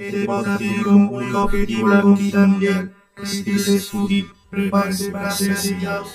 Este 0.00 0.24
podcast 0.24 0.58
tiene 0.58 0.82
como 0.82 1.10
único 1.10 1.42
objetivo 1.42 1.88
la 1.88 2.00
conquista 2.00 2.46
mundial. 2.46 2.94
Que 3.14 3.26
si 3.26 3.50
es 3.50 3.92
útil, 3.92 4.30
prepárese 4.48 5.10
para 5.10 5.30
ser 5.30 5.52
asimilados. 5.52 6.08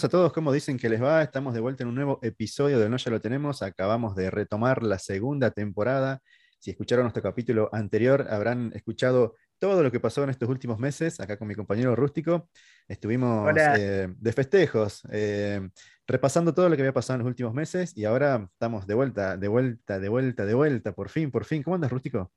Buenas 0.00 0.14
a 0.14 0.18
todos, 0.18 0.32
¿cómo 0.32 0.50
dicen 0.50 0.78
que 0.78 0.88
les 0.88 1.02
va? 1.02 1.22
Estamos 1.22 1.52
de 1.52 1.60
vuelta 1.60 1.82
en 1.82 1.90
un 1.90 1.94
nuevo 1.94 2.20
episodio 2.22 2.78
de 2.78 2.88
No 2.88 2.96
Ya 2.96 3.10
lo 3.10 3.20
tenemos. 3.20 3.60
Acabamos 3.60 4.16
de 4.16 4.30
retomar 4.30 4.82
la 4.82 4.98
segunda 4.98 5.50
temporada. 5.50 6.22
Si 6.58 6.70
escucharon 6.70 7.04
nuestro 7.04 7.22
capítulo 7.22 7.68
anterior, 7.70 8.26
habrán 8.30 8.72
escuchado 8.74 9.34
todo 9.58 9.82
lo 9.82 9.92
que 9.92 10.00
pasó 10.00 10.24
en 10.24 10.30
estos 10.30 10.48
últimos 10.48 10.78
meses, 10.78 11.20
acá 11.20 11.36
con 11.36 11.48
mi 11.48 11.54
compañero 11.54 11.94
Rústico. 11.94 12.48
Estuvimos 12.88 13.52
eh, 13.76 14.08
de 14.16 14.32
festejos, 14.32 15.02
eh, 15.10 15.68
repasando 16.06 16.54
todo 16.54 16.70
lo 16.70 16.76
que 16.76 16.82
había 16.82 16.94
pasado 16.94 17.16
en 17.16 17.24
los 17.24 17.28
últimos 17.28 17.52
meses 17.52 17.92
y 17.94 18.06
ahora 18.06 18.48
estamos 18.50 18.86
de 18.86 18.94
vuelta, 18.94 19.36
de 19.36 19.48
vuelta, 19.48 19.98
de 19.98 20.08
vuelta, 20.08 20.46
de 20.46 20.54
vuelta, 20.54 20.92
por 20.92 21.10
fin, 21.10 21.30
por 21.30 21.44
fin. 21.44 21.62
¿Cómo 21.62 21.74
andas, 21.74 21.90
Rústico? 21.90 22.32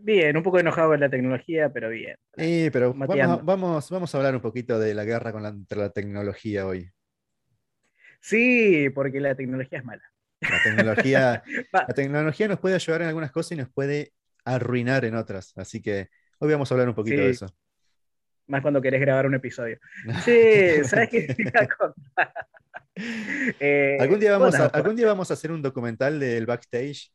Bien, 0.00 0.36
un 0.36 0.42
poco 0.42 0.58
enojado 0.58 0.90
con 0.90 1.00
la 1.00 1.10
tecnología, 1.10 1.72
pero 1.72 1.88
bien. 1.88 2.16
Eh, 2.36 2.70
pero 2.72 2.94
vamos, 2.94 3.44
vamos, 3.44 3.90
vamos 3.90 4.14
a 4.14 4.18
hablar 4.18 4.34
un 4.34 4.40
poquito 4.40 4.78
de 4.78 4.94
la 4.94 5.04
guerra 5.04 5.32
con 5.32 5.42
la, 5.42 5.48
entre 5.50 5.78
la 5.78 5.90
tecnología 5.90 6.66
hoy. 6.66 6.90
Sí, 8.20 8.90
porque 8.90 9.20
la 9.20 9.34
tecnología 9.34 9.78
es 9.78 9.84
mala. 9.84 10.02
La 10.40 10.62
tecnología, 10.62 11.42
la 11.72 11.94
tecnología 11.94 12.48
nos 12.48 12.58
puede 12.60 12.74
ayudar 12.76 13.02
en 13.02 13.08
algunas 13.08 13.32
cosas 13.32 13.52
y 13.52 13.56
nos 13.56 13.70
puede 13.70 14.12
arruinar 14.44 15.04
en 15.04 15.14
otras. 15.14 15.52
Así 15.56 15.82
que 15.82 16.08
hoy 16.38 16.52
vamos 16.52 16.70
a 16.70 16.74
hablar 16.74 16.88
un 16.88 16.94
poquito 16.94 17.16
de 17.22 17.34
Sí. 17.34 17.44
eso. 17.44 17.54
más 18.46 18.62
cuando 18.62 18.80
querés 18.80 19.00
grabar 19.00 19.26
un 19.26 19.34
episodio. 19.34 19.78
Sí, 20.24 20.84
¿sabes 20.84 21.08
qué? 21.10 21.26
Eh, 23.60 23.96
Algún 24.00 24.18
día, 24.20 24.36
vamos 24.36 24.54
a, 24.54 24.66
algún 24.66 24.96
día 24.96 25.06
vamos 25.06 25.30
a 25.30 25.34
hacer 25.34 25.52
un 25.52 25.62
documental 25.62 26.18
del 26.18 26.46
backstage, 26.46 27.12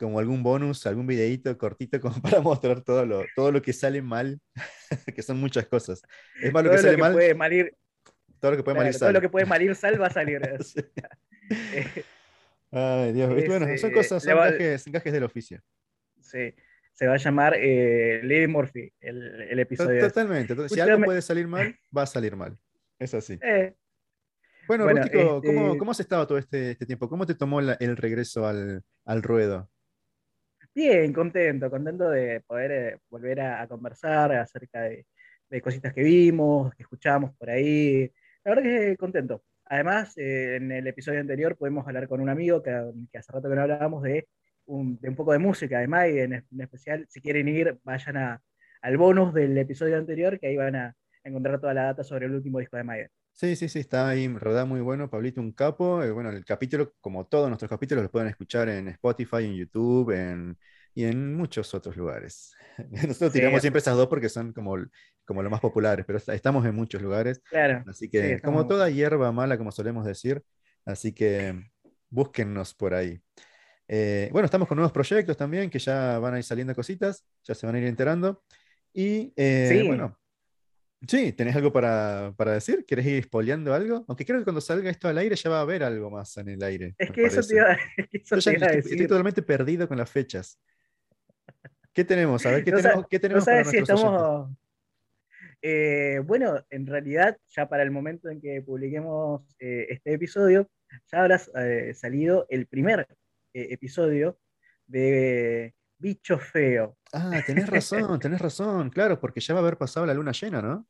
como 0.00 0.18
algún 0.18 0.42
bonus, 0.42 0.86
algún 0.86 1.06
videíto 1.06 1.56
cortito, 1.58 2.00
como 2.00 2.14
para 2.22 2.40
mostrar 2.40 2.80
todo 2.82 3.04
lo, 3.06 3.22
todo 3.36 3.52
lo 3.52 3.62
que 3.62 3.72
sale 3.72 4.02
mal, 4.02 4.40
que 5.14 5.22
son 5.22 5.38
muchas 5.38 5.66
cosas. 5.66 6.02
Es 6.42 6.52
más 6.52 6.64
lo 6.64 6.70
que 6.72 6.78
sale 6.78 6.96
mal, 6.96 7.12
puede 7.12 7.34
todo 8.40 8.52
lo 8.52 8.56
que 8.56 8.62
puede 8.64 8.74
claro, 8.76 8.90
mal 8.90 8.98
todo 8.98 9.12
lo 9.12 9.20
que 9.20 9.28
puede 9.28 9.44
malir 9.46 9.74
sal 9.76 10.00
va 10.00 10.06
a 10.06 10.10
salir. 10.10 10.40
Sí. 10.64 10.80
Eh, 11.52 12.04
Ay, 12.72 13.12
Dios. 13.12 13.36
Es, 13.36 13.48
Bueno, 13.48 13.66
son 13.76 13.90
cosas, 13.92 14.22
son 14.22 14.92
gajes 14.92 15.12
del 15.12 15.24
oficio. 15.24 15.60
sí, 16.20 16.54
se 16.92 17.06
va 17.06 17.14
a 17.14 17.16
llamar 17.16 17.54
eh, 17.58 18.20
Lady 18.22 18.46
Murphy, 18.46 18.92
el, 19.00 19.42
el 19.50 19.58
episodio. 19.58 20.00
Totalmente. 20.06 20.54
to- 20.54 20.68
Si 20.68 20.78
algo 20.80 21.04
puede 21.04 21.20
salir 21.22 21.48
mal, 21.48 21.74
va 21.96 22.02
a 22.02 22.06
salir 22.06 22.36
mal. 22.36 22.56
Es 22.98 23.12
así. 23.14 23.38
Eh, 23.42 23.74
Bueno, 24.68 24.84
Bueno, 24.84 25.00
Rústico, 25.02 25.42
¿cómo, 25.42 25.66
este- 25.66 25.78
cómo 25.78 25.90
has 25.90 26.00
estado 26.00 26.26
todo 26.28 26.38
este, 26.38 26.70
este 26.70 26.86
tiempo? 26.86 27.08
¿Cómo 27.08 27.26
te 27.26 27.34
tomó 27.34 27.60
la- 27.60 27.76
el 27.80 27.96
regreso 27.96 28.46
al, 28.46 28.82
al 29.04 29.22
ruedo? 29.24 29.68
Bien, 30.74 31.12
contento, 31.12 31.68
contento 31.68 32.08
de 32.10 32.40
poder 32.42 32.70
eh, 32.70 32.98
volver 33.08 33.40
a, 33.40 33.66
conversar 33.66 34.32
acerca 34.32 34.82
de, 34.82 35.06
de 35.48 35.60
cositas 35.60 35.92
que 35.92 36.02
vimos, 36.02 36.72
que 36.74 36.82
escuchamos 36.84 37.34
por 37.36 37.50
ahí. 37.50 38.10
La 38.44 38.54
verdad 38.54 38.62
que 38.62 38.96
contento. 38.96 39.42
Además, 39.66 40.16
eh, 40.16 40.56
en 40.56 40.72
el 40.72 40.86
episodio 40.86 41.20
anterior 41.20 41.56
pudimos 41.56 41.86
hablar 41.86 42.08
con 42.08 42.20
un 42.20 42.28
amigo 42.28 42.62
que, 42.62 42.70
hace 42.70 43.32
rato 43.32 43.48
que 43.48 43.54
no 43.54 43.62
hablábamos 43.62 44.02
de 44.02 44.28
un, 44.66 44.98
poco 45.16 45.32
de 45.32 45.38
música, 45.38 45.78
además, 45.78 46.08
y 46.08 46.20
en, 46.20 46.44
especial, 46.58 47.06
si 47.08 47.20
quieren 47.20 47.48
ir, 47.48 47.78
vayan 47.84 48.40
al 48.82 48.96
bonus 48.96 49.34
del 49.34 49.56
episodio 49.58 49.96
anterior, 49.98 50.38
que 50.38 50.48
ahí 50.48 50.56
van 50.56 50.76
a 50.76 50.96
encontrar 51.30 51.60
toda 51.60 51.74
la 51.74 51.84
data 51.84 52.04
sobre 52.04 52.26
el 52.26 52.34
último 52.34 52.58
disco 52.58 52.76
de 52.76 52.84
Maiden. 52.84 53.10
Sí, 53.32 53.56
sí, 53.56 53.68
sí, 53.70 53.78
está 53.78 54.06
ahí, 54.08 54.28
rodada 54.28 54.66
muy 54.66 54.80
bueno, 54.82 55.08
Pablito, 55.08 55.40
un 55.40 55.52
capo. 55.52 56.02
Eh, 56.02 56.10
bueno, 56.10 56.28
el 56.30 56.44
capítulo, 56.44 56.92
como 57.00 57.26
todos 57.26 57.48
nuestros 57.48 57.70
capítulos, 57.70 58.02
los 58.02 58.10
pueden 58.10 58.28
escuchar 58.28 58.68
en 58.68 58.88
Spotify, 58.88 59.44
en 59.46 59.54
YouTube, 59.56 60.10
en, 60.10 60.58
y 60.94 61.04
en 61.04 61.34
muchos 61.34 61.72
otros 61.72 61.96
lugares. 61.96 62.54
Nosotros 62.90 63.32
Sí, 63.32 63.40
tiramos 63.40 63.62
siempre 63.62 63.78
esas 63.80 63.96
dos 63.96 64.08
porque 64.08 64.28
son 64.28 64.52
como, 64.52 64.76
como 65.24 65.42
los 65.42 65.50
más 65.50 65.60
populares, 65.60 66.04
pero 66.06 66.18
est- 66.18 66.28
estamos 66.28 66.66
en 66.66 66.74
muchos 66.74 67.00
lugares. 67.00 67.40
Claro, 67.48 67.86
Así 67.86 68.10
que, 68.10 68.36
Sí, 68.36 68.40
como 68.42 68.66
toda 68.66 68.90
hierba 68.90 69.32
mala, 69.32 69.56
como 69.56 69.72
solemos 69.72 70.04
decir, 70.04 70.42
así 70.84 71.14
que 71.14 71.54
búsquennos 72.10 72.74
por 72.74 72.92
ahí. 72.92 73.22
Eh, 73.88 74.28
bueno, 74.32 74.46
estamos 74.46 74.68
con 74.68 74.76
nuevos 74.76 74.92
proyectos 74.92 75.36
también, 75.36 75.70
que 75.70 75.78
ya 75.80 76.18
van 76.20 76.34
a 76.34 76.38
ir 76.38 76.44
saliendo 76.44 76.74
cositas, 76.74 77.24
ya 77.44 77.54
se 77.54 77.66
van 77.66 77.76
a 77.76 77.78
ir 77.80 77.86
enterando. 77.86 78.44
Y 78.92 79.32
eh, 79.36 79.82
Sí. 79.82 79.86
bueno, 79.86 80.19
sí, 81.06 81.32
¿tenés 81.32 81.56
algo 81.56 81.72
para, 81.72 82.32
para 82.36 82.52
decir? 82.52 82.84
¿Querés 82.86 83.06
ir 83.06 83.24
spoileando 83.24 83.74
algo? 83.74 84.04
Aunque 84.08 84.24
creo 84.24 84.38
que 84.38 84.44
cuando 84.44 84.60
salga 84.60 84.90
esto 84.90 85.08
al 85.08 85.18
aire 85.18 85.36
ya 85.36 85.50
va 85.50 85.58
a 85.58 85.62
haber 85.62 85.82
algo 85.82 86.10
más 86.10 86.36
en 86.36 86.48
el 86.48 86.62
aire. 86.62 86.94
es 86.98 87.10
que 87.10 87.24
eso 87.24 87.42
te 87.42 87.54
iba, 87.54 87.72
eso 88.12 88.38
te 88.38 88.56
iba 88.56 88.66
a 88.66 88.70
estoy, 88.70 88.76
decir. 88.76 88.92
estoy 88.92 89.06
totalmente 89.06 89.42
perdido 89.42 89.88
con 89.88 89.98
las 89.98 90.10
fechas. 90.10 90.60
¿Qué 91.92 92.04
tenemos? 92.04 92.44
A 92.46 92.52
ver, 92.52 92.64
¿qué 92.64 92.70
No 92.70 92.76
tenemos, 92.78 93.06
qué 93.08 93.16
No 93.16 93.20
tenemos 93.20 93.44
para 93.44 93.64
sabes 93.64 93.70
si 93.70 93.76
estamos. 93.78 94.50
Eh, 95.62 96.20
bueno, 96.24 96.64
en 96.70 96.86
realidad, 96.86 97.36
ya 97.48 97.68
para 97.68 97.82
el 97.82 97.90
momento 97.90 98.30
en 98.30 98.40
que 98.40 98.62
publiquemos 98.62 99.42
eh, 99.58 99.86
este 99.90 100.14
episodio, 100.14 100.70
ya 101.12 101.20
habrá 101.20 101.40
eh, 101.56 101.92
salido 101.94 102.46
el 102.48 102.66
primer 102.66 103.06
eh, 103.52 103.68
episodio 103.70 104.38
de 104.86 105.74
Bicho 106.00 106.38
Feo. 106.38 106.96
Ah, 107.12 107.42
tenés 107.46 107.68
razón, 107.68 108.18
tenés 108.18 108.40
razón, 108.40 108.88
claro, 108.90 109.20
porque 109.20 109.40
ya 109.40 109.54
va 109.54 109.60
a 109.60 109.62
haber 109.62 109.76
pasado 109.76 110.06
la 110.06 110.14
luna 110.14 110.32
llena, 110.32 110.62
¿no? 110.62 110.86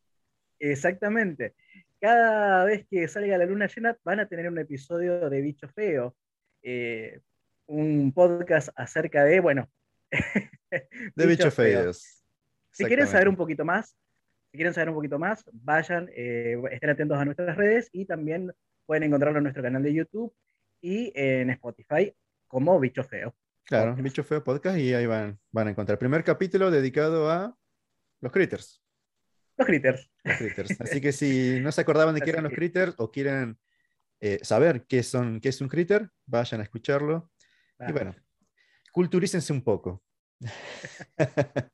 Exactamente. 0.59 1.54
Cada 2.00 2.65
vez 2.65 2.87
que 2.91 3.09
salga 3.09 3.37
la 3.37 3.44
luna 3.47 3.66
llena, 3.66 3.97
van 4.04 4.20
a 4.20 4.28
tener 4.28 4.49
un 4.49 4.59
episodio 4.59 5.28
de 5.28 5.41
Bicho 5.41 5.69
Feo. 5.69 6.16
eh, 6.62 7.20
un 7.66 8.12
podcast 8.12 8.70
acerca 8.75 9.25
de, 9.25 9.38
bueno, 9.41 9.70
De 11.15 11.26
bichos 11.26 11.54
Feo. 11.54 11.82
feos. 11.82 12.25
Si 12.72 12.84
quieren 12.84 13.06
saber 13.06 13.28
un 13.28 13.37
poquito 13.37 13.65
más, 13.65 13.97
si 14.50 14.56
quieren 14.59 14.75
saber 14.75 14.88
un 14.88 14.97
poquito 14.97 15.19
más, 15.19 15.44
vayan, 15.53 16.09
eh, 16.15 16.60
estén 16.72 16.91
atentos 16.91 17.19
a 17.19 17.25
nuestras 17.25 17.56
redes 17.56 17.88
y 17.93 18.06
también 18.06 18.53
pueden 18.87 19.04
encontrarlo 19.04 19.38
en 19.38 19.44
nuestro 19.44 19.62
canal 19.62 19.82
de 19.82 19.94
YouTube 19.94 20.34
y 20.81 21.12
en 21.15 21.50
Spotify 21.50 22.12
como 22.49 22.78
Bicho 22.81 23.04
Feo. 23.04 23.34
Claro, 23.70 23.92
podcast. 23.92 24.03
Bicho 24.03 24.25
Feo 24.25 24.42
Podcast 24.42 24.78
y 24.78 24.92
ahí 24.94 25.06
van, 25.06 25.38
van 25.53 25.69
a 25.69 25.70
encontrar. 25.70 25.97
Primer 25.97 26.25
capítulo 26.25 26.72
dedicado 26.72 27.31
a 27.31 27.56
los 28.20 28.32
critters. 28.32 28.82
Los 29.56 29.64
critters. 29.64 30.10
los 30.25 30.36
critters. 30.38 30.81
Así 30.81 31.00
que 31.00 31.12
si 31.12 31.60
no 31.60 31.70
se 31.70 31.81
acordaban 31.81 32.16
de 32.16 32.20
qué 32.20 32.31
eran 32.31 32.42
los 32.42 32.53
critters 32.53 32.94
o 32.99 33.12
quieren 33.12 33.61
eh, 34.19 34.40
saber 34.43 34.87
qué, 34.88 35.05
son, 35.05 35.40
qué 35.40 35.50
es 35.50 35.61
un 35.61 35.69
critter, 35.69 36.11
vayan 36.26 36.61
a 36.61 36.64
escucharlo. 36.64 37.31
Y 37.87 37.93
bueno, 37.93 38.17
culturícense 38.90 39.52
un 39.52 39.62
poco. 39.62 40.02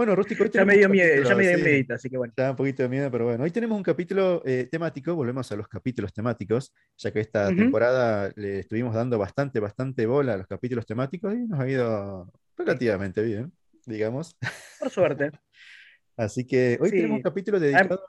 bueno, 0.00 0.16
Rústico, 0.16 0.46
ya 0.46 0.64
me 0.64 0.78
dio 0.78 0.88
miedo, 0.88 1.22
ya 1.28 1.34
me 1.34 1.46
dio 1.46 1.58
sí. 1.58 1.62
miedito, 1.62 1.92
así 1.92 2.08
que 2.08 2.16
bueno. 2.16 2.32
Un 2.38 2.56
poquito 2.56 2.82
de 2.84 2.88
miedo, 2.88 3.10
pero 3.10 3.26
bueno, 3.26 3.44
hoy 3.44 3.50
tenemos 3.50 3.76
un 3.76 3.82
capítulo 3.82 4.40
eh, 4.46 4.66
temático, 4.72 5.14
volvemos 5.14 5.52
a 5.52 5.56
los 5.56 5.68
capítulos 5.68 6.10
temáticos, 6.14 6.72
ya 6.96 7.10
que 7.12 7.20
esta 7.20 7.54
temporada 7.54 8.32
le 8.34 8.60
estuvimos 8.60 8.94
dando 8.94 9.18
bastante, 9.18 9.60
bastante 9.60 10.06
bola 10.06 10.32
a 10.32 10.36
los 10.38 10.46
capítulos 10.46 10.86
temáticos 10.86 11.34
y 11.34 11.46
nos 11.46 11.60
ha 11.60 11.68
ido 11.68 12.32
relativamente 12.56 13.20
bien, 13.22 13.52
digamos. 13.84 14.34
Por 14.78 14.88
suerte. 14.88 15.32
Así 16.16 16.46
que 16.46 16.78
hoy 16.80 16.88
Sí. 16.88 16.96
tenemos 16.96 17.16
un 17.18 17.22
capítulo 17.22 17.60
dedicado, 17.60 18.00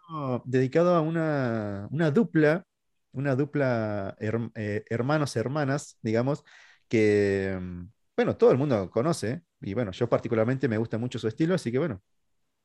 dedicado 0.46 0.96
a 0.96 1.02
una, 1.02 1.90
una 1.92 2.10
dupla, 2.10 2.64
una 3.12 3.36
dupla 3.36 4.16
her- 4.18 4.50
eh, 4.56 4.86
hermanos, 4.90 5.36
hermanas, 5.36 5.98
digamos, 6.02 6.46
que, 6.88 7.58
mm, 7.62 7.84
bueno, 8.16 8.38
todo 8.38 8.52
el 8.54 8.58
mundo 8.58 8.90
conoce, 8.90 9.42
y 9.62 9.74
bueno, 9.74 9.92
yo 9.92 10.10
particularmente 10.10 10.68
me 10.68 10.78
gusta 10.78 10.98
mucho 10.98 11.20
su 11.20 11.28
estilo, 11.28 11.54
así 11.56 11.72
que 11.72 11.78
bueno, 11.80 12.02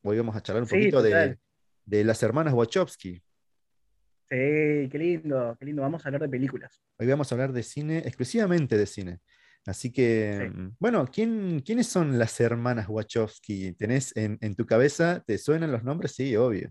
hoy 0.03 0.17
vamos 0.17 0.37
a 0.37 0.43
charlar 0.43 0.63
un 0.63 0.69
Sí, 0.69 0.75
poquito 0.77 1.03
de, 1.03 1.39
de 1.85 2.05
las 2.05 2.23
hermanas 2.23 2.55
Wachowski. 2.55 3.23
Sí, 4.29 4.89
qué 4.91 4.99
lindo, 4.99 5.57
qué 5.59 5.67
lindo. 5.67 5.83
Vamos 5.83 6.05
a 6.05 6.09
hablar 6.09 6.23
de 6.23 6.29
películas. 6.29 6.83
Hoy 6.99 7.07
vamos 7.07 7.31
a 7.31 7.35
hablar 7.37 7.53
de 7.53 7.63
cine, 7.63 7.99
exclusivamente 7.99 8.77
de 8.77 8.87
cine. 8.87 9.21
Así 9.67 9.93
que, 9.93 10.49
Sí. 10.53 10.59
mm, 10.59 10.77
bueno, 10.81 11.07
¿quién, 11.13 11.61
¿quiénes 11.61 11.87
son 11.87 12.19
las 12.19 12.41
hermanas 12.41 12.87
Wachowski? 12.89 13.73
¿Tenés 13.75 14.17
en, 14.17 14.39
en 14.41 14.55
tu 14.57 14.67
cabeza, 14.67 15.23
te 15.27 15.39
suenan 15.39 15.71
los 15.73 15.85
nombres? 15.85 16.13
Sí, 16.15 16.35
obvio. 16.37 16.71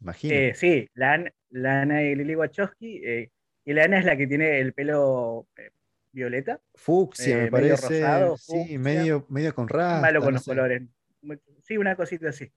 Imagino. 0.00 0.34
Eh, 0.34 0.52
sí, 0.54 0.86
la, 0.94 1.14
An- 1.14 1.32
la 1.50 1.82
Ana 1.82 2.02
y 2.02 2.14
Lily 2.14 2.36
Wachowski. 2.36 3.00
eh, 3.04 3.30
y 3.64 3.72
la 3.72 3.84
Ana 3.84 3.98
es 3.98 4.04
la 4.04 4.16
que 4.16 4.26
tiene 4.26 4.60
el 4.60 4.72
pelo 4.72 5.48
eh, 5.56 5.70
violeta, 6.14 6.60
Fucsia, 6.74 7.36
me 7.36 7.44
eh, 7.46 7.50
medio 7.50 7.76
parece. 7.76 8.00
rosado, 8.00 8.36
sí, 8.38 8.78
medio, 8.78 9.26
medio 9.28 9.54
con 9.54 9.68
rastas. 9.68 10.00
malo 10.02 10.20
con 10.20 10.28
no 10.28 10.32
los 10.36 10.44
sé. 10.44 10.50
colores. 10.50 10.82
Sí, 11.62 11.76
una 11.76 11.96
cosita 11.96 12.28
así. 12.30 12.50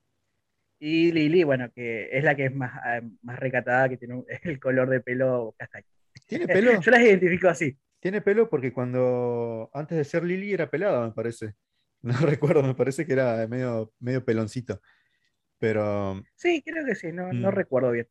Y 0.79 1.11
Lily, 1.11 1.43
bueno, 1.43 1.71
que 1.73 2.09
es 2.15 2.23
la 2.23 2.35
que 2.35 2.45
es 2.45 2.53
más, 2.55 2.71
ah, 2.83 3.01
más 3.23 3.39
recatada, 3.39 3.89
que 3.89 3.97
tiene 3.97 4.13
un- 4.15 4.25
el 4.43 4.59
color 4.59 4.89
de 4.89 5.01
pelo 5.01 5.55
castaño. 5.57 5.85
¿Tiene 6.27 6.47
pelo? 6.47 6.71
Yo 6.81 6.91
las 6.91 7.01
identifico 7.01 7.49
así. 7.49 7.77
Tiene 7.99 8.21
pelo 8.21 8.47
porque 8.49 8.71
cuando 8.71 9.69
antes 9.73 9.97
de 9.97 10.03
ser 10.03 10.23
Lily 10.23 10.53
era 10.53 10.69
pelada, 10.69 11.05
me 11.07 11.13
parece. 11.13 11.53
No 12.01 12.13
recuerdo, 12.39 12.61
me 12.61 12.75
parece 12.75 13.05
que 13.05 13.13
era 13.13 13.47
medio, 13.47 13.91
medio 13.99 14.23
peloncito. 14.23 14.79
Pero 15.59 16.21
Sí, 16.35 16.61
creo 16.63 16.85
que 16.85 16.93
sí, 16.95 17.11
no, 17.11 17.33
no 17.33 17.49
Mm. 17.51 17.55
recuerdo 17.55 17.91
bien. 17.91 18.07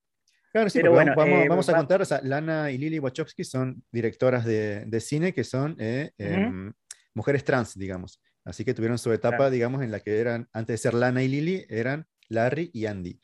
Claro, 0.57 0.71
sí, 0.71 0.79
Pero 0.79 0.93
bueno, 0.93 1.13
vamos, 1.17 1.45
eh, 1.45 1.49
vamos 1.49 1.69
a 1.69 1.73
va- 1.73 1.79
contar, 1.79 2.01
o 2.03 2.05
sea, 2.05 2.21
Lana 2.23 2.71
y 2.71 2.79
Lily 2.79 2.99
Wachowski 2.99 3.45
son 3.45 3.83
directoras 3.93 4.45
de, 4.45 4.85
de 4.87 5.01
cine 5.01 5.33
que 5.35 5.45
son 5.45 5.77
eh, 5.79 6.13
Ujú. 6.19 6.29
em, 6.33 6.73
mujeres 7.15 7.45
trans, 7.45 7.79
digamos. 7.79 8.21
Así 8.45 8.65
que 8.65 8.75
tuvieron 8.75 8.97
su 8.99 9.13
etapa, 9.13 9.37
Claro. 9.37 9.51
digamos, 9.51 9.83
en 9.83 9.91
la 9.91 10.01
que 10.01 10.19
eran, 10.21 10.49
antes 10.53 10.75
de 10.75 10.79
ser 10.79 10.95
Lana 10.95 11.23
y 11.23 11.29
Lily, 11.29 11.67
eran 11.69 12.07
Larry 12.29 12.71
y 12.73 12.87
Andy. 12.87 13.21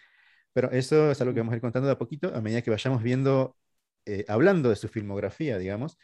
Pero 0.53 0.71
eso 0.73 1.11
es 1.11 1.21
algo 1.21 1.33
que 1.33 1.41
vamos 1.41 1.53
a 1.53 1.57
ir 1.57 1.63
contando 1.63 1.87
de 1.87 1.93
a 1.95 1.99
poquito 1.99 2.35
a 2.35 2.41
medida 2.43 2.61
que 2.63 2.71
vayamos 2.71 3.03
viendo, 3.03 3.57
eh, 4.05 4.25
hablando 4.29 4.69
de 4.69 4.77
su 4.77 4.89
filmografía, 4.89 5.57
digamos, 5.59 5.99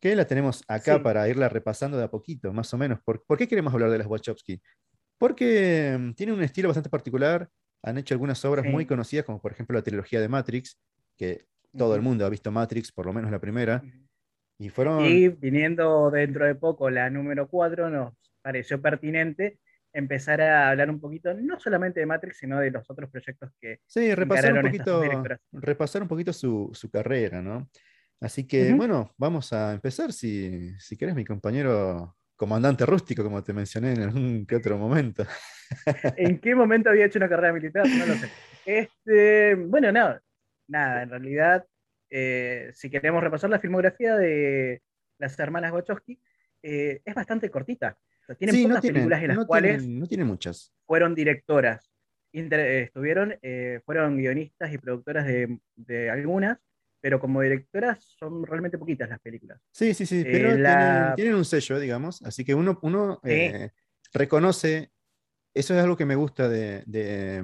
que 0.00 0.16
la 0.16 0.26
tenemos 0.26 0.62
acá 0.68 0.96
Sí. 0.96 1.02
para 1.02 1.28
irla 1.28 1.48
repasando 1.50 1.98
de 1.98 2.04
a 2.04 2.10
poquito, 2.10 2.52
más 2.52 2.72
o 2.72 2.78
menos. 2.78 3.00
¿Por, 3.04 3.22
por 3.24 3.36
qué 3.36 3.46
queremos 3.46 3.74
hablar 3.74 3.90
de 3.90 3.98
las 3.98 4.06
Wachowski? 4.06 4.62
Porque 5.18 5.96
mm, 5.98 6.12
tienen 6.14 6.36
un 6.36 6.42
estilo 6.42 6.68
bastante 6.68 6.88
particular, 6.88 7.48
han 7.82 7.98
hecho 7.98 8.14
algunas 8.14 8.44
obras 8.44 8.66
muy 8.66 8.86
conocidas, 8.86 9.24
como 9.24 9.40
por 9.40 9.52
ejemplo 9.52 9.76
la 9.76 9.82
trilogía 9.82 10.20
de 10.20 10.28
Matrix, 10.28 10.78
que 11.16 11.46
todo 11.76 11.94
el 11.94 12.02
mundo 12.02 12.26
ha 12.26 12.28
visto 12.28 12.50
Matrix, 12.50 12.92
por 12.92 13.06
lo 13.06 13.12
menos 13.12 13.30
la 13.30 13.38
primera, 13.38 13.82
y 14.58 14.68
fueron... 14.68 15.04
Y 15.04 15.28
viniendo 15.28 16.10
dentro 16.10 16.44
de 16.46 16.54
poco 16.54 16.90
la 16.90 17.08
número 17.10 17.48
4, 17.48 17.90
nos 17.90 18.14
pareció 18.42 18.80
pertinente 18.80 19.58
empezar 19.92 20.40
a 20.40 20.70
hablar 20.70 20.90
un 20.90 21.00
poquito, 21.00 21.34
no 21.34 21.58
solamente 21.58 22.00
de 22.00 22.06
Matrix, 22.06 22.38
sino 22.38 22.60
de 22.60 22.70
los 22.70 22.88
otros 22.88 23.10
proyectos 23.10 23.50
que 23.60 23.80
Sí, 23.86 24.14
repasar 24.14 24.52
un 24.54 24.62
poquito, 24.62 25.22
repasar 25.52 26.02
un 26.02 26.08
poquito 26.08 26.32
su, 26.32 26.70
su 26.72 26.90
carrera, 26.90 27.42
¿no? 27.42 27.68
Así 28.20 28.46
que, 28.46 28.74
bueno, 28.74 29.14
vamos 29.16 29.52
a 29.52 29.72
empezar, 29.72 30.12
si, 30.12 30.78
si 30.78 30.96
querés, 30.96 31.14
mi 31.14 31.24
compañero 31.24 32.16
comandante 32.40 32.86
rústico, 32.86 33.22
como 33.22 33.44
te 33.44 33.52
mencioné 33.52 33.92
en 33.92 34.00
algún 34.00 34.46
que 34.48 34.56
otro 34.56 34.78
momento. 34.78 35.26
¿En 36.16 36.38
qué 36.40 36.54
momento 36.54 36.88
había 36.88 37.04
hecho 37.04 37.18
una 37.18 37.28
carrera 37.28 37.52
militar? 37.52 37.86
No 37.86 38.06
lo 38.06 38.14
sé. 38.14 38.28
Este, 38.64 39.54
bueno, 39.56 39.92
no, 39.92 40.18
nada, 40.68 41.02
en 41.02 41.10
realidad, 41.10 41.66
eh, 42.08 42.70
si 42.74 42.88
queremos 42.88 43.22
repasar 43.22 43.50
la 43.50 43.58
filmografía 43.60 44.16
de 44.16 44.80
las 45.18 45.38
hermanas 45.38 45.70
Wachowski, 45.72 46.18
eh, 46.62 47.02
es 47.04 47.14
bastante 47.14 47.50
cortita. 47.50 47.98
O 48.22 48.24
sea, 48.26 48.34
tienen 48.36 48.54
Sí, 48.56 48.62
pocas 48.62 48.76
no 48.76 48.80
tienen, 48.80 48.94
películas 49.02 49.20
en 49.22 49.28
las 49.28 49.36
no 49.36 49.46
cuales 49.46 49.78
tienen- 49.82 49.98
no 50.00 50.06
tienen 50.06 50.26
muchas. 50.26 50.72
fueron 50.86 51.14
directoras. 51.14 51.90
Inter- 52.32 52.60
eh, 52.60 52.82
estuvieron, 52.84 53.36
eh, 53.42 53.80
fueron 53.84 54.16
guionistas 54.16 54.72
y 54.72 54.78
productoras 54.78 55.26
de, 55.26 55.58
de 55.76 56.08
algunas, 56.10 56.58
pero 57.00 57.20
como 57.20 57.40
directoras 57.42 58.04
son 58.18 58.44
realmente 58.46 58.78
poquitas 58.78 59.08
las 59.08 59.20
películas. 59.20 59.60
Sí, 59.72 59.94
sí, 59.94 60.04
sí, 60.06 60.24
Eh, 60.24 60.30
pero 60.30 60.56
la- 60.56 60.62
tienen, 60.78 61.14
tienen 61.14 61.34
un 61.36 61.44
sello, 61.44 61.78
digamos, 61.78 62.22
así 62.22 62.44
que 62.44 62.54
uno, 62.54 62.78
uno 62.82 63.20
eh, 63.24 63.70
reconoce, 64.12 64.90
eso 65.54 65.74
es 65.74 65.82
algo 65.82 65.96
que 65.96 66.06
me 66.06 66.16
gusta 66.16 66.48
de, 66.48 66.84
de, 66.86 67.42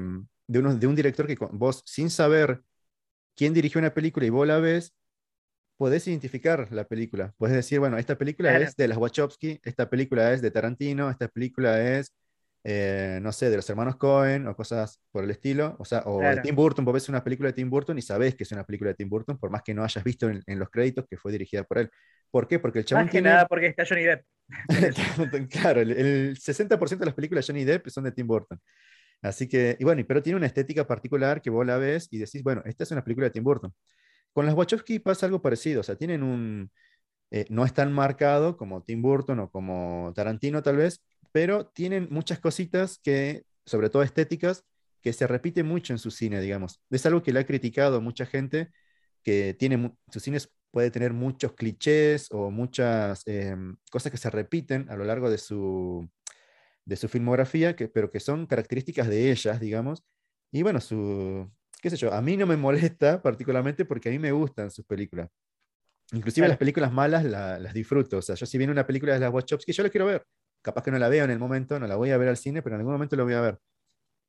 de 0.48 0.58
uno- 0.58 0.74
de 0.76 0.86
un 0.86 0.96
director 0.96 1.26
que 1.26 1.36
con- 1.36 1.58
vos, 1.58 1.82
sin 1.86 2.10
saber 2.10 2.62
quién 3.36 3.54
dirigió 3.54 3.80
una 3.80 3.94
película 3.94 4.26
y 4.26 4.30
vos 4.30 4.46
la 4.46 4.58
ves, 4.58 4.94
podés 5.76 6.06
identificar 6.08 6.68
la 6.72 6.84
película. 6.86 7.34
Podés 7.38 7.56
decir, 7.56 7.80
bueno, 7.80 7.98
esta 7.98 8.16
película 8.18 8.50
Claro. 8.50 8.64
es 8.66 8.76
de 8.76 8.88
las 8.88 8.98
Wachowski, 8.98 9.60
esta 9.64 9.90
película 9.90 10.32
es 10.32 10.42
de 10.42 10.50
Tarantino, 10.50 11.10
esta 11.10 11.28
película 11.28 11.80
es, 11.98 12.12
eh, 12.68 13.20
no 13.22 13.30
sé, 13.30 13.48
de 13.48 13.54
los 13.56 13.70
hermanos 13.70 13.94
Cohen 13.94 14.48
o 14.48 14.56
cosas 14.56 15.00
por 15.12 15.22
el 15.22 15.30
estilo. 15.30 15.76
O 15.78 15.84
sea, 15.84 16.02
o 16.06 16.18
de 16.18 16.20
Claro. 16.20 16.42
Tim 16.42 16.56
Burton, 16.56 16.84
vos 16.84 16.94
ves 16.94 17.08
una 17.08 17.22
película 17.22 17.48
de 17.48 17.52
Tim 17.52 17.70
Burton 17.70 17.96
y 17.96 18.02
sabés 18.02 18.34
que 18.34 18.42
es 18.42 18.50
una 18.50 18.64
película 18.64 18.90
de 18.90 18.94
Tim 18.96 19.08
Burton, 19.08 19.38
por 19.38 19.50
más 19.50 19.62
que 19.62 19.72
no 19.72 19.84
hayas 19.84 20.02
visto 20.02 20.28
en, 20.28 20.42
en 20.46 20.58
los 20.58 20.68
créditos 20.68 21.06
que 21.08 21.16
fue 21.16 21.30
dirigida 21.30 21.62
por 21.62 21.78
él. 21.78 21.90
¿Por 22.28 22.48
qué? 22.48 22.58
Porque 22.58 22.80
el 22.80 22.84
chabón 22.84 23.04
Más 23.04 23.10
que 23.12 23.18
tiene... 23.18 23.30
nada 23.30 23.46
porque 23.46 23.68
está 23.68 23.84
Johnny 23.88 24.02
Depp. 24.02 24.24
claro, 25.50 25.80
el, 25.80 25.92
el 25.92 26.36
60% 26.38 26.98
de 26.98 27.06
las 27.06 27.14
películas 27.14 27.46
de 27.46 27.52
Johnny 27.52 27.64
Depp 27.64 27.86
son 27.88 28.02
de 28.02 28.10
Tim 28.12 28.26
Burton. 28.26 28.60
Así 29.22 29.48
que, 29.48 29.76
y 29.78 29.84
bueno, 29.84 30.02
pero 30.06 30.22
tiene 30.22 30.36
una 30.36 30.46
estética 30.46 30.86
particular 30.86 31.40
que 31.40 31.50
vos 31.50 31.64
la 31.64 31.78
ves 31.78 32.08
y 32.10 32.18
decís, 32.18 32.42
bueno, 32.42 32.62
esta 32.64 32.82
es 32.82 32.90
una 32.90 33.04
película 33.04 33.26
de 33.26 33.30
Tim 33.30 33.44
Burton. 33.44 33.72
Con 34.32 34.44
las 34.44 34.54
Wachowski 34.56 34.98
pasa 34.98 35.26
algo 35.26 35.40
parecido, 35.40 35.80
o 35.80 35.84
sea, 35.84 35.96
tienen 35.96 36.22
un, 36.22 36.70
eh, 37.30 37.46
no 37.48 37.64
es 37.64 37.72
tan 37.72 37.92
marcado 37.92 38.56
como 38.56 38.82
Tim 38.84 39.02
Burton 39.02 39.40
o 39.40 39.50
como 39.50 40.12
Tarantino 40.14 40.62
tal 40.62 40.76
vez, 40.76 41.02
pero 41.36 41.66
tienen 41.66 42.08
muchas 42.10 42.38
cositas 42.38 42.98
que, 43.04 43.44
sobre 43.66 43.90
todo 43.90 44.02
estéticas, 44.02 44.64
que 45.02 45.12
se 45.12 45.26
repiten 45.26 45.66
mucho 45.66 45.92
en 45.92 45.98
su 45.98 46.10
cine, 46.10 46.40
digamos. 46.40 46.80
Es 46.88 47.04
algo 47.04 47.22
que 47.22 47.30
le 47.30 47.40
ha 47.40 47.44
criticado 47.44 48.00
mucha 48.00 48.24
gente, 48.24 48.70
que 49.22 49.52
tiene, 49.52 49.94
sus 50.10 50.22
cines 50.22 50.50
puede 50.70 50.90
tener 50.90 51.12
muchos 51.12 51.52
clichés 51.52 52.28
o 52.30 52.50
muchas 52.50 53.22
em, 53.26 53.76
cosas 53.90 54.10
que 54.10 54.16
se 54.16 54.30
repiten 54.30 54.88
a 54.88 54.96
lo 54.96 55.04
largo 55.04 55.28
de 55.28 55.36
su, 55.36 56.08
de 56.86 56.96
su 56.96 57.06
filmografía, 57.06 57.76
que, 57.76 57.86
pero 57.86 58.10
que 58.10 58.18
son 58.18 58.46
características 58.46 59.06
de 59.06 59.30
ellas, 59.30 59.60
digamos. 59.60 60.04
Y 60.50 60.62
bueno, 60.62 60.80
su, 60.80 61.52
qué 61.82 61.90
sé 61.90 61.98
yo, 61.98 62.14
a 62.14 62.22
mí 62.22 62.38
no 62.38 62.46
me 62.46 62.56
molesta 62.56 63.20
particularmente 63.20 63.84
porque 63.84 64.08
a 64.08 64.12
mí 64.12 64.18
me 64.18 64.32
gustan 64.32 64.70
sus 64.70 64.86
películas. 64.86 65.28
Inclusive 66.12 66.46
Claro. 66.46 66.52
las 66.52 66.58
películas 66.58 66.92
malas 66.94 67.24
la- 67.24 67.58
las 67.58 67.74
disfruto. 67.74 68.16
O 68.16 68.22
sea, 68.22 68.36
yo 68.36 68.46
si 68.46 68.56
viene 68.56 68.72
una 68.72 68.86
película 68.86 69.12
de 69.12 69.20
las 69.20 69.30
Wachowski, 69.30 69.72
yo 69.72 69.82
la 69.82 69.90
quiero 69.90 70.06
ver. 70.06 70.24
Capaz 70.62 70.82
que 70.82 70.90
no 70.90 70.98
la 70.98 71.08
veo 71.08 71.24
en 71.24 71.30
el 71.30 71.38
momento, 71.38 71.78
no 71.78 71.86
la 71.86 71.96
voy 71.96 72.10
a 72.10 72.18
ver 72.18 72.28
al 72.28 72.36
cine, 72.36 72.62
pero 72.62 72.74
en 72.76 72.80
algún 72.80 72.92
momento 72.94 73.16
la 73.16 73.22
voy 73.24 73.34
a 73.34 73.40
ver. 73.40 73.58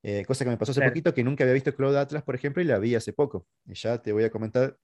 Eh, 0.03 0.23
cosa 0.25 0.43
que 0.45 0.51
me 0.51 0.57
pasó 0.57 0.71
hace 0.71 0.79
Claro. 0.81 0.91
poquito, 0.91 1.13
que 1.13 1.23
nunca 1.23 1.43
había 1.43 1.53
visto 1.55 1.75
Cloud 1.75 1.95
Atlas, 1.95 2.23
por 2.23 2.35
ejemplo, 2.35 2.61
y 2.61 2.65
la 2.65 2.77
vi 2.79 2.95
hace 2.95 3.13
poco. 3.13 3.47
Y 3.65 3.73
ya 3.73 4.01
te 4.01 4.11
voy 4.11 4.23
a 4.23 4.29
comentar 4.29 4.77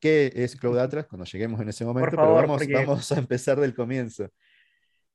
qué 0.00 0.32
es 0.34 0.56
Cloud 0.56 0.78
Atlas 0.78 1.06
cuando 1.06 1.24
lleguemos 1.24 1.60
en 1.60 1.68
ese 1.68 1.84
momento, 1.84 2.16
favor, 2.16 2.26
pero 2.26 2.34
vamos, 2.48 2.58
porque- 2.62 2.74
vamos 2.74 3.12
a 3.12 3.18
empezar 3.18 3.58
del 3.60 3.74
comienzo. 3.74 4.24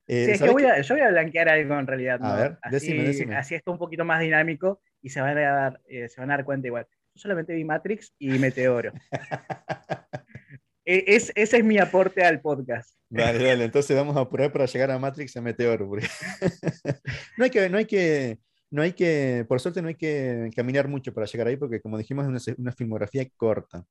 Eh, 0.08 0.25
Sí, 0.25 0.32
es 0.32 0.32
que 0.32 0.38
¿sabés 0.39 0.53
voy 0.53 0.63
a, 0.63 0.82
yo 0.82 0.96
voy 0.96 1.03
a 1.03 1.10
blanquear 1.10 1.50
algo 1.50 1.77
en 1.77 1.86
realidad. 1.86 2.20
A 2.24 2.29
¿no? 2.29 2.36
ver, 2.36 2.58
así, 2.63 2.74
decime, 2.74 3.03
decime. 3.03 3.36
así 3.36 3.53
está 3.56 3.70
un 3.70 3.77
poquito 3.77 4.06
más 4.06 4.20
dinámico 4.22 4.82
y 5.01 5.10
se 5.10 5.22
van 5.22 5.38
a 5.38 5.41
dar, 5.41 5.82
eh, 5.88 6.10
se 6.10 6.20
van 6.22 6.32
a 6.32 6.38
dar 6.38 6.46
cuenta 6.46 6.65
igual. 6.68 6.88
Yo 7.13 7.22
solamente 7.22 7.53
vi 7.53 7.63
Matrix 7.63 8.15
y 8.18 8.29
Meteoro. 8.39 8.91
E- 10.89 11.03
es, 11.15 11.31
ese 11.36 11.58
es 11.58 11.63
mi 11.63 11.77
aporte 11.77 12.24
al 12.24 12.41
podcast. 12.41 12.96
Dale, 13.10 13.43
dale, 13.43 13.65
entonces 13.65 13.96
vamos 13.96 14.17
a 14.17 14.22
apurar 14.22 14.51
para 14.51 14.65
llegar 14.65 14.89
a 14.89 14.98
Matrix 14.98 15.38
a 15.38 15.41
Meteoro. 15.41 15.88
porque- 15.88 16.08
no, 17.38 17.43
hay 17.43 17.50
que, 17.51 17.69
no 17.69 17.77
hay 17.77 17.86
que, 17.86 18.39
no 18.72 18.81
hay 18.81 18.93
que, 18.93 19.46
por 19.48 19.60
suerte 19.60 19.81
no 19.84 19.88
hay 19.89 19.96
que 19.96 20.50
caminar 20.55 20.88
mucho 20.88 21.13
para 21.13 21.27
llegar 21.27 21.48
ahí, 21.48 21.58
porque 21.58 21.79
como 21.79 21.98
dijimos, 21.98 22.25
es 22.25 22.48
una, 22.48 22.55
una 22.58 22.72
filmografía 22.72 23.27
corta. 23.38 23.84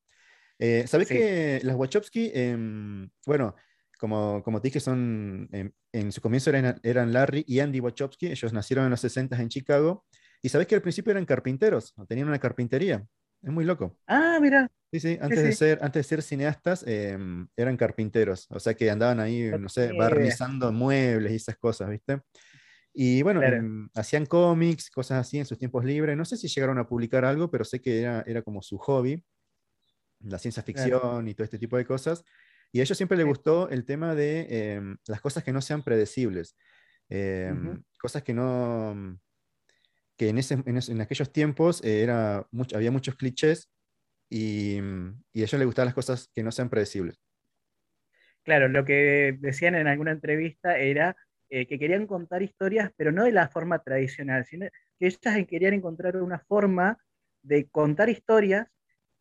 Eh, 0.58 0.84
¿Sabés 0.88 1.06
Sí. 1.06 1.14
que 1.14 1.60
las 1.62 1.76
Wachowski, 1.76 2.32
em, 2.34 3.08
bueno, 3.26 3.54
como, 4.00 4.42
como 4.42 4.60
te 4.60 4.68
dije, 4.68 4.80
son, 4.80 5.48
em, 5.52 5.70
en 5.92 6.10
su 6.10 6.20
comienzo 6.20 6.50
eran, 6.50 6.80
eran 6.82 7.12
Larry 7.12 7.44
y 7.46 7.60
Andy 7.60 7.78
Wachowski, 7.78 8.26
ellos 8.26 8.52
nacieron 8.52 8.84
en 8.86 8.90
los 8.90 9.00
60 9.00 9.40
en 9.40 9.48
Chicago, 9.48 10.04
y 10.42 10.48
sabés 10.48 10.66
que 10.66 10.74
al 10.74 10.82
principio 10.82 11.12
eran 11.12 11.24
carpinteros, 11.26 11.94
tenían 12.08 12.26
una 12.28 12.38
carpintería. 12.40 13.04
Es 13.42 13.50
muy 13.52 13.64
loco. 13.64 13.96
Ah, 14.06 14.38
mira. 14.40 14.68
Sí, 14.92 15.00
sí, 15.00 15.18
antes, 15.20 15.42
De 15.42 15.52
sí. 15.54 15.54
ser, 15.54 15.78
antes 15.82 16.00
de 16.06 16.08
ser 16.08 16.22
cineastas 16.22 16.82
em, 16.86 17.48
eran 17.56 17.76
carpinteros, 17.76 18.46
o 18.50 18.58
sea 18.58 18.74
que 18.74 18.90
andaban 18.90 19.20
ahí, 19.20 19.52
No 19.52 19.68
sé, 19.68 19.92
barnizando 19.92 20.72
muebles 20.72 21.32
y 21.32 21.36
esas 21.36 21.58
cosas, 21.58 21.90
¿viste? 21.90 22.22
Y 22.94 23.22
bueno, 23.22 23.40
Claro. 23.40 23.58
em, 23.58 23.88
hacían 23.94 24.26
cómics, 24.26 24.90
cosas 24.90 25.20
así 25.26 25.38
en 25.38 25.46
sus 25.46 25.58
tiempos 25.58 25.84
libres. 25.84 26.16
No 26.16 26.24
sé 26.26 26.36
si 26.38 26.48
llegaron 26.48 26.78
a 26.78 26.88
publicar 26.88 27.24
algo, 27.24 27.50
pero 27.50 27.64
sé 27.64 27.80
que 27.82 28.00
era, 28.02 28.22
era 28.26 28.42
como 28.42 28.62
su 28.62 28.78
hobby, 28.78 29.24
la 30.20 30.38
ciencia 30.38 30.62
ficción 30.62 31.28
y 31.28 31.34
todo 31.34 31.44
este 31.44 31.58
tipo 31.58 31.76
de 31.76 31.86
cosas. 31.86 32.24
Y 32.72 32.80
a 32.80 32.82
ellos 32.82 32.96
siempre 32.98 33.16
les 33.18 33.26
gustó 33.26 33.68
el 33.70 33.84
tema 33.84 34.14
de 34.14 34.74
em, 34.74 34.98
las 35.06 35.20
cosas 35.20 35.44
que 35.44 35.52
no 35.52 35.62
sean 35.62 35.82
predecibles, 35.84 36.56
em, 37.08 37.68
Ujú. 37.68 37.82
cosas 38.00 38.22
que 38.24 38.34
no, 38.34 39.18
que 40.18 40.28
en, 40.28 40.38
ese, 40.38 40.54
en, 40.54 40.78
en 40.86 41.00
aquellos 41.00 41.32
tiempos 41.32 41.82
eh, 41.84 42.02
era 42.02 42.46
mucho, 42.50 42.76
había 42.76 42.90
muchos 42.90 43.16
clichés 43.16 43.70
y, 44.28 44.78
mm, 44.80 45.22
y 45.32 45.40
a 45.40 45.44
ellos 45.44 45.58
les 45.58 45.66
gustaban 45.66 45.86
las 45.86 45.94
cosas 45.94 46.30
que 46.34 46.42
no 46.42 46.52
sean 46.52 46.68
predecibles. 46.68 47.18
Claro, 48.42 48.68
lo 48.68 48.84
que 48.84 49.36
decían 49.40 49.74
en 49.74 49.86
alguna 49.86 50.10
entrevista 50.10 50.78
era 50.78 51.16
eh, 51.50 51.66
que 51.66 51.78
querían 51.78 52.06
contar 52.06 52.42
historias, 52.42 52.90
pero 52.96 53.12
no 53.12 53.24
de 53.24 53.32
la 53.32 53.48
forma 53.48 53.78
tradicional, 53.78 54.44
sino 54.44 54.66
que 54.98 55.06
ellas 55.06 55.46
querían 55.48 55.74
encontrar 55.74 56.16
una 56.16 56.40
forma 56.40 56.98
de 57.42 57.68
contar 57.68 58.08
historias 58.08 58.66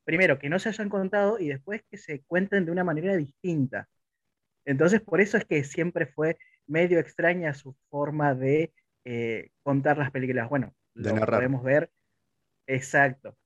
primero, 0.07 0.39
que 0.39 0.49
no 0.49 0.57
se 0.57 0.69
hayan 0.69 0.87
contado 0.87 1.37
y 1.37 1.49
después 1.49 1.83
que 1.91 1.97
se 1.97 2.21
cuenten 2.27 2.65
de 2.65 2.71
una 2.71 2.85
manera 2.85 3.17
distinta. 3.17 3.89
Entonces, 4.65 5.01
por 5.01 5.19
eso 5.19 5.37
es 5.37 5.45
que 5.45 5.65
siempre 5.65 6.05
fue 6.07 6.37
medio 6.65 6.99
extraña 6.99 7.53
su 7.53 7.75
forma 7.89 8.33
de 8.33 8.73
eh, 9.03 9.49
contar 9.63 9.97
las 9.97 10.11
películas. 10.11 10.49
Bueno, 10.49 10.73
lo 10.97 11.25
podemos 11.25 11.63
ver. 11.63 11.89
Exacto. 12.67 13.37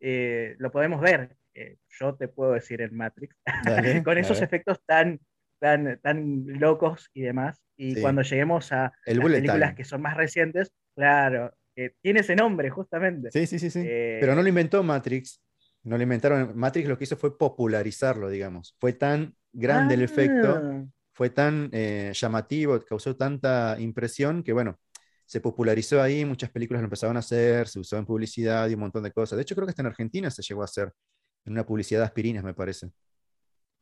Eh, 0.00 0.56
lo 0.58 0.70
podemos 0.70 1.00
ver. 1.00 1.36
Eh, 1.54 1.76
yo 1.88 2.14
te 2.14 2.28
puedo 2.28 2.52
decir 2.52 2.80
en 2.80 2.96
Matrix, 2.96 3.36
con 4.04 4.18
esos 4.18 4.40
efectos 4.40 4.80
tan, 4.86 5.20
tan, 5.58 5.98
tan 6.00 6.46
locos 6.58 7.10
y 7.12 7.22
demás. 7.22 7.60
Y 7.76 8.00
cuando 8.00 8.22
lleguemos 8.22 8.72
a 8.72 8.92
las 9.06 9.24
películas 9.24 9.74
que 9.74 9.84
son 9.84 10.02
más 10.02 10.16
recientes, 10.16 10.70
claro, 10.94 11.54
tiene 12.02 12.20
ese 12.20 12.36
nombre 12.36 12.68
justamente. 12.68 13.30
Sí, 13.30 13.46
sí, 13.46 13.58
sí, 13.58 13.70
sí. 13.70 13.82
Pero 13.84 14.34
no 14.34 14.42
lo 14.42 14.48
inventó 14.48 14.82
Matrix. 14.82 15.40
No 15.82 15.96
lo 15.96 16.02
inventaron. 16.02 16.52
Matrix 16.56 16.86
lo 16.88 16.98
que 16.98 17.04
hizo 17.04 17.16
fue 17.16 17.38
popularizarlo, 17.38 18.28
digamos. 18.28 18.76
Fue 18.78 18.92
tan 18.92 19.34
grande 19.50 19.94
el 19.94 20.02
efecto, 20.02 20.60
ah. 20.62 20.84
fue 21.14 21.30
tan 21.30 21.70
llamativo, 22.12 22.78
causó 22.80 23.16
tanta 23.16 23.76
impresión 23.78 24.42
que, 24.42 24.52
bueno, 24.52 24.78
se 25.30 25.40
popularizó 25.40 26.02
ahí, 26.02 26.24
muchas 26.24 26.50
películas 26.50 26.80
lo 26.82 26.86
empezaron 26.86 27.14
a 27.14 27.20
hacer, 27.20 27.68
se 27.68 27.78
usó 27.78 27.96
en 27.96 28.04
publicidad 28.04 28.68
y 28.68 28.74
un 28.74 28.80
montón 28.80 29.04
de 29.04 29.12
cosas. 29.12 29.36
De 29.36 29.42
hecho, 29.42 29.54
creo 29.54 29.64
que 29.64 29.70
hasta 29.70 29.82
en 29.82 29.86
Argentina 29.86 30.28
se 30.28 30.42
llegó 30.42 30.62
a 30.62 30.64
hacer, 30.64 30.92
en 31.44 31.52
una 31.52 31.64
publicidad 31.64 32.00
de 32.00 32.06
aspirinas, 32.06 32.42
me 32.42 32.52
parece. 32.52 32.90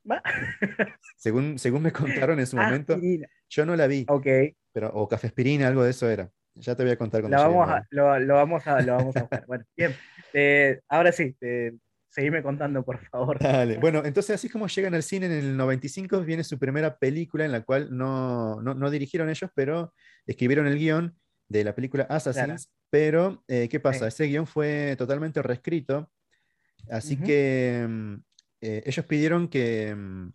según, 1.17 1.59
según 1.59 1.85
me 1.85 1.90
contaron 1.90 2.38
en 2.38 2.47
su 2.47 2.59
momento, 2.59 3.00
yo 3.49 3.64
no 3.64 3.76
la 3.76 3.87
vi. 3.87 4.05
Ok. 4.11 4.26
Pero, 4.75 4.90
o 4.93 5.09
café 5.09 5.28
aspirina, 5.28 5.69
algo 5.69 5.83
de 5.83 5.93
eso 5.93 6.11
era. 6.11 6.31
Ya 6.55 6.76
te 6.76 6.83
voy 6.83 6.93
a 6.93 6.99
contar 6.99 7.23
cuando 7.23 7.38
lo 7.38 7.43
vamos 7.43 7.71
a, 7.71 7.87
lo, 7.93 8.05
vamos 8.35 8.67
a, 8.67 8.83
lo 8.83 8.97
vamos 8.97 9.17
a 9.17 9.21
buscar. 9.23 9.47
bueno, 9.47 9.64
bien. 9.75 9.95
Eh, 10.35 10.81
ahora 10.87 11.12
sí, 11.12 11.35
eh, 11.40 11.73
seguime 12.11 12.43
contando, 12.43 12.85
por 12.85 12.99
favor. 13.07 13.38
Dale. 13.40 13.78
Bueno, 13.78 14.02
entonces 14.05 14.35
así 14.35 14.50
como 14.50 14.67
llegan 14.67 14.95
al 14.95 15.02
cine 15.02 15.25
en 15.25 15.33
el 15.33 15.57
95, 15.57 16.21
viene 16.21 16.45
su 16.45 16.59
primera 16.59 16.99
película 16.99 17.47
en 17.47 17.52
la 17.52 17.62
cual 17.62 17.88
no, 17.97 18.61
no, 18.61 18.75
no 18.75 18.90
dirigieron 18.90 19.31
ellos, 19.31 19.50
pero 19.55 19.95
escribieron 20.26 20.67
el 20.67 20.78
guion 20.78 21.17
de 21.49 21.64
la 21.64 21.75
película 21.75 22.05
Assassins, 22.05 22.71
pero 22.90 23.43
eh, 23.49 23.69
¿qué 23.69 23.81
pasa? 23.81 24.09
Ese 24.09 24.26
guion 24.26 24.47
fue 24.47 24.95
totalmente 24.97 25.43
reescrito, 25.43 26.11
así 26.90 27.17
que 27.17 27.87
mm, 27.88 28.14
eh, 28.61 28.83
ellos 28.87 29.05
pidieron 29.07 29.49
que, 29.49 29.95
mm, 29.95 30.33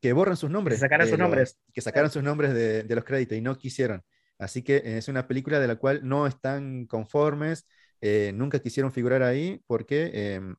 que, 0.00 0.12
borren 0.12 0.36
sus 0.36 0.50
nombres. 0.50 0.78
Que 0.78 0.80
sacaran 0.80 1.08
sus 1.08 1.18
nombres. 1.18 1.58
Que 1.72 1.80
sacaran 1.80 2.10
sus 2.10 2.22
nombres 2.22 2.52
de, 2.54 2.94
los 2.94 3.04
créditos 3.04 3.38
y 3.38 3.40
no 3.40 3.56
quisieron. 3.56 4.02
Así 4.38 4.62
que 4.62 4.82
es 4.98 5.08
una 5.08 5.26
película 5.26 5.60
de 5.60 5.68
la 5.68 5.76
cual 5.76 6.00
no 6.06 6.26
están 6.26 6.86
conformes, 6.86 7.66
eh, 8.00 8.32
nunca 8.34 8.58
quisieron 8.58 8.92
figurar 8.92 9.22
ahí 9.22 9.62
porque 9.66 10.10
em, 10.12 10.56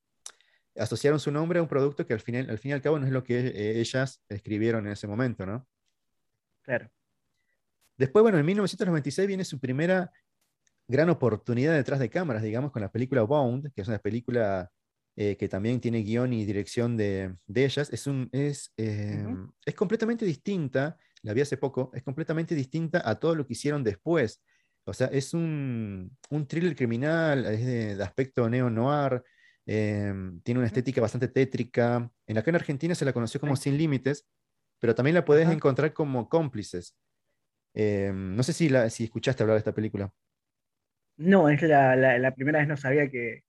asociaron 0.75 1.19
su 1.19 1.31
nombre 1.31 1.59
a 1.59 1.61
un 1.61 1.67
producto 1.67 2.07
que 2.07 2.13
al, 2.13 2.19
final, 2.21 2.49
al 2.49 2.57
fin 2.57 2.71
y 2.71 2.73
al 2.73 2.81
cabo 2.81 2.97
no 2.97 3.05
es 3.05 3.11
lo 3.11 3.23
que 3.23 3.79
ellas 3.79 4.23
escribieron 4.29 4.87
en 4.87 4.93
ese 4.93 5.05
momento, 5.05 5.45
¿no? 5.45 5.67
Claro. 6.63 6.89
Después, 7.97 8.23
bueno, 8.23 8.37
en 8.37 8.45
1996 8.45 9.27
viene 9.27 9.43
su 9.43 9.59
primera 9.59 10.11
gran 10.87 11.09
oportunidad 11.09 11.73
detrás 11.73 11.99
de 11.99 12.09
cámaras, 12.09 12.43
digamos, 12.43 12.71
con 12.71 12.81
la 12.81 12.91
película 12.91 13.23
Bound, 13.23 13.71
que 13.73 13.81
es 13.81 13.87
una 13.87 13.99
película 13.99 14.71
eh, 15.15 15.35
que 15.35 15.49
también 15.49 15.81
tiene 15.81 16.03
guion 16.03 16.31
y 16.31 16.45
dirección 16.45 16.95
de, 16.95 17.35
ellas. 17.53 17.89
Es, 17.91 18.07
un, 18.07 18.29
es, 18.31 18.71
em, 18.77 19.49
es 19.65 19.75
completamente 19.75 20.25
distinta, 20.25 20.95
la 21.23 21.33
vi 21.33 21.41
hace 21.41 21.57
poco, 21.57 21.91
es 21.93 22.03
completamente 22.03 22.55
distinta 22.55 23.01
a 23.03 23.15
todo 23.15 23.35
lo 23.35 23.45
que 23.45 23.53
hicieron 23.53 23.83
después. 23.83 24.41
O 24.85 24.93
sea, 24.93 25.07
es 25.07 25.33
un, 25.33 26.15
un 26.29 26.47
thriller 26.47 26.75
criminal, 26.75 27.45
es 27.45 27.65
de, 27.65 28.03
aspecto 28.03 28.47
neo-noir, 28.47 29.23
em, 29.65 30.39
tiene 30.41 30.59
una 30.59 30.67
estética 30.67 31.01
bastante 31.01 31.27
tétrica. 31.27 32.09
En 32.27 32.37
acá 32.37 32.51
en 32.51 32.55
Argentina 32.55 32.95
se 32.95 33.03
la 33.03 33.11
conoció 33.11 33.39
como 33.39 33.55
Sin 33.55 33.75
Límites, 33.75 34.25
pero 34.79 34.95
también 34.95 35.15
la 35.15 35.25
puedes 35.25 35.49
encontrar 35.49 35.93
como 35.93 36.29
Cómplices. 36.29 36.95
Eh, 37.79 38.11
no 38.11 38.41
sé 38.41 38.53
si, 38.53 38.71
si 38.89 39.03
escuchaste 39.03 39.43
hablar 39.43 39.53
de 39.53 39.59
esta 39.59 39.71
película. 39.71 40.11
No, 41.17 41.47
es 41.47 41.61
la, 41.61 42.33
primera 42.35 42.57
vez 42.57 42.67
no 42.67 42.75
sabía 42.75 43.07
que 43.07 43.43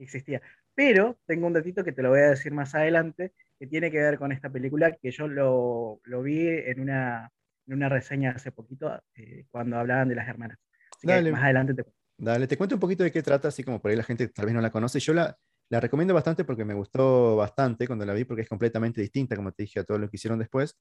existía. 0.00 0.42
Pero 0.74 1.20
tengo 1.26 1.46
un 1.46 1.52
datito 1.52 1.84
que 1.84 1.92
te 1.92 2.02
lo 2.02 2.10
voy 2.10 2.18
a 2.20 2.30
decir 2.30 2.52
más 2.52 2.74
adelante, 2.74 3.32
que 3.60 3.68
tiene 3.68 3.92
que 3.92 4.00
ver 4.00 4.18
con 4.18 4.32
esta 4.32 4.50
película, 4.50 4.96
que 4.96 5.12
yo 5.12 5.28
lo, 5.28 6.00
vi 6.24 6.48
en 6.48 6.80
una, 6.80 7.30
en 7.68 7.74
una, 7.74 7.88
reseña 7.88 8.32
hace 8.32 8.50
poquito, 8.50 9.00
eh, 9.14 9.46
cuando 9.48 9.78
hablaban 9.78 10.08
de 10.08 10.16
las 10.16 10.26
hermanas. 10.26 10.58
Dale. 11.00 11.30
más 11.30 11.44
adelante 11.44 11.74
te. 11.74 11.84
Dale, 12.18 12.48
te 12.48 12.56
cuento 12.56 12.74
un 12.74 12.80
poquito 12.80 13.04
de 13.04 13.12
qué 13.12 13.22
trata, 13.22 13.48
así 13.48 13.62
como 13.62 13.80
por 13.80 13.92
ahí 13.92 13.96
la 13.96 14.02
gente 14.02 14.26
tal 14.28 14.46
vez 14.46 14.54
no 14.54 14.60
la 14.60 14.70
conoce. 14.70 14.98
Yo 14.98 15.14
la, 15.14 15.36
la 15.68 15.78
recomiendo 15.78 16.14
bastante 16.14 16.44
porque 16.44 16.64
me 16.64 16.74
gustó 16.74 17.36
bastante 17.36 17.86
cuando 17.86 18.04
la 18.04 18.12
vi, 18.12 18.24
porque 18.24 18.42
es 18.42 18.48
completamente 18.48 19.00
distinta, 19.00 19.36
como 19.36 19.52
te 19.52 19.62
dije, 19.62 19.78
a 19.78 19.84
todo 19.84 19.98
lo 19.98 20.08
que 20.10 20.16
hicieron 20.16 20.40
después. 20.40 20.76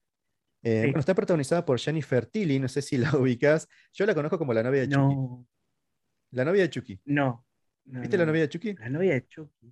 Eh, 0.63 0.83
bueno, 0.83 0.99
está 0.99 1.15
protagonizada 1.15 1.65
por 1.65 1.79
Jennifer 1.79 2.25
Tilly, 2.25 2.59
no 2.59 2.67
sé 2.67 2.81
si 2.81 2.97
la 2.97 3.11
ubicas. 3.17 3.67
Yo 3.93 4.05
la 4.05 4.13
conozco 4.13 4.37
como 4.37 4.53
la 4.53 4.63
novia 4.63 4.81
de 4.81 4.89
Chucky. 4.89 5.15
No. 5.15 5.47
La 6.31 6.45
novia 6.45 6.63
de 6.63 6.69
Chucky. 6.69 6.99
No. 7.05 7.45
¿Viste 7.83 8.17
la 8.17 8.25
novia 8.25 8.41
de 8.41 8.49
Chucky? 8.49 8.73
La 8.75 8.89
novia 8.89 9.13
de 9.13 9.27
Chucky. 9.27 9.71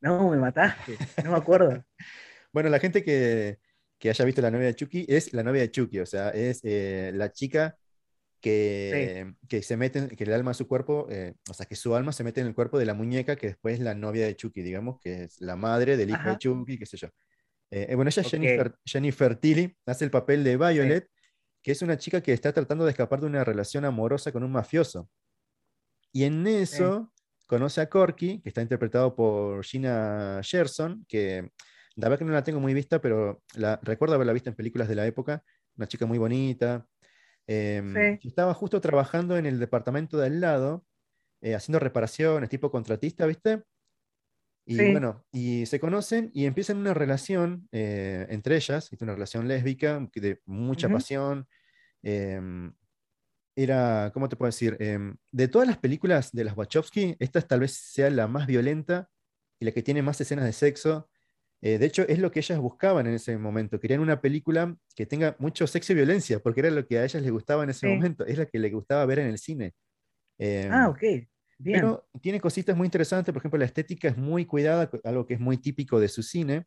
No, 0.00 0.30
me 0.30 0.36
mataste, 0.36 0.98
no 1.24 1.30
me 1.30 1.38
acuerdo. 1.38 1.82
bueno, 2.52 2.68
la 2.68 2.78
gente 2.78 3.02
que, 3.02 3.58
haya 4.02 4.24
visto 4.26 4.42
la 4.42 4.50
novia 4.50 4.66
de 4.66 4.74
Chucky 4.74 5.06
es 5.08 5.32
la 5.32 5.42
novia 5.42 5.62
de 5.62 5.70
Chucky, 5.70 6.00
o 6.00 6.06
sea, 6.06 6.28
es 6.28 6.60
eh, 6.62 7.10
la 7.14 7.32
chica 7.32 7.78
que, 8.38 9.32
que, 9.48 9.62
se 9.62 9.78
mete, 9.78 10.08
que 10.08 10.24
el 10.24 10.34
alma 10.34 10.50
a 10.50 10.54
su 10.54 10.68
cuerpo, 10.68 11.06
eh, 11.08 11.32
o 11.48 11.54
sea, 11.54 11.64
que 11.64 11.76
su 11.76 11.94
alma 11.94 12.12
se 12.12 12.22
mete 12.22 12.42
en 12.42 12.48
el 12.48 12.54
cuerpo 12.54 12.78
de 12.78 12.84
la 12.84 12.92
muñeca 12.92 13.36
que 13.36 13.46
después 13.46 13.76
es 13.76 13.80
la 13.80 13.94
novia 13.94 14.26
de 14.26 14.36
Chucky, 14.36 14.60
digamos, 14.60 15.00
que 15.00 15.22
es 15.22 15.40
la 15.40 15.56
madre 15.56 15.96
del 15.96 16.10
hijo 16.10 16.28
de 16.28 16.36
Chucky, 16.36 16.76
qué 16.76 16.84
sé 16.84 16.98
yo. 16.98 17.08
Eh, 17.70 17.86
eh, 17.90 17.94
bueno, 17.94 18.08
ella 18.08 18.22
es 18.22 18.30
Jennifer, 18.84 19.36
Tilly, 19.36 19.76
hace 19.86 20.04
el 20.04 20.10
papel 20.10 20.44
de 20.44 20.56
Violet, 20.56 21.08
que 21.62 21.72
es 21.72 21.82
una 21.82 21.96
chica 21.96 22.20
que 22.20 22.32
está 22.32 22.52
tratando 22.52 22.84
de 22.84 22.90
escapar 22.90 23.20
de 23.20 23.26
una 23.26 23.42
relación 23.42 23.84
amorosa 23.84 24.32
con 24.32 24.44
un 24.44 24.52
mafioso. 24.52 25.08
Y 26.12 26.24
en 26.24 26.46
eso 26.46 27.12
conoce 27.46 27.80
a 27.80 27.88
Corky, 27.88 28.40
que 28.40 28.48
está 28.48 28.62
interpretado 28.62 29.14
por 29.14 29.64
Gina 29.64 30.40
Gerson, 30.42 31.04
que 31.08 31.50
la 31.96 32.08
verdad 32.08 32.18
que 32.18 32.24
no 32.24 32.32
la 32.32 32.44
tengo 32.44 32.60
muy 32.60 32.74
vista, 32.74 33.00
pero 33.00 33.42
la, 33.54 33.78
recuerdo 33.82 34.14
haberla 34.14 34.32
visto 34.32 34.50
en 34.50 34.56
películas 34.56 34.88
de 34.88 34.94
la 34.94 35.06
época, 35.06 35.42
una 35.76 35.88
chica 35.88 36.06
muy 36.06 36.18
bonita. 36.18 36.86
Em, 37.46 38.18
estaba 38.22 38.54
justo 38.54 38.80
trabajando 38.80 39.36
en 39.36 39.46
el 39.46 39.58
departamento 39.58 40.16
de 40.18 40.26
al 40.26 40.40
lado, 40.40 40.86
eh, 41.40 41.54
haciendo 41.54 41.78
reparaciones, 41.78 42.48
tipo 42.48 42.70
contratista, 42.70 43.26
¿viste? 43.26 43.62
Y 44.66 44.90
bueno, 44.90 45.24
y 45.30 45.66
se 45.66 45.78
conocen 45.78 46.30
y 46.32 46.46
empiezan 46.46 46.78
una 46.78 46.94
relación 46.94 47.68
eh, 47.70 48.26
entre 48.30 48.56
ellas, 48.56 48.90
una 49.00 49.12
relación 49.12 49.46
lésbica 49.46 50.08
de 50.14 50.40
mucha 50.46 50.88
pasión. 50.88 51.46
Em, 52.02 52.72
era, 53.56 54.10
¿cómo 54.14 54.28
te 54.28 54.36
puedo 54.36 54.48
decir? 54.48 54.76
Em, 54.80 55.16
de 55.30 55.48
todas 55.48 55.68
las 55.68 55.78
películas 55.78 56.32
de 56.32 56.44
las 56.44 56.56
Wachowski, 56.56 57.16
esta 57.18 57.40
tal 57.42 57.60
vez 57.60 57.72
sea 57.72 58.10
la 58.10 58.26
más 58.26 58.46
violenta 58.46 59.10
y 59.60 59.66
la 59.66 59.72
que 59.72 59.82
tiene 59.82 60.02
más 60.02 60.20
escenas 60.20 60.44
de 60.46 60.52
sexo. 60.52 61.10
Eh, 61.62 61.78
de 61.78 61.86
hecho, 61.86 62.02
es 62.08 62.18
lo 62.18 62.30
que 62.30 62.40
ellas 62.40 62.58
buscaban 62.58 63.06
en 63.06 63.14
ese 63.14 63.38
momento. 63.38 63.80
Querían 63.80 64.00
una 64.00 64.20
película 64.20 64.76
que 64.96 65.06
tenga 65.06 65.36
mucho 65.38 65.66
sexo 65.66 65.92
y 65.92 65.96
violencia, 65.96 66.40
porque 66.40 66.60
era 66.60 66.70
lo 66.70 66.86
que 66.86 66.98
a 66.98 67.04
ellas 67.04 67.22
les 67.22 67.30
gustaba 67.32 67.64
en 67.64 67.70
ese 67.70 67.86
momento. 67.88 68.26
Es 68.26 68.38
la 68.38 68.46
que 68.46 68.58
les 68.58 68.72
gustaba 68.72 69.06
ver 69.06 69.20
en 69.20 69.28
el 69.28 69.38
cine. 69.38 69.74
ah, 70.70 70.88
ok. 70.88 71.02
Pero 71.62 72.08
tiene 72.20 72.40
cositas 72.40 72.76
muy 72.76 72.86
interesantes, 72.86 73.32
por 73.32 73.40
ejemplo, 73.40 73.58
la 73.58 73.64
estética 73.64 74.08
es 74.08 74.16
muy 74.16 74.44
cuidada, 74.44 74.90
algo 75.04 75.26
que 75.26 75.34
es 75.34 75.40
muy 75.40 75.58
típico 75.58 76.00
de 76.00 76.08
su 76.08 76.22
cine. 76.22 76.66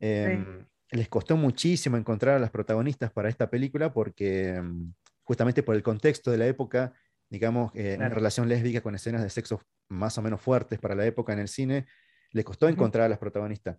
Em, 0.00 0.64
les 0.90 1.08
costó 1.08 1.36
muchísimo 1.36 1.96
encontrar 1.96 2.36
a 2.36 2.38
las 2.38 2.50
protagonistas 2.50 3.10
para 3.10 3.28
esta 3.28 3.50
película 3.50 3.92
porque 3.92 4.54
em, 4.54 4.92
justamente 5.24 5.62
por 5.62 5.74
el 5.74 5.82
contexto 5.82 6.30
de 6.30 6.38
la 6.38 6.46
época, 6.46 6.94
digamos, 7.28 7.72
eh, 7.74 7.96
una 7.96 8.08
relación 8.08 8.48
lésbica 8.48 8.80
con 8.80 8.94
escenas 8.94 9.22
de 9.22 9.30
sexo 9.30 9.60
más 9.88 10.16
o 10.18 10.22
menos 10.22 10.40
fuertes 10.40 10.78
para 10.78 10.94
la 10.94 11.04
época 11.04 11.32
en 11.32 11.40
el 11.40 11.48
cine, 11.48 11.86
les 12.32 12.44
costó 12.44 12.68
encontrar 12.68 13.06
a 13.06 13.08
las 13.08 13.18
protagonistas. 13.18 13.78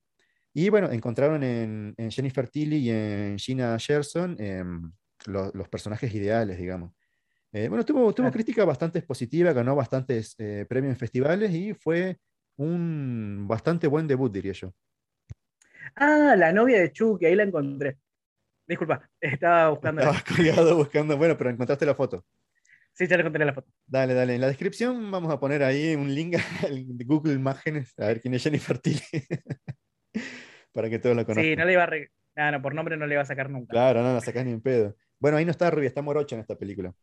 Y 0.53 0.69
bueno, 0.69 0.91
encontraron 0.91 1.43
en, 1.43 1.95
Jennifer 2.09 2.49
Tilly 2.49 2.77
y 2.77 2.89
en 2.89 3.37
Gina 3.37 3.77
Gerson 3.79 4.35
em, 4.39 4.91
los 5.25 5.69
personajes 5.69 6.13
ideales, 6.13 6.57
digamos. 6.57 6.91
Eh, 7.51 7.67
bueno, 7.67 7.83
tuvo, 7.83 8.13
tuvo 8.13 8.31
crítica 8.31 8.63
bastante 8.63 9.01
positiva, 9.01 9.53
ganó 9.53 9.75
bastantes 9.75 10.35
eh, 10.37 10.65
premios 10.69 10.91
en 10.93 10.97
festivales 10.97 11.51
y 11.51 11.73
fue 11.73 12.19
un 12.57 13.45
bastante 13.47 13.87
buen 13.87 14.07
debut, 14.07 14.31
diría 14.31 14.53
yo. 14.53 14.71
Ah, 15.95 16.35
la 16.37 16.53
novia 16.53 16.79
de 16.79 16.91
Chucky, 16.91 17.25
ahí 17.25 17.35
la 17.35 17.43
encontré. 17.43 17.97
Disculpa, 18.67 19.09
estaba 19.21 19.69
buscando. 19.69 20.01
Estaba 20.01 20.23
colgado 20.23 20.75
buscando, 20.77 21.17
bueno, 21.17 21.37
pero 21.37 21.49
encontraste 21.49 21.85
la 21.85 21.95
foto. 21.95 22.23
Sí, 22.93 23.07
ya 23.07 23.15
le 23.15 23.21
encontré 23.21 23.45
la 23.45 23.53
foto. 23.53 23.71
Dale, 23.87 24.13
dale. 24.13 24.35
En 24.35 24.41
la 24.41 24.47
descripción 24.47 25.09
vamos 25.09 25.33
a 25.33 25.39
poner 25.39 25.63
ahí 25.63 25.95
un 25.95 26.13
link 26.13 26.35
de 26.69 27.05
Google 27.05 27.33
Imágenes, 27.33 27.93
a 27.97 28.07
ver 28.07 28.21
quién 28.21 28.35
es 28.35 28.43
Jennifer 28.43 28.77
Tilly. 28.77 29.01
Para 30.73 30.89
que 30.89 30.99
todos 30.99 31.15
la 31.15 31.25
conozcan. 31.25 31.45
Sí, 31.45 31.55
no 31.55 31.65
le 31.65 31.73
iba 31.73 31.83
a. 31.83 31.89
No, 32.35 32.51
no, 32.51 32.61
por 32.61 32.75
nombre 32.75 32.95
no 32.95 33.07
le 33.07 33.15
iba 33.15 33.23
a 33.23 33.25
sacar 33.25 33.49
nunca. 33.49 33.71
Claro, 33.71 34.03
no, 34.03 34.13
la 34.13 34.21
sacás 34.21 34.45
ni 34.45 34.51
en 34.51 34.61
pedo. 34.61 34.95
Bueno, 35.19 35.37
ahí 35.37 35.45
no 35.45 35.51
está 35.51 35.71
Rubia, 35.71 35.87
está 35.87 36.01
Morocha 36.01 36.35
en 36.35 36.41
esta 36.41 36.57
película. 36.57 36.93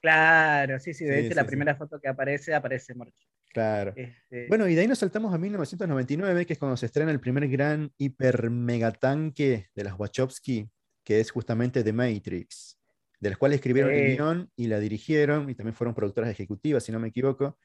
Claro, 0.00 0.78
sí, 0.78 0.94
sí, 0.94 1.04
de 1.04 1.20
Sí, 1.20 1.26
hecho 1.26 1.34
la 1.34 1.42
sí, 1.42 1.48
primera 1.48 1.74
foto 1.74 2.00
que 2.00 2.08
aparece, 2.08 2.54
aparece 2.54 2.94
Morch. 2.94 3.14
Claro. 3.52 3.92
Este, 3.96 4.46
Bueno, 4.48 4.68
y 4.68 4.74
de 4.74 4.82
ahí 4.82 4.86
nos 4.86 4.98
saltamos 4.98 5.32
a 5.34 5.38
1999, 5.38 6.46
que 6.46 6.52
es 6.52 6.58
cuando 6.58 6.76
se 6.76 6.86
estrena 6.86 7.10
el 7.10 7.20
primer 7.20 7.48
gran 7.48 7.90
hiper 7.96 8.50
megatanque 8.50 9.68
de 9.74 9.84
las 9.84 9.98
Wachowski, 9.98 10.70
que 11.02 11.20
es 11.20 11.30
justamente 11.30 11.82
The 11.82 11.92
Matrix, 11.92 12.78
de 13.18 13.30
las 13.30 13.38
cuales 13.38 13.56
escribieron 13.56 13.92
el 13.92 14.14
guion 14.16 14.50
y 14.56 14.66
la 14.66 14.78
dirigieron, 14.78 15.48
y 15.48 15.54
también 15.54 15.74
fueron 15.74 15.94
productoras 15.94 16.30
ejecutivas, 16.30 16.84
si 16.84 16.92
no 16.92 17.00
me 17.00 17.08
equivoco. 17.08 17.58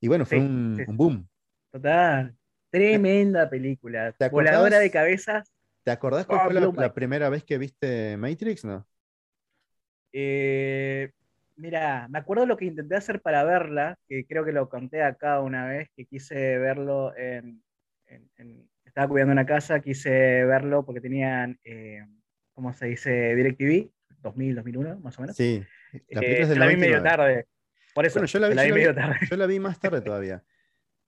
Y 0.00 0.08
bueno, 0.08 0.24
fue 0.24 0.38
un, 0.38 0.82
boom. 0.88 1.28
total, 1.70 2.34
tremenda 2.70 3.48
película. 3.50 4.12
¿Te 4.12 4.28
Voladora 4.30 4.78
de 4.78 4.90
cabezas. 4.90 5.52
¿Te 5.82 5.90
acordás 5.90 6.24
cuál 6.24 6.40
Ah, 6.40 6.44
fue 6.46 6.54
la, 6.54 6.72
la 6.74 6.94
primera 6.94 7.28
vez 7.28 7.44
que 7.44 7.58
viste 7.58 8.16
Matrix? 8.16 8.64
No. 8.64 8.86
Eh, 10.12 11.10
mira, 11.56 12.08
me 12.08 12.18
acuerdo 12.18 12.46
lo 12.46 12.56
que 12.56 12.64
intenté 12.66 12.96
hacer 12.96 13.20
para 13.20 13.44
verla, 13.44 13.96
que 14.08 14.26
creo 14.26 14.44
que 14.44 14.52
lo 14.52 14.68
conté 14.68 15.02
acá 15.02 15.40
una 15.40 15.66
vez, 15.66 15.88
que 15.96 16.04
quise 16.06 16.58
verlo 16.58 17.16
en, 17.16 17.62
en- 18.06 18.30
en- 18.36 18.68
estaba 18.84 19.08
cuidando 19.08 19.32
una 19.32 19.46
casa, 19.46 19.80
quise 19.80 20.44
verlo 20.44 20.84
porque 20.84 21.00
tenían, 21.00 21.58
eh, 21.64 22.04
¿cómo 22.52 22.72
se 22.72 22.86
dice? 22.86 23.34
DirecTV, 23.34 23.90
2000, 24.20 24.54
2001, 24.54 25.00
más 25.00 25.18
o 25.18 25.22
menos. 25.22 25.36
Sí. 25.36 25.64
La 26.10 26.20
Eh, 26.20 26.42
es 26.42 26.48
del 26.48 26.58
la 26.58 26.66
vi 26.66 26.76
medio 26.76 26.98
99. 26.98 27.02
tarde. 27.34 27.46
Por 27.94 28.06
eso, 28.06 28.14
Bueno, 28.20 28.26
yo 28.26 28.38
la 28.40 28.48
vi, 28.48 28.54
la 28.54 28.62
vi 28.62 28.68
yo 28.68 28.74
la 28.74 28.76
vi- 28.76 28.80
medio 28.86 28.94
tarde. 28.94 29.26
yo 29.30 29.36
la 29.36 29.46
vi 29.46 29.60
más 29.60 29.80
tarde 29.80 30.00
todavía. 30.00 30.42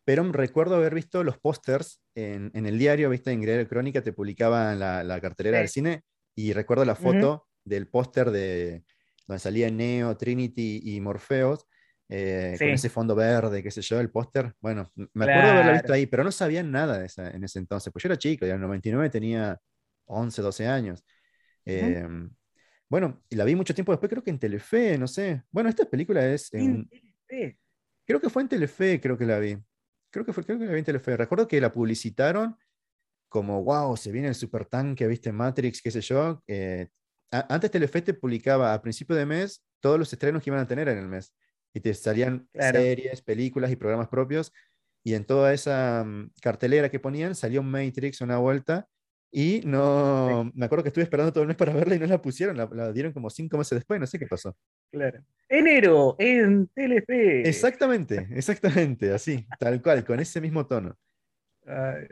Pero 0.05 0.23
recuerdo 0.33 0.76
haber 0.76 0.95
visto 0.95 1.25
los 1.25 1.38
pósters 1.38 2.00
en, 2.15 2.50
en 2.55 2.67
el 2.67 2.79
diario, 2.79 3.11
viste, 3.11 3.33
en 3.33 3.41
Diario 3.41 3.67
Crónica 3.69 4.03
te 4.03 4.12
publicaban 4.12 4.79
la, 4.79 5.03
la 5.03 5.21
cartelera 5.21 5.59
Sí. 5.59 5.61
del 5.61 5.69
cine 5.69 6.03
y 6.37 6.53
recuerdo 6.53 6.85
la 6.85 6.95
foto 6.95 7.49
del 7.65 7.88
póster 7.88 8.31
de 8.31 8.85
donde 9.26 9.40
salía 9.40 9.71
Neo, 9.71 10.16
Trinity 10.16 10.80
y 10.85 11.00
Morpheus, 11.00 11.66
eh, 12.09 12.56
con 12.59 12.68
ese 12.68 12.88
fondo 12.88 13.14
verde, 13.14 13.62
qué 13.62 13.71
sé 13.71 13.83
yo, 13.83 13.99
el 14.00 14.11
póster. 14.11 14.54
Bueno, 14.61 14.90
me 14.95 15.25
acuerdo 15.25 15.50
haberla 15.50 15.73
visto 15.73 15.87
Claro. 15.87 15.95
ahí, 15.95 16.06
pero 16.06 16.25
no 16.25 16.33
sabía 16.33 16.62
nada 16.62 16.99
de 16.99 17.06
esa, 17.06 17.30
en 17.30 17.42
ese 17.45 17.59
entonces, 17.59 17.92
pues 17.92 18.02
yo 18.02 18.09
era 18.09 18.18
chico, 18.18 18.47
ya 18.47 18.54
en 18.54 18.61
el 18.61 18.66
99 18.66 19.11
tenía 19.11 19.59
11, 20.06 20.42
12 20.42 20.66
años. 20.66 21.04
Eh, 21.64 22.06
bueno, 22.88 23.23
y 23.28 23.35
la 23.35 23.45
vi 23.45 23.56
mucho 23.56 23.75
tiempo 23.75 23.92
después, 23.92 24.09
creo 24.09 24.23
que 24.23 24.30
en 24.30 24.38
Telefe, 24.38 24.97
no 24.99 25.09
sé. 25.09 25.42
Bueno, 25.50 25.68
esta 25.68 25.85
película 25.85 26.25
es... 26.26 26.52
en 26.54 26.88
En. 27.28 27.59
Creo 28.04 28.21
que 28.21 28.30
fue 28.30 28.42
en 28.42 28.49
Telefe, 28.49 29.00
creo 29.00 29.18
que 29.18 29.26
la 29.26 29.40
vi. 29.40 29.59
Creo 30.11 30.25
que 30.25 30.33
fue, 30.33 30.45
creo 30.45 30.59
que 30.61 30.66
la 30.66 30.73
vi 30.73 30.78
en 30.78 30.85
Telefe. 30.85 31.16
Recuerdo 31.16 31.49
que 31.49 31.61
la 31.61 31.73
publicitaron 31.73 32.56
como, 33.28 33.64
wow, 33.64 33.97
se 33.97 34.12
viene 34.12 34.28
el 34.28 34.37
supertanque, 34.37 35.09
viste, 35.09 35.33
Matrix, 35.33 35.83
qué 35.83 35.90
sé 35.90 36.00
yo. 36.00 36.42
Eh, 36.47 36.88
a- 37.30 37.54
antes 37.54 37.71
Telefe 37.71 38.02
te 38.02 38.14
publicaba 38.14 38.73
a 38.75 38.83
principio 38.83 39.16
de 39.16 39.26
mes 39.26 39.64
todos 39.80 39.99
los 39.99 40.12
estrenos 40.12 40.42
que 40.42 40.50
iban 40.50 40.61
a 40.61 40.66
tener 40.66 40.88
en 40.88 40.99
el 40.99 41.09
mes. 41.09 41.33
Y 41.75 41.80
te 41.80 41.92
salían 41.95 42.49
Claro. 42.52 42.80
series, 42.80 43.23
películas 43.23 43.71
y 43.71 43.76
programas 43.76 44.09
propios. 44.09 44.52
Y 45.04 45.14
en 45.14 45.25
toda 45.25 45.52
esa 45.52 46.04
mm, 46.04 46.30
cartelera 46.40 46.88
que 46.90 46.99
ponían 47.00 47.35
salió 47.35 47.62
Matrix 47.62 48.21
una 48.21 48.38
vuelta. 48.38 48.88
Y 49.30 49.61
no, 49.64 50.50
me 50.54 50.64
acuerdo 50.64 50.85
que 50.85 50.88
estuve 50.88 51.04
esperando 51.04 51.33
todo 51.33 51.42
el 51.42 51.49
mes 51.49 51.56
para 51.56 51.75
verla 51.75 51.95
y 51.97 51.99
no 51.99 52.06
la 52.06 52.23
pusieron, 52.23 52.56
la, 52.56 52.68
la 52.73 52.92
dieron 52.92 53.12
como 53.12 53.28
cinco 53.28 53.59
meses 53.59 53.76
después, 53.76 54.00
no 54.00 54.06
sé 54.06 54.18
qué 54.18 54.26
pasó. 54.26 54.56
Claro. 54.90 55.21
Enero, 55.49 56.16
en 56.18 56.68
Telefe. 56.68 57.47
Exactamente, 57.47 58.28
exactamente, 58.30 59.12
así, 59.12 59.47
tal 59.59 59.83
cual, 59.83 60.04
con 60.04 60.21
ese 60.21 60.40
mismo 60.40 60.66
tono. 60.66 60.97
Ay, 61.66 62.06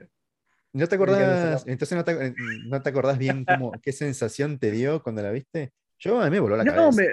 ¿No 0.75 0.89
te 0.89 0.97
acordás? 0.97 1.65
Entonces 1.69 1.97
no 1.97 2.05
te, 2.05 2.35
no 2.37 2.83
te 2.83 2.91
acordás 2.91 3.17
bien 3.17 3.45
cómo, 3.45 3.81
qué 3.81 3.93
sensación 3.93 4.59
te 4.59 4.73
dio 4.73 5.03
cuando 5.03 5.23
la 5.23 5.31
viste. 5.31 5.73
Yo 5.99 6.21
a 6.21 6.25
mí 6.25 6.31
me 6.33 6.41
voló 6.41 6.57
la 6.57 6.65
no, 6.65 6.73
cabeza. 6.73 7.01
me, 7.03 7.09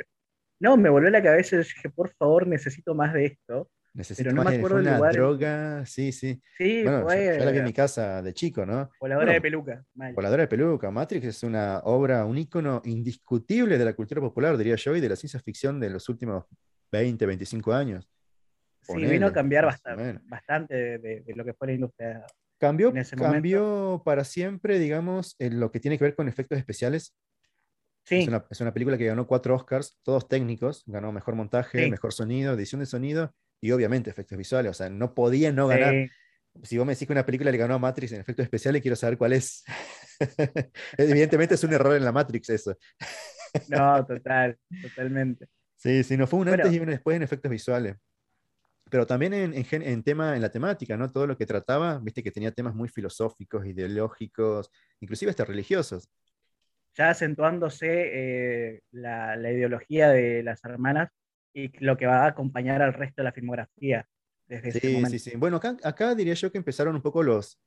no, 0.59 0.77
me 0.77 0.89
volvió 0.89 1.11
la 1.11 1.21
cabeza 1.21 1.55
y 1.55 1.59
dije, 1.59 1.89
por 1.91 2.09
favor, 2.15 2.47
necesito 2.47 2.95
más 2.95 3.13
de 3.13 3.25
esto. 3.27 3.69
Necesito 3.93 4.29
pero 4.29 4.35
no 4.35 4.43
más 4.43 4.45
me 4.45 4.51
de- 4.53 4.57
acuerdo 4.57 4.77
el 4.77 4.83
una 4.87 4.95
lugar 4.97 5.13
droga, 5.13 5.85
sí, 5.85 6.11
sí. 6.11 6.41
Sí, 6.57 6.81
Bueno, 6.83 7.01
yo, 7.13 7.37
yo 7.39 7.45
la 7.45 7.51
vi 7.51 7.57
en 7.59 7.63
mi 7.65 7.73
casa 7.73 8.21
de 8.23 8.33
chico, 8.33 8.65
¿no? 8.65 8.89
voladora 8.99 9.25
bueno, 9.25 9.33
de 9.33 9.41
peluca. 9.41 9.85
mal. 9.93 10.13
Voladora 10.15 10.41
de 10.43 10.47
peluca. 10.47 10.89
Matrix 10.89 11.25
es 11.27 11.43
una 11.43 11.79
obra, 11.83 12.25
un 12.25 12.37
ícono 12.39 12.81
indiscutible 12.85 13.77
de 13.77 13.85
la 13.85 13.93
cultura 13.93 14.21
popular, 14.21 14.57
diría 14.57 14.75
yo, 14.75 14.95
y 14.95 15.01
de 15.01 15.09
la 15.09 15.15
ciencia 15.15 15.39
ficción 15.39 15.79
de 15.79 15.89
los 15.91 16.09
últimos 16.09 16.45
20, 16.91 17.25
25 17.27 17.73
años. 17.73 18.09
Sí, 18.81 19.05
vino 19.05 19.27
a 19.27 19.33
cambiar 19.33 19.65
bastante, 19.65 20.19
bastante 20.23 20.73
de, 20.73 20.97
de- 20.97 21.21
de 21.21 21.35
lo 21.35 21.45
que 21.45 21.53
fue 21.53 21.67
la 21.67 21.73
industria. 21.73 22.25
Cambió, 22.61 22.93
cambió 23.17 24.01
para 24.05 24.23
siempre, 24.23 24.77
digamos, 24.77 25.35
en 25.39 25.59
lo 25.59 25.71
que 25.71 25.79
tiene 25.79 25.97
que 25.97 26.03
ver 26.03 26.15
con 26.15 26.27
efectos 26.27 26.59
especiales. 26.59 27.17
Sí, 28.05 28.19
Es, 28.19 28.27
una, 28.27 28.45
es 28.51 28.61
una 28.61 28.71
película 28.71 28.97
que 28.99 29.05
ganó 29.07 29.25
cuatro 29.25 29.55
Oscars, 29.55 29.99
todos 30.03 30.27
técnicos, 30.27 30.83
ganó 30.85 31.11
mejor 31.11 31.33
montaje, 31.35 31.85
Sí. 31.85 31.89
mejor 31.89 32.13
sonido, 32.13 32.53
edición 32.53 32.79
de 32.79 32.85
sonido 32.85 33.33
y 33.61 33.71
obviamente 33.71 34.11
efectos 34.11 34.37
visuales. 34.37 34.69
O 34.69 34.73
sea, 34.75 34.89
no 34.91 35.15
podía 35.15 35.51
no 35.51 35.67
ganar. 35.67 35.91
sí, 35.93 36.11
Si 36.63 36.77
vos 36.77 36.85
me 36.85 36.93
decís 36.93 37.07
que 37.07 37.13
una 37.13 37.25
película 37.25 37.49
le 37.51 37.57
ganó 37.57 37.73
a 37.73 37.79
Matrix 37.79 38.11
en 38.11 38.21
efectos 38.21 38.43
especiales, 38.43 38.81
quiero 38.83 38.95
saber 38.95 39.17
cuál 39.17 39.33
es. 39.33 39.63
Evidentemente 40.97 41.55
es 41.55 41.63
un 41.63 41.73
error 41.73 41.95
en 41.95 42.05
la 42.05 42.11
Matrix 42.11 42.49
eso. 42.51 42.77
no, 43.69 44.05
total, 44.05 44.57
totalmente. 44.83 45.47
Sí, 45.77 46.03
sí, 46.03 46.15
no 46.15 46.27
fue 46.27 46.39
un 46.39 46.45
Bueno. 46.45 46.63
antes 46.63 46.77
y 46.77 46.79
un 46.79 46.89
después 46.89 47.15
en 47.17 47.23
efectos 47.23 47.49
visuales. 47.49 47.95
Pero 48.91 49.07
también 49.07 49.33
en, 49.33 49.53
en 49.55 49.65
en 49.81 50.03
tema, 50.03 50.35
en 50.35 50.41
la 50.43 50.51
temática, 50.51 50.97
¿no? 50.97 51.09
Todo 51.11 51.25
lo 51.25 51.37
que 51.37 51.45
trataba, 51.47 51.99
viste 51.99 52.21
que 52.21 52.31
tenía 52.31 52.51
temas 52.51 52.75
muy 52.75 52.89
filosóficos, 52.89 53.65
ideológicos, 53.65 54.69
inclusive 54.99 55.31
hasta 55.31 55.45
religiosos. 55.45 56.09
Ya 56.95 57.09
acentuándose 57.09 57.87
eh, 57.87 58.81
la, 58.91 59.35
la 59.37 59.51
ideología 59.51 60.09
de 60.09 60.43
las 60.43 60.63
hermanas 60.65 61.09
y 61.53 61.71
lo 61.83 61.97
que 61.97 62.05
va 62.05 62.25
a 62.25 62.27
acompañar 62.27 62.81
al 62.81 62.93
resto 62.93 63.21
de 63.21 63.23
la 63.23 63.31
filmografía 63.31 64.07
desde 64.47 64.69
ese 64.69 64.79
Sí, 64.81 64.93
momento. 64.95 65.11
sí, 65.11 65.19
sí. 65.19 65.37
Bueno, 65.37 65.57
acá, 65.57 65.77
acá 65.83 66.15
diría 66.15 66.33
yo 66.33 66.51
que 66.51 66.57
empezaron 66.57 66.95
un 66.95 67.01
poco 67.01 67.23
los, 67.23 67.61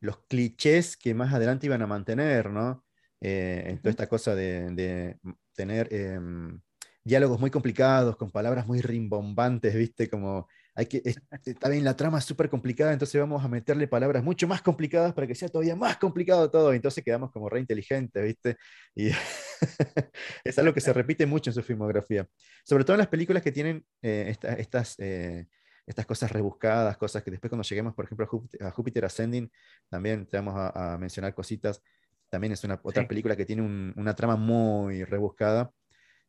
los 0.00 0.18
clichés 0.26 0.96
que 0.96 1.14
más 1.14 1.32
adelante 1.32 1.66
iban 1.66 1.82
a 1.82 1.86
mantener, 1.86 2.50
¿no? 2.50 2.84
Eh, 3.20 3.64
en 3.68 3.78
toda 3.78 3.90
esta 3.90 4.08
cosa 4.08 4.34
de, 4.34 4.70
de 4.72 5.18
tener 5.54 5.92
em, 5.94 6.60
diálogos 7.04 7.40
muy 7.40 7.50
complicados, 7.50 8.16
con 8.16 8.30
palabras 8.30 8.66
muy 8.66 8.80
rimbombantes, 8.82 9.74
¿viste? 9.74 10.10
Como 10.10 10.48
hay 10.74 10.86
que, 10.86 11.02
es- 11.04 11.20
está 11.44 11.68
bien, 11.68 11.84
la 11.84 11.96
trama 11.96 12.18
es 12.18 12.24
súper 12.24 12.48
complicada, 12.48 12.92
entonces 12.92 13.20
vamos 13.20 13.44
a 13.44 13.48
meterle 13.48 13.86
palabras 13.88 14.22
mucho 14.24 14.48
más 14.48 14.60
complicadas 14.62 15.12
para 15.12 15.26
que 15.26 15.34
sea 15.34 15.48
todavía 15.48 15.76
más 15.76 15.96
complicado 15.98 16.50
todo, 16.50 16.72
entonces 16.72 17.04
quedamos 17.04 17.30
como 17.30 17.48
re 17.48 17.60
inteligentes, 17.60 18.22
¿viste? 18.24 18.56
Y 18.94 19.08
es 20.44 20.58
algo 20.58 20.74
que 20.74 20.80
se 20.80 20.92
repite 20.92 21.26
mucho 21.26 21.50
en 21.50 21.54
su 21.54 21.62
filmografía. 21.62 22.26
Sobre 22.64 22.84
todo 22.84 22.94
en 22.94 22.98
las 22.98 23.08
películas 23.08 23.42
que 23.42 23.52
tienen 23.52 23.84
eh, 24.02 24.26
esta- 24.28 24.54
estas, 24.54 24.94
eh, 24.98 25.46
estas 25.86 26.06
cosas 26.06 26.32
rebuscadas, 26.32 26.96
cosas 26.96 27.22
que 27.22 27.30
después 27.30 27.50
cuando 27.50 27.62
lleguemos, 27.62 27.94
por 27.94 28.06
ejemplo, 28.06 28.24
a 28.24 28.28
Júpiter, 28.28 28.62
a 28.66 28.70
Júpiter 28.70 29.04
Ascending, 29.04 29.50
también 29.88 30.26
te 30.26 30.36
vamos 30.38 30.54
a, 30.56 30.94
a 30.94 30.98
mencionar 30.98 31.34
cositas. 31.34 31.82
También 32.30 32.52
es 32.52 32.64
una 32.64 32.80
otra 32.82 33.02
Sí. 33.02 33.08
película 33.08 33.36
que 33.36 33.44
tiene 33.44 33.62
un- 33.62 33.92
una 33.96 34.14
trama 34.16 34.36
muy 34.36 35.04
rebuscada. 35.04 35.70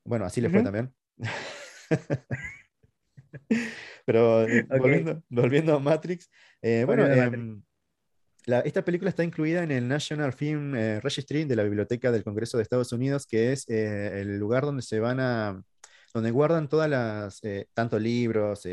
Bueno, 0.04 0.26
así 0.26 0.40
le 0.42 0.50
fue 0.50 0.60
Ujú. 0.60 0.66
también. 0.66 0.94
Pero 4.06 4.44
eh, 4.44 4.68
Ok. 4.70 4.80
volviendo, 4.80 5.24
volviendo 5.30 5.76
a 5.76 5.80
Matrix, 5.80 6.30
eh, 6.62 6.84
bueno, 6.86 7.06
Matrix. 7.16 7.46
em, 7.46 7.64
la- 8.46 8.62
esta 8.62 8.84
película 8.86 9.10
está 9.10 9.24
incluida 9.24 9.64
en 9.64 9.72
el 9.72 9.88
National 9.88 10.34
Film 10.34 10.76
eh, 10.76 11.00
Registry 11.02 11.46
de 11.46 11.56
la 11.56 11.64
Biblioteca 11.64 12.12
del 12.12 12.24
Congreso 12.24 12.58
de 12.58 12.64
Estados 12.64 12.92
Unidos, 12.94 13.26
que 13.28 13.52
es 13.54 13.68
eh, 13.70 14.22
el 14.22 14.38
lugar 14.40 14.64
donde 14.66 14.84
se 14.84 15.00
van 15.00 15.20
a, 15.20 15.62
donde 16.14 16.32
guardan 16.32 16.70
todas 16.70 16.90
las, 16.90 17.42
tanto 17.74 18.00
libros, 18.00 18.64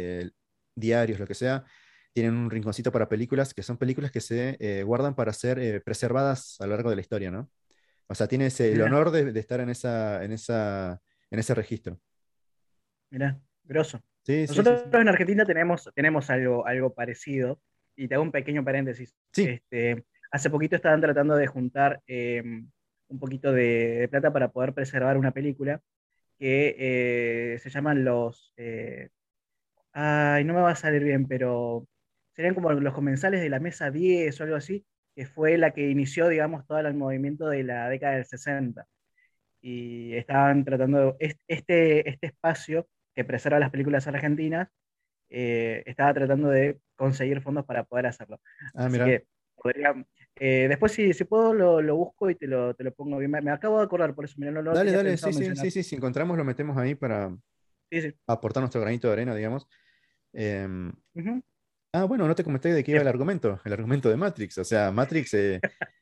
diarios, 0.74 1.18
lo 1.20 1.26
que 1.26 1.34
sea, 1.34 1.64
tienen 2.12 2.34
un 2.34 2.50
rinconcito 2.50 2.92
para 2.92 3.08
películas, 3.08 3.54
que 3.54 3.62
son 3.62 3.78
películas 3.78 4.10
que 4.12 4.20
se 4.20 4.82
guardan 4.84 5.14
para 5.14 5.32
ser 5.32 5.82
preservadas 5.84 6.56
a 6.60 6.66
lo 6.66 6.74
largo 6.74 6.90
de 6.90 6.96
la 6.96 7.02
historia, 7.02 7.30
¿no? 7.30 7.50
O 8.08 8.14
sea, 8.14 8.28
tienes 8.28 8.60
el 8.60 8.74
Mirá. 8.74 8.86
honor 8.86 9.10
de, 9.10 9.32
de 9.32 9.40
estar 9.40 9.60
en, 9.60 9.70
esa, 9.70 10.22
en, 10.24 10.32
esa, 10.32 11.00
en 11.30 11.38
ese 11.40 11.54
registro. 11.54 11.98
Mirá, 13.10 13.40
grosso. 13.64 14.02
Sí, 14.24 14.42
Nosotros 14.48 14.82
sí. 14.90 14.96
en 14.96 15.08
Argentina 15.08 15.44
tenemos, 15.44 15.90
tenemos 15.94 16.30
algo, 16.30 16.66
algo 16.66 16.94
parecido, 16.94 17.60
y 17.96 18.08
te 18.08 18.14
hago 18.14 18.22
un 18.24 18.32
pequeño 18.32 18.64
paréntesis. 18.64 19.14
Este, 19.44 20.04
hace 20.30 20.50
poquito 20.50 20.76
estaban 20.76 21.00
tratando 21.00 21.36
de 21.36 21.46
juntar 21.46 22.00
eh, 22.06 22.42
un 22.44 23.18
poquito 23.18 23.52
de, 23.52 23.96
de 24.00 24.08
plata 24.08 24.32
para 24.32 24.50
poder 24.50 24.72
preservar 24.72 25.16
una 25.18 25.32
película 25.32 25.80
que 26.38 26.74
eh, 26.78 27.58
se 27.58 27.70
llaman 27.70 28.04
los... 28.04 28.52
eh, 28.56 29.10
ay, 29.92 30.44
no 30.44 30.54
me 30.54 30.60
va 30.60 30.70
a 30.70 30.76
salir 30.76 31.04
bien, 31.04 31.26
pero 31.28 31.86
serían 32.34 32.54
como 32.54 32.72
los 32.72 32.94
comensales 32.94 33.40
de 33.40 33.50
la 33.50 33.60
mesa 33.60 33.90
10 33.90 34.40
o 34.40 34.44
algo 34.44 34.56
así, 34.56 34.86
que 35.14 35.26
fue 35.26 35.58
la 35.58 35.72
que 35.72 35.90
inició, 35.90 36.28
digamos, 36.28 36.66
todo 36.66 36.78
el 36.78 36.94
movimiento 36.94 37.48
de 37.48 37.62
la 37.64 37.88
década 37.90 38.14
del 38.14 38.24
60. 38.24 38.86
Y 39.60 40.14
estaban 40.14 40.64
tratando, 40.64 41.16
est- 41.20 41.40
este, 41.46 42.08
este 42.08 42.26
espacio 42.28 42.88
que 43.14 43.24
preserva 43.24 43.58
las 43.58 43.70
películas 43.70 44.06
argentinas, 44.06 44.68
eh, 45.30 45.82
estaba 45.86 46.12
tratando 46.14 46.48
de 46.48 46.80
conseguir 46.96 47.40
fondos 47.40 47.64
para 47.64 47.84
poder 47.84 48.06
hacerlo. 48.06 48.40
Ah, 48.74 48.86
Así 48.86 48.98
que 48.98 49.26
podría, 49.54 49.94
eh, 50.36 50.66
después 50.68 50.92
si, 50.92 51.12
si 51.12 51.24
puedo 51.24 51.54
lo, 51.54 51.80
lo 51.80 51.96
busco 51.96 52.28
y 52.28 52.34
te 52.34 52.46
lo, 52.46 52.74
te 52.74 52.84
lo 52.84 52.92
pongo 52.92 53.18
bien. 53.18 53.30
Me, 53.30 53.40
me 53.40 53.50
acabo 53.50 53.78
de 53.78 53.84
acordar, 53.84 54.14
por 54.14 54.24
eso 54.24 54.34
mira, 54.38 54.52
no 54.52 54.62
lo 54.62 54.74
Dale, 54.74 54.92
dale, 54.92 55.16
sí, 55.16 55.32
sí, 55.32 55.56
sí, 55.56 55.70
sí, 55.70 55.82
si 55.82 55.96
encontramos 55.96 56.36
lo 56.36 56.44
metemos 56.44 56.76
ahí 56.76 56.94
para, 56.94 57.34
aportar 58.26 58.62
nuestro 58.62 58.80
granito 58.80 59.08
de 59.08 59.12
arena, 59.14 59.34
digamos. 59.34 59.66
Em, 60.32 60.92
ah, 61.92 62.04
bueno, 62.04 62.26
no 62.26 62.34
te 62.34 62.44
comenté 62.44 62.72
de 62.72 62.82
qué 62.82 62.92
iba 62.92 63.00
el 63.00 63.08
argumento, 63.08 63.60
el 63.64 63.72
argumento 63.72 64.08
de 64.08 64.16
Matrix. 64.16 64.58
O 64.58 64.64
sea, 64.64 64.90
Matrix, 64.90 65.34
eh, 65.34 65.60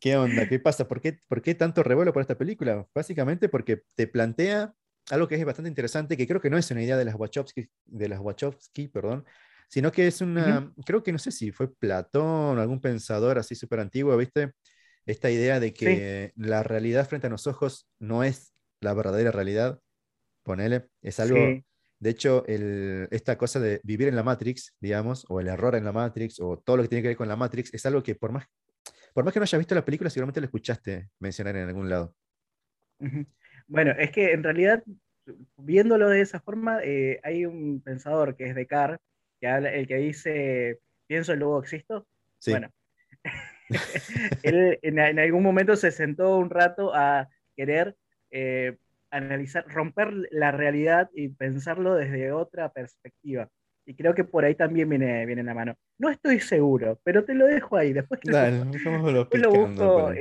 ¿qué 0.00 0.16
onda? 0.16 0.48
¿Qué 0.48 0.58
pasa? 0.58 0.88
¿Por 0.88 1.00
qué, 1.00 1.18
¿Por 1.28 1.42
qué 1.42 1.54
tanto 1.54 1.82
revuelo 1.82 2.12
por 2.12 2.22
esta 2.22 2.38
película? 2.38 2.86
Básicamente 2.94 3.48
porque 3.48 3.82
te 3.94 4.06
plantea 4.06 4.74
algo 5.10 5.28
que 5.28 5.34
es 5.34 5.44
bastante 5.44 5.68
interesante, 5.68 6.16
que 6.16 6.26
creo 6.26 6.40
que 6.40 6.50
no 6.50 6.58
es 6.58 6.70
una 6.70 6.82
idea 6.82 6.96
de 6.96 7.04
las 7.04 7.14
Wachowski, 7.14 7.68
de 7.86 8.08
las 8.08 8.20
Wachowski 8.20 8.88
perdón, 8.88 9.24
sino 9.68 9.90
que 9.90 10.06
es 10.06 10.20
una, 10.20 10.72
creo 10.84 11.02
que 11.02 11.12
no 11.12 11.18
sé 11.18 11.32
si 11.32 11.50
fue 11.50 11.74
Platón 11.74 12.58
o 12.58 12.60
algún 12.60 12.80
pensador 12.80 13.38
así 13.38 13.54
súper 13.54 13.80
antiguo, 13.80 14.16
¿viste? 14.16 14.52
Esta 15.06 15.30
idea 15.30 15.60
de 15.60 15.72
que 15.72 16.32
la 16.36 16.62
realidad 16.62 17.08
frente 17.08 17.26
a 17.26 17.30
los 17.30 17.46
ojos 17.46 17.88
no 17.98 18.22
es 18.22 18.52
la 18.80 18.94
verdadera 18.94 19.30
realidad, 19.32 19.80
ponele, 20.42 20.88
es 21.00 21.18
algo, 21.20 21.36
de 21.98 22.10
hecho, 22.10 22.44
esta 22.46 23.38
cosa 23.38 23.60
de 23.60 23.80
vivir 23.82 24.08
en 24.08 24.16
la 24.16 24.22
Matrix, 24.22 24.74
digamos, 24.80 25.24
o 25.28 25.40
el 25.40 25.48
error 25.48 25.74
en 25.74 25.84
la 25.84 25.92
Matrix, 25.92 26.38
o 26.40 26.58
todo 26.58 26.76
lo 26.76 26.82
que 26.82 26.88
tiene 26.88 27.02
que 27.02 27.08
ver 27.08 27.16
con 27.16 27.28
la 27.28 27.36
Matrix, 27.36 27.72
es 27.72 27.86
algo 27.86 28.02
que 28.02 28.14
por 28.14 28.32
más, 28.32 28.44
por 29.14 29.24
más 29.24 29.32
que 29.32 29.40
no 29.40 29.44
hayas 29.44 29.58
visto 29.58 29.74
la 29.74 29.84
película, 29.84 30.10
seguramente 30.10 30.40
lo 30.40 30.46
escuchaste 30.46 31.10
mencionar 31.18 31.56
en 31.56 31.68
algún 31.68 31.88
lado. 31.88 32.14
Bueno, 33.72 33.92
es 33.92 34.10
que 34.10 34.32
en 34.32 34.42
realidad, 34.42 34.84
viéndolo 35.56 36.10
de 36.10 36.20
esa 36.20 36.40
forma, 36.40 36.80
eh, 36.84 37.20
hay 37.22 37.46
un 37.46 37.80
pensador 37.80 38.36
que 38.36 38.44
es 38.44 38.54
Descartes, 38.54 39.00
que 39.40 39.48
habla, 39.48 39.72
el 39.72 39.86
que 39.86 39.96
dice, 39.96 40.78
pienso 41.06 41.32
y 41.32 41.38
luego 41.38 41.58
existo. 41.58 42.06
Bueno, 42.46 42.68
él 44.42 44.78
en, 44.82 45.18
algún 45.18 45.42
momento 45.42 45.74
se 45.76 45.90
sentó 45.90 46.36
un 46.36 46.50
rato 46.50 46.94
a 46.94 47.30
querer 47.56 47.96
eh, 48.30 48.76
analizar, 49.10 49.64
romper 49.68 50.12
la 50.30 50.50
realidad 50.50 51.08
y 51.14 51.30
pensarlo 51.30 51.94
desde 51.94 52.30
otra 52.30 52.70
perspectiva. 52.72 53.48
Y 53.86 53.94
creo 53.94 54.14
que 54.14 54.24
por 54.24 54.44
ahí 54.44 54.54
también 54.54 54.90
viene, 54.90 55.24
viene 55.24 55.44
la 55.44 55.54
mano. 55.54 55.76
No 55.96 56.10
estoy 56.10 56.40
seguro, 56.40 57.00
pero 57.04 57.24
te 57.24 57.32
lo 57.32 57.46
dejo 57.46 57.78
ahí. 57.78 57.94
Después, 57.94 58.20
Dale, 58.22 58.58
lo, 58.58 59.26
lo 59.32 59.50
busco. 59.50 60.12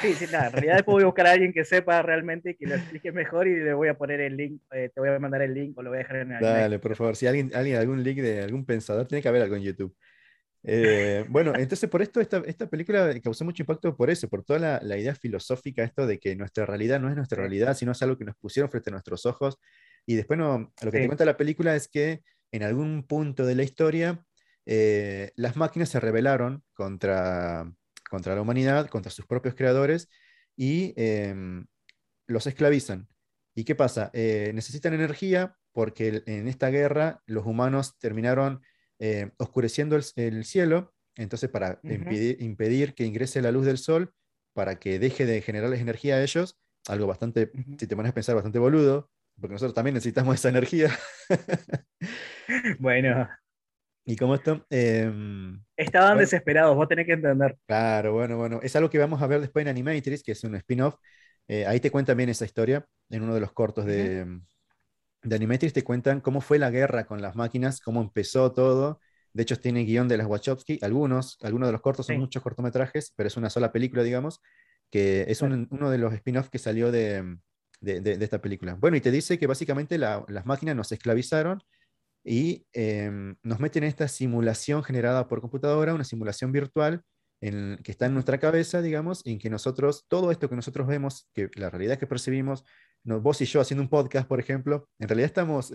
Sí, 0.00 0.14
sí, 0.14 0.26
nada. 0.30 0.46
En 0.46 0.52
realidad 0.52 0.74
después 0.76 0.94
voy 0.94 1.02
a 1.02 1.06
buscar 1.06 1.26
a 1.26 1.32
alguien 1.32 1.52
que 1.52 1.64
sepa 1.64 2.00
realmente 2.02 2.50
y 2.50 2.54
que 2.54 2.66
lo 2.66 2.76
explique 2.76 3.12
mejor 3.12 3.48
y 3.48 3.56
le 3.56 3.74
voy 3.74 3.88
a 3.88 3.94
poner 3.98 4.20
el 4.20 4.36
link, 4.36 4.62
eh, 4.72 4.90
te 4.94 5.00
voy 5.00 5.08
a 5.08 5.18
mandar 5.18 5.42
el 5.42 5.52
link 5.52 5.76
o 5.76 5.82
lo 5.82 5.90
voy 5.90 5.96
a 5.96 6.02
dejar 6.02 6.16
en 6.16 6.32
el 6.32 6.40
Dale, 6.40 6.78
por 6.78 6.94
favor. 6.94 7.16
Si 7.16 7.26
alguien, 7.26 7.50
alguien, 7.54 7.76
algún 7.76 8.02
link 8.02 8.18
de 8.18 8.42
algún 8.42 8.64
pensador, 8.64 9.06
tiene 9.06 9.22
que 9.22 9.28
haber 9.28 9.42
algo 9.42 9.56
en 9.56 9.62
YouTube. 9.62 9.96
Eh, 10.66 11.26
bueno, 11.28 11.52
entonces 11.56 11.90
por 11.90 12.00
esto 12.00 12.22
esta, 12.22 12.42
esta, 12.46 12.66
película 12.70 13.12
causó 13.22 13.44
mucho 13.44 13.62
impacto 13.62 13.94
por 13.94 14.08
eso, 14.08 14.30
por 14.30 14.42
toda 14.42 14.58
la, 14.58 14.80
la, 14.82 14.96
idea 14.96 15.14
filosófica, 15.14 15.84
esto 15.84 16.06
de 16.06 16.18
que 16.18 16.34
nuestra 16.36 16.64
realidad 16.64 17.00
no 17.00 17.10
es 17.10 17.16
nuestra 17.16 17.36
realidad, 17.36 17.76
sino 17.76 17.92
es 17.92 18.02
algo 18.02 18.16
que 18.16 18.24
nos 18.24 18.34
pusieron 18.36 18.70
frente 18.70 18.88
a 18.88 18.92
nuestros 18.92 19.26
ojos. 19.26 19.58
Y 20.06 20.14
después 20.14 20.38
no, 20.38 20.72
lo 20.82 20.92
que 20.92 21.00
te 21.00 21.06
cuenta 21.06 21.24
la 21.26 21.36
película 21.36 21.76
es 21.76 21.88
que 21.88 22.22
en 22.50 22.62
algún 22.62 23.06
punto 23.06 23.44
de 23.44 23.54
la 23.56 23.62
historia 23.62 24.24
eh, 24.64 25.32
las 25.36 25.56
máquinas 25.56 25.90
se 25.90 26.00
rebelaron 26.00 26.62
contra, 26.72 27.70
contra 28.14 28.34
la 28.34 28.42
humanidad, 28.42 28.88
contra 28.88 29.10
sus 29.10 29.26
propios 29.26 29.54
creadores, 29.54 30.08
y 30.56 30.94
em, 30.96 31.66
los 32.28 32.46
esclavizan. 32.46 33.08
¿Y 33.56 33.64
qué 33.64 33.74
pasa? 33.74 34.10
Eh, 34.12 34.52
necesitan 34.54 34.94
energía 34.94 35.56
porque 35.72 36.22
en 36.26 36.46
esta 36.46 36.70
guerra 36.70 37.22
los 37.26 37.44
humanos 37.44 37.98
terminaron 37.98 38.62
eh, 39.00 39.32
oscureciendo 39.38 39.96
el, 39.96 40.44
cielo, 40.44 40.94
entonces 41.16 41.50
para 41.50 41.80
impedir, 41.82 42.94
que 42.94 43.04
ingrese 43.04 43.42
la 43.42 43.50
luz 43.50 43.66
del 43.66 43.78
sol, 43.78 44.12
para 44.52 44.78
que 44.78 45.00
deje 45.00 45.26
de 45.26 45.42
generarles 45.42 45.80
energía 45.80 46.16
a 46.16 46.22
ellos, 46.22 46.56
algo 46.86 47.08
bastante, 47.08 47.50
si 47.78 47.88
te 47.88 47.96
pones 47.96 48.10
a 48.10 48.14
pensar, 48.14 48.36
bastante 48.36 48.60
boludo, 48.60 49.10
porque 49.40 49.54
nosotros 49.54 49.74
también 49.74 49.94
necesitamos 49.94 50.36
esa 50.36 50.50
energía. 50.50 50.96
bueno, 52.78 53.28
y 54.04 54.16
como 54.16 54.34
esto... 54.34 54.64
Em, 54.70 55.62
Estaban 55.76 56.18
desesperados, 56.18 56.76
vos 56.76 56.88
tenés 56.88 57.06
que 57.06 57.14
entender. 57.14 57.56
Claro, 57.66 58.12
bueno, 58.12 58.36
bueno. 58.36 58.60
Es 58.62 58.76
algo 58.76 58.90
que 58.90 58.98
vamos 58.98 59.22
a 59.22 59.26
ver 59.26 59.40
después 59.40 59.62
en 59.62 59.68
Animatrix, 59.68 60.22
que 60.22 60.32
es 60.32 60.44
un 60.44 60.54
spin-off. 60.56 60.96
Eh, 61.48 61.66
ahí 61.66 61.80
te 61.80 61.90
cuentan 61.90 62.16
bien 62.16 62.28
esa 62.28 62.44
historia, 62.44 62.86
en 63.10 63.22
uno 63.22 63.34
de 63.34 63.40
los 63.40 63.52
cortos 63.52 63.84
de, 63.84 64.40
de 65.22 65.36
Animatrix 65.36 65.72
te 65.72 65.84
cuentan 65.84 66.20
cómo 66.20 66.40
fue 66.40 66.58
la 66.58 66.70
guerra 66.70 67.06
con 67.06 67.20
las 67.22 67.34
máquinas, 67.34 67.80
cómo 67.80 68.00
empezó 68.00 68.52
todo. 68.52 69.00
De 69.32 69.42
hecho, 69.42 69.58
tiene 69.58 69.84
guion 69.84 70.06
de 70.06 70.16
las 70.16 70.26
Wachowski, 70.26 70.78
algunos, 70.82 71.38
algunos 71.42 71.68
de 71.68 71.72
los 71.72 71.80
cortos 71.80 72.06
son 72.06 72.18
muchos 72.18 72.42
cortometrajes, 72.42 73.12
pero 73.16 73.26
es 73.26 73.36
una 73.36 73.50
sola 73.50 73.72
película, 73.72 74.04
digamos, 74.04 74.40
que 74.90 75.24
es 75.28 75.42
uno 75.42 75.90
de 75.90 75.98
los 75.98 76.12
spin-offs 76.12 76.50
que 76.50 76.58
salió 76.58 76.92
de, 76.92 77.36
de, 77.80 78.18
esta 78.20 78.40
película. 78.40 78.74
Bueno, 78.74 78.96
y 78.96 79.00
te 79.00 79.10
dice 79.10 79.38
que 79.38 79.48
básicamente 79.48 79.98
las 79.98 80.46
máquinas 80.46 80.76
nos 80.76 80.92
esclavizaron 80.92 81.62
y 82.24 82.66
em, 82.72 83.36
nos 83.42 83.60
meten 83.60 83.84
en 83.84 83.90
esta 83.90 84.08
simulación 84.08 84.82
generada 84.82 85.28
por 85.28 85.42
computadora, 85.42 85.94
una 85.94 86.04
simulación 86.04 86.52
virtual 86.52 87.02
en, 87.42 87.78
que 87.84 87.92
está 87.92 88.06
en 88.06 88.14
nuestra 88.14 88.38
cabeza, 88.38 88.80
digamos, 88.80 89.24
en 89.26 89.38
que 89.38 89.50
nosotros, 89.50 90.06
todo 90.08 90.30
esto 90.30 90.48
que 90.48 90.56
nosotros 90.56 90.86
vemos, 90.86 91.28
que 91.34 91.50
la 91.54 91.68
realidad 91.68 91.98
que 91.98 92.06
percibimos, 92.06 92.64
vos 93.04 93.40
y 93.42 93.44
yo 93.44 93.60
haciendo 93.60 93.82
un 93.82 93.90
podcast, 93.90 94.26
por 94.26 94.40
ejemplo, 94.40 94.88
en 94.98 95.08
realidad 95.08 95.26
estamos 95.26 95.70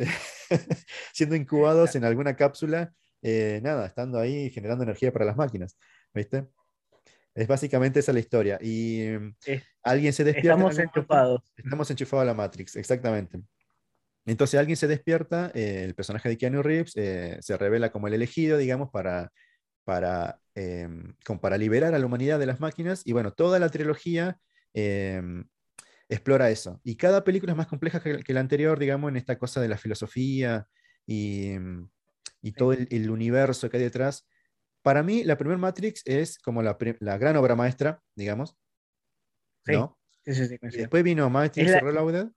siendo 1.13 1.35
incubados 1.35 1.95
en 1.95 2.03
alguna 2.03 2.35
cápsula, 2.35 2.91
eh, 3.21 3.59
nada, 3.62 3.85
estando 3.85 4.17
ahí 4.17 4.49
generando 4.49 4.83
energía 4.83 5.13
para 5.13 5.25
las 5.25 5.38
máquinas, 5.38 5.77
¿viste? 6.13 6.47
Es 7.35 7.47
básicamente 7.47 7.99
esa 7.99 8.12
la 8.12 8.19
historia. 8.19 8.57
Y 8.59 9.01
em, 9.01 9.35
alguien 9.83 10.12
se 10.13 10.23
despierta. 10.23 10.53
Estamos 10.53 10.79
enchufados. 10.79 11.41
estamos 11.55 11.91
enchufados 11.91 12.23
a 12.23 12.25
la 12.25 12.33
Matrix, 12.33 12.75
exactamente. 12.75 13.39
Entonces 14.29 14.59
alguien 14.59 14.77
se 14.77 14.87
despierta, 14.87 15.51
eh, 15.55 15.83
el 15.83 15.95
personaje 15.95 16.29
de 16.29 16.37
Keanu 16.37 16.61
Reeves 16.61 16.95
eh, 16.95 17.39
se 17.41 17.57
revela 17.57 17.91
como 17.91 18.07
el 18.07 18.13
elegido, 18.13 18.59
digamos, 18.59 18.91
para, 18.91 19.31
para, 19.83 20.39
em, 20.53 21.15
para 21.41 21.57
liberar 21.57 21.95
a 21.95 21.99
la 21.99 22.05
humanidad 22.05 22.37
de 22.37 22.45
las 22.45 22.59
máquinas. 22.59 23.01
Y 23.05 23.11
bueno, 23.11 23.33
toda 23.33 23.57
la 23.57 23.69
trilogía 23.69 24.39
em, 24.73 25.45
explora 26.09 26.51
eso. 26.51 26.79
Y 26.83 26.95
cada 26.95 27.23
película 27.23 27.53
es 27.53 27.57
más 27.57 27.65
compleja 27.65 28.01
que, 28.03 28.33
la 28.33 28.39
anterior, 28.39 28.77
digamos, 28.77 29.09
en 29.09 29.17
esta 29.17 29.39
cosa 29.39 29.61
de 29.61 29.67
la 29.67 29.79
filosofía 29.79 30.67
y, 31.07 31.53
em, 31.53 31.89
y 32.43 32.51
todo 32.51 32.73
el, 32.73 33.09
universo 33.09 33.67
que 33.67 33.77
hay 33.77 33.83
detrás. 33.83 34.27
Para 34.83 35.01
mí, 35.01 35.23
la 35.23 35.37
primera 35.37 35.57
Matrix 35.57 36.03
es 36.05 36.37
como 36.37 36.61
la, 36.61 36.77
la, 36.99 37.17
gran 37.17 37.35
obra 37.35 37.55
maestra, 37.55 37.99
digamos. 38.15 38.55
Sí, 39.65 39.73
sí, 40.23 40.45
sí, 40.45 40.57
después 40.77 41.03
vino 41.03 41.27
Matrix 41.31 41.81
Reloaded 41.81 42.27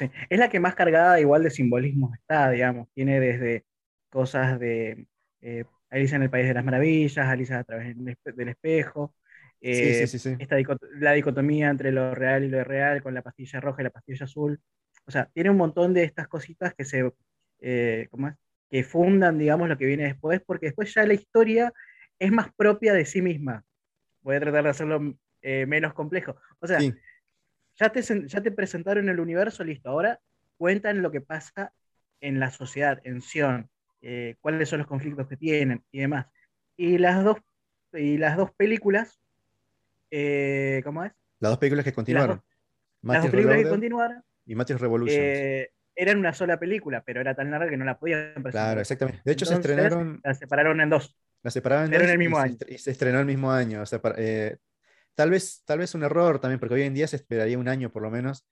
es 0.00 0.38
la 0.38 0.48
que 0.48 0.60
más 0.60 0.74
cargada 0.74 1.20
igual 1.20 1.42
de 1.42 1.50
simbolismo 1.50 2.12
está, 2.14 2.50
digamos. 2.50 2.88
Tiene 2.94 3.20
desde 3.20 3.64
cosas 4.08 4.58
de 4.58 5.06
eh, 5.40 5.64
Alicia 5.90 6.16
en 6.16 6.22
el 6.22 6.30
País 6.30 6.46
de 6.46 6.54
las 6.54 6.64
Maravillas, 6.64 7.26
Alicia 7.26 7.58
a 7.58 7.64
través 7.64 7.96
del 7.96 8.48
espejo, 8.48 9.14
eh, 9.60 10.06
la 11.00 11.12
dicotomía 11.12 11.68
entre 11.68 11.92
lo 11.92 12.14
real 12.14 12.44
y 12.44 12.48
lo 12.48 12.60
irreal, 12.60 13.02
con 13.02 13.14
la 13.14 13.22
pastilla 13.22 13.60
roja 13.60 13.82
y 13.82 13.84
la 13.84 13.90
pastilla 13.90 14.24
azul. 14.24 14.60
O 15.06 15.10
sea, 15.10 15.26
tiene 15.32 15.50
un 15.50 15.56
montón 15.56 15.94
de 15.94 16.04
estas 16.04 16.28
cositas 16.28 16.74
que 16.74 16.84
se, 16.84 17.10
eh, 17.60 18.08
que 18.70 18.84
fundan, 18.84 19.38
digamos, 19.38 19.68
lo 19.68 19.78
que 19.78 19.86
viene 19.86 20.04
después, 20.04 20.40
porque 20.44 20.66
después 20.66 20.92
ya 20.94 21.06
la 21.06 21.14
historia 21.14 21.72
es 22.18 22.30
más 22.30 22.52
propia 22.54 22.92
de 22.92 23.06
sí 23.06 23.22
misma. 23.22 23.64
Voy 24.20 24.36
a 24.36 24.40
tratar 24.40 24.64
de 24.64 24.70
hacerlo 24.70 25.16
menos 25.40 25.94
complejo. 25.94 26.36
O 26.58 26.66
sea, 26.66 26.78
ya 27.78 27.90
te, 27.90 28.02
ya 28.02 28.42
te 28.42 28.50
presentaron 28.50 29.08
el 29.08 29.20
universo, 29.20 29.64
listo. 29.64 29.88
Ahora 29.88 30.20
cuentan 30.56 31.02
lo 31.02 31.10
que 31.10 31.20
pasa 31.20 31.72
en 32.20 32.40
la 32.40 32.50
sociedad, 32.50 33.00
en 33.04 33.22
Sion, 33.22 33.70
eh, 34.02 34.36
cuáles 34.40 34.68
son 34.68 34.80
los 34.80 34.88
conflictos 34.88 35.28
que 35.28 35.36
tienen 35.36 35.84
y 35.92 36.00
demás. 36.00 36.26
Y 36.76 36.98
las 36.98 37.22
dos, 37.22 37.38
y 37.92 38.18
las 38.18 38.36
dos 38.36 38.50
películas, 38.52 39.20
eh, 40.10 40.80
¿cómo 40.84 41.04
es? 41.04 41.12
Las 41.40 41.52
dos 41.52 41.58
películas 41.58 41.84
que 41.84 41.92
continuaron. 41.92 42.42
Las 43.02 43.22
dos, 43.22 43.30
películas 43.30 43.58
que 43.62 43.68
continuaron. 43.68 44.22
Y 44.44 44.54
Matrix 44.54 44.80
Revolution. 44.80 45.20
Eh, 45.20 45.70
eran 45.94 46.18
una 46.18 46.32
sola 46.32 46.58
película, 46.58 47.02
pero 47.04 47.20
era 47.20 47.34
tan 47.34 47.50
larga 47.50 47.68
que 47.68 47.76
no 47.76 47.84
la 47.84 47.98
podían 47.98 48.32
presentar. 48.34 48.52
Claro, 48.52 48.80
exactamente. 48.80 49.20
De 49.24 49.32
hecho, 49.32 49.46
se 49.46 49.54
estrenaron. 49.54 50.20
La 50.24 50.34
separaron 50.34 50.80
en 50.80 50.90
dos. 50.90 51.16
La 51.42 51.50
separaron 51.50 51.86
en, 51.86 51.92
dos 51.92 52.02
en 52.02 52.10
el 52.10 52.18
mismo 52.18 52.38
año. 52.38 52.56
y 52.68 52.78
se 52.78 52.90
estrenó 52.90 53.20
el 53.20 53.26
mismo 53.26 53.52
año. 53.52 53.82
O 53.82 53.86
sea, 53.86 54.00
Tal 55.18 55.30
vez, 55.30 55.64
tal 55.64 55.80
vez 55.80 55.96
un 55.96 56.04
error 56.04 56.38
también, 56.38 56.60
porque 56.60 56.76
hoy 56.76 56.82
en 56.82 56.94
día 56.94 57.08
se 57.08 57.16
esperaría 57.16 57.58
un 57.58 57.66
año 57.66 57.90
por 57.90 58.02
lo 58.02 58.08
menos. 58.08 58.46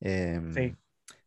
Em, 0.00 0.52
sí. 0.52 0.76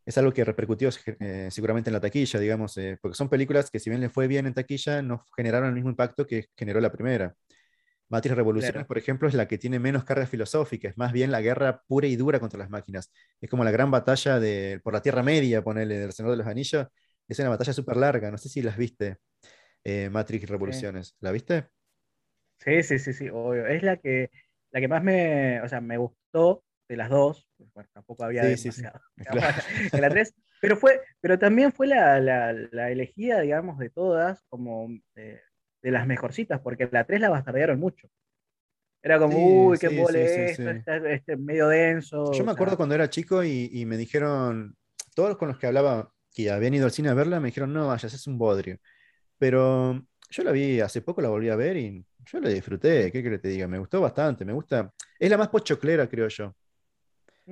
Es 0.06 0.20
algo 0.20 0.32
que 0.32 0.46
repercutió 0.46 0.92
eh, 1.20 1.48
seguramente 1.50 1.90
en 1.90 1.96
la 1.96 2.00
taquilla, 2.00 2.40
digamos, 2.40 2.78
eh, 2.78 2.96
porque 3.02 3.18
son 3.18 3.28
películas 3.28 3.72
que 3.72 3.80
si 3.80 3.90
bien 3.90 4.02
le 4.02 4.10
fue 4.10 4.28
bien 4.28 4.46
en 4.46 4.54
taquilla, 4.54 5.02
no 5.02 5.26
generaron 5.36 5.70
el 5.70 5.74
mismo 5.74 5.90
impacto 5.90 6.28
que 6.28 6.50
generó 6.56 6.80
la 6.80 6.92
primera. 6.92 7.34
Matrix 8.10 8.36
Revoluciones, 8.36 8.86
por 8.86 9.00
ejemplo, 9.00 9.28
es 9.28 9.34
la 9.34 9.48
que 9.48 9.58
tiene 9.58 9.80
menos 9.80 10.04
carga 10.04 10.28
filosófica, 10.28 10.90
es 10.90 10.96
más 10.96 11.12
bien 11.12 11.32
la 11.32 11.42
guerra 11.42 11.82
pura 11.88 12.06
y 12.06 12.16
dura 12.16 12.40
contra 12.40 12.60
las 12.60 12.70
máquinas. 12.70 13.12
Es 13.42 13.50
como 13.50 13.64
la 13.64 13.72
gran 13.72 13.90
batalla 13.90 14.40
de, 14.40 14.80
por 14.84 14.94
la 14.94 15.02
Tierra 15.02 15.24
Media, 15.24 15.64
ponele, 15.64 15.98
del 15.98 16.14
Señor 16.14 16.34
de 16.34 16.38
los 16.38 16.46
Anillos. 16.46 16.86
Es 17.28 17.40
una 17.40 17.50
batalla 17.50 17.74
súper 17.74 17.98
larga, 17.98 18.30
no 18.30 18.38
sé 18.38 18.48
si 18.48 18.62
las 18.62 18.78
viste, 18.78 19.18
eh, 19.84 20.08
Matrix 20.12 20.48
Revoluciones. 20.48 21.16
¿La 21.20 21.32
viste? 21.32 21.66
Sí, 22.60 22.84
sí, 22.84 23.00
sí, 23.00 23.14
sí, 23.14 23.30
obvio. 23.30 23.66
Es 23.66 23.82
la 23.82 23.98
que 23.98 24.30
la 24.72 24.80
que 24.80 24.88
más 24.88 25.04
me, 25.04 25.62
o 25.62 25.68
sea, 25.70 25.82
me 25.82 25.98
gustó 25.98 26.64
de 26.90 26.98
las 26.98 27.10
dos, 27.10 27.48
pues, 27.58 27.70
bueno, 27.74 27.90
tampoco 27.94 28.24
había 28.24 28.44
Sí, 28.44 28.58
sí, 28.58 28.72
sí. 28.72 28.88
demasiado 28.88 29.00
Claro. 29.30 29.62
de 29.94 30.02
la 30.02 30.10
3, 30.10 30.34
pero, 30.60 30.78
fue, 30.78 31.02
pero 31.22 31.38
también 31.40 31.72
fue 31.74 31.88
la, 31.88 32.20
la- 32.20 32.54
la 32.54 32.92
elegida, 32.92 33.42
digamos, 33.42 33.78
de 33.80 33.90
todas 33.90 34.44
como 34.50 34.90
eh, 35.16 35.42
de 35.82 35.92
las 35.92 36.08
mejorcitas, 36.08 36.62
porque 36.62 36.88
la 36.92 37.06
3 37.06 37.22
la 37.22 37.30
bastardearon 37.30 37.80
mucho. 37.80 38.08
Era 39.04 39.20
como, 39.20 39.40
Sí, 39.40 39.70
uy, 39.70 39.80
qué 39.80 39.90
sí, 39.90 39.92
mole 39.92 40.24
sí, 40.28 40.28
sí, 40.28 40.48
esto, 40.52 40.70
sí. 40.70 40.72
está 40.72 40.98
este, 40.98 41.38
medio 41.38 41.68
denso. 41.70 42.18
Yo 42.32 42.44
me 42.44 42.52
acuerdo 42.52 42.78
sea, 42.78 42.78
cuando 42.78 42.96
era 42.96 43.10
chico 43.10 43.44
y, 43.44 43.70
y 43.74 43.86
me 43.86 43.98
dijeron, 43.98 44.76
todos 45.16 45.38
con 45.38 45.48
los 45.50 45.58
que 45.58 45.68
hablaba 45.68 46.14
que 46.34 46.52
habían 46.52 46.74
ido 46.74 46.86
al 46.86 46.92
cine 46.92 47.10
a 47.10 47.14
verla, 47.14 47.40
me 47.40 47.48
dijeron, 47.48 47.74
no 47.74 47.88
vayas, 47.88 48.14
es 48.14 48.28
un 48.28 48.38
bodrio. 48.38 48.78
Pero 49.38 50.06
yo 50.32 50.44
la 50.44 50.52
vi 50.52 50.82
hace 50.82 51.02
poco, 51.02 51.22
la 51.22 51.30
volví 51.30 51.50
a 51.50 51.56
ver 51.58 51.78
y 51.78 52.06
yo 52.32 52.40
la 52.40 52.50
disfruté, 52.50 53.12
¿qué 53.12 53.24
querés 53.24 53.40
que 53.40 53.44
te 53.44 53.48
diga? 53.50 53.68
Me 53.68 53.80
gustó 53.80 54.02
bastante, 54.02 54.46
me 54.46 54.54
gusta. 54.54 54.94
Es 55.20 55.30
la 55.30 55.38
más 55.38 55.50
pochoclera, 55.50 56.08
creo 56.08 56.28
yo. 56.28 56.56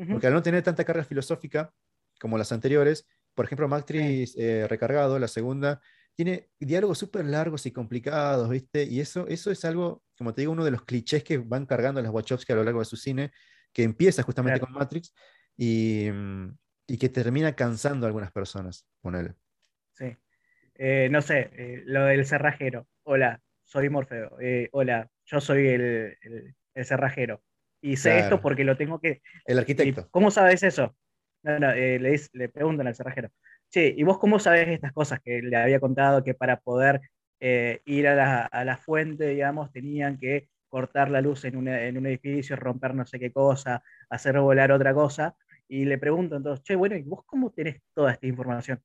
Porque 0.09 0.27
al 0.27 0.33
no 0.33 0.41
tener 0.43 0.61
tanta 0.61 0.83
carga 0.83 1.03
filosófica 1.03 1.71
como 2.19 2.37
las 2.37 2.51
anteriores, 2.51 3.07
por 3.33 3.45
ejemplo, 3.45 3.67
Matrix 3.67 4.35
eh, 4.37 4.67
Recargado, 4.67 5.17
la 5.19 5.27
segunda, 5.27 5.81
tiene 6.13 6.49
diálogos 6.59 6.97
súper 6.97 7.25
largos 7.25 7.65
y 7.65 7.71
complicados, 7.71 8.49
¿viste? 8.49 8.83
Y 8.83 8.99
eso, 8.99 9.25
eso 9.27 9.51
es 9.51 9.63
algo, 9.65 10.03
como 10.17 10.33
te 10.33 10.41
digo, 10.41 10.51
uno 10.51 10.65
de 10.65 10.71
los 10.71 10.83
clichés 10.83 11.23
que 11.23 11.37
van 11.37 11.65
cargando 11.65 12.01
las 12.01 12.11
Wachowski 12.11 12.51
a 12.53 12.55
lo 12.57 12.63
largo 12.63 12.79
de 12.79 12.85
su 12.85 12.97
cine, 12.97 13.31
que 13.73 13.83
empieza 13.83 14.23
justamente 14.23 14.59
Claro. 14.59 14.73
con 14.73 14.79
Matrix 14.79 15.13
y, 15.57 16.09
mm, 16.11 16.57
y 16.87 16.97
que 16.97 17.09
termina 17.09 17.55
cansando 17.55 18.05
a 18.05 18.07
algunas 18.07 18.31
personas, 18.31 18.85
ponele. 19.01 19.33
sí. 19.93 20.15
Eh, 20.77 21.07
no 21.09 21.21
sé, 21.21 21.51
eh, 21.53 21.83
lo 21.85 22.03
del 22.03 22.25
cerrajero. 22.25 22.85
Hola, 23.03 23.41
soy 23.65 23.89
Morfeo. 23.89 24.37
Eh, 24.41 24.69
hola, 24.73 25.09
yo 25.25 25.41
soy 25.41 25.67
el, 25.69 26.17
el- 26.21 26.55
el 26.75 26.85
cerrajero. 26.85 27.43
Y 27.81 27.97
sé 27.97 28.11
Claro. 28.11 28.21
esto 28.21 28.41
porque 28.41 28.63
lo 28.63 28.77
tengo 28.77 28.99
que, 29.01 29.21
El 29.45 29.57
¿Y 29.57 29.59
arquitecto. 29.61 30.07
¿Cómo 30.11 30.31
sabes 30.31 30.63
eso? 30.63 30.95
No, 31.43 31.59
no, 31.59 31.71
eh, 31.71 31.99
le, 31.99 32.19
le 32.33 32.49
preguntan 32.49 32.87
al 32.87 32.95
cerrajero. 32.95 33.29
Che, 33.69 33.93
¿y 33.95 34.03
vos 34.03 34.17
cómo 34.19 34.39
sabes 34.39 34.67
estas 34.69 34.93
cosas 34.93 35.19
que 35.21 35.41
le 35.41 35.55
había 35.57 35.79
contado 35.79 36.23
que 36.23 36.33
para 36.33 36.59
poder 36.59 37.01
eh, 37.39 37.81
ir 37.85 38.07
a 38.07 38.15
la, 38.15 38.45
a 38.45 38.65
la 38.65 38.77
fuente, 38.77 39.27
digamos, 39.27 39.71
tenían 39.71 40.17
que 40.19 40.49
cortar 40.69 41.09
la 41.11 41.21
luz 41.21 41.45
en, 41.45 41.55
una- 41.57 41.83
en 41.85 41.97
un 41.97 42.07
edificio, 42.07 42.55
romper 42.55 42.95
no 42.95 43.05
sé 43.05 43.19
qué 43.19 43.31
cosa, 43.31 43.83
hacer 44.09 44.39
volar 44.39 44.71
otra 44.71 44.93
cosa? 44.93 45.35
Y 45.67 45.85
le 45.85 45.97
pregunto 45.97 46.35
entonces, 46.37 46.63
che, 46.63 46.75
bueno, 46.75 46.95
¿y 46.95 47.03
vos 47.03 47.23
cómo 47.25 47.51
tenés 47.51 47.81
toda 47.93 48.11
esta 48.13 48.27
información? 48.27 48.81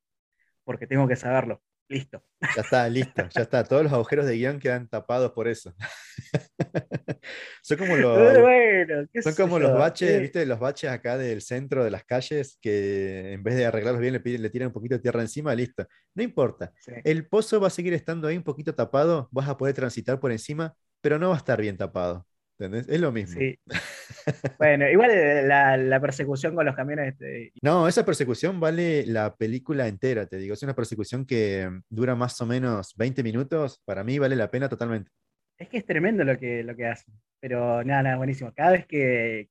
Porque 0.64 0.86
tengo 0.88 1.08
que 1.08 1.16
saberlo. 1.16 1.62
Listo. 1.90 2.22
Ya 2.54 2.62
está, 2.62 2.88
listo, 2.88 3.28
ya 3.30 3.42
está. 3.42 3.64
Todos 3.64 3.84
los 3.84 3.92
agujeros 3.92 4.26
de 4.26 4.36
guion 4.36 4.58
quedan 4.60 4.88
tapados 4.88 5.32
por 5.32 5.48
eso. 5.48 5.74
Son 7.62 7.78
como 7.78 7.96
los, 7.96 8.38
bueno, 8.42 9.06
qué 9.12 9.22
Son 9.22 9.34
como 9.34 9.58
los 9.58 9.72
baches, 9.74 10.08
eh, 10.08 10.20
¿viste? 10.20 10.46
Los 10.46 10.58
baches 10.60 10.90
acá 10.90 11.18
del 11.18 11.42
centro 11.42 11.84
de 11.84 11.90
las 11.90 12.04
calles 12.04 12.58
que 12.62 13.32
en 13.34 13.42
vez 13.42 13.56
de 13.56 13.66
arreglarlos 13.66 14.00
bien 14.02 14.14
le, 14.14 14.22
piden- 14.22 14.40
le 14.40 14.50
tiran 14.50 14.68
un 14.68 14.74
poquito 14.74 14.94
de 14.96 15.00
tierra 15.02 15.20
encima, 15.22 15.54
listo. 15.54 15.86
No 16.14 16.22
importa. 16.22 16.72
sí. 16.78 16.92
El 17.04 17.28
pozo 17.28 17.60
va 17.60 17.68
a 17.68 17.70
seguir 17.70 17.94
estando 17.94 18.28
ahí 18.28 18.36
un 18.38 18.44
poquito 18.44 18.74
tapado, 18.74 19.28
vas 19.32 19.48
a 19.48 19.56
poder 19.58 19.74
transitar 19.74 20.20
por 20.20 20.32
encima, 20.32 20.74
pero 21.02 21.18
no 21.18 21.30
va 21.30 21.34
a 21.36 21.38
estar 21.38 21.60
bien 21.60 21.76
tapado. 21.76 22.26
¿Entendés? 22.60 22.88
Es 22.88 23.00
lo 23.00 23.10
mismo. 23.12 23.40
Sí. 23.40 23.58
Bueno, 24.58 24.88
igual 24.88 25.10
eh, 25.12 25.42
la, 25.46 25.76
la 25.78 25.98
persecución 25.98 26.54
con 26.54 26.66
los 26.66 26.76
camiones 26.76 27.14
este, 27.14 27.52
No, 27.62 27.88
esa 27.88 28.04
persecución 28.04 28.60
vale 28.60 29.06
la 29.06 29.34
película 29.34 29.88
entera, 29.88 30.26
te 30.26 30.36
digo. 30.36 30.52
Es 30.52 30.62
una 30.62 30.74
persecución 30.74 31.24
que 31.24 31.68
mm, 31.68 31.82
dura 31.88 32.14
más 32.14 32.38
o 32.40 32.46
menos 32.46 32.94
20 32.96 33.22
minutos. 33.22 33.80
Para 33.86 34.04
mí 34.04 34.18
vale 34.18 34.36
la 34.36 34.50
pena 34.50 34.68
totalmente. 34.68 35.10
Es 35.58 35.68
que 35.68 35.78
es 35.78 35.86
tremendo 35.86 36.22
lo 36.22 36.38
que, 36.38 36.62
lo 36.62 36.76
que 36.76 36.86
hacen. 36.86 37.14
Pero 37.40 37.82
nada, 37.82 38.02
nada, 38.02 38.16
buenísimo. 38.18 38.52
Cada 38.54 38.72
vez 38.72 38.86
que, 38.86 39.48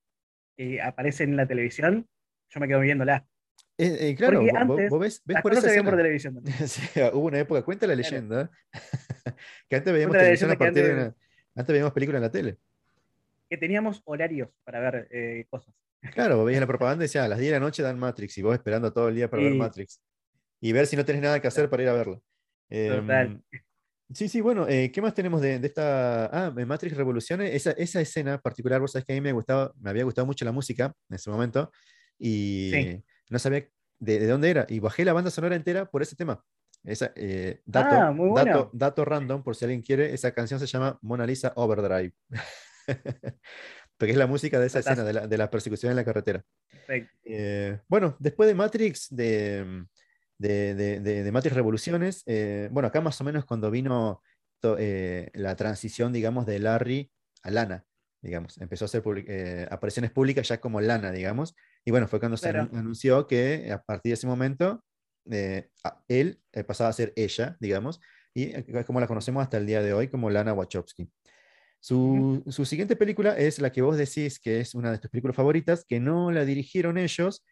que 0.56 0.80
aparece 0.82 1.24
en 1.24 1.36
la 1.36 1.48
televisión, 1.48 2.06
yo 2.50 2.60
me 2.60 2.68
quedo 2.68 2.80
viéndola. 2.82 3.26
Eh, 3.78 4.10
eh, 4.12 4.16
claro, 4.16 4.42
antes 4.56 4.90
vos 4.90 5.00
ves, 5.00 5.22
ves 5.26 5.34
Las 5.36 5.42
por 5.42 5.56
se 5.56 5.82
televisión. 5.82 6.42
Sí, 6.68 6.82
hubo 7.14 7.26
una 7.26 7.40
época, 7.40 7.64
cuenta 7.64 7.88
la 7.88 7.96
Claro. 7.96 8.10
leyenda, 8.10 8.52
que 9.70 9.76
antes 9.76 9.94
veíamos 9.94 10.16
televisión 10.16 10.52
a 10.52 10.54
leyenda 10.54 10.56
que 10.56 10.58
partir 10.58 10.84
de 10.84 10.92
antes- 10.92 11.06
una- 11.08 11.16
antes 11.56 11.74
veíamos 11.74 11.94
películas 11.94 12.20
en 12.20 12.24
la 12.24 12.32
tele. 12.32 12.58
Que 13.50 13.58
teníamos 13.58 14.02
horarios 14.06 14.50
para 14.64 14.80
ver 14.80 15.08
eh, 15.12 15.46
cosas. 15.50 15.74
Claro, 16.14 16.38
vos 16.38 16.46
veías 16.46 16.62
la 16.62 16.68
propaganda 16.68 17.04
y 17.04 17.08
decía, 17.08 17.26
a 17.26 17.28
las 17.28 17.40
10 17.40 17.52
de 17.52 17.60
la 17.60 17.66
noche 17.66 17.84
dan 17.84 18.00
Matrix 18.00 18.38
y 18.38 18.42
vos 18.42 18.54
esperando 18.54 18.94
todo 18.94 19.10
el 19.10 19.16
día 19.16 19.30
para 19.30 19.44
ver 19.44 19.54
Y- 19.54 19.58
Matrix. 19.58 20.02
Y 20.62 20.72
ver 20.74 20.88
si 20.88 20.96
no 20.96 21.06
tenés 21.06 21.22
nada 21.22 21.42
que 21.42 21.48
hacer 21.48 21.70
para 21.70 21.84
ir 21.84 21.90
a 21.90 21.94
verlo. 21.94 22.22
Total. 22.70 23.26
Em, 23.28 23.42
sí, 24.14 24.28
sí, 24.30 24.42
bueno, 24.42 24.68
eh, 24.68 24.92
¿qué 24.92 25.02
más 25.02 25.14
tenemos 25.14 25.42
de, 25.42 25.58
de 25.60 25.68
esta... 25.68 26.26
Ah, 26.26 26.52
Matrix 26.52 26.96
Revoluciones, 26.98 27.54
esa, 27.56 27.72
esa 27.72 28.02
escena 28.02 28.38
particular, 28.40 28.80
vos 28.82 28.92
sabés 28.92 29.06
que 29.06 29.14
a 29.14 29.16
mí 29.16 29.22
me, 29.22 29.32
gustaba, 29.32 29.74
me 29.80 29.90
había 29.90 30.04
gustado 30.04 30.26
mucho 30.26 30.44
la 30.46 30.52
música 30.52 30.94
en 31.10 31.16
ese 31.16 31.30
momento 31.30 31.72
y 32.18 32.70
Sí. 32.72 33.04
no 33.30 33.40
sabía 33.40 33.68
de, 34.00 34.20
de 34.20 34.28
dónde 34.28 34.50
era 34.50 34.66
y 34.70 34.80
bajé 34.80 35.06
la 35.06 35.14
banda 35.14 35.32
sonora 35.32 35.56
entera 35.56 35.90
por 35.90 36.02
ese 36.02 36.16
tema. 36.16 36.44
Esa, 36.84 37.12
eh, 37.16 37.62
dato, 37.66 37.96
Ah, 37.96 38.12
muy 38.12 38.30
bueno. 38.30 38.46
dato, 38.52 38.70
dato 38.74 39.06
random, 39.06 39.44
por 39.44 39.56
si 39.56 39.66
alguien 39.66 39.82
quiere, 39.82 40.14
esa 40.14 40.34
canción 40.34 40.60
se 40.60 40.66
llama 40.68 40.98
Mona 41.02 41.26
Lisa 41.26 41.54
Overdrive. 41.56 42.14
Porque 43.98 44.12
es 44.12 44.18
la 44.18 44.28
música 44.28 44.60
de 44.60 44.68
esa 44.68 44.80
escena, 44.80 45.04
de 45.04 45.14
la, 45.14 45.28
de 45.28 45.38
la 45.38 45.50
persecución 45.50 45.90
en 45.92 45.98
la 45.98 46.06
carretera. 46.06 46.44
Perfecto. 46.72 47.12
Eh, 47.26 47.80
bueno, 47.88 48.16
después 48.20 48.48
de 48.48 48.56
Matrix, 48.56 49.08
de, 49.16 49.86
de, 50.38 50.74
de- 50.76 51.00
de- 51.02 51.24
de 51.24 51.32
Matrix 51.32 51.56
Revoluciones, 51.56 52.24
eh, 52.26 52.70
bueno, 52.72 52.88
acá 52.88 53.02
más 53.02 53.20
o 53.20 53.24
menos 53.26 53.46
cuando 53.46 53.70
vino 53.72 54.22
to- 54.62 54.78
eh, 54.80 55.30
la 55.34 55.56
transición, 55.56 56.14
digamos, 56.14 56.46
de 56.46 56.60
Larry 56.60 57.12
a 57.44 57.52
Lana, 57.52 57.86
digamos, 58.22 58.58
empezó 58.60 58.86
a 58.86 58.88
hacer 58.88 59.04
eh, 59.28 59.68
apariciones 59.70 60.12
públicas 60.12 60.48
ya 60.48 60.60
como 60.62 60.80
Lana, 60.82 61.12
digamos, 61.12 61.56
y 61.86 61.92
bueno, 61.92 62.08
fue 62.08 62.20
cuando 62.20 62.38
se 62.38 62.50
anunció 62.74 63.28
que 63.28 63.72
a 63.72 63.84
partir 63.84 64.12
de 64.12 64.14
ese 64.16 64.28
momento 64.28 64.84
él 66.08 66.42
pasaba 66.68 66.90
a 66.90 66.94
ser 66.94 67.14
ella, 67.16 67.58
digamos, 67.60 68.00
y 68.34 68.52
es 68.54 68.86
como 68.86 69.00
la 69.00 69.08
conocemos 69.08 69.42
hasta 69.44 69.58
el 69.58 69.66
día 69.66 69.82
de 69.82 69.94
hoy 69.94 70.08
como 70.08 70.30
Lana 70.30 70.54
Wachowski. 70.54 71.10
Su, 71.80 72.44
su 72.48 72.66
siguiente 72.66 72.96
película 72.96 73.38
es 73.38 73.60
la 73.60 73.72
que 73.72 73.82
vos 73.82 73.98
decís 73.98 74.40
que 74.40 74.60
es 74.60 74.76
una 74.76 74.92
de 74.92 74.98
tus 74.98 75.10
películas 75.10 75.36
favoritas, 75.36 75.86
que 75.86 76.00
no 76.00 76.30
la 76.32 76.44
dirigieron 76.44 76.98
ellos, 76.98 77.46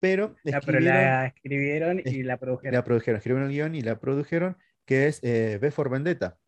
pero 0.00 0.36
escribieron, 0.44 0.84
la 0.84 1.26
escribieron 1.26 2.02
y 2.04 2.22
la 2.22 2.36
produjeron. 2.38 2.74
la 2.74 2.84
produjeron, 2.84 3.18
escribieron 3.18 3.48
el 3.48 3.54
guion 3.54 3.74
y 3.74 3.82
la 3.82 4.00
produjeron, 4.00 4.56
que 4.84 5.06
es 5.06 5.20
eh, 5.22 5.60
for 5.72 5.90
Vendetta, 5.90 6.38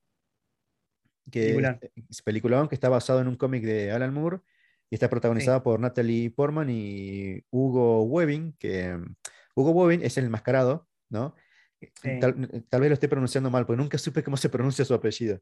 que 1.30 1.40
Peliculón. 1.40 1.80
es, 2.08 2.22
peliculón 2.22 2.68
que 2.68 2.74
está 2.74 2.88
basado 2.88 3.20
en 3.20 3.28
un 3.28 3.36
cómic 3.36 3.64
de 3.64 3.92
Alan 3.92 4.12
Moore 4.12 4.40
y 4.88 4.96
está 4.96 5.08
protagonizada 5.08 5.62
por 5.62 5.78
Natalie 5.78 6.30
Portman 6.30 6.68
y 6.68 7.44
Hugo 7.50 8.02
Webbing, 8.02 8.54
que 8.58 8.96
mm, 8.96 9.14
Hugo 9.54 9.70
Webbing 9.70 10.02
es 10.02 10.18
el 10.18 10.24
enmascarado, 10.24 10.88
¿no? 11.08 11.34
Sí. 11.80 12.18
Tal, 12.20 12.64
tal 12.68 12.80
vez 12.80 12.90
lo 12.90 12.94
esté 12.94 13.08
pronunciando 13.08 13.50
mal, 13.50 13.66
porque 13.66 13.80
nunca 13.80 13.98
supe 13.98 14.22
cómo 14.22 14.36
se 14.36 14.48
pronuncia 14.48 14.84
su 14.84 14.94
apellido. 14.94 15.40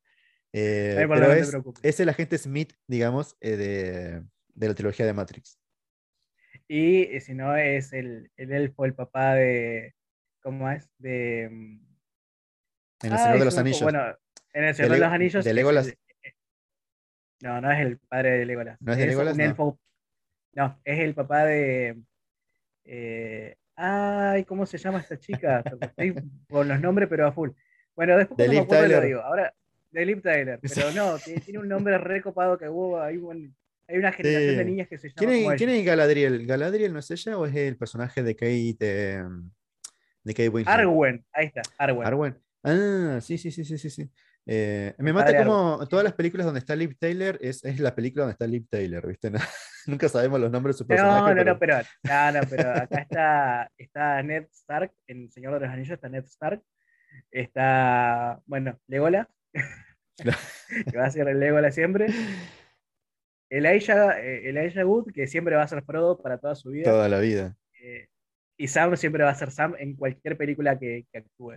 Eh, 0.52 0.94
No 1.00 1.14
pero 1.14 1.26
no 1.26 1.32
es, 1.82 2.00
el 2.00 2.08
agente 2.08 2.38
Smith, 2.38 2.72
digamos, 2.87 3.37
eh, 3.40 3.56
de, 3.56 4.22
de 4.54 4.68
la 4.68 4.74
trilogía 4.74 5.04
de 5.06 5.12
Matrix. 5.12 5.58
Y 6.66 7.20
si 7.20 7.34
no, 7.34 7.56
es 7.56 7.92
el, 7.92 8.30
el 8.37 8.52
elfo, 8.52 8.84
el 8.84 8.94
papá 8.94 9.34
de. 9.34 9.94
¿Cómo 10.40 10.70
es? 10.70 10.88
De. 10.98 11.48
mm, 11.50 11.80
En 13.02 13.12
El 13.12 13.12
ay, 13.12 13.18
Señor 13.18 13.38
de 13.38 13.44
los 13.44 13.58
Anillos. 13.58 13.82
Bueno, 13.82 14.02
en 14.52 14.64
el 14.64 14.74
Señor 14.74 14.92
de, 14.92 14.98
los 14.98 15.08
Anillos. 15.12 15.44
de 15.44 15.54
Legolas. 15.54 15.88
eh, 15.88 15.96
no, 17.40 17.61
no 17.61 17.70
es 17.70 17.80
el 17.80 17.98
padre 17.98 18.38
de 18.38 18.46
Legolas. 18.46 18.80
¿No 18.80 18.92
es 18.92 18.98
de 18.98 19.06
Legolas? 19.06 19.32
un 19.34 19.38
No. 19.38 19.44
elfo. 19.44 19.80
No, 20.54 20.80
es 20.84 20.98
el 21.00 21.14
papá 21.14 21.44
de. 21.44 22.02
eh, 22.84 23.56
ay, 23.76 24.44
¿cómo 24.44 24.66
se 24.66 24.78
llama 24.78 25.00
esta 25.00 25.18
chica? 25.18 25.62
Estoy 25.80 26.14
con 26.48 26.66
los 26.68 26.80
nombres, 26.80 27.08
pero 27.08 27.26
a 27.26 27.32
full. 27.32 27.50
Bueno, 27.94 28.16
después 28.16 28.37
De 28.38 28.44
cuando 28.46 28.61
me 28.61 28.64
acuerdo 28.64 29.00
lo 29.00 29.06
digo. 29.06 29.20
Ahora, 29.20 29.54
de 29.90 30.07
Liv 30.07 30.22
Tyler. 30.22 30.61
Pero 30.61 30.92
no, 30.92 31.16
tiene, 31.18 31.59
un 31.59 31.68
nombre 31.68 31.98
recopado 31.98 32.59
que 32.59 32.68
hubo. 32.68 33.01
Hay, 33.01 33.16
un- 33.16 33.55
hay 33.87 33.96
una 33.98 34.12
generación 34.12 34.57
de 34.57 34.64
niñas 34.64 34.88
que 34.88 34.98
se 34.98 35.09
llaman 35.09 35.16
¿Quién 35.16 35.51
es, 35.53 35.57
quién 35.77 35.85
Galadriel? 35.85 36.46
¿Galadriel 36.46 36.92
no 36.92 36.98
es 36.98 37.11
ella 37.11 37.38
o 37.38 37.46
es 37.46 37.55
el 37.55 37.77
personaje 37.77 38.22
de 38.22 38.35
Kate, 38.37 38.77
eh, 38.81 39.22
de 40.24 40.35
Kate 40.35 40.48
Winslet? 40.51 40.79
Arwen, 40.79 41.24
ahí 41.33 41.46
está, 41.46 41.62
Arwen. 41.79 42.07
Arwen. 42.07 42.38
Ah, 42.62 43.18
sí, 43.22 43.38
sí, 43.38 43.51
sí, 43.51 43.64
sí, 43.64 43.79
sí. 43.79 43.88
sí. 43.90 44.11
Eh, 44.51 44.94
me 44.96 45.12
mata 45.12 45.37
como 45.44 45.87
todas 45.88 46.05
las 46.05 46.14
películas 46.14 46.46
donde 46.46 46.61
está 46.61 46.74
Liv 46.74 46.96
Taylor 46.98 47.37
es, 47.42 47.62
es 47.66 47.79
la 47.81 47.94
película 47.94 48.22
donde 48.24 48.33
está 48.33 48.46
Liv 48.46 48.66
Taylor, 48.70 49.07
¿viste? 49.07 49.31
No- 49.31 49.38
nunca 49.87 50.09
sabemos 50.09 50.40
los 50.40 50.51
nombres 50.51 50.74
de 50.77 50.79
su 50.79 50.87
personaje. 50.87 51.20
No, 51.20 51.29
no, 51.29 51.35
pero- 51.35 51.53
no, 51.53 51.59
pero, 51.59 51.77
no, 52.05 52.33
no, 52.33 52.40
pero 52.48 52.70
acá 52.72 52.98
está, 53.03 53.70
está 53.77 54.22
Ned 54.22 54.46
Stark, 54.51 54.90
en 55.07 55.31
Señor 55.31 55.53
de 55.55 55.61
los 55.61 55.68
Anillos 55.68 55.90
está 55.92 56.09
Ned 56.09 56.24
Stark, 56.24 56.62
está, 57.31 58.40
bueno, 58.46 58.79
Legolas. 58.87 59.27
Que 59.52 60.96
va 60.98 61.06
a 61.06 61.11
ser 61.11 61.28
el 61.28 61.38
Legolas 61.40 61.74
siempre, 61.74 62.06
Elijah, 63.50 64.20
eh, 64.20 64.48
Elijah 64.48 64.84
Wood, 64.84 65.12
que 65.12 65.26
siempre 65.26 65.56
va 65.56 65.62
a 65.62 65.68
ser 65.68 65.82
Frodo 65.84 66.20
para 66.20 66.38
toda 66.38 66.54
su 66.54 66.70
vida, 66.70 66.84
Toda 66.90 67.08
la 67.08 67.18
vida. 67.20 67.56
eh, 67.82 68.06
y 68.58 68.68
Sam 68.68 68.96
siempre 68.96 69.24
va 69.24 69.30
a 69.30 69.34
ser 69.34 69.50
Sam 69.50 69.74
en 69.78 69.94
cualquier 69.96 70.37
película 70.37 70.78
que, 70.78 71.06
que 71.11 71.18
actúe. 71.18 71.54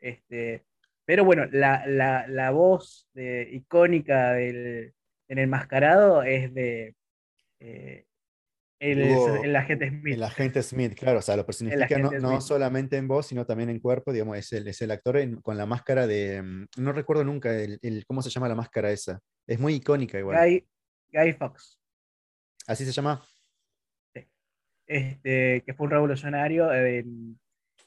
Este, 0.00 0.64
pero 1.04 1.24
bueno, 1.24 1.46
la, 1.52 1.86
la, 1.86 2.26
la 2.26 2.50
voz 2.50 3.08
de- 3.14 3.48
icónica 3.52 4.32
del, 4.32 4.92
en 5.28 5.38
el 5.38 5.46
mascarado 5.46 6.22
es 6.24 6.52
de, 6.52 6.94
eh, 7.60 8.04
El, 8.84 8.98
Luego, 8.98 9.44
el 9.44 9.54
agente 9.54 9.88
Smith. 9.88 10.14
El 10.14 10.22
agente 10.24 10.60
Smith, 10.60 10.94
claro, 10.98 11.20
o 11.20 11.22
sea, 11.22 11.36
lo 11.36 11.46
personifica 11.46 11.98
no, 12.00 12.10
no 12.18 12.40
solamente 12.40 12.96
en 12.96 13.06
voz, 13.06 13.26
sino 13.28 13.46
también 13.46 13.70
en 13.70 13.78
cuerpo, 13.78 14.12
digamos, 14.12 14.36
es 14.36 14.52
el, 14.52 14.66
es 14.66 14.82
el 14.82 14.90
actor 14.90 15.18
en- 15.18 15.40
con 15.40 15.56
la 15.56 15.66
máscara 15.66 16.08
de, 16.08 16.42
mm, 16.42 16.66
no 16.78 16.92
recuerdo 16.92 17.22
nunca 17.22 17.54
el, 17.56 17.78
el- 17.80 18.04
cómo 18.06 18.22
se 18.22 18.30
llama 18.30 18.48
la 18.48 18.56
máscara 18.56 18.90
esa, 18.90 19.20
es 19.46 19.60
muy 19.60 19.74
icónica 19.74 20.18
igual. 20.18 20.36
Guy, 20.44 20.66
Guy 21.12 21.32
Fox. 21.34 21.78
¿Así 22.66 22.84
se 22.84 22.90
llama? 22.90 23.22
este, 24.86 25.62
que 25.64 25.74
fue 25.74 25.84
un 25.84 25.90
revolucionario 25.92 26.72
en, 26.74 27.38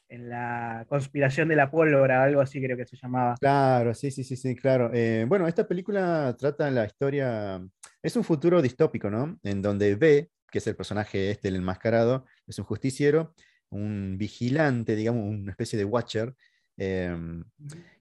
en 0.09 0.29
la 0.29 0.85
conspiración 0.87 1.47
de 1.49 1.55
la 1.55 1.69
pólvora, 1.69 2.23
algo 2.23 2.41
así 2.41 2.61
creo 2.61 2.77
que 2.77 2.85
se 2.85 2.95
llamaba. 2.97 3.35
Claro, 3.39 3.93
sí, 3.93 4.11
sí, 4.11 4.23
sí, 4.23 4.35
sí, 4.35 4.55
claro. 4.55 4.89
Eh, 4.93 5.25
bueno, 5.27 5.47
esta 5.47 5.67
película 5.67 6.35
trata 6.39 6.71
la 6.71 6.85
historia, 6.85 7.61
es 8.01 8.15
un 8.15 8.23
futuro 8.23 8.61
distópico, 8.61 9.09
¿no? 9.09 9.37
En 9.43 9.61
donde 9.61 9.95
B, 9.95 10.29
que 10.51 10.59
es 10.59 10.67
el 10.67 10.75
personaje 10.75 11.31
este, 11.31 11.49
el 11.49 11.55
enmascarado, 11.55 12.25
es 12.47 12.59
un 12.59 12.65
justiciero, 12.65 13.33
un 13.69 14.17
vigilante, 14.17 14.95
digamos, 14.95 15.23
una 15.23 15.51
especie 15.51 15.77
de 15.77 15.85
watcher, 15.85 16.35
em, 16.77 17.43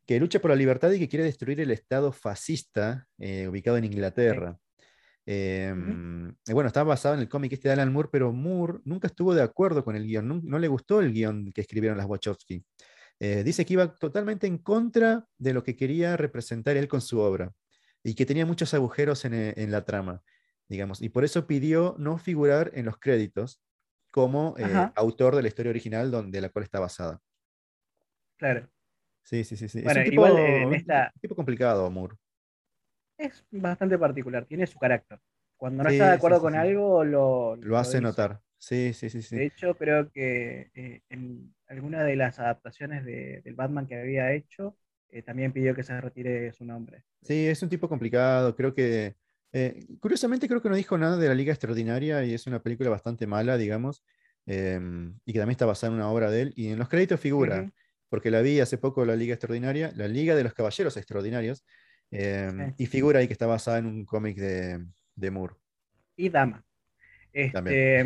que 0.07 0.21
lucha 0.21 0.41
por 0.41 0.51
la 0.51 0.57
libertad 0.57 0.91
y 0.93 0.99
que 0.99 1.09
quiere 1.09 1.25
destruir 1.25 1.61
el 1.61 1.71
Estado 1.71 2.13
fascista 2.13 3.07
eh, 3.19 3.49
ubicado 3.49 3.77
en 3.77 3.85
Inglaterra. 3.85 4.59
Em, 5.27 6.35
bueno, 6.51 6.67
está 6.67 6.83
basado 6.83 7.15
en 7.15 7.23
el 7.23 7.29
cómic 7.29 7.53
este 7.53 7.69
de 7.69 7.75
Alan 7.75 7.93
Moore, 7.93 8.11
pero 8.13 8.33
Moore 8.33 8.81
nunca 8.85 9.07
estuvo 9.07 9.35
de 9.35 9.43
acuerdo 9.43 9.83
con 9.85 9.97
el 9.97 10.07
guion, 10.07 10.43
no, 10.45 10.59
le 10.59 10.69
gustó 10.69 11.01
el 11.01 11.13
guion 11.13 11.51
que 11.53 11.63
escribieron 11.63 11.97
las 11.97 12.07
Wachowski. 12.07 12.65
Eh, 13.21 13.43
dice 13.45 13.65
que 13.65 13.75
iba 13.75 13.95
totalmente 13.95 14.47
en 14.47 14.59
contra 14.59 15.25
de 15.39 15.55
lo 15.55 15.63
que 15.63 15.77
quería 15.77 16.17
representar 16.17 16.77
él 16.77 16.89
con 16.89 17.01
su 17.01 17.21
obra 17.21 17.53
y 18.03 18.15
que 18.15 18.27
tenía 18.27 18.45
muchos 18.45 18.75
agujeros 18.75 19.25
en, 19.25 19.35
eh, 19.35 19.55
en 19.57 19.71
la 19.71 19.85
trama, 19.85 20.23
digamos, 20.69 21.03
y 21.03 21.09
por 21.11 21.25
eso 21.25 21.47
pidió 21.47 21.95
no 21.99 22.19
figurar 22.19 22.71
en 22.75 22.87
los 22.87 22.99
créditos 22.99 23.61
como 24.11 24.55
eh, 24.59 24.65
autor 24.97 25.37
de 25.37 25.43
la 25.43 25.49
historia 25.49 25.71
original 25.71 26.11
donde 26.11 26.41
la 26.41 26.49
cual 26.51 26.65
está 26.65 26.81
basada. 26.81 27.21
Claro. 28.37 28.69
Sí, 29.23 29.43
sí, 29.45 29.57
sí. 29.57 29.69
sí. 29.69 29.79
Es 29.79 29.85
Bueno, 29.85 30.01
un 30.01 30.05
tipo, 30.05 30.27
igual, 30.27 30.39
eh, 30.39 30.63
en 30.63 30.69
un 30.69 30.75
esta- 30.75 31.13
tipo 31.21 31.35
complicado, 31.35 31.91
Moore. 31.91 32.17
Es 33.17 33.45
bastante 33.51 33.99
particular, 33.99 34.45
tiene 34.45 34.67
su 34.67 34.79
carácter. 34.79 35.21
Cuando 35.57 35.83
no 35.85 35.89
Sí, 35.89 35.95
está 35.97 36.09
de 36.09 36.15
acuerdo 36.15 36.39
sí, 36.39 36.43
con 36.43 36.55
algo, 36.57 37.05
lo, 37.05 37.57
Lo 37.57 37.79
hace 37.79 38.01
notar. 38.01 38.41
Sí, 38.59 38.93
sí, 38.93 39.09
sí, 39.11 39.23
sí. 39.23 39.37
De 39.37 39.45
hecho, 39.47 39.75
creo 39.77 40.11
que 40.11 40.71
eh, 40.75 41.03
en 41.11 41.55
alguna 41.69 42.03
de 42.03 42.17
las 42.17 42.39
adaptaciones 42.39 43.05
de- 43.05 43.41
del 43.43 43.55
Batman 43.55 43.87
que 43.87 43.97
había 44.01 44.33
hecho, 44.33 44.77
eh, 45.11 45.23
también 45.23 45.53
pidió 45.53 45.75
que 45.75 45.83
se 45.85 46.01
retire 46.01 46.53
su 46.53 46.65
nombre. 46.65 47.05
Sí, 47.23 47.47
es 47.47 47.63
un 47.63 47.69
tipo 47.69 47.89
complicado. 47.89 48.55
Creo 48.55 48.75
que. 48.75 49.17
Eh, 49.55 49.87
curiosamente, 50.01 50.49
creo 50.49 50.61
que 50.61 50.69
no 50.69 50.75
dijo 50.75 50.99
nada 50.99 51.17
de 51.17 51.29
la 51.29 51.35
Liga 51.35 51.53
Extraordinaria 51.53 52.25
y 52.25 52.35
es 52.35 52.49
una 52.49 52.61
película 52.61 52.91
bastante 52.91 53.27
mala, 53.27 53.57
digamos. 53.57 54.05
em, 54.47 55.19
y 55.25 55.33
que 55.33 55.39
también 55.39 55.53
está 55.53 55.65
basada 55.65 55.91
en 55.93 55.97
una 55.97 56.11
obra 56.11 56.31
de 56.31 56.43
él. 56.43 56.53
Y 56.57 56.69
en 56.69 56.79
los 56.79 56.89
créditos 56.89 57.19
figura, 57.21 57.73
porque 58.11 58.31
la 58.31 58.43
vi 58.43 58.61
hace 58.61 58.77
poco, 58.77 59.05
la 59.05 59.17
Liga 59.17 59.33
Extraordinaria, 59.33 59.93
la 59.97 60.09
Liga 60.09 60.35
de 60.35 60.43
los 60.43 60.53
Caballeros 60.53 60.97
Extraordinarios. 60.97 61.65
em, 62.11 62.69
Sí. 62.77 62.85
Y 62.85 62.87
figura 62.87 63.21
ahí 63.21 63.27
que 63.27 63.33
está 63.33 63.47
basada 63.47 63.79
en 63.79 63.87
un 63.87 64.05
cómic 64.05 64.37
de, 64.37 64.85
de 65.15 65.31
Moore. 65.31 65.55
Y 66.17 66.29
Dama. 66.29 66.65
Este, 67.33 68.05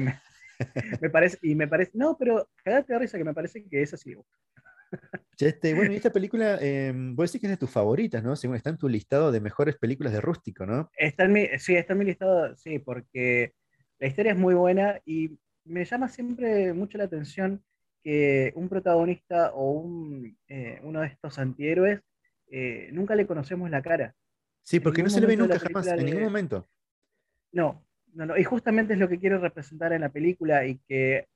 me, 1.01 1.11
parece, 1.11 1.39
y 1.43 1.55
me 1.55 1.67
parece, 1.67 1.93
no, 1.95 2.17
pero 2.19 2.49
cagate 2.63 2.93
de 2.93 2.99
risa 2.99 3.19
que 3.19 3.25
me 3.25 3.35
parece 3.35 3.65
que 3.65 3.83
es 3.83 3.95
así. 3.95 4.15
Este, 5.39 5.73
bueno, 5.75 5.93
y 5.93 5.97
esta 5.97 6.11
película, 6.11 6.59
em, 6.61 7.15
vos 7.15 7.31
decís 7.31 7.41
que 7.41 7.47
es 7.47 7.53
de 7.53 7.57
tus 7.57 7.71
favoritas, 7.71 8.25
¿no? 8.25 8.35
Según 8.35 8.57
está 8.57 8.71
en 8.71 8.79
tu 8.79 8.89
listado 8.89 9.31
de 9.31 9.41
mejores 9.41 9.77
películas 9.77 10.13
de 10.13 10.21
rústico, 10.21 10.67
¿no? 10.67 10.91
Está 10.97 11.25
en 11.25 11.33
mi, 11.33 11.47
sí, 11.59 11.77
está 11.77 11.93
en 11.93 11.99
mi 12.01 12.07
listado, 12.07 12.57
sí, 12.57 12.81
porque 12.81 13.55
la 14.01 14.09
historia 14.09 14.33
es 14.33 14.39
muy 14.39 14.55
buena 14.55 15.01
y 15.05 15.39
me 15.65 15.85
llama 15.85 16.09
siempre 16.09 16.73
mucho 16.73 16.99
la 16.99 17.05
atención 17.05 17.63
que 18.03 18.53
un 18.57 18.69
protagonista 18.69 19.53
o 19.53 19.73
un, 19.73 20.37
eh, 20.49 20.81
uno 20.83 21.01
de 21.01 21.09
estos 21.09 21.39
antihéroes 21.39 22.01
eh, 22.51 22.89
nunca 22.93 23.15
le 23.15 23.27
conocemos 23.27 23.71
la 23.71 23.83
cara. 23.83 24.15
Sí, 24.63 24.81
porque 24.81 25.03
no 25.03 25.11
se 25.11 25.21
le 25.21 25.27
ve 25.27 25.37
nunca 25.37 25.59
jamás, 25.59 25.87
en 25.87 26.05
ningún 26.05 26.25
momento. 26.25 26.67
No, 27.53 27.87
no, 28.13 28.27
no. 28.27 28.37
Y 28.37 28.45
justamente 28.45 28.95
es 28.95 28.99
lo 28.99 29.09
que 29.09 29.19
quiero 29.19 29.39
representar 29.39 29.93
en 29.93 30.03
la 30.03 30.11
película 30.11 30.67
y 30.67 30.79
que, 30.89 31.29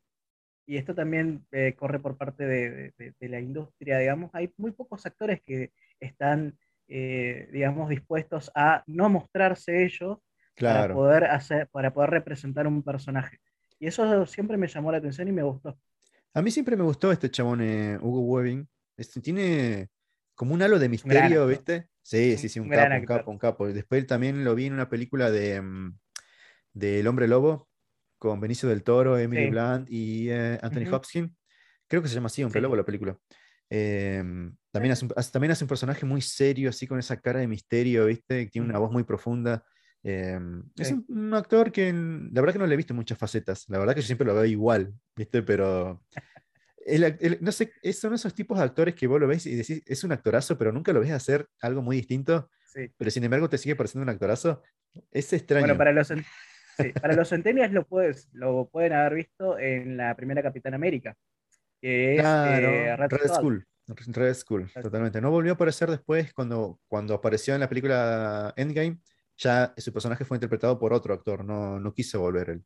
y 0.67 0.77
esto 0.77 0.95
también 0.95 1.45
eh, 1.53 1.75
corre 1.77 1.99
por 1.99 2.17
parte 2.17 2.45
de, 2.47 2.93
de- 2.99 3.15
de- 3.19 3.29
la 3.29 3.41
industria, 3.41 3.99
digamos, 3.99 4.31
hay 4.35 4.53
muy 4.57 4.73
pocos 4.73 5.05
actores 5.07 5.41
que 5.45 5.73
están, 6.01 6.57
eh, 6.89 7.49
digamos, 7.53 7.89
dispuestos 7.89 8.51
a 8.55 8.83
no 8.87 9.09
mostrarse 9.09 9.85
ellos 9.85 10.19
para 10.19 10.83
Claro. 10.83 10.95
poder 10.95 11.25
hacer, 11.25 11.69
para 11.69 11.93
poder 11.93 12.11
representar 12.11 12.67
un 12.67 12.83
personaje. 12.83 13.39
Y 13.81 13.87
eso 13.87 14.27
siempre 14.27 14.57
me 14.57 14.69
llamó 14.69 14.93
la 14.93 14.99
atención 14.99 15.27
y 15.29 15.33
me 15.33 15.43
gustó. 15.43 15.77
A 16.35 16.43
mí 16.43 16.51
siempre 16.51 16.77
me 16.77 16.85
gustó 16.85 17.11
este 17.11 17.31
chabón, 17.31 17.61
eh, 17.63 17.99
Hugo 18.01 18.21
Weaving. 18.21 18.69
Este, 18.97 19.21
tiene 19.21 19.89
como 20.35 20.55
un 20.55 20.63
halo 20.63 20.79
de 20.79 20.89
misterio. 20.89 21.47
¿viste? 21.47 21.89
Sí, 22.03 22.37
sí, 22.37 22.49
sí, 22.49 22.61
un 22.61 22.69
capo, 22.69 22.95
un 22.95 23.05
capo, 23.05 23.31
un 23.31 23.39
capo. 23.39 23.67
Después 23.73 24.07
también 24.07 24.45
lo 24.45 24.55
vi 24.55 24.67
en 24.67 24.75
una 24.75 24.89
película 24.89 25.31
de 25.31 25.61
mm, 25.61 25.99
del 26.75 27.07
Hombre 27.07 27.29
Lobo 27.29 27.69
con 28.23 28.39
Benicio 28.39 28.69
del 28.69 28.85
Toro, 28.85 29.19
Emily 29.19 29.47
Sí. 29.47 29.51
Blunt 29.51 29.89
y 29.91 30.31
eh, 30.31 30.57
Anthony 30.63 30.83
Ujú. 30.87 30.95
Hopkins. 30.95 31.33
Creo 31.89 32.01
que 32.03 32.09
se 32.09 32.15
llama 32.15 32.29
así, 32.29 32.45
Hombre 32.45 32.61
Sí. 32.61 32.63
Lobo, 32.63 32.77
la 32.77 32.85
película. 32.85 33.19
Eh, 33.69 34.23
también, 34.71 34.93
hace 34.93 35.07
un, 35.07 35.13
hace- 35.17 35.33
también 35.33 35.51
hace 35.51 35.65
un 35.65 35.69
personaje 35.69 36.07
muy 36.07 36.21
serio, 36.23 36.71
así 36.71 36.87
con 36.87 37.01
esa 37.01 37.21
cara 37.21 37.41
de 37.41 37.49
misterio, 37.49 38.07
¿viste? 38.07 38.47
Tiene 38.47 38.69
una 38.69 38.79
voz 38.79 38.93
muy 38.93 39.03
profunda. 39.03 39.65
Eh, 40.05 40.39
es 40.77 40.93
un, 40.93 41.05
un 41.09 41.35
actor 41.35 41.73
que 41.73 41.93
la 41.93 42.41
verdad 42.41 42.53
que 42.53 42.59
no 42.61 42.67
le 42.67 42.75
he 42.75 42.77
visto 42.77 42.95
muchas 42.95 43.19
facetas. 43.19 43.65
La 43.69 43.79
verdad 43.81 43.95
que 43.97 44.03
yo 44.03 44.07
siempre 44.07 44.25
lo 44.27 44.35
veo 44.35 44.45
igual, 44.45 44.95
¿viste? 45.17 45.43
Pero 45.43 46.01
el 46.87 47.03
el- 47.05 47.39
no 47.41 47.51
sé, 47.51 47.73
son 47.93 48.15
esos 48.15 48.35
tipos 48.35 48.57
de 48.59 48.65
actores 48.65 48.95
que 48.95 49.09
vos 49.09 49.19
lo 49.21 49.27
ves 49.27 49.47
y 49.47 49.57
decís, 49.57 49.83
es 49.85 50.05
un 50.05 50.13
actorazo, 50.13 50.57
pero 50.57 50.71
nunca 50.71 50.93
lo 50.93 51.01
ves 51.01 51.11
hacer 51.11 51.49
algo 51.61 51.83
muy 51.83 51.97
distinto, 51.97 52.51
Sí. 52.73 52.89
pero 52.97 53.11
sin 53.11 53.25
embargo 53.25 53.49
te 53.49 53.59
sigue 53.59 53.75
pareciendo 53.75 54.05
un 54.05 54.11
actorazo. 54.11 54.63
Es 55.11 55.33
extraño. 55.33 55.63
Bueno, 55.67 55.77
para 55.79 55.93
los, 55.93 56.09
sí, 56.77 56.93
para 57.01 57.15
los 57.15 57.29
centenias 57.29 57.73
lo, 57.73 57.87
puedes, 57.87 58.29
lo 58.33 58.69
pueden 58.71 58.93
haber 58.93 59.15
visto 59.15 59.59
en 59.59 59.97
la 59.97 60.15
primera 60.17 60.43
Capitán 60.43 60.75
América, 60.75 61.17
que 61.81 62.15
es 62.17 62.21
Claro, 62.21 62.69
eh, 62.69 62.97
Red, 62.97 63.11
Red. 63.11 63.29
Skull. 63.29 63.67
Red 63.87 64.35
Skull. 64.35 64.71
totalmente. 64.81 65.21
No 65.21 65.31
volvió 65.31 65.53
a 65.53 65.55
aparecer 65.55 65.91
después 65.91 66.33
cuando, 66.33 66.81
cuando 66.87 67.15
apareció 67.15 67.55
en 67.55 67.61
la 67.61 67.69
película 67.69 68.55
Endgame. 68.57 69.01
Ya 69.37 69.75
su 69.77 69.93
personaje 69.93 70.25
fue 70.25 70.37
interpretado 70.37 70.79
por 70.79 70.93
otro 70.93 71.15
actor, 71.15 71.45
no, 71.45 71.81
no 71.81 71.93
quiso 71.93 72.21
volver 72.21 72.51
él. 72.51 72.65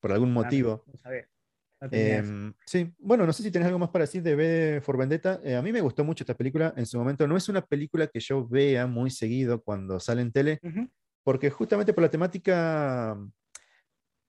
Por 0.00 0.12
algún 0.12 0.30
Ah, 0.30 0.34
no, 0.34 0.42
motivo. 0.42 0.84
no. 0.86 1.88
Em, 1.90 2.54
sí, 2.64 2.94
bueno, 2.98 3.26
no 3.26 3.32
sé 3.32 3.42
si 3.42 3.50
tenés 3.50 3.66
algo 3.66 3.78
más 3.80 3.90
para 3.90 4.04
decir 4.04 4.22
de 4.22 4.36
V 4.36 4.80
for 4.80 4.96
Vendetta. 4.96 5.40
Eh, 5.44 5.56
a 5.56 5.62
mí 5.62 5.72
me 5.72 5.80
gustó 5.80 6.04
mucho 6.04 6.22
esta 6.22 6.34
película. 6.34 6.72
En 6.76 6.86
su 6.86 6.96
momento 6.96 7.26
no 7.26 7.36
es 7.36 7.48
una 7.48 7.60
película 7.60 8.06
que 8.06 8.20
yo 8.20 8.46
vea 8.46 8.86
muy 8.86 9.10
seguido 9.10 9.60
cuando 9.60 9.98
sale 9.98 10.22
en 10.22 10.32
tele, 10.32 10.60
Ujú. 10.62 10.88
Porque 11.22 11.50
justamente 11.50 11.92
por 11.92 12.02
la 12.02 12.10
temática, 12.10 13.16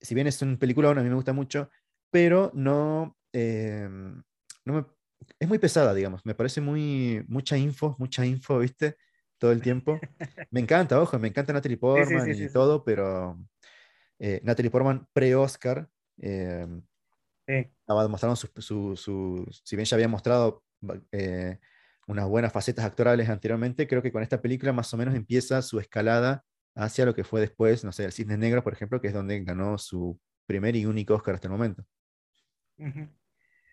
si 0.01 0.15
bien 0.15 0.27
es 0.27 0.41
un 0.41 0.58
película, 0.58 0.89
a 0.91 0.95
mí 0.95 1.10
me 1.10 1.15
gusta 1.15 1.34
mucho, 1.34 1.69
pero 2.12 2.51
no, 2.53 3.17
em, 3.32 4.21
no 4.65 4.73
me- 4.73 4.86
es 5.39 5.47
muy 5.47 5.60
pesada, 5.60 5.93
digamos. 5.93 6.25
Me 6.25 6.36
parece 6.36 6.62
muy 6.62 7.23
mucha 7.27 7.58
info, 7.58 7.95
mucha 7.97 8.25
info, 8.25 8.60
¿viste? 8.60 8.97
Todo 9.38 9.51
el 9.51 9.62
tiempo. 9.62 9.99
Me 10.51 10.60
encanta, 10.60 11.01
ojo, 11.01 11.17
me 11.17 11.27
encanta 11.29 11.51
Natalie 11.53 11.77
Portman 11.77 12.27
sí, 12.27 12.34
y 12.34 12.38
sí, 12.38 12.47
sí. 12.47 12.53
todo, 12.53 12.84
pero 12.84 13.39
eh, 14.19 14.39
Natalie 14.43 14.69
Portman 14.71 15.08
pre-Oscar. 15.13 15.89
demostrando 18.03 18.36
su, 18.36 18.49
su- 18.62 18.95
su- 18.95 19.47
si 19.63 19.75
bien 19.75 19.86
ya 19.86 19.95
había 19.95 20.08
mostrado 20.08 20.63
eh, 21.12 21.60
unas 22.08 22.27
buenas 22.27 22.53
facetas 22.53 22.86
actorales 22.86 23.29
anteriormente, 23.29 23.88
creo 23.88 24.01
que 24.01 24.12
con 24.12 24.23
esta 24.23 24.41
película 24.41 24.73
más 24.73 24.93
o 24.93 24.97
menos 24.97 25.15
empieza 25.15 25.62
su 25.62 25.79
escalada 25.79 26.45
hacia 26.75 27.05
lo 27.05 27.13
que 27.15 27.23
fue 27.23 27.41
después, 27.41 27.83
no 27.83 27.91
sé, 27.91 28.05
El 28.05 28.12
Cisne 28.12 28.38
Negro, 28.38 28.63
por 28.63 28.73
ejemplo, 28.73 28.99
que 29.01 29.07
es 29.07 29.13
donde 29.13 29.43
ganó 29.43 29.77
su 29.77 30.19
primer 30.45 30.75
y 30.75 30.86
único 30.86 31.15
Oscar 31.15 31.36
hasta 31.36 31.47
el 31.47 31.51
momento. 31.51 31.86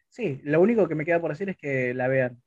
Sí, 0.08 0.40
lo 0.44 0.60
único 0.60 0.88
que 0.88 0.94
me 0.94 1.04
queda 1.04 1.20
por 1.20 1.30
decir 1.30 1.48
es 1.48 1.56
que 1.56 1.94
la 1.94 2.08
vean. 2.08 2.42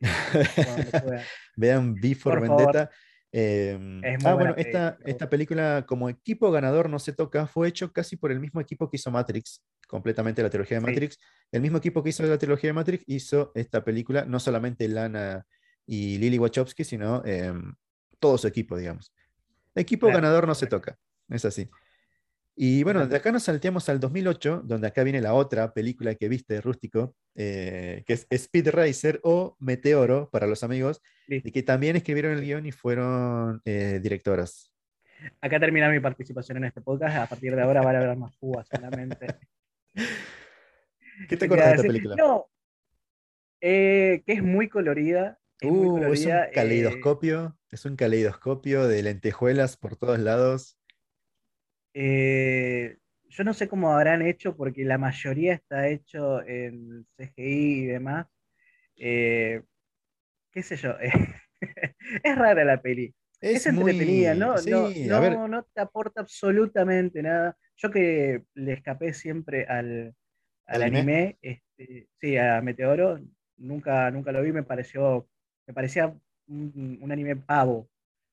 Vean 1.56 1.92
V 2.00 2.14
for 2.14 2.38
Por. 2.38 2.42
Vendetta. 2.42 2.90
Eh, 3.30 3.72
Es 4.02 4.22
muy 4.22 4.30
ah, 4.30 4.34
bueno, 4.34 4.54
esta, 4.56 4.92
película. 4.92 4.98
esta 5.04 5.30
película 5.30 5.84
como 5.86 6.08
equipo 6.08 6.50
ganador 6.50 6.88
no 6.88 6.98
se 6.98 7.12
toca, 7.12 7.46
fue 7.46 7.68
hecho 7.68 7.92
casi 7.92 8.16
por 8.16 8.32
el 8.32 8.40
mismo 8.40 8.60
equipo 8.60 8.88
que 8.88 8.96
hizo 8.96 9.10
Matrix, 9.10 9.62
completamente 9.86 10.42
la 10.42 10.48
trilogía 10.48 10.78
de 10.78 10.86
Sí. 10.86 10.90
Matrix. 10.92 11.18
El 11.52 11.60
mismo 11.60 11.78
equipo 11.78 12.02
que 12.02 12.10
hizo 12.10 12.22
la 12.22 12.38
trilogía 12.38 12.68
de 12.68 12.74
Matrix 12.74 13.04
hizo 13.06 13.52
esta 13.54 13.84
película, 13.84 14.24
no 14.24 14.40
solamente 14.40 14.88
Lana 14.88 15.44
y 15.86 16.18
Lily 16.18 16.38
Wachowski, 16.38 16.84
sino 16.84 17.22
eh, 17.26 17.52
todo 18.18 18.38
su 18.38 18.46
equipo, 18.46 18.76
digamos. 18.78 19.12
Equipo 19.78 20.06
Claro, 20.06 20.20
ganador 20.20 20.46
no 20.46 20.54
se 20.54 20.66
toca, 20.66 20.98
es 21.28 21.44
así. 21.44 21.68
Y 22.60 22.82
bueno, 22.82 23.06
de 23.06 23.16
acá 23.16 23.30
nos 23.30 23.44
salteamos 23.44 23.88
al 23.88 24.00
2008, 24.00 24.62
donde 24.64 24.88
acá 24.88 25.04
viene 25.04 25.20
la 25.20 25.32
otra 25.34 25.72
película 25.72 26.16
que 26.16 26.28
viste, 26.28 26.60
Rústico, 26.60 27.14
eh, 27.36 28.02
que 28.04 28.14
es 28.14 28.26
Speed 28.28 28.70
Racer 28.70 29.20
o 29.22 29.56
Meteoro 29.60 30.28
para 30.30 30.48
los 30.48 30.64
amigos, 30.64 31.00
Listo. 31.28 31.48
y 31.48 31.52
que 31.52 31.62
también 31.62 31.94
escribieron 31.94 32.32
el 32.32 32.40
guion 32.40 32.66
y 32.66 32.72
fueron 32.72 33.62
eh, 33.64 34.00
directoras. 34.02 34.72
Acá 35.40 35.60
termina 35.60 35.88
mi 35.88 36.00
participación 36.00 36.58
en 36.58 36.64
este 36.64 36.80
podcast. 36.80 37.16
A 37.16 37.26
partir 37.26 37.54
de 37.54 37.62
ahora 37.62 37.80
van 37.80 37.94
a 37.94 37.98
haber 38.00 38.16
más 38.16 38.36
fugas 38.36 38.66
solamente. 38.68 39.26
¿Qué 41.28 41.36
te 41.36 41.44
acuerdas 41.44 41.68
de 41.68 41.74
esta 41.74 41.86
película? 41.86 42.16
No, 42.16 42.50
eh, 43.60 44.22
que 44.26 44.32
es 44.32 44.42
muy 44.42 44.68
colorida. 44.68 45.37
Es, 45.60 45.76
muy 45.76 45.88
Uh, 45.90 46.12
es 46.12 46.26
un 46.26 46.48
eh, 46.52 46.52
caleidoscopio, 46.52 47.56
es 47.70 47.84
un 47.84 47.94
caleidoscopio 47.96 48.88
de 48.88 49.02
lentejuelas 49.04 49.76
por 49.76 49.94
todos 49.96 50.18
lados. 50.18 50.78
eh, 51.94 52.98
yo 53.28 53.44
no 53.44 53.54
sé 53.54 53.68
cómo 53.68 53.92
habrán 53.92 54.22
hecho, 54.22 54.56
porque 54.56 54.84
la 54.84 54.98
mayoría 54.98 55.54
está 55.54 55.88
hecho 55.88 56.42
en 56.46 57.06
CGI 57.16 57.82
y 57.84 57.86
demás. 57.86 58.26
Eh, 58.96 59.62
qué 60.52 60.62
sé 60.62 60.76
yo. 60.76 60.94
es 61.60 62.36
rara 62.38 62.64
la 62.64 62.80
peli. 62.82 63.14
Es, 63.40 63.68
muy- 63.70 63.92
entretenida, 63.92 64.34
¿no? 64.34 64.62
sí, 64.62 64.62
no, 64.62 64.94
no, 65.02 65.48
no 65.48 65.64
te 65.64 65.80
aporta 65.80 66.20
absolutamente 66.22 67.22
nada. 67.22 67.56
Yo 67.76 67.90
que 67.90 68.44
le 68.54 68.72
escapé 68.74 69.14
siempre 69.14 69.66
al, 69.66 70.14
al 70.66 70.82
¿Al 70.82 70.82
anime? 70.82 71.12
anime, 71.12 71.38
este, 71.42 72.08
sí, 72.20 72.36
a 72.38 72.60
Meteoro, 72.62 73.20
nunca, 73.58 74.10
nunca 74.10 74.32
lo 74.32 74.42
vi, 74.42 74.52
me 74.52 74.64
pareció, 74.64 75.28
me 75.68 75.74
parecía 75.74 76.12
un, 76.48 76.98
un 77.00 77.12
anime 77.12 77.36
pavo. 77.36 77.88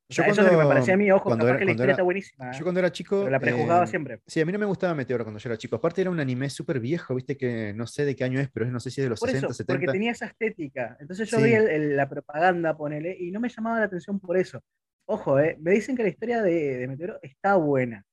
O 0.08 0.14
Yo 0.14 0.22
sea, 0.24 0.28
eso 0.32 0.32
es 0.34 0.38
lo 0.38 0.44
que 0.44 0.50
me 0.52 0.56
cuando- 0.58 0.70
parecía 0.76 0.94
a 0.94 0.98
mí, 0.98 1.12
ojo, 1.12 1.24
cuando 1.24 1.46
capaz 1.46 1.50
era- 1.50 1.60
que 1.60 1.66
la 1.66 1.70
cuando 1.70 1.72
historia 1.74 1.86
era- 1.86 1.94
está 1.94 2.04
buenísima, 2.04 2.52
yo 2.52 2.58
¿eh? 2.60 2.62
cuando 2.64 2.80
era 2.80 2.92
chico. 2.92 3.18
pero 3.22 3.32
la 3.32 3.40
prejuzgaba 3.40 3.84
eh, 3.84 3.88
siempre. 3.88 4.20
Sí, 4.28 4.40
a 4.40 4.46
mí 4.46 4.52
no 4.52 4.60
me 4.60 4.66
gustaba 4.66 4.94
Meteoro 4.94 5.24
cuando 5.26 5.40
yo 5.40 5.50
era 5.50 5.58
chico. 5.58 5.76
Aparte 5.78 6.02
era 6.02 6.12
un 6.12 6.20
anime 6.20 6.50
súper 6.52 6.80
viejo, 6.80 7.16
viste 7.16 7.36
que 7.36 7.74
no 7.74 7.88
sé 7.88 8.06
de 8.06 8.16
qué 8.16 8.24
año 8.24 8.40
es, 8.40 8.50
pero 8.52 8.68
es 8.68 8.72
no 8.72 8.80
sé 8.80 8.92
si 8.92 9.02
es 9.02 9.06
de 9.06 9.10
los 9.10 9.20
Por 9.20 9.30
60, 9.30 9.48
eso, 9.48 9.64
porque 9.66 9.80
70. 9.80 9.92
tenía 9.92 10.12
esa 10.12 10.28
estética. 10.28 10.96
Entonces 11.00 11.28
yo 11.30 11.38
Sí. 11.40 11.44
vi 11.46 11.54
el- 11.54 11.68
el- 11.68 11.96
la 11.98 12.08
propaganda, 12.08 12.78
ponele, 12.78 13.18
y 13.20 13.32
no 13.32 13.40
me 13.40 13.50
llamaba 13.50 13.80
la 13.80 13.86
atención 13.88 14.20
por 14.20 14.38
eso. 14.38 14.62
Ojo, 15.08 15.40
eh, 15.40 15.58
me 15.60 15.72
dicen 15.72 15.98
que 15.98 16.04
la 16.04 16.10
historia 16.10 16.42
de, 16.44 16.78
de 16.78 16.88
Meteoro 16.88 17.18
está 17.24 17.56
buena, 17.56 18.06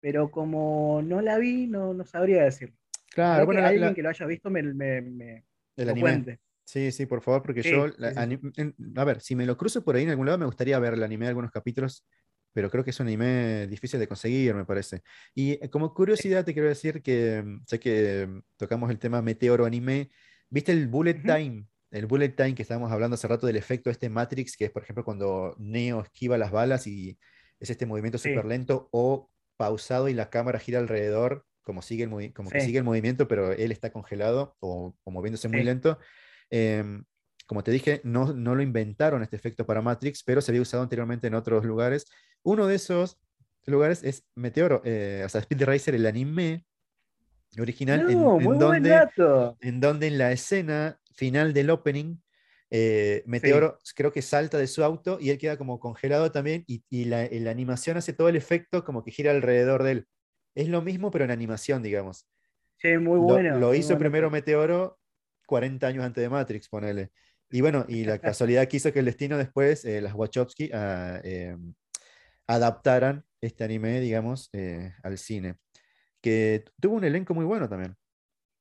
pero 0.00 0.30
como 0.30 1.00
no 1.02 1.20
la 1.22 1.38
vi, 1.38 1.66
no, 1.66 1.94
no 1.94 2.04
sabría 2.04 2.44
decirlo. 2.44 2.76
Claro, 3.10 3.30
Ojalá 3.32 3.44
bueno, 3.46 3.58
que 3.58 3.62
la- 3.62 3.68
alguien 3.68 3.88
la- 3.88 3.94
que 3.94 4.02
lo 4.02 4.08
haya 4.10 4.26
visto 4.26 4.50
me, 4.50 4.62
me, 4.62 5.00
me 5.00 5.44
el 5.76 5.86
lo 5.86 5.92
anime. 5.92 6.00
cuente. 6.00 6.38
Sí, 6.70 6.92
sí, 6.92 7.06
por 7.06 7.22
favor, 7.22 7.40
porque 7.42 7.62
Sí, 7.62 7.70
yo, 7.70 7.86
sí, 7.88 7.94
la- 7.96 8.12
sí. 8.12 8.28
a 8.96 9.04
ver, 9.04 9.22
si 9.22 9.34
me 9.34 9.46
lo 9.46 9.56
cruzo 9.56 9.82
por 9.82 9.96
ahí 9.96 10.02
en 10.02 10.10
algún 10.10 10.26
lado, 10.26 10.36
me 10.36 10.44
gustaría 10.44 10.78
ver 10.78 10.92
el 10.92 11.02
anime 11.02 11.24
de 11.24 11.30
algunos 11.30 11.50
capítulos, 11.50 12.06
pero 12.52 12.70
creo 12.70 12.84
que 12.84 12.90
es 12.90 13.00
un 13.00 13.06
anime 13.06 13.66
difícil 13.68 13.98
de 13.98 14.06
conseguir, 14.06 14.54
me 14.54 14.66
parece. 14.66 15.00
Y 15.34 15.52
eh, 15.64 15.70
como 15.70 15.94
curiosidad 15.94 16.44
te 16.44 16.52
quiero 16.52 16.68
decir 16.68 17.00
que, 17.02 17.42
mm, 17.42 17.62
sé 17.66 17.80
que 17.80 18.26
mm, 18.28 18.40
tocamos 18.58 18.90
el 18.90 18.98
tema 18.98 19.22
meteoro 19.22 19.64
anime, 19.64 20.10
¿viste 20.50 20.72
el 20.72 20.88
bullet 20.88 21.22
Ujú. 21.22 21.24
time? 21.24 21.66
El 21.90 22.04
bullet 22.06 22.28
time 22.36 22.54
que 22.54 22.60
estábamos 22.62 22.92
hablando 22.92 23.14
hace 23.14 23.28
rato 23.28 23.46
del 23.46 23.56
efecto 23.56 23.88
este 23.88 24.10
Matrix, 24.10 24.54
que 24.58 24.66
es 24.66 24.70
por 24.70 24.82
ejemplo 24.82 25.04
cuando 25.04 25.54
Neo 25.58 26.02
esquiva 26.02 26.36
las 26.36 26.50
balas 26.50 26.86
y 26.86 27.18
es 27.60 27.70
este 27.70 27.86
movimiento 27.86 28.18
Sí. 28.22 28.30
súper 28.30 28.44
lento 28.44 28.90
o 28.92 29.30
pausado 29.56 30.10
y 30.10 30.12
la 30.14 30.28
cámara 30.28 30.58
gira 30.58 30.80
alrededor, 30.80 31.46
como, 31.62 31.80
sigue 31.80 32.04
el, 32.04 32.32
como 32.34 32.52
que 32.52 32.60
Sí. 32.60 32.60
sigue 32.60 32.76
el 32.78 32.84
movimiento, 32.84 33.26
pero 33.26 33.52
él 33.52 33.72
está 33.72 33.90
congelado 33.90 34.56
o, 34.60 34.94
o 35.02 35.10
moviéndose 35.10 35.48
muy 35.48 35.62
Sí. 35.62 35.64
lento. 35.64 35.98
Em, 36.50 37.04
como 37.46 37.62
te 37.62 37.70
dije, 37.70 38.00
no, 38.04 38.32
no 38.34 38.54
lo 38.54 38.62
inventaron 38.62 39.22
este 39.22 39.36
efecto 39.36 39.64
para 39.64 39.80
Matrix, 39.80 40.22
pero 40.22 40.40
se 40.40 40.50
había 40.50 40.62
usado 40.62 40.82
anteriormente 40.82 41.26
en 41.26 41.34
otros 41.34 41.64
lugares. 41.64 42.06
Uno 42.42 42.66
de 42.66 42.74
esos 42.74 43.18
lugares 43.66 44.02
es 44.04 44.26
Meteoro, 44.34 44.82
eh, 44.84 45.22
o 45.24 45.28
sea, 45.28 45.40
Speed 45.40 45.64
Racer, 45.64 45.94
el 45.94 46.06
anime 46.06 46.64
original, 47.58 48.00
en- 48.00 48.22
No, 48.22 48.38
en, 48.38 48.44
buen 48.44 48.58
donde, 48.58 49.00
en 49.60 49.80
donde 49.80 50.06
en 50.06 50.18
la 50.18 50.32
escena 50.32 51.00
final 51.14 51.52
del 51.52 51.70
opening, 51.70 52.16
eh, 52.70 53.22
Meteoro 53.26 53.78
creo 53.94 54.12
que 54.12 54.20
salta 54.20 54.58
de 54.58 54.66
su 54.66 54.84
auto 54.84 55.18
y 55.20 55.30
él 55.30 55.38
queda 55.38 55.56
como 55.56 55.80
congelado 55.80 56.30
también 56.30 56.64
y, 56.66 56.84
y 56.90 57.06
la, 57.06 57.22
animación 57.50 57.96
hace 57.96 58.12
todo 58.12 58.28
el 58.28 58.36
efecto 58.36 58.84
como 58.84 59.02
que 59.02 59.10
gira 59.10 59.30
alrededor 59.30 59.82
de 59.82 59.92
él. 59.92 60.08
Es 60.54 60.68
lo 60.68 60.82
mismo, 60.82 61.10
pero 61.10 61.24
en 61.24 61.30
animación, 61.30 61.82
digamos. 61.82 62.28
Sí, 62.76 62.96
muy 62.98 63.18
Lo- 63.18 63.24
bueno. 63.24 63.58
Lo, 63.58 63.74
hizo 63.74 63.88
bueno. 63.88 63.98
primero 64.00 64.30
Meteoro 64.30 64.98
40 65.48 65.86
años 65.86 66.04
antes 66.04 66.22
de 66.22 66.28
Matrix, 66.28 66.68
ponele. 66.68 67.10
Y 67.50 67.62
bueno, 67.62 67.86
y 67.88 68.04
la 68.04 68.18
casualidad 68.20 68.68
quiso 68.68 68.92
que 68.92 68.98
el 68.98 69.06
destino 69.06 69.38
después, 69.38 69.84
eh, 69.84 70.00
las 70.00 70.14
Wachowski, 70.14 70.70
ah, 70.72 71.20
eh, 71.24 71.56
adaptaran 72.46 73.24
este 73.40 73.64
anime, 73.64 74.00
digamos, 74.00 74.50
eh, 74.52 74.92
al 75.02 75.18
cine. 75.18 75.56
Que 76.20 76.64
tuvo 76.80 76.96
un 76.96 77.04
elenco 77.04 77.34
muy 77.34 77.46
bueno 77.46 77.68
también. 77.68 77.96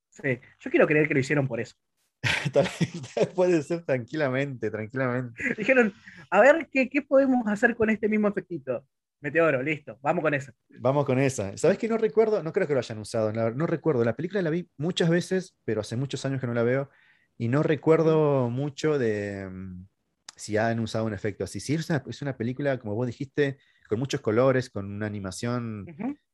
Sí, 0.09 0.39
yo 0.59 0.71
quiero 0.71 0.87
creer 0.87 1.07
que 1.07 1.13
lo 1.13 1.19
hicieron 1.19 1.47
por 1.47 1.59
eso. 1.59 1.75
Puede 3.35 3.61
ser 3.61 3.83
tranquilamente, 3.83 4.71
tranquilamente. 4.71 5.55
Dijeron, 5.57 5.93
a 6.31 6.39
ver 6.39 6.69
qué, 6.71 6.89
qué 6.89 7.01
podemos 7.01 7.45
hacer 7.47 7.75
con 7.75 7.89
este 7.89 8.07
mismo 8.07 8.27
efectito. 8.27 8.85
Meteoro, 9.19 9.63
listo, 9.63 9.97
vamos 10.01 10.21
con 10.21 10.33
eso. 10.33 10.51
Vamos 10.79 11.05
con 11.05 11.17
esa. 11.19 11.57
¿Sabes 11.57 11.77
que 11.77 11.87
no 11.87 11.97
recuerdo? 11.97 12.43
No 12.43 12.53
creo 12.53 12.67
que 12.67 12.73
lo 12.73 12.79
hayan 12.79 12.99
usado. 12.99 13.33
no 13.33 13.65
recuerdo. 13.67 14.03
La 14.05 14.15
película 14.15 14.41
la 14.41 14.49
vi 14.51 14.69
muchas 14.77 15.09
veces, 15.09 15.55
pero 15.65 15.81
hace 15.81 15.95
muchos 15.95 16.23
años 16.25 16.39
que 16.39 16.47
no 16.47 16.53
la 16.53 16.63
veo. 16.63 16.89
Y 17.37 17.47
no 17.47 17.63
recuerdo 17.63 18.49
mucho 18.49 18.97
de 18.99 19.47
mm, 19.49 19.87
si 20.35 20.57
han 20.57 20.79
usado 20.79 21.05
un 21.05 21.13
efecto 21.13 21.43
así. 21.43 21.59
Sí, 21.59 21.73
es 21.73 21.89
una, 21.89 22.03
es 22.07 22.21
una 22.21 22.37
película, 22.37 22.77
como 22.79 22.93
vos 22.95 23.07
dijiste, 23.07 23.57
con 23.89 23.97
muchos 23.99 24.21
colores, 24.21 24.69
con 24.69 24.85
una 24.91 25.07
animación 25.07 25.85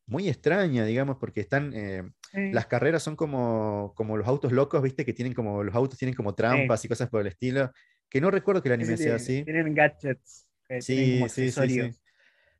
muy 0.05 0.27
extraña, 0.27 0.83
digamos, 0.83 1.17
porque 1.17 1.39
están. 1.39 1.71
eh, 1.73 2.03
sí. 2.33 2.51
las 2.51 2.65
carreras 2.67 3.01
son 3.01 3.15
como, 3.15 3.93
como 3.95 4.17
los 4.17 4.27
autos 4.27 4.51
locos, 4.51 4.81
¿viste? 4.81 5.05
Que 5.05 5.13
tienen 5.13 5.33
como. 5.33 5.63
Los 5.63 5.73
autos 5.73 5.97
tienen 5.97 6.15
como 6.15 6.35
trampas 6.35 6.83
y 6.83 6.89
cosas 6.89 7.09
por 7.09 7.21
el 7.21 7.27
estilo. 7.27 7.71
Que 8.09 8.19
no 8.19 8.29
recuerdo 8.29 8.61
que 8.61 8.67
el 8.69 8.75
Sí, 8.75 8.81
anime 8.83 8.97
sí, 8.97 9.03
sea 9.03 9.15
tienen- 9.17 9.21
así. 9.23 9.43
Tienen 9.45 9.73
gadgets. 9.73 10.49
tienen 10.67 10.81
Sí, 10.81 11.29
sí, 11.29 11.51
sí, 11.51 11.69
sí. 11.69 11.99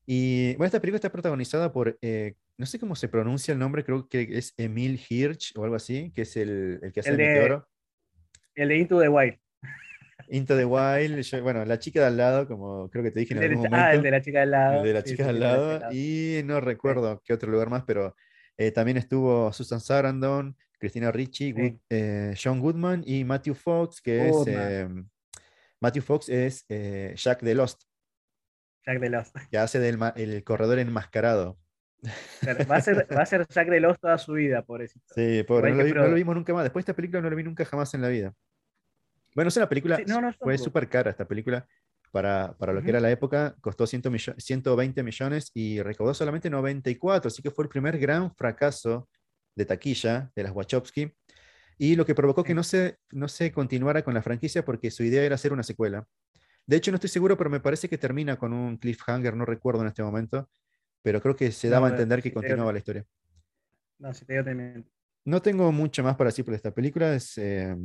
Y 0.06 0.50
bueno, 0.56 0.66
esta 0.66 0.80
película 0.82 0.98
está 0.98 1.12
protagonizada 1.12 1.72
por, 1.72 1.98
eh, 2.02 2.34
no 2.58 2.66
sé 2.66 2.80
cómo 2.80 2.96
se 2.96 3.08
pronuncia 3.08 3.52
el 3.54 3.60
nombre, 3.60 3.84
creo 3.84 4.08
que 4.10 4.28
es 4.38 4.54
Emil 4.58 5.00
Hirsch 5.10 5.54
o 5.58 5.64
algo 5.64 5.76
así, 5.76 6.12
que 6.14 6.24
es 6.24 6.36
el, 6.38 6.80
el 6.82 6.92
que 6.92 7.00
hace 7.00 7.10
El 7.12 7.20
el 7.22 7.26
de- 7.28 7.34
meteoro. 7.34 7.68
El 8.56 8.70
de 8.70 8.78
Into 8.78 9.00
the 9.00 9.10
Wild. 9.10 9.38
Into 10.30 10.56
the 10.58 10.66
Wild, 10.66 11.20
yo- 11.22 11.44
bueno, 11.44 11.66
la 11.66 11.80
chica 11.80 12.02
de 12.02 12.08
al 12.08 12.18
lado, 12.18 12.48
como 12.48 12.90
creo 12.90 13.04
que 13.04 13.12
te 13.12 13.20
dije 13.22 13.34
en 13.34 13.38
El 13.42 13.42
de- 13.42 13.56
algún 13.56 13.64
momento. 13.70 13.86
ah, 13.86 13.94
el 13.94 14.02
de 14.04 14.12
la 14.12 14.22
chica 14.22 14.40
del 14.42 14.52
lado. 14.52 14.78
el 14.80 14.84
de 14.84 14.94
la 14.94 15.04
chica 15.04 15.18
sí, 15.18 15.24
de 15.24 15.30
al 15.30 15.36
el 15.36 15.42
de 15.42 15.48
la 15.48 15.52
lado. 15.58 15.86
al. 15.88 15.96
Y 15.96 16.42
no 16.46 16.62
recuerdo 16.62 17.22
qué 17.26 17.34
otro 17.34 17.52
lugar 17.52 17.70
más, 17.70 17.84
pero 17.86 18.16
eh, 18.58 18.72
también 18.72 18.98
estuvo 18.98 19.52
Susan 19.54 19.80
Sarandon, 19.80 20.56
Cristina 20.80 21.12
Ricci, 21.12 21.46
Sí. 21.46 21.54
Good- 21.54 21.80
eh, 21.90 22.36
John 22.42 22.60
Goodman 22.60 23.04
y 23.06 23.24
Matthew 23.24 23.56
Fox, 23.56 24.02
que 24.02 24.28
es. 24.30 24.36
Eh, 24.48 24.88
Matthew 25.82 26.04
Fox 26.04 26.30
es 26.30 26.66
eh, 26.70 27.14
Jack 27.18 27.42
de 27.42 27.56
Lost, 27.56 27.82
Jack 28.86 29.00
de 29.00 29.10
Lost. 29.10 29.36
que 29.50 29.58
hace 29.58 29.80
del 29.80 29.98
el 30.16 30.44
corredor 30.44 30.80
enmascarado. 30.80 31.58
Claro, 32.42 32.66
Va 32.70 32.76
a 32.78 32.82
ser, 32.82 33.08
va 33.16 33.22
a 33.22 33.26
ser 33.26 33.48
Jack 33.48 33.70
de 33.70 33.80
Lost 33.80 34.02
toda 34.02 34.18
su 34.18 34.34
vida, 34.34 34.62
pobrecito. 34.64 35.06
Sí, 35.16 35.44
pobre, 35.44 35.72
no 35.72 35.78
lo, 35.78 35.84
vi- 35.86 35.94
no 35.94 36.08
lo 36.08 36.16
vimos 36.16 36.36
nunca 36.36 36.54
más. 36.54 36.64
Después 36.64 36.84
de 36.86 36.92
esta 36.92 36.96
película 36.96 37.22
no 37.22 37.30
lo 37.30 37.36
vi 37.36 37.44
nunca 37.44 37.64
jamás 37.66 37.94
en 37.94 38.02
la 38.02 38.10
vida. 38.10 38.34
Bueno, 39.36 39.48
es 39.48 39.58
una 39.58 39.70
película, 39.70 39.96
Sí, 39.98 40.04
no, 40.08 40.22
no, 40.22 40.34
fue 40.34 40.58
súper 40.58 40.90
cara 40.90 41.10
esta 41.10 41.26
película 41.28 41.66
para, 42.12 42.56
para 42.58 42.72
lo 42.74 42.80
que 42.82 42.86
Ujú. 42.88 42.90
era 42.92 43.00
la 43.00 43.10
época, 43.10 43.56
costó 43.62 43.88
100 43.88 44.02
millo- 44.12 44.36
120 44.38 45.02
millones 45.02 45.50
y 45.54 45.82
recaudó 45.82 46.14
solamente 46.14 46.50
94, 46.50 47.30
así 47.30 47.42
que 47.42 47.50
fue 47.50 47.64
el 47.64 47.70
primer 47.70 47.98
gran 47.98 48.36
fracaso 48.36 49.10
de 49.56 49.66
taquilla 49.66 50.32
de 50.36 50.44
las 50.44 50.52
Wachowski 50.52 51.16
y 51.78 51.96
lo 51.96 52.06
que 52.06 52.14
provocó 52.14 52.44
que 52.44 52.54
no 52.54 52.64
se, 52.64 52.98
no 53.12 53.28
se 53.28 53.52
continuara 53.52 54.04
con 54.04 54.14
la 54.14 54.22
franquicia 54.22 54.64
porque 54.64 54.92
su 54.92 55.04
idea 55.04 55.24
era 55.24 55.36
hacer 55.36 55.54
una 55.54 55.64
secuela. 55.64 56.06
De 56.66 56.78
hecho, 56.78 56.92
no 56.92 56.96
estoy 56.96 57.10
seguro, 57.10 57.38
pero 57.38 57.50
me 57.50 57.60
parece 57.60 57.90
que 57.90 57.98
termina 57.98 58.38
con 58.38 58.54
un 58.54 58.78
cliffhanger, 58.78 59.36
no 59.36 59.46
recuerdo 59.46 59.82
en 59.82 59.88
este 59.88 60.04
momento, 60.04 60.50
pero 61.02 61.22
creo 61.22 61.36
que 61.36 61.52
se 61.52 61.68
No, 61.68 61.74
daba 61.74 61.88
a 61.88 61.92
entender 61.92 62.20
que 62.20 62.24
te 62.24 62.30
digo 62.30 62.40
continuaba 62.42 62.72
que- 62.72 62.74
la 62.74 62.80
historia. 62.80 63.06
No, 64.00 64.14
si 64.14 64.26
te 64.26 64.34
digo, 64.34 64.46
te. 64.46 64.84
No 65.26 65.42
tengo 65.42 65.72
mucho 65.72 66.04
más 66.04 66.16
para 66.16 66.30
decir 66.30 66.44
por 66.46 66.54
esta 66.54 66.72
película. 66.74 67.14
Es, 67.16 67.38
eh, 67.38 67.76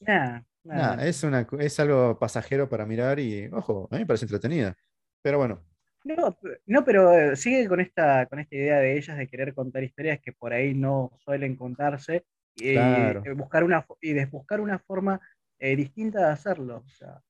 Nah, 0.00 0.40
nah, 0.64 0.74
nada, 0.76 1.06
es, 1.06 1.22
una, 1.24 1.46
es 1.58 1.80
algo 1.80 2.18
pasajero 2.18 2.68
para 2.68 2.86
mirar 2.86 3.18
y, 3.18 3.46
ojo, 3.52 3.88
a 3.90 3.94
mí 3.96 4.00
me 4.02 4.06
parece 4.06 4.24
entretenida. 4.24 4.76
Pero 5.22 5.38
bueno, 5.38 5.64
No, 6.04 6.38
no, 6.66 6.84
pero 6.84 7.12
eh, 7.12 7.36
sigue 7.36 7.68
con 7.68 7.80
esta, 7.80 8.26
con 8.26 8.38
esta 8.38 8.54
idea 8.56 8.78
de 8.78 8.96
ellas 8.96 9.18
de 9.18 9.26
querer 9.28 9.52
contar 9.54 9.82
historias 9.82 10.20
que 10.20 10.32
por 10.32 10.52
ahí 10.52 10.74
no 10.74 11.10
suelen 11.18 11.56
contarse 11.56 12.24
y, 12.54 12.72
Claro. 12.72 13.22
eh, 13.24 13.32
buscar 13.34 13.64
una, 13.64 13.84
y 14.00 14.24
buscar 14.26 14.60
una 14.60 14.78
forma 14.78 15.20
eh, 15.58 15.76
distinta 15.76 16.20
de 16.26 16.32
hacerlo. 16.32 16.82
O 16.86 16.88
sea, 16.88 17.20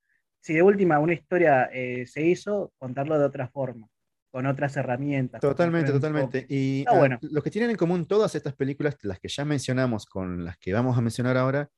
si 0.41 0.53
de 0.53 0.61
última 0.61 0.99
una 0.99 1.13
historia 1.13 1.69
eh, 1.73 2.05
se 2.07 2.21
hizo, 2.21 2.73
contarlo 2.77 3.19
de 3.19 3.25
otra 3.25 3.47
forma, 3.49 3.87
con 4.31 4.45
otras 4.45 4.75
herramientas. 4.77 5.41
totalmente, 5.41 5.91
totalmente. 5.91 6.45
Y 6.49 6.85
ah, 6.87 6.97
bueno. 6.97 7.19
lo 7.21 7.41
que 7.41 7.51
tienen 7.51 7.71
en 7.71 7.75
común 7.75 8.05
todas 8.05 8.35
estas 8.35 8.53
películas, 8.53 8.97
las 9.03 9.19
que 9.19 9.27
ya 9.27 9.45
mencionamos 9.45 10.05
con 10.05 10.45
las 10.45 10.57
que 10.57 10.73
vamos 10.73 10.97
a 10.97 11.01
mencionar 11.01 11.37
ahora, 11.37 11.69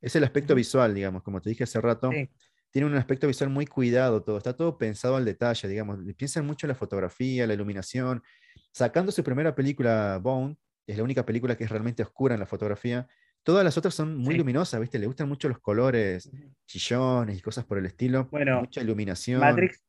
es 0.00 0.14
el 0.16 0.24
aspecto 0.24 0.54
visual, 0.54 0.94
digamos, 0.94 1.22
como 1.22 1.40
te 1.40 1.50
dije 1.50 1.64
hace 1.64 1.80
rato. 1.80 2.10
Sí, 2.10 2.28
Tiene 2.70 2.86
un 2.86 2.94
aspecto 2.94 3.26
visual 3.26 3.48
muy 3.50 3.66
cuidado 3.66 4.22
todo, 4.22 4.36
está 4.36 4.54
todo 4.54 4.76
pensado 4.76 5.16
al 5.16 5.24
detalle, 5.24 5.66
digamos. 5.66 5.98
Piensan 6.16 6.46
mucho 6.46 6.66
en 6.66 6.68
la 6.68 6.74
fotografía, 6.74 7.46
la 7.46 7.54
iluminación. 7.54 8.22
Sacando 8.70 9.10
su 9.12 9.24
primera 9.24 9.54
película, 9.54 10.18
Bone, 10.22 10.56
es 10.86 10.98
la 10.98 11.04
única 11.04 11.24
película 11.24 11.56
que 11.56 11.64
es 11.64 11.70
realmente 11.70 12.02
oscura 12.02 12.34
en 12.34 12.40
la 12.40 12.46
fotografía. 12.46 13.08
Todas 13.44 13.62
las 13.64 13.76
otras 13.78 13.94
son 13.94 14.16
muy 14.16 14.32
Sí. 14.34 14.38
luminosas, 14.38 14.80
¿viste? 14.80 14.98
Le 14.98 15.06
gustan 15.06 15.28
mucho 15.28 15.48
los 15.48 15.58
colores, 15.60 16.30
chillones 16.66 17.38
y 17.38 17.40
cosas 17.42 17.64
por 17.64 17.78
el 17.78 17.86
estilo. 17.86 18.26
Bueno, 18.30 18.60
mucha 18.60 18.80
iluminación. 18.80 19.40
Matrix, 19.40 19.84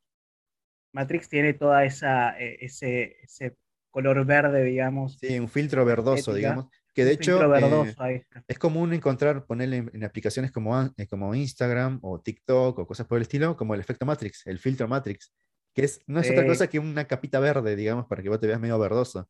Matrix 0.93 1.30
tiene 1.30 1.53
toda 1.53 1.84
esa, 1.86 2.39
eh, 2.39 2.58
ese, 2.62 3.18
ese 3.24 3.56
color 3.89 4.26
verde, 4.26 4.64
digamos. 4.64 5.18
Sí, 5.20 5.39
un 5.39 5.49
filtro 5.49 5.84
verdoso, 5.86 6.32
Ética. 6.32 6.36
digamos. 6.49 6.66
Que 6.93 7.03
de 7.03 7.12
un 7.12 7.16
hecho 7.16 7.32
filtro 7.39 7.56
eh, 7.58 7.62
verdoso 7.62 8.03
ahí. 8.03 8.22
es 8.47 8.60
común 8.60 8.93
encontrar, 8.93 9.45
ponerle 9.45 9.78
en, 9.78 9.91
en 9.93 10.03
aplicaciones 10.06 10.51
como, 10.51 10.82
eh, 10.97 11.08
como 11.10 11.34
Instagram 11.36 11.99
o 12.01 12.22
TikTok 12.22 12.80
o 12.80 12.88
cosas 12.88 13.06
por 13.08 13.18
el 13.18 13.24
estilo, 13.24 13.56
como 13.58 13.74
el 13.74 13.80
efecto 13.82 14.06
Matrix, 14.06 14.45
el 14.47 14.60
filtro 14.60 14.88
Matrix, 14.88 15.34
que 15.74 15.84
es, 15.86 16.01
no 16.08 16.22
es 16.22 16.30
otra 16.30 16.45
cosa 16.47 16.68
que 16.68 16.80
una 16.80 17.06
capita 17.06 17.39
verde, 17.41 17.76
digamos, 17.76 18.06
para 18.08 18.22
que 18.24 18.30
vos 18.30 18.39
te 18.39 18.47
veas 18.47 18.60
medio 18.62 18.80
verdoso. 18.80 19.30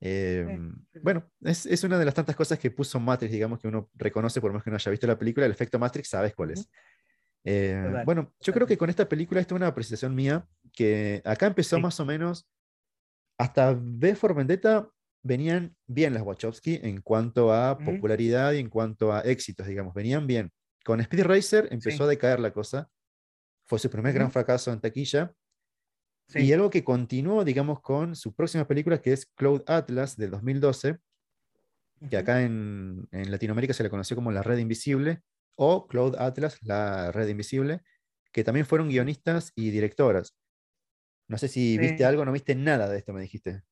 Eh, 0.00 0.58
sí. 0.92 1.00
Bueno, 1.02 1.30
es, 1.40 1.66
es 1.66 1.82
una 1.84 1.98
de 1.98 2.04
las 2.04 2.14
tantas 2.14 2.36
cosas 2.36 2.58
que 2.58 2.70
puso 2.70 3.00
Matrix, 3.00 3.32
digamos, 3.32 3.58
que 3.58 3.68
uno 3.68 3.90
reconoce 3.94 4.40
por 4.40 4.52
más 4.52 4.62
que 4.62 4.70
no 4.70 4.76
haya 4.76 4.90
visto 4.90 5.06
la 5.06 5.18
película, 5.18 5.46
el 5.46 5.52
efecto 5.52 5.78
Matrix, 5.78 6.08
sabes 6.08 6.34
cuál 6.34 6.50
es. 6.52 6.68
Eh, 7.44 8.02
bueno, 8.04 8.34
yo 8.40 8.52
creo 8.52 8.66
que 8.66 8.76
con 8.76 8.90
esta 8.90 9.08
película, 9.08 9.40
esto 9.40 9.54
es 9.54 9.56
una 9.58 9.68
apreciación 9.68 10.14
mía, 10.14 10.46
que 10.72 11.22
acá 11.24 11.46
empezó 11.46 11.76
Sí. 11.76 11.82
más 11.82 11.98
o 12.00 12.04
menos, 12.04 12.48
hasta 13.38 13.72
V 13.72 14.14
for 14.16 14.34
Vendetta 14.34 14.90
venían 15.22 15.76
bien 15.86 16.14
las 16.14 16.22
Wachowski 16.22 16.80
en 16.82 17.00
cuanto 17.00 17.52
a 17.52 17.78
popularidad 17.78 18.52
y 18.52 18.58
en 18.58 18.68
cuanto 18.68 19.12
a 19.12 19.20
éxitos, 19.20 19.66
digamos, 19.66 19.94
venían 19.94 20.26
bien. 20.26 20.50
Con 20.84 21.00
Speed 21.00 21.24
Racer 21.24 21.68
empezó 21.70 21.98
Sí. 21.98 22.02
a 22.04 22.06
decaer 22.06 22.40
la 22.40 22.52
cosa, 22.52 22.88
fue 23.66 23.78
su 23.78 23.90
primer 23.90 24.12
gran 24.12 24.30
fracaso 24.30 24.72
en 24.72 24.80
taquilla, 24.80 25.32
Sí. 26.28 26.40
y 26.40 26.52
algo 26.52 26.70
que 26.70 26.82
continuó, 26.82 27.44
digamos, 27.44 27.80
con 27.80 28.16
su 28.16 28.34
próxima 28.34 28.66
película, 28.66 29.00
que 29.00 29.12
es 29.12 29.26
Cloud 29.26 29.62
Atlas, 29.66 30.16
de 30.16 30.28
2012, 30.28 30.98
que 32.10 32.16
acá 32.16 32.42
en, 32.42 33.08
en 33.12 33.30
Latinoamérica 33.30 33.74
se 33.74 33.84
le 33.84 33.90
conoció 33.90 34.16
como 34.16 34.32
La 34.32 34.42
Red 34.42 34.58
Invisible, 34.58 35.22
o 35.54 35.86
Cloud 35.86 36.16
Atlas, 36.18 36.58
La 36.62 37.12
Red 37.12 37.28
Invisible, 37.28 37.82
que 38.32 38.44
también 38.44 38.66
fueron 38.66 38.88
guionistas 38.88 39.52
y 39.54 39.70
directoras. 39.70 40.36
No 41.28 41.38
sé 41.38 41.48
si 41.48 41.76
viste 41.78 42.04
algo, 42.04 42.24
no 42.24 42.32
viste 42.32 42.54
nada 42.54 42.88
de 42.88 42.98
esto, 42.98 43.12
me 43.12 43.22
dijiste. 43.22 43.62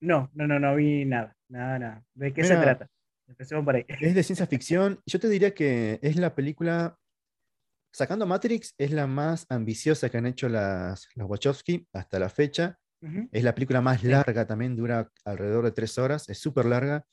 No, 0.00 0.30
no, 0.34 0.46
no, 0.46 0.60
no 0.60 0.76
vi 0.76 1.04
nada, 1.04 1.36
nada, 1.48 1.78
nada. 1.78 2.04
¿De 2.14 2.32
qué 2.32 2.44
se 2.44 2.56
trata? 2.56 2.88
Empecemos 3.26 3.64
por 3.64 3.76
ahí. 3.76 3.84
Es 3.88 4.14
de 4.14 4.22
ciencia 4.22 4.46
ficción. 4.46 5.00
Yo 5.06 5.18
te 5.18 5.28
diría 5.28 5.54
que 5.54 5.98
es 6.02 6.16
la 6.16 6.34
película, 6.34 6.98
sacando 7.92 8.26
Matrix, 8.26 8.74
es 8.78 8.90
la 8.90 9.06
más 9.06 9.46
ambiciosa 9.48 10.08
que 10.08 10.18
han 10.18 10.26
hecho 10.26 10.48
las, 10.48 11.08
las 11.14 11.28
Wachowski 11.28 11.86
hasta 11.92 12.18
la 12.18 12.28
fecha. 12.28 12.78
Es 13.32 13.42
la 13.42 13.52
película 13.54 13.80
más 13.80 14.04
larga 14.04 14.46
también, 14.46 14.76
dura 14.76 15.10
alrededor 15.24 15.64
de 15.64 15.72
tres 15.72 15.98
horas, 15.98 16.28
es 16.28 16.38
súper 16.38 16.66
larga. 16.66 17.04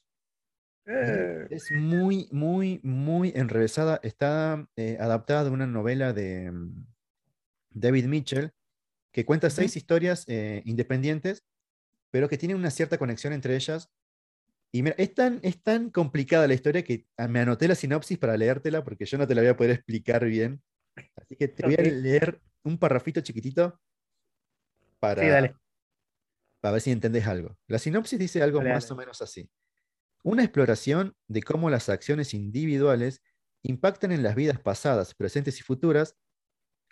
Eh, 0.86 1.48
Es 1.50 1.72
muy, 1.72 2.28
muy, 2.32 2.80
muy 2.84 3.32
enrevesada. 3.36 4.00
Está 4.04 4.68
eh, 4.76 4.98
adaptada 5.00 5.46
de 5.46 5.50
una 5.50 5.66
novela 5.66 6.14
de 6.14 6.52
mm, 6.52 6.86
David 7.72 8.06
Mitchell, 8.06 8.52
que 9.12 9.26
cuenta 9.26 9.50
seis 9.50 9.76
historias 9.76 10.26
eh, 10.28 10.62
independientes, 10.66 11.44
pero 12.12 12.30
que 12.30 12.38
tienen 12.38 12.58
una 12.58 12.70
cierta 12.70 13.00
conexión 13.00 13.34
entre 13.34 13.56
ellas. 13.56 13.90
Y 14.72 14.84
mira, 14.84 14.96
es 15.00 15.16
tan, 15.16 15.40
es 15.42 15.62
tan 15.64 15.90
complicada 15.90 16.48
la 16.48 16.54
historia 16.54 16.84
que 16.84 17.08
ah, 17.18 17.28
me 17.28 17.40
anoté 17.40 17.68
la 17.68 17.74
sinopsis 17.74 18.20
para 18.20 18.38
leértela 18.38 18.84
porque 18.84 19.06
yo 19.06 19.18
no 19.18 19.26
te 19.26 19.34
la 19.34 19.42
voy 19.42 19.50
a 19.50 19.58
poder 19.58 19.72
explicar 19.72 20.24
bien. 20.26 20.62
Así 21.16 21.36
que 21.36 21.48
te 21.48 21.66
voy 21.66 21.76
a 21.76 21.82
leer 21.82 22.42
un 22.64 22.78
parrafito 22.78 23.22
chiquitito 23.22 23.80
para, 25.00 25.22
Sí, 25.22 25.28
dale. 25.30 25.56
para 26.62 26.74
ver 26.74 26.82
si 26.82 26.92
entendés 26.92 27.26
algo. 27.28 27.58
La 27.68 27.80
sinopsis 27.80 28.20
dice 28.20 28.42
algo 28.44 28.60
Dale, 28.60 28.74
más 28.74 28.84
dale. 28.84 28.94
o 28.94 28.98
menos 28.98 29.22
así. 29.22 29.50
Una 30.24 30.44
exploración 30.44 31.16
de 31.28 31.42
cómo 31.44 31.70
las 31.70 31.88
acciones 31.90 32.34
individuales 32.34 33.22
impactan 33.64 34.12
en 34.12 34.24
las 34.24 34.36
vidas 34.36 34.60
pasadas, 34.60 35.16
presentes 35.16 35.60
y 35.60 35.64
futuras, 35.64 36.16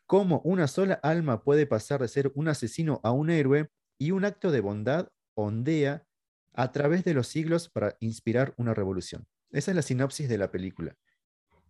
cómo 0.05 0.41
una 0.45 0.68
sola 0.68 0.95
alma 1.03 1.43
puede 1.43 1.66
pasar 1.68 2.01
de 2.01 2.08
ser 2.08 2.32
un 2.36 2.47
asesino 2.47 3.01
a 3.03 3.12
un 3.12 3.30
héroe 3.30 3.70
y 3.97 4.12
un 4.12 4.24
acto 4.24 4.51
de 4.51 4.62
bondad 4.62 5.10
ondea 5.36 6.05
a 6.53 6.72
través 6.72 7.03
de 7.03 7.14
los 7.14 7.28
siglos 7.28 7.70
para 7.70 7.97
inspirar 7.99 8.53
una 8.58 8.74
revolución. 8.74 9.28
Esa 9.51 9.72
es 9.72 9.76
la 9.76 9.82
sinopsis 9.82 10.30
de 10.30 10.38
la 10.38 10.49
película. 10.49 10.95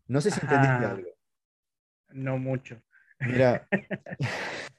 No 0.07 0.21
sé 0.21 0.31
si 0.31 0.39
entendiste 0.39 0.85
algo. 0.85 1.09
No 2.10 2.38
mucho. 2.38 2.82
Mira, 3.20 3.68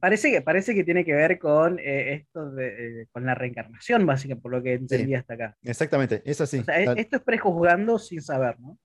Parece 0.00 0.30
que, 0.30 0.42
parece 0.42 0.74
que 0.74 0.84
tiene 0.84 1.04
que 1.04 1.14
ver 1.14 1.38
con 1.38 1.78
eh, 1.78 2.14
esto 2.14 2.50
de, 2.50 3.02
eh, 3.02 3.06
con 3.12 3.24
la 3.24 3.34
reencarnación, 3.34 4.04
básicamente, 4.04 4.42
por 4.42 4.52
lo 4.52 4.62
que 4.62 4.74
entendí 4.74 5.14
hasta 5.14 5.34
acá. 5.34 5.56
exactamente, 5.62 6.22
es 6.24 6.40
así. 6.40 6.58
O 6.58 6.64
sea, 6.64 6.82
e- 6.82 7.00
esto 7.00 7.16
es 7.16 7.22
prejuzgando 7.22 7.98
sin 7.98 8.20
saber, 8.20 8.58
¿no? 8.60 8.78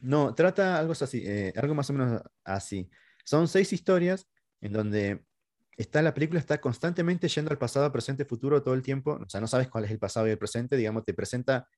No, 0.00 0.34
trata 0.34 0.78
algo 0.78 0.92
así, 0.92 1.22
eh, 1.26 1.52
algo 1.56 1.74
más 1.74 1.90
o 1.90 1.92
menos 1.92 2.22
así. 2.44 2.88
Son 3.24 3.48
seis 3.48 3.72
historias 3.72 4.28
en 4.60 4.72
donde 4.72 5.22
está 5.76 6.02
la 6.02 6.14
película 6.14 6.40
está 6.40 6.60
constantemente 6.60 7.28
yendo 7.28 7.50
al 7.50 7.58
pasado, 7.58 7.90
presente, 7.92 8.24
futuro 8.24 8.62
todo 8.62 8.74
el 8.74 8.82
tiempo. 8.82 9.18
O 9.20 9.28
sea, 9.28 9.40
no 9.40 9.48
sabes 9.48 9.68
cuál 9.68 9.84
es 9.84 9.90
el 9.90 9.98
pasado 9.98 10.28
y 10.28 10.30
el 10.30 10.38
presente. 10.38 10.76
Digamos, 10.76 11.04
te 11.04 11.14
presenta 11.14 11.68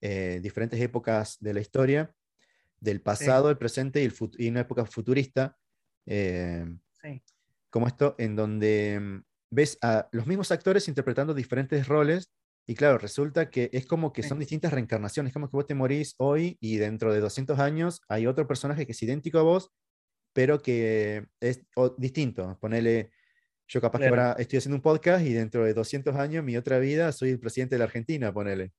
diferentes 0.00 0.80
épocas 0.80 1.38
de 1.40 1.54
la 1.54 1.60
historia, 1.60 2.12
del 2.80 3.00
pasado, 3.00 3.50
el 3.50 3.58
presente 3.58 4.02
y, 4.02 4.06
el 4.06 4.14
y 4.38 4.48
una 4.48 4.60
época 4.60 4.84
futurista. 4.86 5.56
eh, 6.06 6.64
Sí. 7.02 7.22
como 7.70 7.86
esto, 7.86 8.14
en 8.18 8.34
donde 8.34 8.98
mm, 9.00 9.22
ves 9.50 9.78
a 9.82 10.08
los 10.12 10.26
mismos 10.26 10.50
actores 10.52 10.88
interpretando 10.88 11.34
diferentes 11.34 11.86
roles. 11.86 12.30
Y 12.66 12.74
claro, 12.74 12.98
resulta 12.98 13.50
que 13.50 13.70
es 13.72 13.86
como 13.86 14.12
que 14.12 14.22
Sí. 14.22 14.28
son 14.30 14.38
distintas 14.38 14.72
reencarnaciones, 14.72 15.32
como 15.32 15.48
que 15.50 15.56
vos 15.56 15.66
te 15.66 15.74
morís 15.74 16.14
hoy 16.18 16.56
y 16.60 16.76
dentro 16.78 17.12
de 17.12 17.20
200 17.20 17.58
años 17.58 18.00
hay 18.08 18.26
otro 18.26 18.46
personaje 18.46 18.84
que 18.86 18.92
es 18.92 19.02
idéntico 19.02 19.38
a 19.38 19.42
vos, 19.42 19.70
pero 20.34 20.60
que 20.62 21.26
es 21.40 21.62
o- 21.76 21.94
distinto. 21.98 22.58
Ponele, 22.60 23.10
yo 23.68 23.80
capaz 23.80 23.98
que 23.98 24.08
Claro. 24.08 24.22
ahora 24.22 24.36
estoy 24.38 24.58
haciendo 24.58 24.76
un 24.76 24.82
podcast 24.82 25.24
y 25.26 25.32
dentro 25.34 25.64
de 25.64 25.74
200 25.74 26.16
años, 26.16 26.42
mi 26.44 26.56
otra 26.56 26.78
vida, 26.78 27.12
soy 27.12 27.30
el 27.30 27.38
presidente 27.40 27.74
de 27.74 27.78
la 27.80 27.84
Argentina, 27.86 28.32
ponele. 28.32 28.72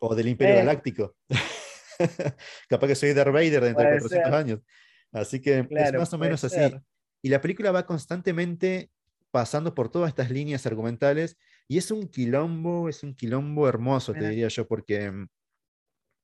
O 0.00 0.14
del 0.14 0.28
Imperio 0.28 0.54
Eh. 0.54 0.58
Galáctico. 0.58 1.16
capaz 2.68 2.86
que 2.88 2.94
soy 2.94 3.12
Darth 3.12 3.32
Vader 3.32 3.62
dentro 3.64 3.82
de 3.82 3.88
Puede 3.88 4.00
400 4.00 4.30
ser. 4.30 4.34
años. 4.34 4.60
Así 5.12 5.40
que 5.40 5.60
es 5.60 5.68
Claro, 5.68 6.00
más 6.00 6.12
o 6.12 6.18
menos 6.18 6.42
así. 6.44 6.56
ser. 6.56 6.82
Y 7.22 7.28
la 7.28 7.40
película 7.40 7.70
va 7.72 7.86
constantemente 7.86 8.90
pasando 9.30 9.74
por 9.74 9.90
todas 9.90 10.08
estas 10.08 10.30
líneas 10.30 10.66
argumentales 10.66 11.36
y 11.66 11.78
es 11.78 11.90
un 11.90 12.08
quilombo, 12.08 12.88
es 12.88 13.02
un 13.02 13.14
quilombo 13.14 13.68
hermoso, 13.68 14.12
te 14.12 14.18
Mira. 14.18 14.30
diría 14.30 14.48
yo, 14.48 14.68
porque 14.68 15.10
mm, 15.10 15.26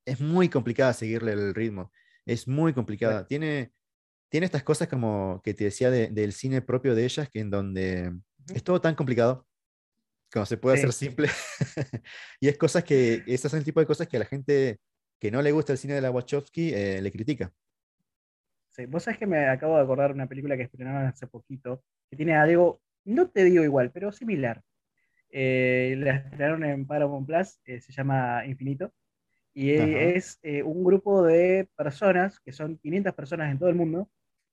es 0.06 0.20
muy 0.20 0.48
complicada 0.48 0.92
seguirle 0.92 1.32
el 1.32 1.54
ritmo, 1.54 1.92
es 2.26 2.46
muy 2.46 2.72
complicada. 2.72 3.26
Tiene, 3.26 3.72
tiene 4.28 4.46
estas 4.46 4.62
cosas 4.62 4.88
como 4.88 5.40
que 5.42 5.54
te 5.54 5.64
decía 5.64 5.90
de- 5.90 6.08
del 6.08 6.32
cine 6.32 6.62
propio 6.62 6.94
de 6.94 7.04
ellas, 7.04 7.28
que 7.28 7.40
en 7.40 7.50
donde 7.50 8.12
es 8.54 8.62
todo 8.62 8.80
tan 8.80 8.94
complicado, 8.94 9.46
como 10.32 10.46
se 10.46 10.56
puede 10.56 10.76
Sí. 10.76 10.82
hacer 10.84 10.92
simple. 10.92 11.28
y 12.40 12.48
es 12.48 12.56
cosas 12.58 12.84
que, 12.84 13.24
esas 13.26 13.50
son 13.50 13.58
el 13.58 13.64
tipo 13.64 13.80
de 13.80 13.86
cosas 13.86 14.06
que 14.06 14.16
a 14.16 14.20
la 14.20 14.26
gente 14.26 14.78
que 15.20 15.30
no 15.30 15.42
le 15.42 15.52
gusta 15.52 15.72
el 15.72 15.78
cine 15.78 15.94
de 15.94 16.00
la 16.00 16.10
Wachowski 16.10 16.72
eh, 16.74 17.00
le 17.02 17.12
critica. 17.12 17.52
Sí, 18.70 18.86
vos 18.86 19.02
sabés 19.02 19.18
que 19.18 19.26
me 19.26 19.48
acabo 19.48 19.76
de 19.76 19.82
acordar 19.82 20.12
una 20.12 20.26
película 20.28 20.56
que 20.56 20.62
estrenaron 20.64 21.06
hace 21.06 21.26
poquito, 21.26 21.82
que 22.08 22.16
tiene 22.16 22.36
algo, 22.36 22.80
no 23.04 23.28
te 23.30 23.44
digo 23.44 23.64
igual, 23.64 23.90
pero 23.92 24.12
similar. 24.12 24.62
Eh, 25.30 25.96
la 25.98 26.16
estrenaron 26.16 26.64
en 26.64 26.86
Paramount 26.86 27.26
Plus, 27.26 27.60
eh, 27.64 27.80
se 27.80 27.92
llama 27.92 28.44
Infinito, 28.46 28.92
y 29.54 29.74
Ajá. 29.78 29.86
es 29.86 30.40
un 30.64 30.84
grupo 30.84 31.24
de 31.24 31.68
personas, 31.76 32.40
que 32.40 32.52
son 32.52 32.78
500 32.78 33.14
personas 33.14 33.50
en 33.52 33.58
todo 33.58 33.68
el 33.70 33.76
mundo, 33.76 34.10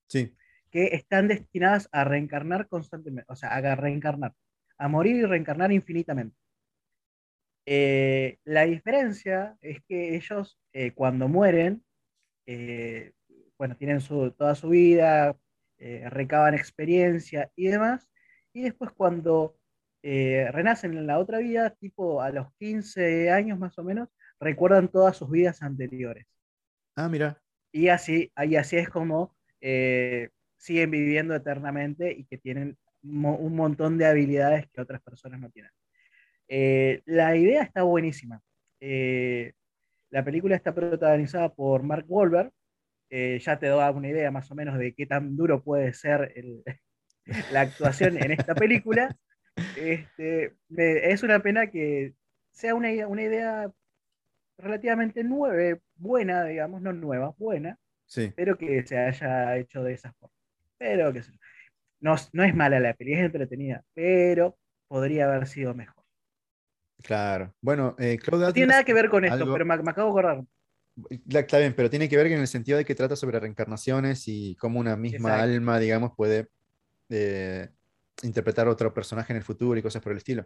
Sí, 0.10 0.34
que 0.72 0.88
están 0.96 1.28
destinadas 1.28 1.90
a 1.92 2.04
reencarnar 2.04 2.68
constantemente, 2.68 3.32
o 3.32 3.36
sea, 3.36 3.50
a 3.50 3.76
reencarnar, 3.76 4.34
a 4.78 4.88
morir 4.88 5.16
y 5.18 5.26
reencarnar 5.26 5.72
infinitamente. 5.72 6.36
Eh, 7.68 8.40
la 8.46 8.64
diferencia 8.66 9.58
es 9.62 9.82
que 9.90 10.16
ellos, 10.18 10.60
eh, 10.74 10.94
cuando 10.94 11.30
mueren, 11.30 11.86
eh, 12.48 13.14
bueno, 13.58 13.78
tienen 13.78 14.02
su- 14.02 14.32
toda 14.34 14.56
su 14.56 14.70
vida, 14.70 15.38
recaban 15.80 16.56
experiencia 16.56 17.52
y 17.56 17.68
demás, 17.70 18.08
y 18.54 18.64
después 18.64 18.92
cuando 18.94 19.58
renacen 20.04 20.98
en 20.98 21.08
la 21.08 21.20
otra 21.20 21.40
vida, 21.40 21.72
tipo 21.72 22.22
a 22.22 22.32
los 22.32 22.48
15 22.60 23.32
años 23.32 23.60
más 23.60 23.78
o 23.80 23.84
menos, 23.84 24.10
recuerdan 24.40 24.90
todas 24.90 25.18
sus 25.18 25.30
vidas 25.32 25.62
anteriores. 25.64 26.26
ah, 26.96 27.08
mira, 27.10 27.42
Y 27.72 27.88
así, 27.90 28.32
y 28.38 28.56
así 28.56 28.78
es 28.78 28.90
como 28.90 29.36
siguen 30.58 30.92
viviendo 30.92 31.36
eternamente 31.36 32.12
y 32.12 32.26
que 32.26 32.38
tienen 32.38 32.78
mo- 33.02 33.38
un 33.38 33.56
montón 33.56 33.98
de 33.98 34.06
habilidades 34.06 34.68
que 34.72 34.82
otras 34.82 35.02
personas 35.02 35.40
no 35.40 35.50
tienen. 35.50 35.72
Eh, 36.48 37.02
la 37.06 37.36
idea 37.36 37.64
está 37.64 37.84
buenísima. 37.84 38.42
Eh, 38.80 39.54
la 40.10 40.24
película 40.24 40.56
está 40.56 40.74
protagonizada 40.74 41.54
por 41.54 41.84
Mark 41.84 42.06
Wahlberg. 42.08 42.52
Eh, 43.10 43.40
ya 43.42 43.58
te 43.60 43.68
da 43.68 43.92
una 43.92 44.10
idea 44.10 44.32
más 44.32 44.52
o 44.52 44.56
menos 44.56 44.78
de 44.78 44.94
qué 44.94 45.06
tan 45.06 45.36
duro 45.38 45.64
puede 45.64 45.94
ser 45.94 46.34
el- 46.36 46.64
la 47.52 47.62
actuación 47.62 48.18
en 48.18 48.32
esta 48.32 48.56
película. 48.56 49.16
Este, 49.76 50.54
me- 50.70 51.10
es 51.12 51.24
una 51.24 51.40
pena 51.40 51.68
que 51.68 52.14
sea 52.52 52.76
una, 52.76 52.92
idea- 52.92 53.08
una 53.08 53.24
idea 53.24 53.72
relativamente 54.58 55.24
nueva, 55.24 55.80
buena, 55.96 56.44
digamos, 56.46 56.82
no 56.82 56.92
nueva, 56.94 57.34
buena, 57.38 57.78
sí. 58.06 58.34
pero 58.36 58.58
que 58.58 58.84
se 58.86 58.98
haya 58.98 59.56
hecho 59.58 59.84
de 59.84 59.94
esa 59.94 60.14
forma. 60.14 60.34
Pero 60.78 61.12
yo. 61.14 61.22
No, 62.00 62.16
no 62.34 62.44
es 62.44 62.56
mala 62.56 62.80
la 62.80 62.94
peli, 62.94 63.14
es 63.14 63.20
entretenida, 63.22 63.84
pero 63.94 64.58
podría 64.88 65.26
haber 65.26 65.48
sido 65.48 65.74
mejor. 65.74 65.97
Claro. 67.04 67.54
Bueno, 67.62 67.96
eh, 68.00 68.18
Cloud 68.18 68.42
No 68.42 68.54
tiene 68.54 68.66
Atlas, 68.66 68.76
nada 68.76 68.84
que 68.86 68.94
ver 68.94 69.10
con 69.10 69.24
esto, 69.24 69.36
algo- 69.36 69.54
pero 69.54 69.66
me, 69.66 69.78
me 69.78 69.92
acabo 69.92 70.08
de 70.14 70.20
acordar. 70.20 70.46
Está 71.30 71.60
bien, 71.60 71.74
pero 71.76 71.90
tiene 71.90 72.10
que 72.10 72.18
ver 72.18 72.26
en 72.28 72.40
el 72.40 72.48
sentido 72.48 72.78
de 72.78 72.84
que 72.86 72.96
trata 72.96 73.16
sobre 73.16 73.40
reencarnaciones 73.40 74.28
y 74.28 74.56
cómo 74.56 74.80
una 74.80 74.96
misma 74.98 75.30
Exacto. 75.30 75.44
alma, 75.44 75.80
digamos, 75.80 76.12
puede 76.18 76.48
eh, 77.10 77.70
interpretar 78.24 78.68
a 78.68 78.72
otro 78.72 78.92
personaje 78.94 79.32
en 79.32 79.38
el 79.38 79.44
futuro 79.44 79.78
y 79.80 79.84
cosas 79.84 80.02
por 80.02 80.12
el 80.12 80.18
estilo. 80.18 80.46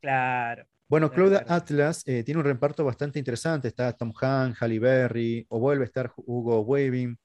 Claro. 0.00 0.64
Bueno, 0.88 1.10
Cloud. 1.10 1.34
Atlas 1.46 2.02
eh, 2.06 2.22
tiene 2.24 2.40
un 2.40 2.44
reparto 2.46 2.84
bastante 2.84 3.18
interesante. 3.18 3.68
Está 3.68 3.92
Tom 3.92 4.12
Hanks, 4.20 4.60
Halle 4.60 4.78
Berry, 4.78 5.46
o 5.48 5.58
vuelve 5.58 5.84
a 5.84 5.86
estar 5.86 6.12
Hugo 6.16 6.60
Weaving, 6.62 7.16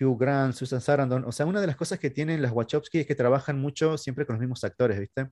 Hugh 0.00 0.18
Grant, 0.18 0.54
Susan 0.54 0.80
Sarandon. 0.80 1.24
O 1.24 1.32
sea, 1.32 1.46
una 1.46 1.60
de 1.60 1.66
las 1.66 1.76
cosas 1.76 1.98
que 1.98 2.10
tienen 2.10 2.40
las 2.42 2.52
Wachowski 2.52 3.00
es 3.00 3.06
que 3.06 3.14
trabajan 3.14 3.58
mucho 3.60 3.98
siempre 3.98 4.26
con 4.26 4.34
los 4.34 4.40
mismos 4.40 4.64
actores, 4.64 4.98
¿viste? 4.98 5.28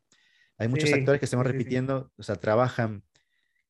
Hay 0.59 0.69
muchos 0.69 0.89
Sí, 0.89 0.95
actores 0.95 1.21
que 1.21 1.27
se 1.27 1.37
van 1.37 1.47
sí, 1.47 1.53
repitiendo, 1.53 2.13
o 2.17 2.23
sea, 2.23 2.37
trabajan 2.37 3.03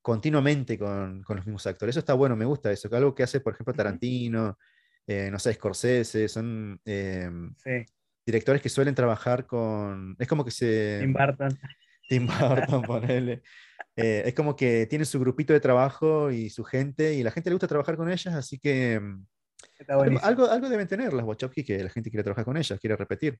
continuamente 0.02 0.78
con, 0.78 1.22
con 1.22 1.36
los 1.36 1.46
mismos 1.46 1.66
actores. 1.66 1.92
Eso 1.92 2.00
está 2.00 2.14
bueno, 2.14 2.36
me 2.36 2.44
gusta 2.44 2.70
eso. 2.72 2.88
Algo 2.92 3.14
que 3.14 3.22
hace, 3.22 3.40
por 3.40 3.54
ejemplo. 3.54 3.72
Tarantino, 3.72 4.58
eh, 5.06 5.30
no 5.30 5.38
sé, 5.38 5.54
Scorsese, 5.54 6.28
son 6.28 6.80
eh, 6.84 7.30
Sí, 7.56 7.84
directores 8.26 8.60
que 8.62 8.68
suelen 8.68 8.94
trabajar 8.94 9.46
con... 9.46 10.16
Es 10.18 10.28
como 10.28 10.44
que 10.44 10.50
se... 10.50 10.98
Tim 11.00 11.12
Burton. 11.12 11.58
Tim 12.08 12.26
Burton, 12.26 12.82
ponele. 12.86 13.42
Eh, 13.96 14.22
es 14.26 14.34
como 14.34 14.56
que 14.56 14.86
tienen 14.86 15.06
su 15.06 15.20
grupito 15.20 15.52
de 15.52 15.60
trabajo 15.60 16.30
y 16.30 16.50
su 16.50 16.64
gente, 16.64 17.14
y 17.14 17.22
la 17.22 17.30
gente 17.30 17.50
le 17.50 17.54
gusta 17.54 17.68
trabajar 17.68 17.96
con 17.96 18.10
ellas, 18.10 18.34
así 18.34 18.58
que 18.58 19.00
buenísimo. 19.86 20.26
algo, 20.26 20.50
algo 20.50 20.68
deben 20.68 20.88
tener 20.88 21.12
las 21.12 21.26
Wachowski 21.26 21.62
que 21.62 21.82
la 21.82 21.90
gente 21.90 22.10
quiere 22.10 22.22
trabajar 22.24 22.44
con 22.44 22.56
ellas, 22.56 22.78
quiere 22.80 22.96
repetir. 22.96 23.38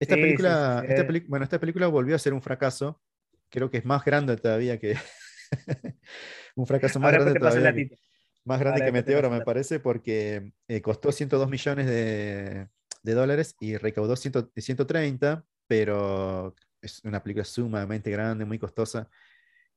Esta 0.00 0.14
Sí, 0.14 0.20
película, 0.20 0.80
sí, 0.80 0.86
sí. 0.86 0.94
esta 0.94 1.28
bueno, 1.28 1.44
esta 1.44 1.58
película 1.58 1.86
volvió 1.88 2.14
a 2.14 2.18
ser 2.18 2.32
un 2.32 2.42
fracaso, 2.42 3.00
creo 3.48 3.70
que 3.70 3.78
es 3.78 3.84
más 3.84 4.04
grande 4.04 4.36
todavía 4.36 4.78
que... 4.78 4.96
un 6.56 6.66
fracaso 6.66 7.00
más 7.00 7.12
Ahora 7.12 7.24
grande 7.24 7.40
todavía 7.40 7.72
que, 7.72 7.98
más 8.44 8.60
grande 8.60 8.80
Ahora 8.80 8.86
que 8.86 8.92
Meteoro, 8.92 9.30
me 9.30 9.40
parece, 9.40 9.80
porque 9.80 10.52
eh, 10.68 10.82
costó 10.82 11.10
102 11.10 11.48
millones 11.48 11.86
de, 11.86 12.68
de 13.02 13.14
dólares 13.14 13.56
y 13.60 13.76
recaudó 13.76 14.16
100 14.16 14.50
130, 14.56 15.44
pero 15.66 16.54
es 16.80 17.02
una 17.04 17.22
película 17.22 17.44
sumamente 17.44 18.10
grande, 18.10 18.44
muy 18.44 18.58
costosa. 18.58 19.08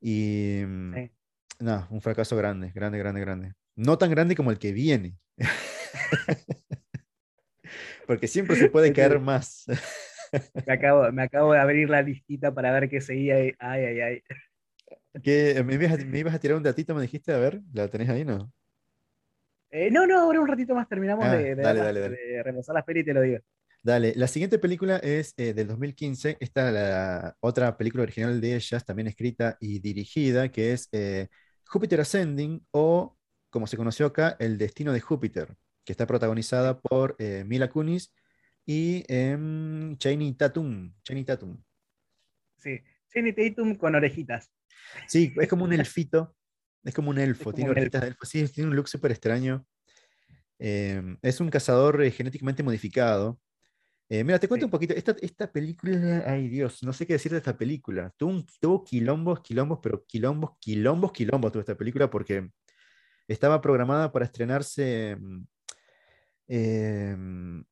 Y 0.00 0.62
mm, 0.64 0.94
no, 1.60 1.86
un 1.90 2.00
fracaso 2.00 2.36
grande, 2.36 2.70
grande, 2.74 2.98
grande, 2.98 3.20
grande. 3.20 3.52
No 3.74 3.98
tan 3.98 4.10
grande 4.10 4.36
como 4.36 4.50
el 4.50 4.58
que 4.58 4.72
viene. 4.72 5.16
Porque 8.06 8.28
siempre 8.28 8.56
se 8.56 8.68
puede 8.68 8.92
caer 8.92 9.20
más. 9.20 9.64
Me 10.64 10.74
acabo, 10.74 11.10
me 11.12 11.22
acabo 11.24 11.52
de 11.52 11.58
abrir 11.60 11.90
la 11.90 12.02
listita 12.02 12.54
para 12.54 12.72
ver 12.72 12.88
qué 12.88 13.00
seguía. 13.00 13.36
Ay, 13.36 13.54
ay, 13.84 14.00
ay. 14.00 14.22
¿Qué? 15.22 15.62
¿Me 15.64 15.74
ibas, 15.74 15.92
a, 15.92 15.96
me 16.04 16.18
ibas 16.18 16.34
a 16.34 16.38
tirar 16.40 16.56
un 16.56 16.62
datito, 16.62 16.94
me 16.94 17.02
dijiste? 17.02 17.32
A 17.32 17.38
ver, 17.38 17.60
¿la 17.72 17.88
tenés 17.88 18.08
ahí, 18.08 18.24
no? 18.24 18.52
Eh, 19.70 19.90
no, 19.90 20.06
no, 20.06 20.20
ahora 20.20 20.40
un 20.40 20.48
ratito 20.48 20.74
más 20.74 20.88
terminamos 20.88 21.24
Ah, 21.24 21.30
de, 21.30 21.54
de, 21.54 21.62
dale, 21.62 21.80
dale. 21.80 22.00
de 22.00 22.42
repasar 22.42 22.74
las 22.74 22.84
pelis 22.84 23.02
y 23.02 23.06
te 23.06 23.14
lo 23.14 23.22
digo. 23.22 23.38
Dale, 23.84 24.12
la 24.16 24.28
siguiente 24.28 24.58
película 24.60 24.98
es 24.98 25.34
eh, 25.36 25.54
del 25.54 25.66
2015. 25.66 26.36
Esta 26.40 26.68
es 26.68 26.74
la 26.74 27.36
otra 27.40 27.76
película 27.76 28.04
original 28.04 28.40
de 28.40 28.54
ellas, 28.54 28.84
también 28.84 29.08
escrita 29.08 29.56
y 29.60 29.80
dirigida, 29.80 30.50
que 30.50 30.72
es 30.72 30.88
eh, 30.92 31.28
Júpiter 31.66 32.00
Ascending 32.00 32.64
o, 32.70 33.16
como 33.50 33.66
se 33.66 33.76
conoció 33.76 34.06
acá, 34.06 34.36
El 34.38 34.56
Destino 34.56 34.92
de 34.92 35.00
Júpiter, 35.00 35.56
que 35.84 35.92
está 35.92 36.06
protagonizada 36.06 36.80
por 36.80 37.16
eh, 37.18 37.42
Mila 37.46 37.70
Kunis 37.70 38.12
y 38.66 39.04
em, 39.08 39.96
Channing 39.96 40.36
Tatum. 40.36 40.92
Channing 41.02 41.24
Tatum. 41.24 41.62
Sí. 42.56 42.80
Channing 43.12 43.34
Tatum 43.34 43.74
con 43.76 43.94
orejitas. 43.94 44.50
Sí, 45.06 45.32
es 45.40 45.48
como 45.48 45.64
un 45.64 45.72
elfito, 45.72 46.36
es 46.84 46.94
como 46.94 47.10
un 47.10 47.18
elfo, 47.18 47.44
como 47.44 47.54
tiene 47.54 47.70
un 47.70 47.76
orejitas 47.76 48.02
de 48.02 48.08
elfo, 48.08 48.24
sí, 48.24 48.46
tiene 48.48 48.70
un 48.70 48.76
look 48.76 48.88
súper 48.88 49.10
extraño. 49.10 49.66
Em, 50.58 51.18
es 51.22 51.40
un 51.40 51.50
cazador 51.50 52.02
eh, 52.02 52.10
genéticamente 52.10 52.62
modificado. 52.62 53.40
Eh, 54.08 54.22
mira, 54.24 54.38
te 54.38 54.46
cuento 54.46 54.64
Sí. 54.64 54.66
un 54.66 54.70
poquito. 54.70 54.94
Esta, 54.94 55.16
esta 55.20 55.50
película, 55.50 56.22
ay 56.26 56.48
Dios, 56.48 56.82
no 56.82 56.92
sé 56.92 57.06
qué 57.06 57.14
decir 57.14 57.32
de 57.32 57.38
esta 57.38 57.56
película. 57.56 58.12
Tuvo, 58.16 58.30
un- 58.30 58.46
tuvo 58.60 58.84
quilombos, 58.84 59.40
quilombos, 59.40 59.80
pero 59.82 60.04
quilombos, 60.06 60.52
quilombos, 60.60 61.12
quilombos 61.12 61.50
tuvo 61.50 61.60
esta 61.60 61.76
película 61.76 62.08
porque 62.10 62.50
estaba 63.26 63.60
programada 63.60 64.12
para 64.12 64.26
estrenarse 64.26 65.16
em, 66.48 67.64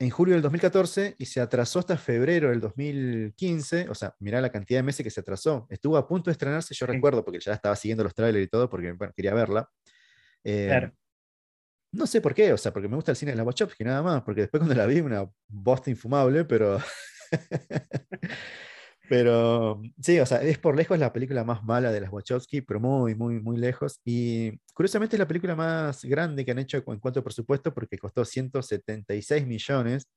en 0.00 0.10
julio 0.10 0.32
del 0.34 0.42
2014 0.42 1.14
y 1.18 1.26
se 1.26 1.40
atrasó 1.40 1.78
hasta 1.78 1.96
febrero 1.98 2.48
del 2.48 2.58
2015. 2.60 3.88
O 3.90 3.94
sea, 3.94 4.16
mirá 4.18 4.40
la 4.40 4.50
cantidad 4.50 4.78
de 4.78 4.82
meses 4.82 5.04
que 5.04 5.10
se 5.10 5.20
atrasó. 5.20 5.66
Estuvo 5.70 5.96
a 5.98 6.08
punto 6.08 6.30
de 6.30 6.32
estrenarse, 6.32 6.74
yo 6.74 6.86
Sí. 6.86 6.92
recuerdo, 6.92 7.22
porque 7.24 7.38
ya 7.38 7.52
estaba 7.52 7.76
siguiendo 7.76 8.02
los 8.02 8.14
trailers 8.14 8.46
y 8.46 8.48
todo, 8.48 8.68
porque 8.70 8.92
bueno, 8.92 9.12
quería 9.14 9.34
verla. 9.34 9.68
Eh, 10.42 10.66
Claro. 10.68 10.92
no 11.92 12.06
sé 12.06 12.20
por 12.22 12.34
qué, 12.34 12.52
o 12.52 12.56
sea, 12.56 12.72
porque 12.72 12.88
me 12.88 12.96
gusta 12.96 13.10
el 13.12 13.16
cine 13.16 13.32
de 13.32 13.36
la 13.36 13.44
Wachowski 13.44 13.84
nada 13.84 14.02
más, 14.02 14.22
porque 14.22 14.40
después 14.42 14.58
cuando 14.60 14.74
la 14.74 14.86
vi, 14.86 15.00
una 15.00 15.30
bosta 15.48 15.90
infumable, 15.90 16.44
pero. 16.46 16.78
pero 19.10 19.82
sí, 20.00 20.20
o 20.20 20.24
sea, 20.24 20.40
es 20.40 20.56
por 20.58 20.76
lejos 20.76 20.96
la 20.96 21.12
película 21.12 21.42
más 21.42 21.64
mala 21.64 21.90
de 21.90 22.00
las 22.00 22.12
Wachowski, 22.12 22.60
pero 22.60 22.78
muy, 22.78 23.16
muy, 23.16 23.40
muy 23.40 23.56
lejos. 23.56 24.00
Y 24.04 24.56
curiosamente 24.72 25.16
es 25.16 25.18
la 25.18 25.26
película 25.26 25.56
más 25.56 26.04
grande 26.04 26.44
que 26.44 26.52
han 26.52 26.60
hecho 26.60 26.76
en 26.86 27.00
cuanto 27.00 27.18
a 27.18 27.24
presupuesto, 27.24 27.74
porque 27.74 27.98
costó 27.98 28.24
176 28.24 29.44
millones, 29.48 30.08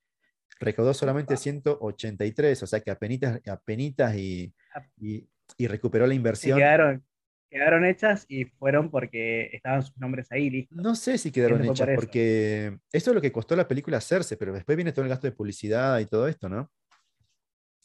recaudó 0.59 0.93
solamente 0.93 1.33
Upa. 1.33 1.41
183, 1.41 2.61
o 2.61 2.67
sea 2.67 2.81
que 2.81 2.91
apenitas, 2.91 3.41
apenitas 3.49 4.15
y, 4.15 4.53
Ap- 4.75 4.85
y, 5.01 5.27
y 5.57 5.65
recuperó 5.65 6.05
la 6.05 6.13
inversión. 6.13 6.59
quedaron, 6.59 7.03
quedaron 7.49 7.85
hechas 7.85 8.25
y 8.27 8.45
fueron 8.45 8.91
porque 8.91 9.49
estaban 9.53 9.81
sus 9.81 9.97
nombres 9.97 10.31
ahí 10.31 10.51
listos. 10.51 10.77
No 10.77 10.93
sé 10.93 11.17
si 11.17 11.31
quedaron 11.31 11.57
por 11.65 11.75
hechas, 11.75 11.87
eso. 11.89 11.95
porque 11.95 12.77
esto 12.91 13.09
es 13.09 13.15
lo 13.15 13.21
que 13.21 13.31
costó 13.31 13.55
la 13.55 13.67
película 13.67 13.97
hacerse, 13.97 14.37
pero 14.37 14.53
después 14.53 14.75
viene 14.75 14.91
todo 14.91 15.01
el 15.03 15.09
gasto 15.09 15.25
de 15.25 15.31
publicidad 15.31 15.97
y 15.97 16.05
todo 16.05 16.27
esto, 16.27 16.47
¿no? 16.47 16.71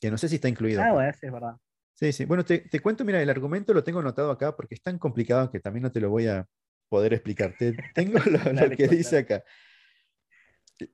Que 0.01 0.11
no 0.11 0.19
sé 0.19 0.29
si 0.29 0.37
está 0.37 0.49
incluido. 0.49 0.81
Ah, 0.81 0.87
acá. 0.87 0.95
bueno, 0.95 1.13
sí, 1.13 1.27
es 1.27 1.33
verdad. 1.33 1.57
Sí, 1.95 2.13
sí. 2.13 2.25
Bueno, 2.25 2.45
te, 2.45 2.59
te 2.59 2.81
cuento, 2.81 3.05
mira, 3.05 3.21
el 3.21 3.29
argumento 3.31 3.75
lo 3.75 3.83
tengo 3.83 3.99
anotado 3.99 4.31
acá 4.31 4.55
porque 4.55 4.77
es 4.77 4.83
tan 4.83 4.99
complicado 4.99 5.51
que 5.51 5.59
también 5.59 5.83
no 5.83 5.91
te 5.91 6.01
lo 6.01 6.11
voy 6.11 6.29
a 6.29 6.47
poder 6.89 7.13
explicar. 7.13 7.55
Te- 7.59 7.73
tengo 7.95 8.19
lo, 8.21 8.71
que 8.77 8.87
dice 8.89 9.19
acá. 9.19 9.43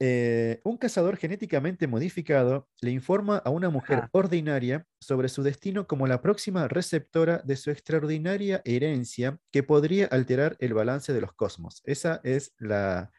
Eh, 0.00 0.62
un 0.64 0.78
cazador 0.78 1.18
genéticamente 1.18 1.86
modificado 1.86 2.70
le 2.80 2.90
informa 2.90 3.36
a 3.36 3.50
una 3.50 3.68
mujer 3.68 3.98
Ajá. 3.98 4.09
ordinaria 4.12 4.86
sobre 4.98 5.28
su 5.28 5.42
destino 5.42 5.86
como 5.86 6.07
la 6.07 6.22
próxima 6.22 6.68
receptora 6.68 7.42
de 7.44 7.57
su 7.57 7.70
extraordinaria 7.70 8.62
herencia 8.64 9.38
que 9.50 9.62
podría 9.62 10.07
alterar 10.07 10.57
el 10.61 10.72
balance 10.72 11.12
de 11.12 11.20
los 11.20 11.34
cosmos. 11.34 11.82
Esa 11.84 12.22
es 12.24 12.55
la, 12.59 13.12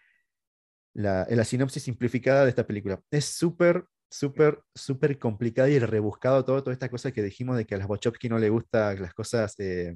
la, 0.95 1.27
la 1.29 1.43
sinopsis 1.43 1.83
simplificada 1.83 2.45
de 2.45 2.49
esta 2.49 2.65
película. 2.65 2.99
Es 3.11 3.25
súper, 3.25 3.85
súper, 4.09 4.59
súper 4.73 5.17
complicada 5.19 5.69
y 5.69 5.79
rebuscado 5.79 6.43
todo, 6.45 6.61
toda 6.63 6.73
esta 6.73 6.89
cosa 6.89 7.11
que 7.11 7.23
dijimos 7.23 7.57
de 7.57 7.65
que 7.65 7.75
a 7.75 7.77
las 7.77 7.89
Wachowski 7.89 8.29
no 8.29 8.37
le 8.39 8.49
gustan 8.49 9.01
las 9.01 9.13
cosas, 9.13 9.55
eh, 9.59 9.95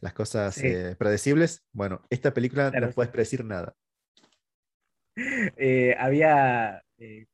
las 0.00 0.12
cosas 0.12 0.54
Sí. 0.54 0.66
eh, 0.68 0.96
predecibles. 0.98 1.64
Bueno, 1.72 2.02
esta 2.10 2.32
película 2.32 2.70
Claro, 2.70 2.86
no 2.86 2.92
puedes 2.92 3.10
predecir 3.12 3.44
nada. 3.44 3.74
Eh, 5.56 5.96
había, 5.98 6.82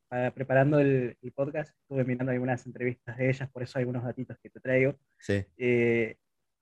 para- 0.07 0.31
preparando 0.31 0.79
el, 0.79 1.15
el 1.21 1.31
podcast, 1.31 1.71
estuve 1.81 2.03
mirando 2.03 2.31
algunas 2.31 2.65
entrevistas 2.65 3.15
de 3.17 3.29
ellas, 3.29 3.49
por 3.51 3.61
eso 3.61 3.77
hay 3.77 3.83
algunos 3.83 4.03
datitos 4.03 4.37
que 4.41 4.49
te 4.49 4.59
traigo. 4.59 4.95
Sí, 5.19 5.45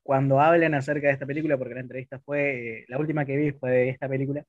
cuando 0.04 0.42
hablan 0.42 0.74
acerca 0.74 1.08
de 1.08 1.14
esta 1.14 1.26
película, 1.26 1.58
porque 1.58 1.76
la 1.76 1.80
entrevista 1.80 2.20
fue, 2.20 2.84
la 2.90 2.98
última 3.00 3.24
que 3.26 3.38
vi 3.38 3.52
fue 3.54 3.72
de 3.72 3.90
esta 3.90 4.10
película, 4.10 4.44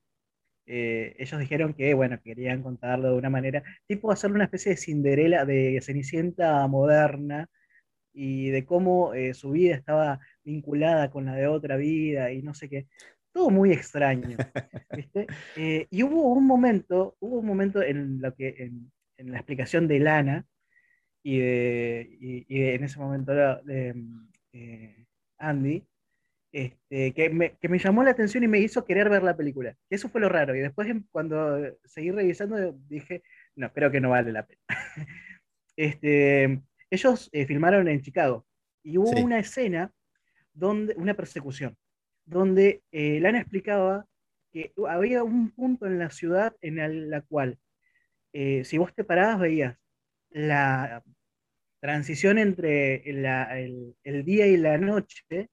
eh, 0.65 1.15
ellos 1.19 1.39
dijeron 1.39 1.73
que, 1.73 1.93
bueno, 1.93 2.19
querían 2.23 2.63
contarlo 2.63 3.09
de 3.11 3.17
una 3.17 3.29
manera, 3.29 3.63
tipo 3.87 4.11
hacerle 4.11 4.35
una 4.35 4.45
especie 4.45 4.71
de 4.71 4.77
Cinderela, 4.77 5.45
de 5.45 5.79
Cenicienta 5.81 6.67
moderna, 6.67 7.49
y 8.13 8.49
de 8.49 8.65
cómo 8.65 9.13
eh, 9.13 9.33
su 9.33 9.51
vida 9.51 9.75
estaba 9.75 10.19
vinculada 10.43 11.11
con 11.11 11.25
la 11.25 11.35
de 11.35 11.47
otra 11.47 11.75
vida 11.77 12.31
y 12.31 12.41
no 12.41 12.53
sé 12.53 12.69
qué. 12.69 12.87
Todo 13.33 13.49
muy 13.49 13.71
extraño, 13.73 14.37
¿viste? 14.95 15.27
Eh, 15.57 15.87
y 15.89 16.03
hubo 16.03 16.23
un 16.33 16.45
momento, 16.47 17.15
hubo 17.19 17.39
un 17.39 17.45
momento 17.45 17.81
en 17.81 18.21
lo 18.21 18.33
que, 18.35 18.55
en, 18.59 18.91
en 19.17 19.31
la 19.31 19.37
explicación 19.39 19.87
de 19.87 19.99
Lana 19.99 20.45
y, 21.23 21.39
de, 21.39 22.09
y, 22.21 22.45
y 22.49 22.59
de- 22.61 22.75
en 22.75 22.83
ese 22.85 22.99
momento 22.99 23.33
de, 23.33 23.93
mm, 23.93 24.29
Andy, 25.37 25.83
este, 26.57 27.13
que, 27.13 27.29
me, 27.29 27.57
que 27.57 27.67
me 27.67 27.79
llamó 27.79 28.01
la 28.01 28.11
atención 28.11 28.41
y 28.43 28.47
me 28.47 28.59
hizo 28.59 28.85
querer 28.85 29.09
ver 29.09 29.23
la 29.23 29.35
película. 29.35 29.75
Eso 29.89 30.07
fue 30.07 30.21
lo 30.21 30.29
raro. 30.29 30.55
Y 30.55 30.59
después 30.61 30.87
em- 30.87 31.03
cuando 31.11 31.59
seguí 31.83 32.11
revisando 32.11 32.71
dije, 32.87 33.23
no, 33.57 33.73
creo 33.73 33.91
que 33.91 33.99
no 33.99 34.11
vale 34.11 34.31
la 34.31 34.47
pena. 34.47 34.61
este, 35.75 36.61
ellos 36.89 37.29
eh, 37.33 37.45
filmaron 37.45 37.89
en 37.89 38.01
Chicago 38.01 38.45
y 38.83 38.97
hubo 38.97 39.07
Sí. 39.07 39.21
una 39.21 39.39
escena 39.39 39.91
donde, 40.53 40.93
una 40.95 41.13
persecución, 41.13 41.75
donde 42.25 42.81
eh, 42.91 43.19
Lana 43.19 43.41
explicaba 43.41 44.05
que 44.53 44.71
había 44.87 45.23
un 45.23 45.51
punto 45.51 45.85
en 45.87 45.99
la 45.99 46.09
ciudad 46.09 46.55
en 46.61 46.79
el- 46.79 47.09
la 47.09 47.21
cual 47.21 47.57
eh, 48.31 48.63
si 48.63 48.77
vos 48.77 48.93
te 48.93 49.03
parabas, 49.03 49.39
veías 49.39 49.77
la 50.29 51.03
transición 51.81 52.37
entre 52.37 53.03
la- 53.11 53.59
el, 53.59 53.95
el 54.03 54.23
día 54.23 54.47
y 54.47 54.55
la 54.55 54.77
noche 54.77 55.49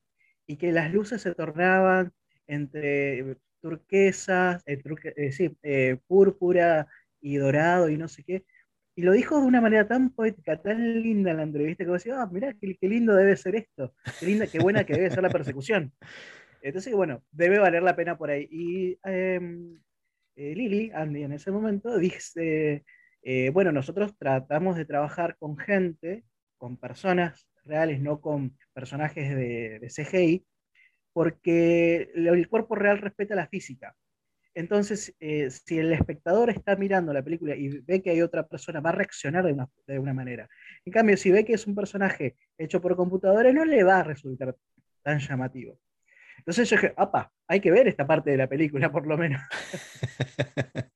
y 0.52 0.56
que 0.56 0.70
las 0.70 0.92
luces 0.92 1.22
se 1.22 1.34
tornaban 1.34 2.12
entre 2.46 3.38
turquesas, 3.62 4.62
eh, 4.66 4.76
turque- 4.76 5.14
eh, 5.16 5.32
sí, 5.32 5.56
eh, 5.62 5.96
púrpura 6.06 6.86
y 7.22 7.36
dorado 7.36 7.88
y 7.88 7.96
no 7.96 8.06
sé 8.06 8.22
qué. 8.22 8.44
Y 8.94 9.00
lo 9.00 9.12
dijo 9.12 9.40
de 9.40 9.46
una 9.46 9.62
manera 9.62 9.88
tan 9.88 10.10
poética, 10.10 10.60
tan 10.60 11.00
linda 11.02 11.30
en 11.30 11.38
la 11.38 11.44
entrevista, 11.44 11.84
que 11.84 11.90
vos 11.90 12.04
decís, 12.04 12.18
ah, 12.18 12.28
mirá, 12.30 12.54
qué, 12.60 12.76
lindo 12.82 13.14
debe 13.14 13.34
ser 13.34 13.56
esto, 13.56 13.94
qué 14.20 14.26
linda, 14.26 14.46
qué 14.46 14.60
buena 14.60 14.84
que 14.84 14.92
debe 14.92 15.10
ser 15.10 15.22
la 15.22 15.30
persecución. 15.30 15.90
Entonces, 16.60 16.92
bueno, 16.92 17.22
debe 17.30 17.58
valer 17.58 17.82
la 17.82 17.96
pena 17.96 18.18
por 18.18 18.28
ahí. 18.28 18.46
Y 18.50 18.98
em, 19.04 19.80
eh, 20.36 20.54
Lili, 20.54 20.90
Andy, 20.94 21.22
en 21.22 21.32
ese 21.32 21.50
momento, 21.50 21.96
dice, 21.98 22.84
bueno, 23.54 23.72
nosotros 23.72 24.14
tratamos 24.18 24.76
de 24.76 24.84
trabajar 24.84 25.36
con 25.38 25.56
gente, 25.56 26.24
con 26.58 26.76
personas 26.76 27.48
reales, 27.64 28.00
no 28.00 28.20
con 28.20 28.56
personajes 28.72 29.34
de, 29.34 29.78
de 29.78 29.88
CGI, 29.88 30.44
porque 31.12 32.10
el 32.14 32.48
cuerpo 32.48 32.74
real 32.74 32.98
respeta 32.98 33.34
la 33.34 33.46
física. 33.46 33.94
Entonces, 34.54 35.14
eh, 35.18 35.50
si 35.50 35.78
el 35.78 35.92
espectador 35.92 36.50
está 36.50 36.76
mirando 36.76 37.12
la 37.12 37.22
película 37.22 37.56
y 37.56 37.68
ve 37.80 38.02
que 38.02 38.10
hay 38.10 38.20
otra 38.20 38.46
persona, 38.46 38.80
va 38.80 38.90
a 38.90 38.94
reaccionar 38.94 39.44
de 39.44 39.52
una, 39.52 39.68
de 39.86 39.98
una 39.98 40.12
manera. 40.12 40.48
En 40.84 40.92
cambio, 40.92 41.16
si 41.16 41.30
ve 41.30 41.44
que 41.44 41.54
es 41.54 41.66
un 41.66 41.74
personaje 41.74 42.36
hecho 42.58 42.80
por 42.80 42.94
computadora, 42.96 43.50
no 43.52 43.64
le 43.64 43.82
va 43.82 44.00
a 44.00 44.04
resultar 44.04 44.54
tan 45.02 45.20
llamativo. 45.20 45.78
Entonces 46.38 46.68
yo 46.68 46.76
dije, 46.76 46.92
apa, 46.96 47.32
hay 47.46 47.60
que 47.60 47.70
ver 47.70 47.88
esta 47.88 48.06
parte 48.06 48.30
de 48.30 48.36
la 48.36 48.48
película, 48.48 48.92
por 48.92 49.06
lo 49.06 49.16
menos. 49.16 49.40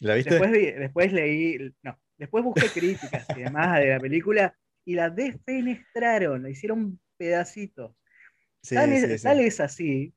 ¿La 0.00 0.14
viste? 0.14 0.30
Después, 0.30 0.52
después 0.52 1.12
leí, 1.12 1.74
no, 1.82 1.98
después 2.16 2.42
busqué 2.42 2.68
críticas 2.68 3.26
y 3.36 3.42
demás 3.42 3.80
de 3.80 3.88
la 3.88 4.00
película 4.00 4.56
y 4.84 4.94
la 4.94 5.10
defenestraron, 5.10 6.42
la 6.42 6.50
hicieron 6.50 7.00
pedacitos. 7.16 7.94
Sí, 8.62 8.74
tal, 8.74 8.92
es, 9.40 9.56
sí. 9.56 9.62
así 9.62 10.14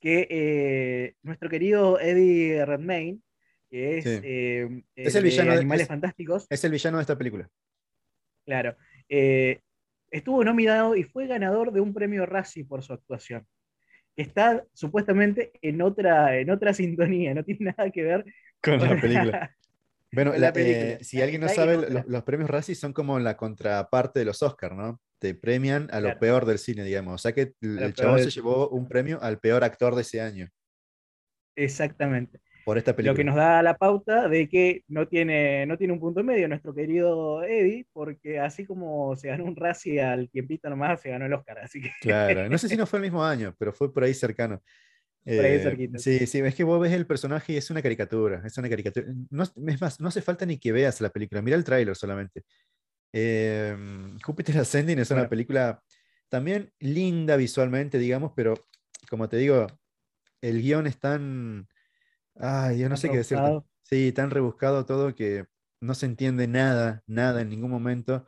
que 0.00 0.26
eh, 0.30 1.14
nuestro 1.22 1.48
querido 1.48 1.98
Eddie 2.00 2.64
Redmayne, 2.64 3.20
que 3.70 3.98
es, 3.98 4.06
eh, 4.06 4.82
Es 4.96 5.14
el 5.14 5.22
de 5.22 5.28
villano 5.30 5.52
de- 5.52 5.58
Animales 5.58 5.82
es- 5.82 5.88
Fantásticos, 5.88 6.46
Es 6.50 6.64
el 6.64 6.72
villano 6.72 6.98
de 6.98 7.02
esta 7.02 7.16
película. 7.16 7.48
claro, 8.44 8.76
eh, 9.08 9.60
estuvo 10.10 10.44
nominado 10.44 10.96
y 10.96 11.04
fue 11.04 11.26
ganador 11.26 11.72
de 11.72 11.80
un 11.80 11.94
premio 11.94 12.26
Razzie 12.26 12.64
por 12.64 12.82
su 12.82 12.92
actuación. 12.92 13.46
Está 14.16 14.64
supuestamente 14.74 15.52
en 15.62 15.80
otra, 15.80 16.36
en 16.38 16.50
otra 16.50 16.74
sintonía, 16.74 17.34
no 17.34 17.44
tiene 17.44 17.72
nada 17.76 17.90
que 17.90 18.02
ver 18.02 18.24
Con 18.62 18.78
la 18.78 19.00
película. 19.00 19.56
Bueno, 20.14 20.32
la 20.36 20.52
película. 20.52 20.92
eh, 20.92 20.98
si 21.04 21.22
alguien 21.22 21.40
no 21.40 21.48
sabe, 21.48 21.90
los, 21.90 22.06
los 22.06 22.22
premios 22.24 22.50
Razzie 22.50 22.74
son 22.74 22.92
como 22.92 23.18
la 23.18 23.36
contraparte 23.36 24.18
de 24.18 24.26
los 24.26 24.42
Oscars, 24.42 24.76
¿no? 24.76 25.00
Te 25.18 25.34
premian 25.34 25.88
a 25.90 26.00
lo 26.00 26.08
Claro. 26.08 26.20
peor 26.20 26.46
del 26.46 26.58
cine, 26.58 26.84
digamos. 26.84 27.14
O 27.14 27.18
sea 27.18 27.32
que 27.32 27.52
el, 27.62 27.94
chabón 27.94 28.18
se 28.18 28.30
llevó 28.30 28.68
un 28.68 28.88
premio 28.88 29.22
al 29.22 29.38
peor 29.38 29.64
actor 29.64 29.94
de 29.94 30.02
ese 30.02 30.20
año 30.20 30.48
Exactamente. 31.56 32.40
por 32.64 32.78
esta 32.78 32.92
Lo 32.92 32.96
que 32.96 33.02
película. 33.04 33.24
nos 33.24 33.36
da 33.36 33.62
la 33.62 33.76
pauta 33.76 34.28
de 34.28 34.48
que 34.48 34.82
no 34.88 35.08
tiene, 35.08 35.66
no 35.66 35.76
tiene 35.78 35.92
un 35.92 36.00
punto 36.00 36.22
medio 36.22 36.48
nuestro 36.48 36.74
querido 36.74 37.42
Eddie, 37.44 37.86
porque 37.92 38.38
así 38.38 38.64
como 38.66 39.16
se 39.16 39.28
ganó 39.28 39.44
un 39.44 39.56
Razzie 39.56 40.02
al 40.02 40.28
tiempito 40.30 40.68
nomás, 40.70 41.00
se 41.00 41.10
ganó 41.10 41.26
el 41.26 41.32
Oscar. 41.32 41.58
Así 41.60 41.80
que 41.80 41.90
Claro, 42.00 42.48
no 42.48 42.58
sé 42.58 42.68
si 42.68 42.76
no 42.76 42.86
fue 42.86 42.98
el 42.98 43.04
mismo 43.04 43.24
año, 43.24 43.54
pero 43.58 43.72
fue 43.72 43.92
por 43.92 44.04
ahí 44.04 44.14
cercano. 44.14 44.62
Eh, 45.24 45.88
sí, 45.98 46.26
sí, 46.26 46.38
es 46.40 46.54
que 46.54 46.64
vos 46.64 46.80
ves 46.80 46.92
el 46.92 47.06
personaje 47.06 47.52
y 47.52 47.56
es 47.56 47.70
una 47.70 47.82
caricatura, 47.82 48.42
es 48.44 48.58
una 48.58 48.68
caricatura. 48.68 49.06
No, 49.30 49.44
es 49.44 49.80
más, 49.80 50.00
no 50.00 50.08
hace 50.08 50.22
falta 50.22 50.46
ni 50.46 50.58
que 50.58 50.72
veas 50.72 51.00
la 51.00 51.10
película, 51.10 51.42
mira 51.42 51.56
el 51.56 51.64
tráiler 51.64 51.94
solamente. 51.96 52.44
Eh, 53.12 53.76
Júpiter 54.24 54.58
Ascending 54.58 54.98
es 54.98 55.10
una 55.10 55.20
Bueno. 55.20 55.30
película 55.30 55.82
también 56.28 56.72
linda 56.80 57.36
visualmente, 57.36 57.98
digamos, 57.98 58.32
pero 58.34 58.54
como 59.10 59.28
te 59.28 59.36
digo, 59.36 59.66
el 60.42 60.62
guion 60.62 60.86
es 60.86 60.98
tan... 60.98 61.68
Ay, 62.36 62.78
yo 62.80 62.88
no 62.88 62.94
Tan 62.94 63.00
sé 63.02 63.10
qué 63.10 63.18
decirte. 63.18 63.42
rebuscado. 63.44 63.68
Sí, 63.84 64.12
tan 64.12 64.30
rebuscado 64.30 64.86
todo 64.86 65.14
que 65.14 65.46
no 65.80 65.94
se 65.94 66.06
entiende 66.06 66.48
nada, 66.48 67.02
nada 67.06 67.42
en 67.42 67.50
ningún 67.50 67.70
momento. 67.70 68.26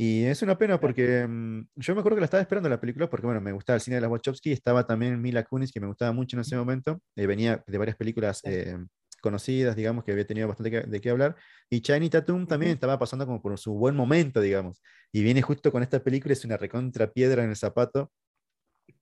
Y 0.00 0.24
es 0.26 0.42
una 0.42 0.56
pena 0.56 0.78
porque 0.78 1.26
mm, 1.26 1.70
yo 1.74 1.94
me 1.94 2.00
acuerdo 2.00 2.14
que 2.16 2.20
la 2.20 2.26
estaba 2.26 2.40
esperando 2.40 2.68
la 2.68 2.80
película 2.80 3.10
porque, 3.10 3.26
bueno, 3.26 3.40
me 3.40 3.50
gustaba 3.50 3.74
el 3.76 3.80
cine 3.80 3.96
de 3.96 4.02
las 4.02 4.10
Wachowski, 4.10 4.52
estaba 4.52 4.86
también 4.86 5.20
Mila 5.20 5.42
Kunis, 5.44 5.72
que 5.72 5.80
me 5.80 5.88
gustaba 5.88 6.12
mucho 6.12 6.36
en 6.36 6.42
ese 6.42 6.56
momento, 6.56 7.00
eh, 7.16 7.26
venía 7.26 7.64
de 7.66 7.78
varias 7.78 7.96
películas 7.96 8.40
eh, 8.44 8.76
conocidas, 9.20 9.74
digamos, 9.74 10.04
que 10.04 10.12
había 10.12 10.24
tenido 10.24 10.46
bastante 10.46 10.70
que- 10.70 10.82
de 10.82 11.00
qué 11.00 11.10
hablar, 11.10 11.34
y 11.68 11.80
Channing 11.80 12.10
Tatum 12.10 12.46
también 12.46 12.70
estaba 12.72 12.96
pasando 12.96 13.26
como 13.26 13.42
por 13.42 13.58
su 13.58 13.74
buen 13.74 13.96
momento, 13.96 14.40
digamos, 14.40 14.80
y 15.10 15.24
viene 15.24 15.42
justo 15.42 15.72
con 15.72 15.82
esta 15.82 15.98
película, 16.04 16.32
es 16.32 16.44
una 16.44 16.56
recontra 16.56 17.12
piedra 17.12 17.42
en 17.42 17.50
el 17.50 17.56
zapato, 17.56 18.12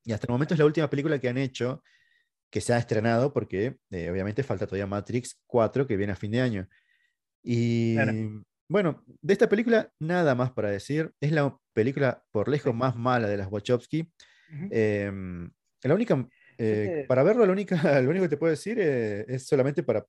y 0.05 0.12
hasta 0.12 0.26
el 0.28 0.32
momento 0.32 0.55
es 0.55 0.61
la 0.61 0.66
última 0.66 0.90
película 0.90 1.18
que 1.18 1.28
han 1.28 1.38
hecho 1.38 1.82
que 2.51 2.61
se 2.61 2.74
ha 2.74 2.78
estrenado, 2.78 3.32
porque 3.32 3.78
eh, 3.90 4.11
obviamente 4.11 4.42
falta 4.44 4.66
todavía 4.66 4.86
Matrix 4.86 5.40
4, 5.47 5.86
que 5.86 5.97
viene 5.97 6.12
a 6.14 6.16
fin 6.16 6.32
de 6.32 6.40
año. 6.42 6.68
Y 7.42 7.94
Claro. 7.97 8.12
Bueno, 8.69 9.05
de 9.07 9.33
esta 9.33 9.49
película 9.49 9.91
nada 10.01 10.35
más 10.35 10.51
para 10.53 10.71
decir. 10.71 11.12
Es 11.21 11.33
la 11.33 11.57
película 11.73 12.25
por 12.31 12.49
lejos 12.49 12.73
Sí. 12.73 12.79
más 12.79 12.97
mala 12.97 13.29
de 13.29 13.37
las 13.37 13.51
Wachowski. 13.51 14.11
Em, 14.71 15.51
la 15.83 15.95
única, 15.95 16.29
eh, 16.59 16.89
te- 17.03 17.05
para 17.07 17.23
verlo, 17.23 17.47
lo, 17.47 17.53
única, 17.53 17.77
lo 18.03 18.11
único 18.11 18.25
que 18.25 18.29
te 18.31 18.37
puedo 18.37 18.51
decir 18.51 18.79
eh, 18.81 19.25
es 19.29 19.47
solamente 19.47 19.83
para 19.83 20.05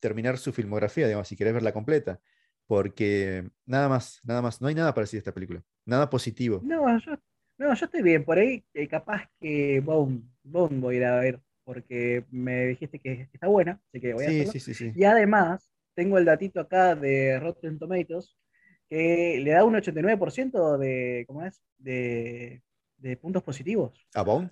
terminar 0.00 0.36
su 0.38 0.52
filmografía, 0.52 1.06
digamos, 1.06 1.28
si 1.28 1.36
querés 1.36 1.54
verla 1.54 1.72
completa. 1.72 2.20
Porque 2.66 3.48
nada 3.66 3.88
más, 3.88 4.20
nada 4.24 4.40
más, 4.42 4.60
no 4.60 4.68
hay 4.68 4.74
nada 4.74 4.94
para 4.94 5.02
decir 5.04 5.18
de 5.18 5.22
esta 5.22 5.34
película. 5.34 5.62
Nada 5.84 6.08
positivo. 6.08 6.60
No, 6.64 6.98
yo, 6.98 7.12
no, 7.58 7.74
yo 7.74 7.84
estoy 7.84 8.02
bien. 8.02 8.24
Por 8.24 8.38
ahí, 8.38 8.64
eh, 8.74 8.88
capaz 8.88 9.28
que 9.40 9.80
Bone, 9.80 10.22
Bone 10.42 10.78
voy 10.80 10.94
a 10.96 10.98
ir 10.98 11.04
a 11.04 11.20
ver, 11.20 11.40
porque 11.64 12.24
me 12.30 12.66
dijiste 12.68 12.98
que 12.98 13.28
está 13.32 13.48
buena, 13.48 13.80
así 13.88 14.00
que 14.00 14.14
voy 14.14 14.24
a 14.24 14.28
Sí, 14.28 14.34
hacerlo. 14.42 14.52
sí, 14.52 14.60
sí, 14.60 14.74
sí. 14.74 14.92
Y 14.94 15.04
además, 15.04 15.71
tengo 15.94 16.18
el 16.18 16.24
datito 16.24 16.60
acá 16.60 16.94
de 16.94 17.38
Rotten 17.40 17.78
Tomatoes, 17.78 18.36
que 18.88 19.40
le 19.42 19.50
da 19.52 19.64
un 19.64 19.74
89% 19.74 20.78
de, 20.78 21.24
¿cómo 21.26 21.44
es? 21.44 21.62
De, 21.78 22.62
de 22.98 23.16
puntos 23.16 23.42
positivos. 23.42 24.06
¿A 24.14 24.22
Bone? 24.22 24.50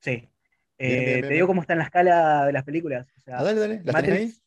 Sí. 0.00 0.28
Eh, 0.78 0.88
bien, 0.88 1.04
bien, 1.04 1.20
te 1.22 1.34
digo 1.34 1.46
cómo 1.46 1.62
está 1.62 1.72
en 1.72 1.78
la 1.78 1.84
escala 1.86 2.46
de 2.46 2.52
las 2.52 2.64
películas. 2.64 3.06
O 3.16 3.20
sea, 3.20 3.38
Ah, 3.38 3.44
dale, 3.44 3.60
dale. 3.60 3.80
¿Las 3.84 3.94
tenés 3.96 4.10
ahí? 4.10 4.24
Matrix. 4.26 4.42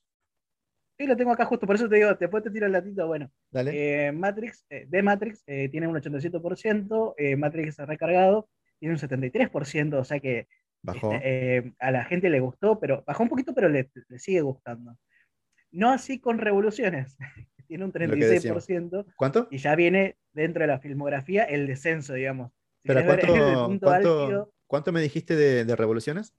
Sí, 0.98 1.08
lo 1.08 1.16
tengo 1.16 1.32
acá 1.32 1.46
justo, 1.46 1.66
por 1.66 1.76
eso 1.78 1.88
te 1.88 1.96
digo, 1.96 2.14
después 2.14 2.44
te 2.44 2.52
tiro 2.52 2.66
el 2.66 2.74
datito, 2.74 3.08
bueno. 3.08 3.32
Dale. 3.50 4.08
Eh, 4.08 4.12
Matrix, 4.12 4.66
eh, 4.70 4.86
de 4.88 5.02
Matrix 5.02 5.44
eh, 5.48 5.70
tiene 5.70 5.88
un 5.88 5.96
87%, 5.96 7.14
eh, 7.18 7.36
Matrix 7.38 7.78
recargado 7.78 8.50
tiene 8.80 8.96
un 8.96 9.00
73%, 9.00 9.98
o 10.00 10.04
sea 10.04 10.20
que 10.20 10.48
Bajó. 10.82 11.14
este, 11.14 11.58
eh, 11.58 11.74
a 11.80 11.92
la 11.92 12.04
gente 12.06 12.30
le 12.30 12.40
gustó, 12.42 12.80
pero 12.80 13.04
bajó 13.06 13.24
un 13.24 13.30
poquito, 13.30 13.54
pero 13.54 13.70
le, 13.70 13.90
le 14.10 14.20
sigue 14.20 14.42
gustando. 14.42 14.98
No 15.72 15.92
así 15.92 16.20
con 16.20 16.40
Revoluciones, 16.40 17.18
que 17.58 17.64
tiene 17.64 17.86
un 17.86 17.92
Lo 17.94 18.16
que 18.16 18.26
decíamos. 18.26 18.68
36%, 18.68 19.06
¿Cuánto? 19.16 19.48
y 19.52 19.58
ya 19.58 19.76
viene 19.76 20.18
dentro 20.34 20.62
de 20.62 20.68
la 20.68 20.80
filmografía 20.80 21.44
el 21.44 21.68
descenso, 21.68 22.14
digamos. 22.14 22.52
Si 22.82 22.88
Pero 22.88 23.06
¿cuánto, 23.06 23.66
punto 23.68 23.86
cuánto, 23.88 24.22
álgido, 24.22 24.54
cuánto 24.68 24.92
me 24.92 25.02
dijiste 25.02 25.36
de, 25.36 25.66
de 25.66 25.76
revoluciones? 25.76 26.34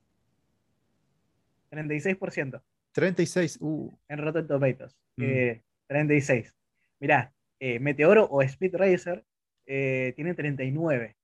36% 1.71 2.63
36. 2.93 3.59
Uh, 3.61 3.97
en 4.09 4.19
Rotten 4.19 4.47
Tomatoes. 4.47 4.97
Mm. 5.17 5.23
eh, 5.23 5.63
36. 5.87 6.55
Mirá, 6.99 7.33
eh, 7.59 7.79
Meteoro 7.79 8.25
o 8.25 8.43
Speed 8.43 8.75
Racer 8.75 9.25
eh, 9.67 10.13
tiene 10.17 10.35
39. 10.35 11.17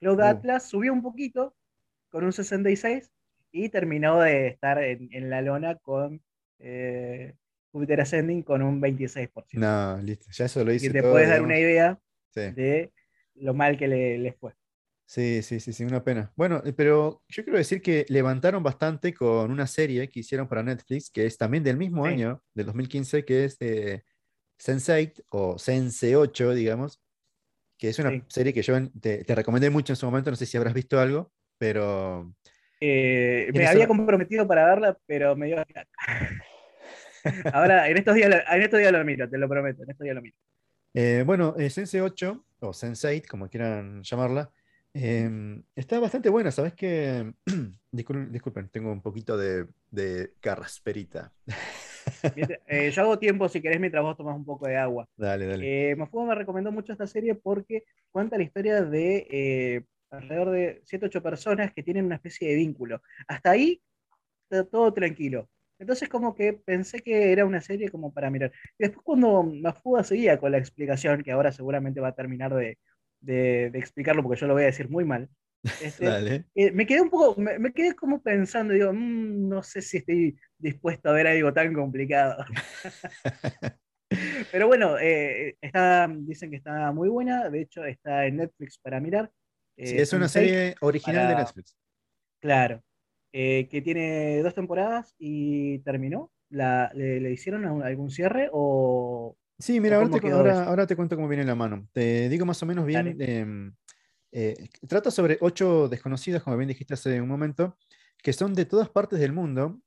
Cloud 0.00 0.18
Uh. 0.18 0.22
Atlas 0.22 0.68
subió 0.68 0.92
un 0.92 1.02
poquito 1.02 1.54
con 2.10 2.24
un 2.24 2.32
66 2.32 3.10
y 3.50 3.68
terminó 3.70 4.20
de 4.20 4.48
estar 4.48 4.82
en, 4.82 5.08
en 5.12 5.30
la 5.30 5.42
lona 5.42 5.76
con 5.76 6.22
eh, 6.58 7.34
Jupiter 7.72 8.00
Ascending 8.00 8.42
con 8.42 8.62
un 8.62 8.80
26%. 8.80 9.30
no, 9.52 9.98
listo. 10.02 10.26
Ya 10.32 10.44
eso 10.46 10.64
lo 10.64 10.72
hice 10.72 10.88
que 10.88 10.92
te 10.94 11.02
todo, 11.02 11.12
puedes 11.12 11.28
dar 11.28 11.42
una 11.42 11.58
idea 11.58 11.98
Sí. 12.34 12.50
de 12.52 12.92
lo 13.34 13.54
mal 13.54 13.76
que 13.78 13.88
le, 13.88 14.18
les 14.18 14.36
fue. 14.36 14.52
Sí, 15.08 15.40
sí, 15.42 15.60
sí, 15.60 15.72
sí, 15.72 15.84
una 15.84 16.02
pena. 16.02 16.32
Bueno, 16.36 16.62
eh, 16.64 16.72
pero 16.72 17.22
yo 17.28 17.44
quiero 17.44 17.58
decir 17.58 17.80
que 17.80 18.04
levantaron 18.08 18.62
bastante 18.62 19.14
con 19.14 19.50
una 19.52 19.66
serie 19.66 20.08
que 20.08 20.20
hicieron 20.20 20.48
para 20.48 20.62
Netflix, 20.64 21.10
que 21.10 21.26
es 21.26 21.38
también 21.38 21.62
del 21.62 21.76
mismo 21.76 22.04
Sí. 22.06 22.12
año, 22.12 22.42
del 22.54 22.66
2015, 22.66 23.24
que 23.24 23.44
es 23.44 23.56
eh, 23.60 24.02
Sense8 24.58 25.22
o 25.30 25.58
Sense 25.58 26.16
8, 26.16 26.54
digamos, 26.54 27.00
que 27.78 27.90
es 27.90 27.98
una 28.00 28.10
Sí. 28.10 28.22
serie 28.28 28.52
que 28.52 28.62
yo 28.62 28.74
te, 29.00 29.22
te 29.22 29.34
recomendé 29.34 29.70
mucho 29.70 29.92
en 29.92 29.96
su 29.96 30.06
momento, 30.06 30.30
no 30.30 30.36
sé 30.36 30.46
si 30.46 30.56
habrás 30.56 30.74
visto 30.74 30.98
algo, 30.98 31.30
pero 31.58 32.34
Eh, 32.80 33.48
me 33.54 33.66
había 33.66 33.86
comprometido 33.86 34.46
para 34.48 34.66
verla, 34.66 34.98
pero 35.06 35.36
me 35.36 35.46
dio. 35.46 35.56
Ahora, 37.52 37.88
en 37.88 37.96
estos, 37.96 38.14
días, 38.14 38.30
lo- 38.30 38.54
en 38.54 38.62
estos 38.62 38.78
días 38.78 38.92
lo 38.92 39.04
miro, 39.04 39.28
te 39.28 39.38
lo 39.38 39.48
prometo, 39.48 39.82
en 39.82 39.90
estos 39.90 40.04
días 40.04 40.16
lo 40.16 40.22
miro. 40.22 40.36
Eh, 40.94 41.22
bueno, 41.26 41.54
eh, 41.58 41.70
Sense 41.70 42.00
8 42.00 42.44
o 42.60 42.70
Sense8, 42.72 43.26
como 43.28 43.48
quieran 43.48 44.02
llamarla, 44.02 44.50
em, 44.94 45.62
está 45.74 45.98
bastante 46.00 46.30
buena. 46.30 46.50
Sabes 46.50 46.74
que, 46.74 47.32
disculpen, 47.90 48.32
disculpen, 48.32 48.68
tengo 48.70 48.90
un 48.92 49.02
poquito 49.02 49.36
de, 49.36 49.66
de 49.90 50.32
carrasperita. 50.40 51.32
Eh, 52.66 52.90
yo 52.90 53.02
hago 53.02 53.18
tiempo, 53.18 53.48
si 53.48 53.60
querés, 53.60 53.80
mientras 53.80 54.02
vos 54.02 54.16
tomás 54.16 54.36
un 54.36 54.44
poco 54.44 54.66
de 54.66 54.76
agua. 54.76 55.08
Dale, 55.16 55.46
dale. 55.46 55.90
Eh, 55.90 55.96
me 55.96 56.34
recomendó 56.34 56.72
mucho 56.72 56.92
esta 56.92 57.06
serie 57.06 57.34
porque 57.34 57.84
cuenta 58.10 58.36
la 58.36 58.44
historia 58.44 58.82
de 58.82 59.26
eh, 59.30 59.84
alrededor 60.10 60.50
de 60.50 60.80
7 60.84 61.06
8 61.06 61.22
personas 61.22 61.72
que 61.72 61.82
tienen 61.82 62.06
una 62.06 62.16
especie 62.16 62.48
de 62.48 62.56
vínculo. 62.56 63.02
Hasta 63.28 63.50
ahí, 63.50 63.82
todo 64.70 64.92
tranquilo. 64.92 65.48
Entonces 65.78 66.08
como 66.08 66.34
que 66.34 66.52
pensé 66.54 67.00
que 67.00 67.32
era 67.32 67.44
una 67.44 67.60
serie 67.60 67.90
como 67.90 68.12
para 68.12 68.30
mirar. 68.30 68.52
Y 68.78 68.84
después 68.84 69.04
cuando 69.04 69.42
Mafuba 69.42 70.04
seguía 70.04 70.38
con 70.38 70.52
la 70.52 70.58
explicación, 70.58 71.22
que 71.22 71.32
ahora 71.32 71.52
seguramente 71.52 72.00
va 72.00 72.08
a 72.08 72.14
terminar 72.14 72.54
de, 72.54 72.78
de 73.20 73.66
explicarlo 73.74 74.22
porque 74.22 74.40
yo 74.40 74.46
lo 74.46 74.54
voy 74.54 74.62
a 74.62 74.66
decir 74.66 74.88
muy 74.88 75.04
mal, 75.04 75.28
este, 75.82 76.44
eh, 76.54 76.70
me 76.72 76.86
quedé 76.86 77.00
un 77.00 77.10
poco, 77.10 77.40
me, 77.40 77.72
quedé 77.72 77.94
como 77.94 78.22
pensando, 78.22 78.74
digo, 78.74 78.92
mm, 78.92 79.48
no 79.48 79.62
sé 79.62 79.82
si 79.82 79.98
estoy 79.98 80.36
dispuesto 80.58 81.10
a 81.10 81.12
ver 81.12 81.26
algo 81.26 81.52
tan 81.52 81.72
complicado. 81.74 82.44
Pero 84.52 84.68
bueno, 84.68 84.98
eh, 84.98 85.56
está, 85.60 86.08
dicen 86.08 86.50
que 86.50 86.56
está 86.56 86.92
muy 86.92 87.08
buena, 87.08 87.50
de 87.50 87.62
hecho 87.62 87.84
está 87.84 88.26
en 88.26 88.36
Netflix 88.36 88.78
para 88.78 89.00
mirar. 89.00 89.30
sí, 89.76 89.96
es 89.98 90.12
una 90.12 90.28
serie 90.28 90.76
original 90.80 91.28
de 91.28 91.34
Netflix. 91.34 91.76
Claro, 92.40 92.82
eh, 93.38 93.68
que 93.68 93.82
tiene 93.82 94.40
dos 94.42 94.54
temporadas 94.54 95.14
y 95.18 95.80
terminó. 95.80 96.32
La, 96.48 96.90
le, 96.94 97.30
hicieron 97.30 97.82
algún 97.82 98.10
cierre 98.10 98.48
o...? 98.50 99.36
Sí, 99.58 99.78
mira, 99.78 99.96
ahora 99.96 100.08
te, 100.08 100.30
ahora, 100.30 100.86
te, 100.86 100.96
cuento 100.96 101.16
cómo 101.16 101.28
viene 101.28 101.44
la 101.44 101.54
mano. 101.54 101.86
Te 101.92 102.30
digo 102.30 102.46
más 102.46 102.62
o 102.62 102.66
menos 102.66 102.86
bien 102.86 103.14
em, 103.20 103.74
eh, 104.32 104.70
trata 104.88 105.10
sobre 105.10 105.36
ocho 105.42 105.86
desconocidos, 105.86 106.42
como 106.42 106.56
bien 106.56 106.68
dijiste 106.68 106.94
hace 106.94 107.20
un 107.20 107.28
momento, 107.28 107.76
que 108.22 108.32
son 108.32 108.54
de 108.54 108.64
todas 108.64 108.88
partes 108.88 109.18
del 109.20 109.34
mundo, 109.34 109.82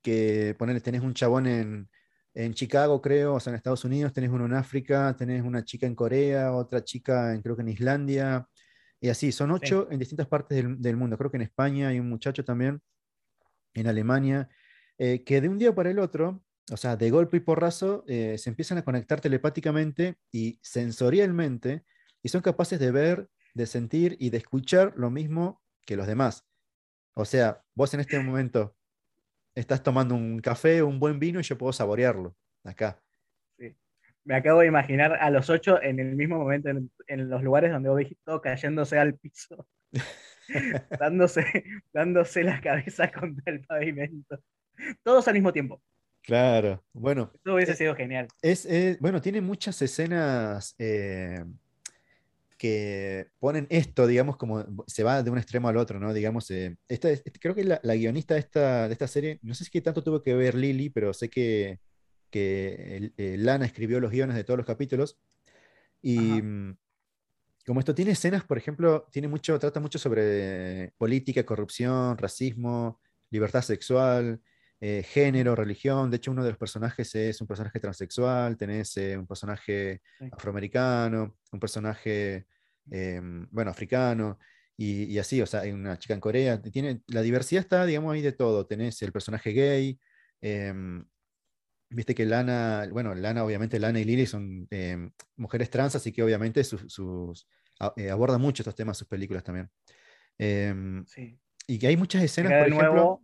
que 0.00 0.54
ponerle, 0.56 0.80
tenés 0.80 1.02
un 1.02 1.14
chabón 1.14 1.48
en, 1.48 1.88
Chicago, 2.54 3.02
creo, 3.02 3.34
o 3.34 3.40
sea, 3.40 3.50
en 3.50 3.56
Estados 3.56 3.84
Unidos, 3.84 4.12
tenés 4.12 4.30
uno 4.30 4.46
en 4.46 4.54
África, 4.54 5.16
tenés 5.18 5.42
una 5.42 5.64
chica 5.64 5.88
en 5.88 5.96
Corea, 5.96 6.52
otra 6.52 6.84
chica 6.84 7.34
en, 7.34 7.42
creo 7.42 7.56
que 7.56 7.62
en 7.62 7.68
Islandia, 7.68 8.46
y 9.02 9.08
así, 9.08 9.32
son 9.32 9.50
ocho 9.50 9.88
en 9.90 9.98
distintas 9.98 10.28
partes 10.28 10.64
del, 10.78 10.96
mundo. 10.96 11.18
Creo 11.18 11.28
que 11.28 11.36
en 11.36 11.42
España 11.42 11.88
hay 11.88 11.98
un 11.98 12.08
muchacho 12.08 12.44
también, 12.44 12.80
en 13.74 13.88
Alemania, 13.88 14.48
eh, 14.96 15.24
que 15.24 15.40
de 15.40 15.48
un 15.48 15.58
día 15.58 15.74
para 15.74 15.90
el 15.90 15.98
otro, 15.98 16.44
o 16.70 16.76
sea, 16.76 16.96
de 16.96 17.10
golpe 17.10 17.38
y 17.38 17.40
porrazo, 17.40 18.04
eh, 18.06 18.38
se 18.38 18.48
empiezan 18.48 18.78
a 18.78 18.84
conectar 18.84 19.20
telepáticamente 19.20 20.18
y 20.30 20.60
sensorialmente, 20.62 21.84
y 22.22 22.28
son 22.28 22.42
capaces 22.42 22.78
de 22.78 22.92
ver 22.92 23.28
de 23.54 23.66
sentir 23.66 24.16
y 24.20 24.30
de 24.30 24.38
escuchar 24.38 24.94
lo 24.96 25.10
mismo 25.10 25.60
que 25.84 25.96
los 25.96 26.06
demás. 26.06 26.46
O 27.14 27.24
sea, 27.24 27.64
vos 27.74 27.92
en 27.94 28.00
este 28.00 28.20
momento 28.20 28.76
estás 29.56 29.82
tomando 29.82 30.14
un 30.14 30.38
café 30.38 30.80
o 30.80 30.86
un 30.86 31.00
buen 31.00 31.18
vino 31.18 31.40
y 31.40 31.42
yo 31.42 31.58
puedo 31.58 31.72
saborearlo 31.72 32.36
acá. 32.62 33.02
Me 34.24 34.36
acabo 34.36 34.60
de 34.60 34.66
imaginar 34.66 35.14
a 35.14 35.30
los 35.30 35.50
ocho 35.50 35.82
en 35.82 35.98
el 35.98 36.14
mismo 36.14 36.38
momento 36.38 36.70
en, 36.70 37.30
los 37.30 37.42
lugares 37.42 37.72
donde 37.72 37.88
vos 37.88 37.98
dijiste 37.98 38.22
todo 38.24 38.40
cayéndose 38.40 38.98
al 38.98 39.14
piso, 39.14 39.66
dándose, 41.00 41.64
dándose 41.92 42.44
la 42.44 42.60
cabeza 42.60 43.10
contra 43.10 43.52
el 43.52 43.60
pavimento. 43.62 44.40
Todos 45.02 45.26
al 45.28 45.34
mismo 45.34 45.52
tiempo. 45.52 45.82
Claro, 46.22 46.84
bueno. 46.92 47.32
Eso 47.34 47.54
hubiese 47.54 47.74
sido 47.74 47.96
genial. 47.96 48.28
Es, 48.40 48.68
bueno, 49.00 49.20
tiene 49.20 49.40
muchas 49.40 49.82
escenas 49.82 50.74
eh, 50.78 51.44
que 52.62 53.26
ponen 53.40 53.66
esto, 53.70 54.06
digamos, 54.06 54.36
como 54.36 54.64
se 54.86 55.02
va 55.02 55.24
de 55.24 55.30
un 55.30 55.38
extremo 55.38 55.68
al 55.68 55.76
otro, 55.76 55.98
¿no? 55.98 56.14
Digamos, 56.14 56.48
eh, 56.52 56.76
esta, 56.86 57.08
creo 57.40 57.56
que 57.56 57.64
la, 57.64 57.94
guionista 57.96 58.34
de 58.34 58.40
esta, 58.40 58.86
de 58.86 58.92
esta 58.92 59.08
serie, 59.08 59.40
no 59.42 59.52
sé 59.52 59.64
si 59.64 59.80
tanto 59.80 60.04
tuvo 60.04 60.22
que 60.22 60.32
ver 60.32 60.54
Lily, 60.54 60.90
pero 60.90 61.12
sé 61.12 61.28
que, 61.28 61.80
que 62.32 63.12
eh, 63.16 63.36
Lana 63.38 63.66
escribió 63.66 64.00
los 64.00 64.10
guiones 64.10 64.34
de 64.34 64.42
todos 64.42 64.58
los 64.58 64.66
capítulos. 64.66 65.20
Y 66.00 66.18
mm, 66.18 66.76
como 67.64 67.78
esto 67.78 67.94
tiene 67.94 68.10
escenas, 68.10 68.42
por 68.42 68.58
ejemplo, 68.58 69.06
tiene 69.12 69.28
mucho, 69.28 69.56
trata 69.60 69.78
mucho 69.78 70.00
sobre 70.00 70.92
política, 70.98 71.46
corrupción, 71.46 72.18
racismo, 72.18 73.00
libertad 73.30 73.62
sexual, 73.62 74.40
eh, 74.80 75.04
género, 75.06 75.54
religión. 75.54 76.10
De 76.10 76.16
hecho, 76.16 76.32
uno 76.32 76.42
de 76.42 76.50
los 76.50 76.58
personajes 76.58 77.14
es 77.14 77.40
un 77.40 77.46
personaje 77.46 77.78
transexual, 77.78 78.56
tenés 78.56 78.96
un 78.96 79.28
personaje 79.28 80.02
afroamericano, 80.32 81.36
un 81.52 81.60
personaje 81.60 82.48
Em, 82.90 83.46
bueno, 83.50 83.70
africano, 83.70 84.38
y, 84.76 85.16
así, 85.18 85.40
o 85.40 85.46
sea, 85.46 85.60
hay 85.60 85.70
una 85.70 85.98
chica 85.98 86.14
en 86.14 86.20
Corea, 86.20 86.60
tiene, 86.60 87.02
la 87.06 87.22
diversidad 87.22 87.62
está, 87.62 87.86
digamos, 87.86 88.12
ahí 88.12 88.20
de 88.22 88.32
todo, 88.32 88.66
tenés 88.66 89.00
el 89.02 89.12
personaje 89.12 89.52
gay, 89.52 90.00
em, 90.40 91.04
viste 91.92 92.14
que 92.14 92.26
Lana, 92.26 92.88
bueno, 92.90 93.14
Lana, 93.14 93.44
obviamente 93.44 93.78
Lana 93.78 94.00
y 94.00 94.04
Lily 94.04 94.26
son 94.26 94.66
em, 94.70 95.10
mujeres 95.36 95.70
trans, 95.70 95.94
así 95.94 96.12
que 96.12 96.22
obviamente 96.22 96.64
sus, 96.64 97.46
eh, 97.96 98.10
aborda 98.10 98.38
mucho 98.38 98.62
estos 98.62 98.74
temas 98.74 98.98
sus 98.98 99.08
películas 99.08 99.44
también. 99.44 99.70
Y 100.38 101.78
que 101.78 101.86
hay 101.86 101.96
muchas 101.96 102.22
escenas, 102.22 102.52
por 102.52 102.68
ejemplo... 102.68 103.20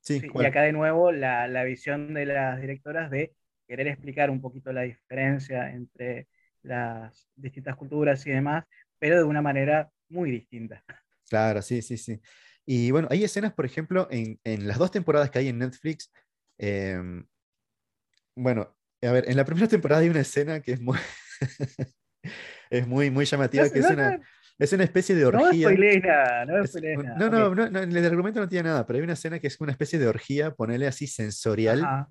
sí, 0.00 0.22
y 0.34 0.44
acá 0.44 0.62
de 0.62 0.72
nuevo 0.72 1.12
la, 1.12 1.46
la 1.48 1.64
visión 1.64 2.14
de 2.14 2.26
las 2.26 2.60
directoras 2.60 3.10
de 3.10 3.34
querer 3.66 3.88
explicar 3.88 4.30
un 4.30 4.40
poquito 4.40 4.72
la 4.72 4.82
diferencia 4.82 5.70
entre 5.72 6.28
las 6.62 7.28
distintas 7.36 7.76
culturas 7.76 8.26
y 8.26 8.30
demás, 8.30 8.64
pero 8.98 9.16
de 9.16 9.24
una 9.24 9.42
manera 9.42 9.90
muy 10.08 10.30
distinta. 10.30 10.84
Claro, 11.28 11.62
sí, 11.62 11.82
sí, 11.82 11.96
sí. 11.96 12.20
Y 12.64 12.90
bueno, 12.90 13.08
hay 13.10 13.24
escenas, 13.24 13.52
por 13.52 13.66
ejemplo, 13.66 14.08
en, 14.10 14.40
en 14.44 14.66
las 14.66 14.78
dos 14.78 14.90
temporadas 14.90 15.30
que 15.30 15.38
hay 15.38 15.48
en 15.48 15.58
Netflix. 15.58 16.12
Bueno, 18.36 18.76
a 19.02 19.12
ver, 19.12 19.24
en 19.28 19.36
la 19.36 19.44
primera 19.44 19.66
temporada 19.66 20.02
hay 20.02 20.08
una 20.08 20.20
escena 20.20 20.60
que 20.60 20.72
es 20.72 20.80
muy, 20.80 20.98
es 22.70 22.86
muy, 22.86 23.10
muy 23.10 23.24
llamativa, 23.24 23.68
que 23.70 23.78
es, 23.78 23.90
una, 23.90 24.20
es 24.58 24.72
una 24.72 24.84
especie 24.84 25.14
de 25.14 25.24
orgía. 25.24 25.68
No 25.68 25.74
nada, 26.00 26.44
no. 26.44 26.62
No, 27.16 27.30
no, 27.30 27.54
no, 27.54 27.70
no, 27.70 27.80
el 27.80 28.04
argumento 28.04 28.40
no 28.40 28.48
tiene 28.48 28.68
nada, 28.68 28.86
pero 28.86 28.98
hay 28.98 29.04
una 29.04 29.14
escena 29.14 29.38
que 29.38 29.46
es 29.46 29.60
una 29.60 29.72
especie 29.72 29.98
de 29.98 30.06
orgía, 30.06 30.54
ponerle 30.54 30.86
así 30.86 31.06
sensorial. 31.06 32.06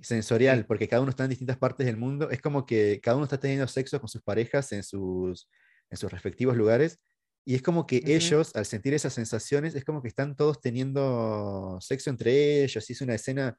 Sensorial, 0.00 0.66
porque 0.66 0.88
cada 0.88 1.00
uno 1.00 1.10
está 1.10 1.24
en 1.24 1.30
distintas 1.30 1.56
partes 1.56 1.86
del 1.86 1.96
mundo. 1.96 2.30
Es 2.30 2.42
como 2.42 2.66
que 2.66 3.00
cada 3.02 3.16
uno 3.16 3.24
está 3.24 3.40
teniendo 3.40 3.66
sexo 3.66 3.98
con 3.98 4.08
sus 4.08 4.22
parejas 4.22 4.70
en 4.72 4.82
sus, 4.82 5.48
en 5.90 5.96
sus 5.96 6.12
respectivos 6.12 6.56
lugares. 6.56 7.00
Y 7.46 7.54
es 7.54 7.62
como 7.62 7.86
que 7.86 8.02
ellos, 8.04 8.54
al 8.56 8.66
sentir 8.66 8.92
esas 8.92 9.14
sensaciones, 9.14 9.74
es 9.74 9.84
como 9.84 10.02
que 10.02 10.08
están 10.08 10.36
todos 10.36 10.60
teniendo 10.60 11.78
sexo 11.80 12.10
entre 12.10 12.64
ellos. 12.64 12.90
Y 12.90 12.92
es 12.92 13.00
una 13.00 13.14
escena 13.14 13.56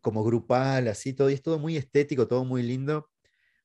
como 0.00 0.24
grupal, 0.24 0.88
así, 0.88 1.12
todo. 1.14 1.30
Y 1.30 1.34
es 1.34 1.42
todo 1.42 1.58
muy 1.58 1.76
estético, 1.76 2.28
todo 2.28 2.44
muy 2.44 2.62
lindo. 2.62 3.08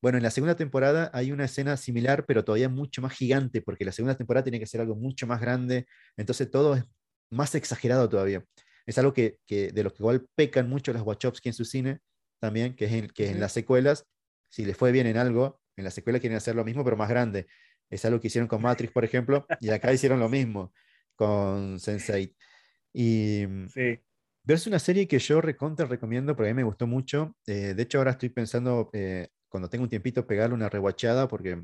Bueno, 0.01 0.17
en 0.17 0.23
la 0.23 0.31
segunda 0.31 0.55
temporada 0.55 1.09
hay 1.13 1.31
una 1.31 1.45
escena 1.45 1.77
similar, 1.77 2.25
pero 2.25 2.43
todavía 2.43 2.69
mucho 2.69 3.01
más 3.01 3.13
gigante, 3.13 3.61
porque 3.61 3.86
la 3.86 3.91
segunda 3.93 4.15
temporada 4.17 4.43
tiene 4.43 4.59
que 4.59 4.65
ser 4.67 4.81
algo 4.81 4.95
mucho 4.95 5.27
más 5.27 5.39
grande. 5.41 5.88
Entonces 6.17 6.51
todo 6.51 6.75
es 6.75 6.84
más 7.29 7.55
exagerado 7.55 8.09
todavía. 8.09 8.43
Es 8.86 8.97
algo 8.97 9.13
que, 9.13 9.39
de 9.47 9.84
lo 9.84 9.91
que 9.93 10.03
igual 10.03 10.27
pecan 10.36 10.69
mucho 10.69 10.91
las 10.93 11.03
Wachowski 11.03 11.49
en 11.49 11.53
su 11.53 11.65
cine, 11.65 11.99
también, 12.39 12.75
que 12.75 12.86
es 12.86 12.91
en, 12.91 13.07
que 13.07 13.29
en 13.29 13.39
las 13.39 13.53
secuelas, 13.53 14.05
si 14.49 14.65
les 14.65 14.75
fue 14.75 14.91
bien 14.91 15.07
en 15.07 15.17
algo, 15.17 15.61
en 15.77 15.86
la 15.86 15.91
secuela 15.91 16.19
quieren 16.19 16.38
hacer 16.38 16.55
lo 16.55 16.65
mismo, 16.65 16.84
pero 16.84 16.97
más 16.97 17.09
grande. 17.09 17.47
Es 17.89 18.03
algo 18.05 18.19
que 18.19 18.27
hicieron 18.27 18.47
con 18.47 18.61
Matrix, 18.61 18.91
por 18.91 19.05
ejemplo, 19.05 19.45
y 19.61 19.69
acá 19.69 19.93
hicieron 19.93 20.19
lo 20.19 20.29
mismo 20.29 20.73
con 21.15 21.79
Sense8. 21.79 22.36
Y 22.93 23.45
mm, 23.47 23.67
sí. 24.46 24.54
es 24.54 24.68
una 24.68 24.80
serie 24.80 25.08
que 25.08 25.20
yo 25.20 25.41
recontra 25.41 25.86
recomiendo, 25.86 26.36
porque 26.36 26.50
a 26.50 26.54
mí 26.54 26.58
me 26.58 26.64
gustó 26.64 26.88
mucho. 26.88 27.36
Eh, 27.48 27.74
de 27.76 27.84
hecho, 27.84 27.98
ahora 27.98 28.12
estoy 28.12 28.30
pensando, 28.30 28.89
eh, 28.94 29.30
cuando 29.50 29.70
tengo 29.70 29.84
un 29.84 29.89
tiempito, 29.89 30.26
pegarle 30.26 30.56
una 30.56 30.70
rewatchada, 30.70 31.28
porque 31.28 31.64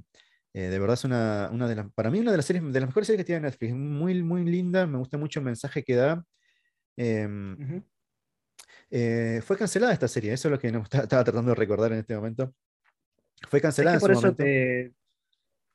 eh, 0.54 0.62
de 0.62 0.80
verdad 0.80 0.96
es 0.96 1.04
una, 1.04 1.50
una, 1.52 1.68
de 1.68 1.76
las, 1.76 1.92
para 1.94 2.10
mí 2.10 2.20
una 2.20 2.32
de 2.32 2.38
las 2.38 2.46
series, 2.46 2.64
de 2.64 2.80
las 2.80 2.90
mejores 2.90 3.08
series 3.08 3.20
que 3.20 3.26
tiene 3.26 3.42
Netflix. 3.42 3.74
Muy, 3.74 4.22
muy 4.24 4.44
linda, 4.46 4.86
me 4.86 4.98
gusta 4.98 5.18
mucho 5.18 5.40
el 5.40 5.46
mensaje 5.46 5.84
que 5.84 5.96
da. 5.96 6.24
Em, 6.98 7.84
fue 9.42 9.58
cancelada 9.58 9.94
esta 9.94 10.08
serie, 10.08 10.34
eso 10.34 10.48
es 10.48 10.52
lo 10.52 10.60
que 10.60 10.68
estaba 10.92 11.24
tratando 11.24 11.52
de 11.52 11.56
recordar 11.56 11.92
en 11.92 12.00
este 12.00 12.16
momento. 12.16 12.54
Fue 13.48 13.62
cancelada 13.62 13.96
en 13.96 14.02
su 14.02 14.12
momento. 14.12 14.44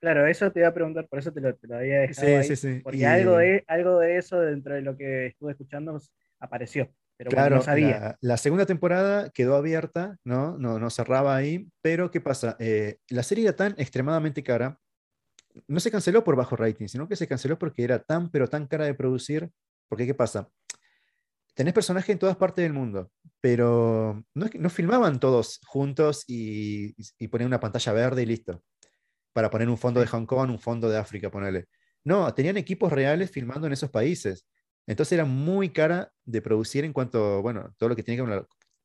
Claro, 0.04 0.26
eso 0.26 0.52
te 0.52 0.60
iba 0.60 0.68
a 0.68 0.74
preguntar, 0.74 1.08
por 1.08 1.18
eso 1.18 1.32
te 1.32 1.40
lo, 1.40 1.56
había 1.74 2.00
dejado. 2.00 2.42
Sí, 2.42 2.48
sí, 2.48 2.56
sí. 2.56 2.80
Porque 2.82 3.06
algo, 3.06 3.38
de, 3.38 3.64
algo 3.66 3.98
de 4.00 4.18
eso 4.18 4.38
dentro 4.38 4.74
de 4.74 4.82
lo 4.82 4.98
que 4.98 5.28
estuve 5.28 5.52
escuchando 5.52 5.98
apareció. 6.44 6.92
Pero 7.16 7.30
claro, 7.30 7.56
no 7.56 7.62
sabía. 7.62 8.16
La, 8.20 8.36
segunda 8.36 8.66
temporada 8.66 9.30
quedó 9.30 9.54
abierta, 9.56 10.16
¿no? 10.24 10.58
No, 10.58 10.78
no 10.78 10.90
cerraba 10.90 11.36
ahí. 11.36 11.68
Pero, 11.80 12.10
¿qué 12.10 12.20
pasa? 12.20 12.56
Eh, 12.58 12.98
la 13.08 13.22
serie 13.22 13.44
era 13.44 13.56
tan 13.56 13.74
extremadamente 13.78 14.42
cara. 14.42 14.78
No 15.68 15.78
se 15.78 15.90
canceló 15.90 16.24
por 16.24 16.34
bajo 16.34 16.56
rating, 16.56 16.88
sino 16.88 17.08
que 17.08 17.16
se 17.16 17.28
canceló 17.28 17.58
porque 17.58 17.84
era 17.84 18.00
tan, 18.00 18.30
pero 18.30 18.48
tan 18.48 18.66
cara 18.66 18.84
de 18.84 18.94
producir. 18.94 19.50
Porque, 19.88 20.06
¿qué 20.06 20.14
pasa? 20.14 20.48
Tenés 21.54 21.72
personajes 21.72 22.10
en 22.10 22.18
todas 22.18 22.36
partes 22.36 22.64
del 22.64 22.72
mundo, 22.72 23.12
pero 23.40 24.24
no, 24.34 24.46
no 24.58 24.70
filmaban 24.70 25.20
todos 25.20 25.60
juntos 25.64 26.24
y, 26.26 26.96
y 27.16 27.28
ponían 27.28 27.46
una 27.46 27.60
pantalla 27.60 27.92
verde 27.92 28.22
y 28.22 28.26
listo 28.26 28.64
para 29.34 29.50
poner 29.50 29.68
un 29.68 29.76
fondo 29.76 30.00
de 30.00 30.06
Hong 30.06 30.24
Kong, 30.24 30.50
un 30.50 30.58
fondo 30.58 30.88
de 30.88 30.96
África, 30.96 31.30
ponerle. 31.30 31.66
No, 32.04 32.32
tenían 32.32 32.56
equipos 32.56 32.92
reales 32.92 33.30
filmando 33.30 33.66
en 33.66 33.72
esos 33.74 33.90
países. 33.90 34.46
Entonces 34.86 35.12
era 35.12 35.24
muy 35.24 35.70
cara 35.70 36.12
de 36.24 36.42
producir 36.42 36.84
en 36.84 36.92
cuanto, 36.92 37.40
bueno, 37.42 37.74
todo 37.78 37.88
lo 37.88 37.96
que 37.96 38.02
tiene 38.02 38.22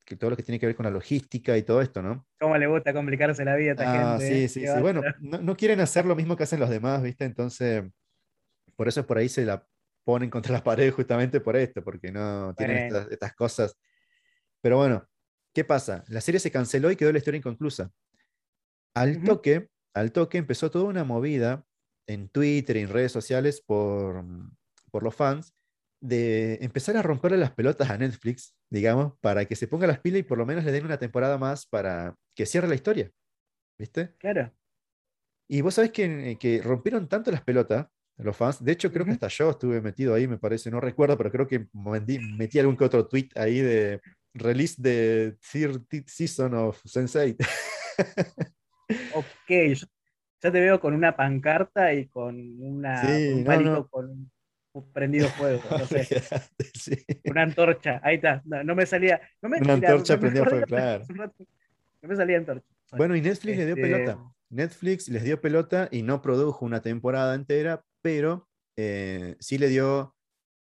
que 0.06 0.16
todo 0.16 0.32
lo 0.32 0.38
que 0.38 0.44
tiene 0.44 0.60
que 0.60 0.66
ver 0.66 0.76
con 0.76 0.86
la 0.86 0.90
logística 0.90 1.56
y 1.56 1.64
todo 1.64 1.82
esto, 1.82 2.02
¿no? 2.02 2.26
¿Cómo 2.40 2.58
le 2.58 2.66
gusta 2.68 2.94
complicarse 2.94 3.46
la 3.46 3.56
vida 3.56 3.72
a 3.72 3.74
esta 3.74 4.16
ah, 4.16 4.18
gente? 4.18 4.48
Sí, 4.48 4.62
sí, 4.62 4.68
sí. 4.68 4.82
Bueno, 4.82 5.02
no, 5.20 5.40
no, 5.40 5.56
quieren 5.56 5.80
hacer 5.82 6.06
lo 6.06 6.16
mismo 6.16 6.36
que 6.36 6.44
hacen 6.44 6.60
los 6.60 6.70
demás, 6.70 7.04
¿viste? 7.04 7.26
Entonces, 7.26 7.84
por 8.76 8.88
eso 8.88 9.06
por 9.06 9.20
ahí 9.20 9.30
se 9.30 9.46
la 9.46 9.68
ponen 10.04 10.32
contra 10.32 10.54
las 10.54 10.62
paredes 10.64 10.94
justamente 10.94 11.42
por 11.42 11.56
esto, 11.56 11.84
porque 11.84 12.12
no 12.12 12.56
tienen 12.56 12.78
estas, 12.78 13.12
estas, 13.12 13.36
cosas. 13.36 13.78
Pero 14.62 14.78
bueno, 14.78 15.08
¿qué 15.54 15.64
pasa? 15.64 16.04
La 16.08 16.22
serie 16.22 16.40
se 16.40 16.50
canceló 16.50 16.90
y 16.90 16.96
quedó 16.96 17.12
la 17.12 17.20
historia 17.20 17.38
inconclusa. 17.38 17.92
Al 18.96 19.24
toque, 19.24 19.70
al 19.94 20.12
toque 20.12 20.40
empezó 20.40 20.72
toda 20.72 20.86
una 20.86 21.04
movida 21.04 21.64
en 22.08 22.30
Twitter 22.30 22.78
y 22.78 22.82
en 22.82 22.90
redes 22.90 23.12
sociales 23.12 23.62
por, 23.62 24.26
por 24.90 25.04
los 25.04 25.14
fans 25.14 25.54
de 26.02 26.60
empezar 26.62 26.96
a 26.98 27.02
romperle 27.02 27.38
las 27.38 27.52
pelotas 27.52 27.90
a 27.90 27.98
Netflix, 27.98 28.56
digamos, 28.70 29.14
para 29.20 29.46
que 29.46 29.56
se 29.56 29.68
ponga 29.68 29.88
las 29.88 30.00
pilas 30.00 30.20
y 30.20 30.24
por 30.24 30.38
lo 30.38 30.46
menos 30.46 30.64
le 30.64 30.72
den 30.72 30.86
una 30.86 30.98
temporada 30.98 31.38
más 31.38 31.66
para 31.66 32.16
que 32.36 32.46
cierre 32.46 32.68
la 32.68 32.76
historia. 32.76 33.12
¿Viste? 33.78 34.16
Claro. 34.18 34.52
Y 35.48 35.62
vos 35.62 35.74
sabés 35.74 35.92
que, 35.92 36.38
que 36.40 36.62
rompieron 36.62 37.08
tanto 37.08 37.32
las 37.32 37.44
pelotas 37.44 37.88
los 38.20 38.36
fans. 38.36 38.64
De 38.64 38.72
hecho, 38.72 38.92
creo 38.92 39.06
que 39.06 39.12
hasta 39.12 39.28
yo 39.28 39.50
estuve 39.50 39.82
metido 39.82 40.14
ahí, 40.14 40.28
me 40.28 40.38
parece, 40.38 40.70
no 40.70 40.80
recuerdo, 40.80 41.18
pero 41.18 41.32
creo 41.32 41.48
que 41.48 41.68
metí, 41.74 42.60
algún 42.60 42.78
que 42.78 42.84
otro 42.84 43.08
tweet 43.08 43.30
ahí 43.36 43.60
de 43.60 44.02
release 44.34 44.76
de 44.78 45.38
third 45.52 45.84
season 46.06 46.54
of 46.54 46.80
Sensei. 46.86 47.36
ok, 49.16 49.50
yo 49.74 49.88
ya 50.42 50.52
te 50.52 50.60
veo 50.60 50.80
con 50.80 50.94
una 50.94 51.16
pancarta 51.16 51.94
y 51.94 52.08
con 52.08 52.36
una, 52.62 53.02
un 53.34 53.44
palito 53.44 53.90
con 53.90 54.32
prendido 54.94 55.28
fuego, 55.30 55.62
no 55.72 55.86
sé. 55.86 57.06
Una 57.26 57.44
antorcha, 57.44 58.00
ahí 58.04 58.16
está, 58.16 58.42
no, 58.46 58.76
me 58.76 58.86
salía. 58.86 59.22
No 59.42 59.50
me, 59.50 59.60
una 59.60 59.74
antorcha 59.74 60.20
prendida 60.20 60.46
fuego, 60.46 60.66
claro. 60.66 61.06
No 62.02 62.08
me 62.08 62.16
salía 62.16 62.38
antorcha. 62.38 62.66
Bueno, 62.94 63.14
y 63.14 63.22
Netflix 63.22 63.58
le 63.58 63.66
dio 63.66 63.76
este 63.76 63.82
pelota. 63.82 64.20
Netflix 64.50 65.10
les 65.10 65.24
dio 65.24 65.42
pelota 65.42 65.90
y 65.92 66.02
no 66.02 66.22
produjo 66.22 66.66
una 66.66 66.82
temporada 66.82 67.36
entera, 67.36 67.84
pero 68.02 68.48
eh, 68.78 69.36
sí 69.40 69.58
le 69.58 69.68
dio 69.68 70.16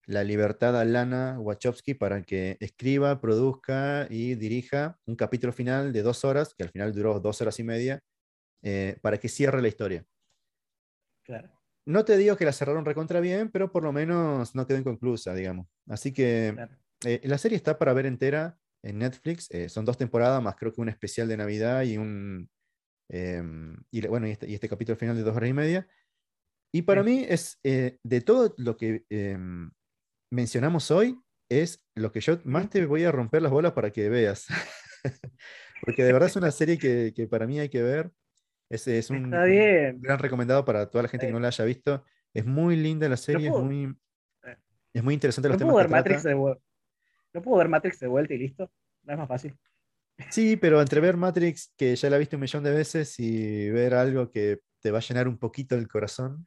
la 0.05 0.23
libertad 0.23 0.79
a 0.79 0.85
Lana 0.85 1.39
Wachowski 1.39 1.93
para 1.93 2.21
que 2.23 2.57
escriba, 2.59 3.19
produzca 3.19 4.07
y 4.09 4.35
dirija 4.35 4.97
un 5.05 5.15
capítulo 5.15 5.51
final 5.51 5.91
de 5.93 6.01
dos 6.03 6.23
horas, 6.23 6.53
que 6.55 6.63
al 6.63 6.69
final 6.69 6.93
duró 6.93 7.19
dos 7.19 7.41
horas 7.41 7.59
y 7.59 7.63
media, 7.63 7.99
eh, 8.63 8.97
para 9.01 9.17
que 9.17 9.29
cierre 9.29 9.61
la 9.61 9.67
historia. 9.67 10.05
Claro. 11.23 11.51
No 11.85 12.03
te 12.03 12.17
digo 12.17 12.35
que 12.35 12.45
la 12.45 12.53
cerraron 12.53 12.85
recontra 12.85 13.19
bien, 13.19 13.51
pero 13.51 13.71
por 13.71 13.83
lo 13.83 13.91
menos 13.91 14.55
no 14.55 14.65
quedó 14.65 14.77
inconclusa, 14.77 15.33
digamos. 15.33 15.67
Así 15.87 16.11
que 16.13 16.55
eh, 17.05 17.21
la 17.23 17.37
serie 17.37 17.55
está 17.55 17.77
para 17.77 17.93
ver 17.93 18.05
entera 18.05 18.57
en 18.83 18.99
Netflix. 18.99 19.49
son 19.67 19.85
dos 19.85 19.97
temporadas, 19.97 20.41
más 20.41 20.55
creo 20.55 20.73
que 20.73 20.81
un 20.81 20.89
especial 20.89 21.27
de 21.27 21.37
Navidad 21.37 21.83
y 21.83 21.97
un, 21.97 22.49
Em, 23.09 23.77
y 23.91 24.05
bueno, 24.07 24.27
este, 24.27 24.49
y 24.49 24.53
este, 24.55 24.69
capítulo 24.69 24.97
final 24.97 25.15
de 25.15 25.23
dos 25.23 25.35
horas 25.35 25.49
y 25.49 25.53
media. 25.53 25.87
Y 26.73 26.81
para 26.83 27.03
mí 27.03 27.25
es, 27.27 27.59
eh, 27.63 27.99
de 28.03 28.21
todo 28.21 28.53
lo 28.57 28.75
que 28.77 29.05
em, 29.09 29.71
mencionamos 30.31 30.91
hoy, 30.91 31.19
es 31.49 31.85
lo 31.95 32.11
que 32.11 32.21
yo 32.21 32.39
más 32.43 32.69
te 32.69 32.85
voy 32.85 33.03
a 33.03 33.11
romper 33.11 33.41
las 33.41 33.51
bolas 33.51 33.73
para 33.73 33.91
que 33.91 34.09
veas. 34.09 34.47
Porque 35.81 36.03
de 36.03 36.13
verdad 36.13 36.29
es 36.29 36.35
una 36.35 36.51
serie 36.51 36.77
que, 36.77 37.13
que 37.15 37.27
para 37.27 37.47
mí 37.47 37.59
hay 37.59 37.69
que 37.69 37.83
ver. 37.83 38.11
Es, 38.69 38.87
es 38.87 39.09
un, 39.09 39.29
gran 39.29 40.19
recomendado 40.19 40.65
para 40.65 40.89
toda 40.89 41.03
la 41.03 41.09
gente 41.09 41.27
que 41.27 41.33
no 41.33 41.39
la 41.39 41.47
haya 41.47 41.65
visto. 41.65 42.03
Es 42.33 42.45
muy 42.45 42.75
linda 42.75 43.07
la 43.07 43.17
serie, 43.17 43.47
es, 43.47 43.53
muy, 43.53 43.95
eh. 44.43 44.57
es 44.93 45.03
muy 45.03 45.13
interesante 45.13 45.49
los 45.49 45.57
temas 45.57 45.75
que 45.75 45.87
Matrix 45.87 46.23
de 46.23 46.35
¿No 46.35 47.41
puedo 47.41 47.57
ver 47.57 47.69
Matrix 47.69 47.99
de 47.99 48.07
vuelta 48.07 48.33
y 48.33 48.37
listo? 48.37 48.71
No 49.03 49.13
es 49.13 49.19
más 49.19 49.27
fácil. 49.27 49.55
Sí, 50.29 50.55
pero 50.55 50.79
entre 50.81 51.01
ver 51.01 51.17
Matrix, 51.17 51.73
que 51.77 51.95
ya 51.95 52.09
la 52.09 52.17
viste 52.17 52.37
un 52.37 52.41
millón 52.41 52.63
de 52.63 52.71
veces, 52.71 53.19
y 53.19 53.69
ver 53.69 53.93
algo 53.93 54.31
que 54.31 54.59
te 54.79 54.91
va 54.91 54.99
a 54.99 55.01
llenar 55.01 55.27
un 55.27 55.37
poquito 55.37 55.75
el 55.75 55.87
corazón. 55.87 56.45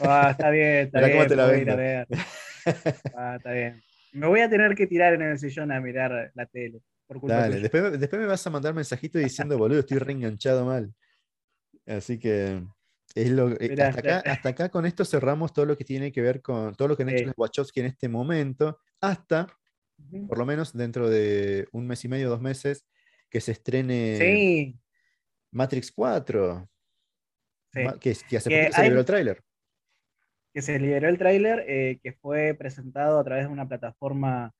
Ah, 0.00 0.28
está 0.30 0.50
bien, 0.50 0.86
está 0.86 1.00
bien. 1.00 1.12
Cómo 1.12 1.26
te 1.26 1.36
la 1.36 1.46
voy 1.46 1.68
a 1.68 1.76
ver. 1.76 2.08
Ah, 3.16 3.36
está 3.36 3.52
bien. 3.52 3.82
Me 4.12 4.26
voy 4.26 4.40
a 4.40 4.50
tener 4.50 4.74
que 4.74 4.86
tirar 4.86 5.14
en 5.14 5.22
el 5.22 5.38
sillón 5.38 5.72
a 5.72 5.80
mirar 5.80 6.30
la 6.34 6.44
tele. 6.44 6.82
Dale, 7.22 7.60
después, 7.60 7.98
después, 7.98 8.20
me 8.20 8.26
vas 8.26 8.46
a 8.46 8.50
mandar 8.50 8.74
mensajito 8.74 9.18
diciendo, 9.18 9.56
boludo, 9.56 9.80
estoy 9.80 9.96
reenganchado 9.98 10.66
mal. 10.66 10.92
Así 11.88 12.18
que 12.18 12.62
es 13.14 13.30
lo, 13.30 13.50
eh, 13.52 13.72
hasta, 13.72 14.00
acá, 14.00 14.22
hasta, 14.30 14.48
acá, 14.50 14.68
con 14.68 14.84
esto 14.86 15.04
cerramos 15.04 15.52
todo 15.52 15.64
lo 15.64 15.76
que 15.76 15.84
tiene 15.84 16.12
que 16.12 16.20
ver 16.20 16.42
con 16.42 16.74
todo 16.74 16.88
lo 16.88 16.96
que 16.96 17.02
han 17.02 17.08
hecho 17.08 17.26
los 17.26 17.34
Wachowski 17.36 17.80
en 17.80 17.86
este 17.86 18.08
momento, 18.08 18.78
hasta 19.00 19.46
por 20.28 20.38
lo 20.38 20.46
menos 20.46 20.76
dentro 20.76 21.10
de 21.10 21.66
un 21.72 21.86
mes 21.86 22.04
y 22.04 22.08
medio, 22.08 22.28
dos 22.28 22.40
meses, 22.40 22.86
que 23.28 23.40
se 23.40 23.52
estrene 23.52 24.76
Matrix 25.50 25.90
4. 25.92 26.68
Que, 27.72 28.10
hace 28.10 28.50
poco 28.50 28.72
se 28.72 28.82
liberó 28.82 29.00
el 29.00 29.06
tráiler. 29.06 29.42
Que 30.54 30.62
se 30.62 30.78
liberó 30.78 31.08
el 31.08 31.18
tráiler, 31.18 31.64
eh, 31.68 31.98
que 32.02 32.12
fue 32.12 32.54
presentado 32.54 33.18
a 33.18 33.24
través 33.24 33.46
de 33.46 33.52
una 33.52 33.68
plataforma 33.68 34.52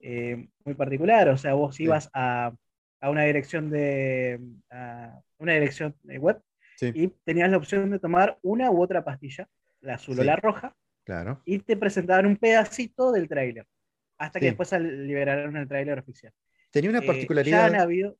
eh, 0.00 0.48
muy 0.64 0.74
particular. 0.74 1.28
O 1.28 1.36
sea, 1.36 1.54
vos 1.54 1.78
ibas 1.80 2.08
a, 2.14 2.54
una 3.02 3.24
dirección 3.24 3.70
de 3.70 4.40
una 5.38 5.52
dirección 5.52 5.96
web 6.04 6.40
y 6.80 7.08
tenías 7.24 7.50
la 7.50 7.56
opción 7.56 7.90
de 7.90 7.98
tomar 7.98 8.38
una 8.42 8.70
u 8.70 8.82
otra 8.82 9.04
pastilla, 9.04 9.48
la 9.80 9.94
azul 9.94 10.18
o 10.18 10.24
la 10.24 10.36
roja. 10.36 10.76
Claro. 11.04 11.40
Y 11.44 11.58
te 11.60 11.76
presentaban 11.76 12.26
un 12.26 12.36
pedacito 12.36 13.12
del 13.12 13.28
tráiler 13.28 13.66
hasta 14.18 14.40
que 14.40 14.46
después 14.46 14.72
liberaron 14.72 15.56
el 15.56 15.68
tráiler 15.68 15.98
oficial. 15.98 16.32
Tenía 16.70 16.90
una 16.90 16.98
eh, 16.98 17.06
particularidad. 17.06 17.58
ya 17.58 17.66
han 17.66 17.80
habido. 17.80 18.18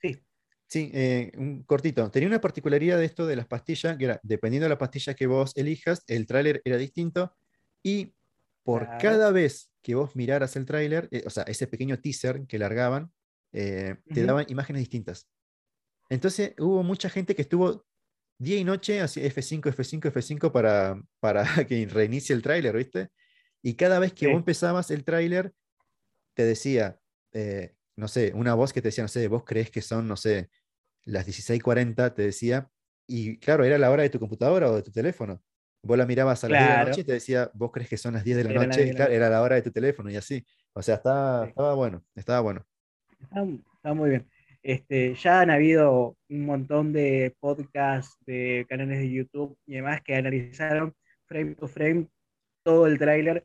Sí. 0.00 0.18
Sí, 0.66 0.90
eh, 0.94 1.32
un 1.36 1.64
cortito. 1.64 2.10
Tenía 2.10 2.28
una 2.28 2.40
particularidad 2.40 2.98
de 2.98 3.04
esto 3.04 3.26
de 3.26 3.36
las 3.36 3.46
pastillas, 3.46 3.96
que 3.98 4.06
era, 4.06 4.20
dependiendo 4.22 4.64
de 4.64 4.70
la 4.70 4.78
pastilla 4.78 5.14
que 5.14 5.26
vos 5.26 5.52
elijas, 5.56 6.02
el 6.06 6.26
tráiler 6.26 6.62
era 6.64 6.76
distinto 6.76 7.34
y 7.82 8.14
por 8.62 8.88
cada 8.98 9.30
vez 9.30 9.70
que 9.82 9.94
vos 9.94 10.16
miraras 10.16 10.56
el 10.56 10.64
tráiler, 10.64 11.08
eh, 11.10 11.24
o 11.26 11.30
sea, 11.30 11.42
ese 11.44 11.66
pequeño 11.66 11.98
teaser 11.98 12.46
que 12.46 12.58
largaban, 12.58 13.12
te 13.52 14.24
daban 14.24 14.46
imágenes 14.48 14.80
distintas. 14.80 15.28
Entonces 16.08 16.54
hubo 16.58 16.82
mucha 16.82 17.08
gente 17.08 17.34
que 17.34 17.42
estuvo 17.42 17.84
día 18.38 18.58
y 18.58 18.64
noche 18.64 19.00
así 19.00 19.20
F5, 19.20 19.62
F5, 19.74 20.12
F5 20.12 20.52
para, 20.52 21.00
para 21.20 21.44
que 21.68 21.86
reinicie 21.86 22.34
el 22.34 22.42
tráiler, 22.42 22.76
¿viste? 22.76 23.10
Y 23.62 23.74
cada 23.74 23.98
vez 23.98 24.12
que 24.12 24.26
vos 24.26 24.36
empezabas 24.36 24.90
el 24.90 25.04
tráiler, 25.04 25.54
te 26.34 26.44
decía, 26.44 27.00
eh, 27.32 27.74
no 27.96 28.08
sé, 28.08 28.32
una 28.34 28.54
voz 28.54 28.72
que 28.72 28.82
te 28.82 28.88
decía, 28.88 29.04
no 29.04 29.08
sé, 29.08 29.26
vos 29.28 29.44
crees 29.44 29.70
que 29.70 29.80
son, 29.80 30.06
no 30.06 30.16
sé, 30.16 30.50
las 31.04 31.26
16:40, 31.26 32.14
te 32.14 32.22
decía, 32.22 32.68
y 33.06 33.38
claro, 33.38 33.64
era 33.64 33.78
la 33.78 33.90
hora 33.90 34.02
de 34.02 34.10
tu 34.10 34.18
computadora 34.18 34.70
o 34.70 34.76
de 34.76 34.82
tu 34.82 34.90
teléfono. 34.90 35.42
Vos 35.82 35.98
la 35.98 36.06
mirabas 36.06 36.42
a 36.44 36.48
las 36.48 36.60
10 36.60 36.70
de 36.70 36.76
la 36.76 36.84
noche 36.84 37.00
y 37.02 37.04
te 37.04 37.12
decía, 37.12 37.50
vos 37.54 37.70
crees 37.70 37.88
que 37.88 37.98
son 37.98 38.14
las 38.14 38.24
10 38.24 38.38
de 38.38 38.44
la 38.44 38.66
noche, 38.66 38.86
y 38.86 38.90
claro, 38.92 39.12
era 39.12 39.28
la 39.28 39.42
hora 39.42 39.56
de 39.56 39.62
tu 39.62 39.70
teléfono 39.70 40.10
y 40.10 40.16
así. 40.16 40.44
O 40.72 40.82
sea, 40.82 40.96
estaba, 40.96 41.46
estaba 41.46 41.74
bueno, 41.74 42.04
estaba 42.14 42.40
bueno. 42.40 42.66
Está, 43.20 43.94
muy 43.94 44.10
bien. 44.10 44.28
Este, 44.64 45.14
ya 45.14 45.42
han 45.42 45.50
habido 45.50 46.16
un 46.30 46.46
montón 46.46 46.94
de 46.94 47.36
podcasts, 47.38 48.16
de 48.24 48.64
canales 48.66 48.98
de 48.98 49.12
YouTube 49.12 49.58
y 49.66 49.74
demás 49.74 50.00
que 50.02 50.16
analizaron 50.16 50.94
frame 51.26 51.54
to 51.54 51.68
frame 51.68 52.08
todo 52.62 52.86
el 52.86 52.98
tráiler, 52.98 53.44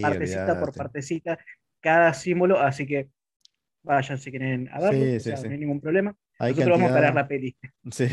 partecita 0.00 0.60
por 0.60 0.72
partecita, 0.72 1.38
cada 1.80 2.14
símbolo, 2.14 2.60
así 2.60 2.86
que 2.86 3.08
vayan 3.82 4.16
si 4.18 4.30
quieren 4.30 4.68
a 4.68 4.78
verlo, 4.78 5.32
no 5.42 5.50
hay 5.50 5.58
ningún 5.58 5.80
problema. 5.80 6.14
Nosotros 6.38 6.70
vamos 6.70 6.92
a 6.92 7.00
ver 7.00 7.14
la 7.14 7.26
peli. 7.26 7.56
Sí. 7.90 8.06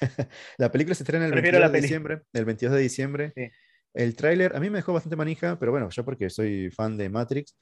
la 0.58 0.70
película 0.70 0.94
se 0.94 1.04
estrena 1.04 1.24
el 1.24 1.32
22 1.32 1.72
de 1.72 1.80
diciembre. 1.80 2.20
El 2.34 2.44
22 2.44 2.76
de 2.76 2.82
diciembre. 2.82 3.32
El 3.94 4.14
tráiler 4.14 4.54
a 4.54 4.60
mí 4.60 4.68
me 4.68 4.76
dejó 4.76 4.92
bastante 4.92 5.16
manija, 5.16 5.58
pero 5.58 5.72
bueno, 5.72 5.88
yo 5.88 6.04
porque 6.04 6.28
soy 6.28 6.70
fan 6.70 6.98
de 6.98 7.08
Matrix 7.08 7.56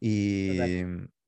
y 0.00 0.58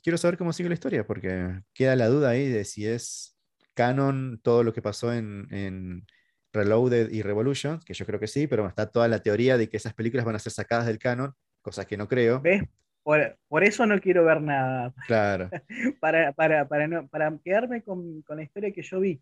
quiero 0.04 0.18
saber 0.18 0.38
cómo 0.38 0.52
sigue 0.52 0.68
la 0.68 0.74
historia, 0.74 1.04
porque 1.04 1.60
queda 1.72 1.96
la 1.96 2.06
duda 2.06 2.28
ahí 2.28 2.48
de 2.48 2.64
si 2.64 2.86
es 2.86 3.36
canon 3.74 4.38
todo 4.44 4.62
lo 4.62 4.72
que 4.72 4.82
pasó 4.82 5.12
en 5.12 6.06
Reloaded 6.54 7.10
y 7.10 7.22
Revolution, 7.22 7.80
que 7.84 7.94
yo 7.94 8.06
creo 8.06 8.20
que 8.20 8.28
sí, 8.28 8.46
pero 8.46 8.66
está 8.66 8.86
toda 8.86 9.08
la 9.08 9.18
teoría 9.18 9.58
de 9.58 9.68
que 9.68 9.76
esas 9.76 9.92
películas 9.92 10.24
van 10.24 10.36
a 10.36 10.38
ser 10.38 10.52
sacadas 10.52 10.86
del 10.86 11.00
canon, 11.00 11.34
cosas 11.60 11.84
que 11.86 11.96
no 11.96 12.08
creo. 12.08 12.40
¿Ves? 12.40 12.62
Por, 13.02 13.64
eso 13.64 13.84
no 13.84 14.00
quiero 14.00 14.24
ver 14.24 14.40
nada. 14.40 14.94
Claro. 15.06 15.50
para, 16.00 16.32
para, 16.32 16.66
para, 16.66 17.06
para 17.08 17.38
quedarme 17.44 17.82
con, 17.82 18.22
con, 18.22 18.38
la 18.38 18.44
historia 18.44 18.72
que 18.72 18.82
yo 18.82 19.00
vi. 19.00 19.20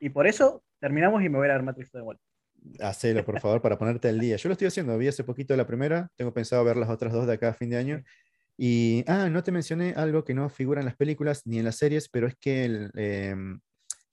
Y 0.00 0.08
por 0.08 0.26
eso 0.26 0.64
terminamos 0.80 1.22
y 1.22 1.28
me 1.28 1.38
voy 1.38 1.46
a 1.46 1.52
dar 1.52 1.62
Matrix 1.62 1.92
de 1.92 2.00
vuelta. 2.00 2.24
Hacelo, 2.80 3.24
por 3.24 3.38
favor, 3.40 3.60
para 3.60 3.78
ponerte 3.78 4.08
al 4.08 4.18
día. 4.18 4.36
Yo 4.36 4.48
lo 4.48 4.54
estoy 4.54 4.66
haciendo, 4.66 4.96
vi 4.96 5.06
hace 5.06 5.22
poquito 5.22 5.54
la 5.54 5.66
primera, 5.66 6.08
tengo 6.16 6.32
pensado 6.32 6.64
ver 6.64 6.78
las 6.78 6.88
otras 6.88 7.12
dos 7.12 7.26
de 7.26 7.34
acá 7.34 7.50
a 7.50 7.54
fin 7.54 7.70
de 7.70 7.76
año. 7.76 8.02
Y, 8.56 9.04
ah, 9.08 9.28
no 9.28 9.42
te 9.42 9.52
mencioné 9.52 9.94
algo 9.96 10.24
que 10.24 10.34
no 10.34 10.48
figura 10.48 10.80
en 10.80 10.86
las 10.86 10.96
películas 10.96 11.42
ni 11.44 11.58
en 11.58 11.64
las 11.64 11.76
series, 11.76 12.08
pero 12.08 12.26
es 12.28 12.36
que 12.36 12.88
em, 12.94 13.60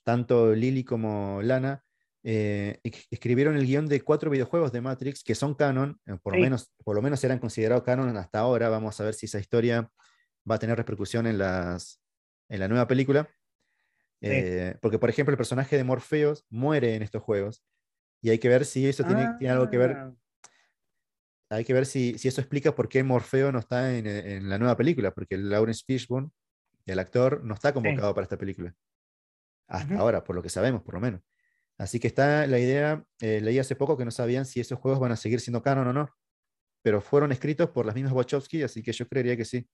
tanto 0.03 0.55
Lily 0.55 0.83
como 0.83 1.41
Lana 1.43 1.83
eh, 2.23 2.79
escribieron 2.83 3.55
el 3.55 3.65
guion 3.65 3.87
de 3.87 4.01
cuatro 4.01 4.29
videojuegos 4.29 4.71
de 4.71 4.81
Matrix 4.81 5.23
que 5.23 5.35
son 5.35 5.55
canon, 5.55 5.99
eh, 6.05 6.17
por, 6.21 6.35
lo 6.35 6.41
menos, 6.41 6.71
por 6.83 6.95
lo 6.95 7.01
menos 7.01 7.23
eran 7.23 7.39
considerados 7.39 7.83
canon 7.83 8.15
hasta 8.17 8.39
ahora. 8.39 8.69
Vamos 8.69 8.99
a 8.99 9.03
ver 9.03 9.13
si 9.13 9.27
esa 9.27 9.39
historia 9.39 9.89
va 10.49 10.55
a 10.55 10.59
tener 10.59 10.77
repercusión 10.77 11.27
en, 11.27 11.37
las, 11.37 12.01
en 12.49 12.59
la 12.59 12.67
nueva 12.67 12.87
película. 12.87 13.29
Eh, 14.23 14.75
porque, 14.81 14.99
por 14.99 15.09
ejemplo, 15.09 15.33
el 15.33 15.37
personaje 15.37 15.77
de 15.77 15.83
Morpheus 15.83 16.45
muere 16.49 16.95
en 16.95 17.01
estos 17.01 17.23
juegos 17.23 17.63
y 18.21 18.29
hay 18.29 18.37
que 18.37 18.49
ver 18.49 18.65
si 18.65 18.87
eso 18.87 19.03
tiene, 19.03 19.29
tiene 19.39 19.53
algo 19.53 19.69
que 19.69 19.77
ver. 19.79 20.13
Ah, 21.51 21.55
Hay 21.57 21.65
que 21.65 21.73
ver 21.73 21.85
si, 21.85 22.17
si 22.17 22.27
eso 22.29 22.39
explica 22.41 22.73
por 22.73 22.87
qué 22.87 23.03
Morfeo 23.03 23.51
no 23.51 23.59
está 23.59 23.95
en, 23.97 24.07
en 24.07 24.49
la 24.49 24.57
nueva 24.57 24.77
película, 24.77 25.11
porque 25.11 25.37
Lawrence 25.37 25.83
Fishburne, 25.85 26.29
el 26.85 26.97
actor, 26.99 27.43
no 27.43 27.53
está 27.53 27.73
convocado 27.73 28.13
para 28.15 28.23
esta 28.23 28.37
película. 28.37 28.73
Hasta 29.67 29.97
ahora, 29.97 30.23
por 30.23 30.35
lo 30.35 30.41
que 30.41 30.49
sabemos, 30.49 30.81
por 30.81 30.95
lo 30.95 31.01
menos. 31.01 31.21
Así 31.77 31.99
que 31.99 32.07
está 32.07 32.47
la 32.47 32.59
idea, 32.59 33.03
eh, 33.21 33.41
leí 33.41 33.57
hace 33.59 33.75
poco 33.75 33.97
que 33.97 34.05
no 34.05 34.11
sabían 34.11 34.45
si 34.45 34.59
esos 34.59 34.79
juegos 34.79 34.99
van 34.99 35.11
a 35.11 35.15
seguir 35.15 35.39
siendo 35.39 35.61
canon 35.61 35.87
o 35.87 35.93
no, 35.93 36.09
pero 36.83 37.01
fueron 37.01 37.31
escritos 37.31 37.69
por 37.69 37.85
las 37.85 37.95
mismas 37.95 38.13
Wachowski, 38.13 38.63
así 38.63 38.81
que 38.83 38.91
yo 38.91 39.07
creería 39.07 39.35
que 39.37 39.45
sí. 39.45 39.67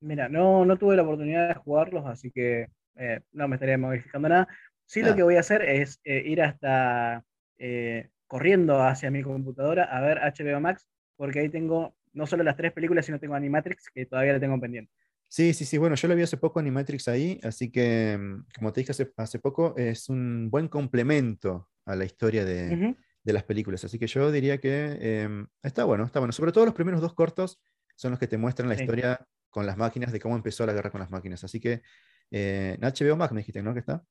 Mira, 0.00 0.28
no, 0.28 0.64
no 0.64 0.76
tuve 0.76 0.96
la 0.96 1.02
oportunidad 1.02 1.48
de 1.48 1.54
jugarlos, 1.54 2.04
así 2.06 2.30
que 2.30 2.68
eh, 2.96 3.20
no 3.32 3.48
me 3.48 3.56
estaría 3.56 3.78
modificando 3.78 4.28
nada. 4.28 4.48
Sí, 4.86 5.00
Ah. 5.02 5.08
lo 5.10 5.16
que 5.16 5.22
voy 5.22 5.36
a 5.36 5.40
hacer 5.40 5.62
es 5.62 6.00
eh, 6.04 6.22
ir 6.26 6.42
hasta 6.42 7.24
eh, 7.58 8.10
corriendo 8.32 8.82
hacia 8.82 9.10
mi 9.10 9.22
computadora 9.22 9.84
a 9.84 10.00
ver 10.00 10.16
HBO 10.18 10.58
Max, 10.58 10.88
porque 11.16 11.40
ahí 11.40 11.50
tengo 11.50 11.94
no 12.14 12.26
solo 12.26 12.42
las 12.42 12.56
tres 12.56 12.72
películas, 12.72 13.04
sino 13.04 13.18
tengo 13.20 13.34
Animatrix, 13.34 13.90
que 13.94 14.06
todavía 14.06 14.32
la 14.32 14.40
tengo 14.40 14.58
pendiente. 14.58 14.90
Sí, 15.28 15.52
sí, 15.52 15.66
sí. 15.66 15.76
Bueno, 15.76 15.96
yo 15.96 16.08
lo 16.08 16.16
vi 16.16 16.22
hace 16.22 16.38
poco 16.38 16.58
Animatrix 16.58 17.08
ahí, 17.08 17.38
así 17.42 17.70
que, 17.70 18.16
mm, 18.18 18.46
como 18.56 18.72
te 18.72 18.80
dije 18.80 18.92
hace, 18.92 19.12
hace 19.18 19.38
poco, 19.38 19.74
es 19.76 20.08
un 20.08 20.48
buen 20.50 20.68
complemento 20.68 21.68
a 21.84 21.94
la 21.94 22.06
historia 22.06 22.46
de, 22.46 22.96
de 23.22 23.32
las 23.34 23.44
películas. 23.44 23.84
Así 23.84 23.98
que 23.98 24.06
yo 24.06 24.32
diría 24.32 24.56
que 24.58 24.96
em, 25.00 25.46
está 25.62 25.84
bueno, 25.84 26.04
está 26.06 26.18
bueno. 26.18 26.32
Sobre 26.32 26.52
todo 26.52 26.64
los 26.64 26.74
primeros 26.74 27.02
dos 27.02 27.12
cortos 27.12 27.60
son 27.96 28.12
los 28.12 28.18
que 28.18 28.28
te 28.28 28.38
muestran 28.38 28.70
la 28.70 28.76
Sí. 28.76 28.82
historia 28.84 29.26
con 29.50 29.66
las 29.66 29.76
máquinas, 29.76 30.10
de 30.10 30.20
cómo 30.20 30.36
empezó 30.36 30.64
la 30.64 30.72
guerra 30.72 30.90
con 30.90 31.00
las 31.02 31.10
máquinas. 31.10 31.44
Así 31.44 31.60
que 31.60 31.82
eh, 32.30 32.78
en 32.78 32.82
HBO 32.82 33.14
Max 33.16 33.32
me 33.34 33.40
dijiste, 33.40 33.62
¿no? 33.62 33.74
Que 33.74 33.80
está. 33.80 34.02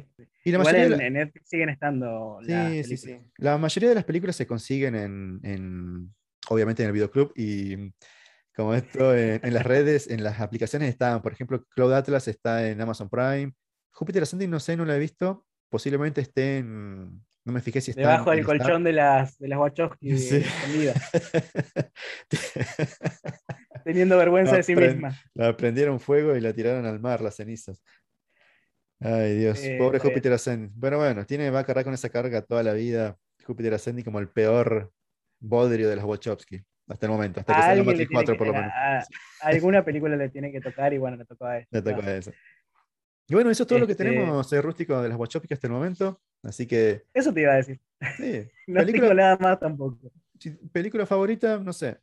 Sí. 0.00 0.24
Y 0.44 0.50
la 0.52 0.58
Igual 0.58 0.74
mayoría, 0.74 0.84
en, 0.84 0.90
de 0.90 1.10
la- 1.10 1.22
en 1.22 1.32
siguen 1.44 1.68
estando 1.68 2.38
las 2.42 2.70
sí, 2.72 2.84
sí, 2.84 2.96
sí. 2.96 3.18
La 3.38 3.56
mayoría 3.58 3.88
de 3.90 3.94
las 3.94 4.04
películas 4.04 4.36
se 4.36 4.46
consiguen 4.46 4.94
en, 4.94 5.40
en- 5.42 6.14
obviamente 6.48 6.82
en 6.82 6.88
el 6.88 6.92
videoclub 6.92 7.32
y 7.36 7.92
como 8.54 8.74
esto 8.74 9.14
en, 9.16 9.40
en 9.42 9.54
las 9.54 9.64
redes, 9.64 10.08
en 10.10 10.22
las 10.24 10.40
aplicaciones 10.40 10.88
están, 10.88 11.22
por 11.22 11.32
ejemplo, 11.32 11.64
Cloud 11.74 11.92
Atlas 11.92 12.28
está 12.28 12.68
en 12.68 12.80
Amazon 12.80 13.08
Prime. 13.08 13.52
Júpiter 13.92 14.22
Ascending 14.24 14.50
no 14.50 14.60
sé, 14.60 14.76
no 14.76 14.84
la 14.84 14.96
he 14.96 14.98
visto. 14.98 15.46
Posiblemente 15.70 16.20
esté 16.20 16.58
en, 16.58 17.20
no 17.44 17.52
me 17.52 17.60
fijé 17.60 17.80
si 17.80 17.90
está 17.90 18.02
Debajo 18.02 18.30
del 18.30 18.40
Star. 18.40 18.58
colchón 18.58 18.84
de 18.84 18.92
las, 18.92 19.38
de 19.38 19.48
las 19.48 19.58
Wachowski 19.58 20.18
Sí. 20.18 20.42
teniendo 23.84 24.16
vergüenza 24.16 24.56
de 24.56 24.62
sí 24.62 24.74
misma. 24.76 25.18
La 25.34 25.56
prendieron 25.56 26.00
fuego 26.00 26.36
y 26.36 26.40
la 26.40 26.52
tiraron 26.52 26.86
al 26.86 27.00
mar, 27.00 27.20
las 27.20 27.36
cenizas. 27.36 27.82
Ay, 29.00 29.36
Dios, 29.38 29.62
Eh, 29.62 29.76
pobre 29.78 29.98
bien. 29.98 30.08
Júpiter 30.10 30.32
Ascending. 30.32 30.72
Bueno, 30.74 30.98
bueno, 30.98 31.26
tiene, 31.26 31.50
va 31.50 31.60
a 31.60 31.64
cargar 31.64 31.84
con 31.84 31.94
esa 31.94 32.08
carga 32.08 32.42
toda 32.42 32.62
la 32.62 32.72
vida. 32.72 33.16
Júpiter 33.44 33.74
Ascending 33.74 34.04
como 34.04 34.18
el 34.20 34.28
peor 34.28 34.92
bodrio 35.40 35.90
de 35.90 35.96
los 35.96 36.04
Wachowski, 36.04 36.62
hasta 36.88 37.06
el 37.06 37.12
momento, 37.12 37.40
hasta 37.40 37.54
que 37.54 37.60
salga 37.60 37.74
le 37.74 37.82
Matrix 37.82 38.08
tiene 38.08 38.12
4 38.14 38.34
que- 38.34 38.38
por 38.38 38.46
lo 38.46 38.52
menos. 38.54 38.70
a- 38.72 38.98
a- 39.00 39.06
alguna 39.42 39.84
película 39.84 40.16
le 40.16 40.30
tiene 40.30 40.50
que 40.50 40.60
tocar 40.60 40.94
y 40.94 40.98
bueno, 40.98 41.16
le 41.18 41.24
tocó 41.26 41.44
a 41.44 41.54
Le 41.56 41.60
esta. 41.62 41.82
tocó 41.82 42.02
a 42.02 42.12
eso. 42.16 42.32
Y 43.26 43.34
bueno, 43.34 43.50
eso 43.50 43.64
es 43.64 43.66
todo 43.66 43.78
lo 43.78 43.86
que 43.86 43.92
Este- 43.92 44.04
tenemos, 44.04 44.50
eh, 44.52 44.62
rústico, 44.62 45.00
de 45.02 45.08
las 45.08 45.18
Wachowski 45.18 45.52
hasta 45.52 45.66
el 45.66 45.72
momento. 45.72 46.20
Así 46.42 46.66
que, 46.66 47.04
Eso 47.12 47.32
te 47.32 47.40
iba 47.42 47.52
a 47.52 47.56
decir. 47.56 47.80
sí, 48.16 48.48
No 48.66 48.80
película, 48.80 49.02
tengo 49.08 49.14
nada 49.14 49.36
más 49.38 49.58
tampoco. 49.60 50.10
película 50.72 51.04
favorita, 51.06 51.58
no 51.58 51.72
sé. 51.72 51.98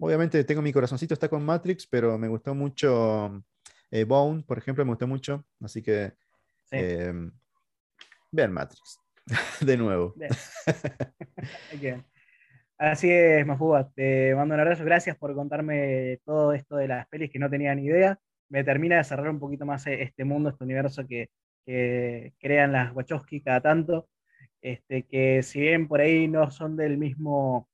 Obviamente 0.00 0.44
tengo 0.44 0.62
mi 0.62 0.72
corazoncito, 0.72 1.14
está 1.14 1.28
con 1.28 1.44
Matrix, 1.44 1.86
pero 1.86 2.16
me 2.18 2.28
gustó 2.28 2.54
mucho 2.54 3.42
eh, 3.90 4.04
Bone, 4.04 4.42
por 4.46 4.58
ejemplo, 4.58 4.84
me 4.84 4.90
gustó 4.92 5.06
mucho. 5.06 5.44
Así 5.60 5.82
que 5.82 6.12
Sí. 6.64 6.76
eh, 6.78 7.12
vean 8.30 8.52
Matrix. 8.52 9.00
De 9.60 9.76
nuevo. 9.76 10.14
Bien. 11.80 12.04
Así 12.76 13.10
es, 13.10 13.44
Mafuba, 13.44 13.90
te 13.90 14.34
mando 14.34 14.54
un 14.54 14.60
abrazo. 14.60 14.84
Gracias 14.84 15.16
por 15.16 15.34
contarme 15.34 16.20
todo 16.24 16.52
esto 16.52 16.76
de 16.76 16.88
las 16.88 17.08
pelis 17.08 17.30
que 17.30 17.38
no 17.38 17.50
tenía 17.50 17.74
ni 17.74 17.86
idea. 17.86 18.18
Me 18.48 18.62
termina 18.64 18.96
de 18.98 19.04
cerrar 19.04 19.28
un 19.28 19.40
poquito 19.40 19.66
más 19.66 19.86
eh, 19.86 20.02
este 20.02 20.24
mundo, 20.24 20.50
este 20.50 20.64
universo 20.64 21.06
que, 21.06 21.30
que 21.66 22.32
crean 22.38 22.72
las 22.72 22.94
Wachowski 22.94 23.40
cada 23.40 23.60
tanto. 23.60 24.08
Este, 24.62 25.04
que 25.06 25.42
si 25.42 25.60
bien 25.60 25.88
por 25.88 26.00
ahí 26.00 26.28
no 26.28 26.50
son 26.50 26.76
del 26.76 26.98
mismo, 26.98 27.68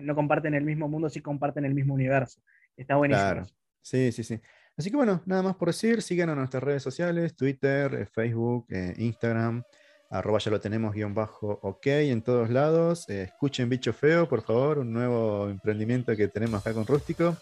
no 0.00 0.14
comparten 0.14 0.54
el 0.54 0.64
mismo 0.64 0.88
mundo, 0.88 1.08
sí 1.10 1.20
comparten 1.20 1.64
el 1.64 1.74
mismo 1.74 1.94
universo. 1.94 2.42
Está 2.76 2.96
buenísimo. 2.96 3.26
Claro. 3.30 3.46
Sí, 3.82 4.12
sí, 4.12 4.24
sí. 4.24 4.40
Así 4.80 4.90
que 4.90 4.96
bueno, 4.96 5.20
nada 5.26 5.42
más 5.42 5.56
por 5.56 5.68
decir, 5.68 6.00
síganos 6.00 6.32
en 6.32 6.38
nuestras 6.38 6.62
redes 6.62 6.82
sociales, 6.82 7.36
Twitter, 7.36 7.94
eh, 7.94 8.06
Facebook, 8.06 8.64
eh, 8.70 8.94
Instagram, 8.96 9.62
arroba 10.08 10.38
ya 10.38 10.50
lo 10.50 10.58
tenemos 10.58 10.94
guion 10.94 11.12
bajo 11.12 11.58
ok 11.60 11.86
en 11.86 12.22
todos 12.22 12.48
lados. 12.48 13.06
Eh, 13.10 13.24
escuchen 13.24 13.68
Bicho 13.68 13.92
Feo, 13.92 14.26
por 14.26 14.40
favor, 14.40 14.78
un 14.78 14.90
nuevo 14.90 15.50
emprendimiento 15.50 16.16
que 16.16 16.28
tenemos 16.28 16.62
acá 16.62 16.72
con 16.72 16.86
Rústico, 16.86 17.36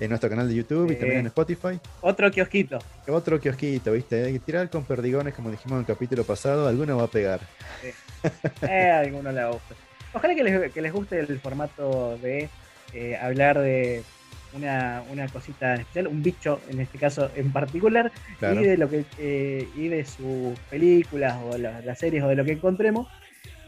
en 0.00 0.08
nuestro 0.08 0.28
canal 0.28 0.48
de 0.48 0.56
YouTube 0.56 0.90
y 0.90 0.96
también 0.96 1.20
en. 1.20 1.26
Spotify. 1.26 1.78
Otro 2.00 2.28
kiosquito. 2.32 2.80
Otro 3.06 3.38
kiosquito, 3.38 3.92
¿viste? 3.92 4.24
Hay 4.24 4.32
que 4.32 4.40
tirar 4.40 4.68
con 4.68 4.84
perdigones, 4.84 5.34
como 5.34 5.52
dijimos 5.52 5.76
en 5.76 5.80
el 5.82 5.86
capítulo 5.86 6.24
pasado, 6.24 6.66
alguno 6.66 6.96
va 6.96 7.04
a 7.04 7.06
pegar. 7.06 7.38
Eh, 8.62 8.90
alguno 8.90 9.30
le 9.30 9.46
gusta. 9.46 9.76
Ojalá 10.12 10.34
que 10.34 10.42
les, 10.42 10.72
que 10.72 10.82
les 10.82 10.92
guste 10.92 11.20
el 11.20 11.38
formato 11.38 12.18
de 12.18 12.48
eh, 12.92 13.16
hablar 13.16 13.60
de 13.60 14.02
una, 14.54 15.02
una 15.10 15.28
cosita 15.28 15.74
especial, 15.74 16.06
un 16.08 16.22
bicho 16.22 16.60
en 16.70 16.80
este 16.80 16.98
caso 16.98 17.30
en 17.36 17.52
particular, 17.52 18.10
Claro. 18.38 18.60
y 18.60 18.64
de 18.64 18.76
lo 18.76 18.88
que 18.90 19.04
eh, 19.18 19.68
y 19.76 19.88
de 19.88 20.04
sus 20.04 20.58
películas 20.70 21.36
o 21.44 21.56
la- 21.58 21.80
las 21.80 21.98
series 21.98 22.22
o 22.22 22.28
de 22.28 22.36
lo 22.36 22.44
que 22.44 22.52
encontremos. 22.52 23.08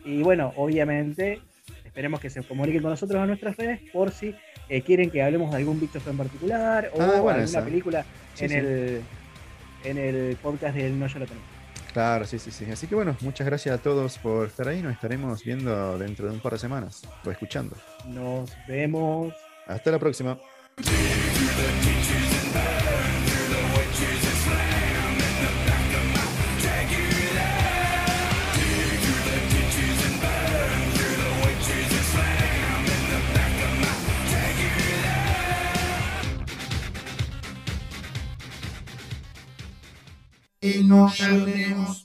Y 0.05 0.23
bueno, 0.23 0.53
obviamente 0.57 1.41
esperemos 1.85 2.21
que 2.21 2.29
se 2.31 2.43
comuniquen 2.43 2.83
con 2.83 2.91
nosotros 2.91 3.21
a 3.23 3.27
nuestras 3.27 3.57
redes 3.57 3.81
por 3.93 4.11
si 4.11 4.35
eh, 4.69 4.83
quieren 4.83 5.11
que 5.11 5.23
hablemos 5.23 5.51
de 5.51 5.57
algún 5.59 5.81
bicho 5.81 6.01
en 6.07 6.17
particular 6.17 6.91
o 6.95 7.01
Ah, 7.01 7.07
bueno, 7.07 7.15
alguna 7.15 7.45
esa. 7.45 7.65
película 7.65 8.05
Sí, 8.35 8.45
en, 8.47 8.51
sí. 8.51 8.57
El, 8.57 9.01
en 9.85 9.99
el 9.99 10.37
podcast 10.37 10.75
del 10.77 10.99
No 10.99 11.07
Ya 11.07 11.19
Lo 11.21 11.27
Tenemos. 11.27 11.49
Claro, 11.93 12.25
sí, 12.27 12.41
sí, 12.41 12.51
sí. 12.51 12.65
Así 12.73 12.89
que 12.89 12.97
bueno, 12.97 13.17
muchas 13.21 13.47
gracias 13.47 13.79
a 13.79 13.81
todos 13.81 14.19
por 14.19 14.49
estar 14.49 14.67
ahí. 14.67 14.83
Nos 14.83 14.93
estaremos 14.95 15.45
viendo 15.45 15.97
dentro 15.97 16.27
de 16.27 16.33
un 16.33 16.41
par 16.41 16.53
de 16.55 16.59
semanas 16.59 17.07
o 17.25 17.31
escuchando. 17.31 17.77
Nos 18.09 18.51
vemos. 18.67 19.33
Hasta 19.69 19.93
la 19.93 19.99
próxima. 20.01 20.37
Y 40.65 40.83
no 40.83 41.13
ya 41.13 41.29
lo 41.29 41.45
tenemos. 41.45 42.04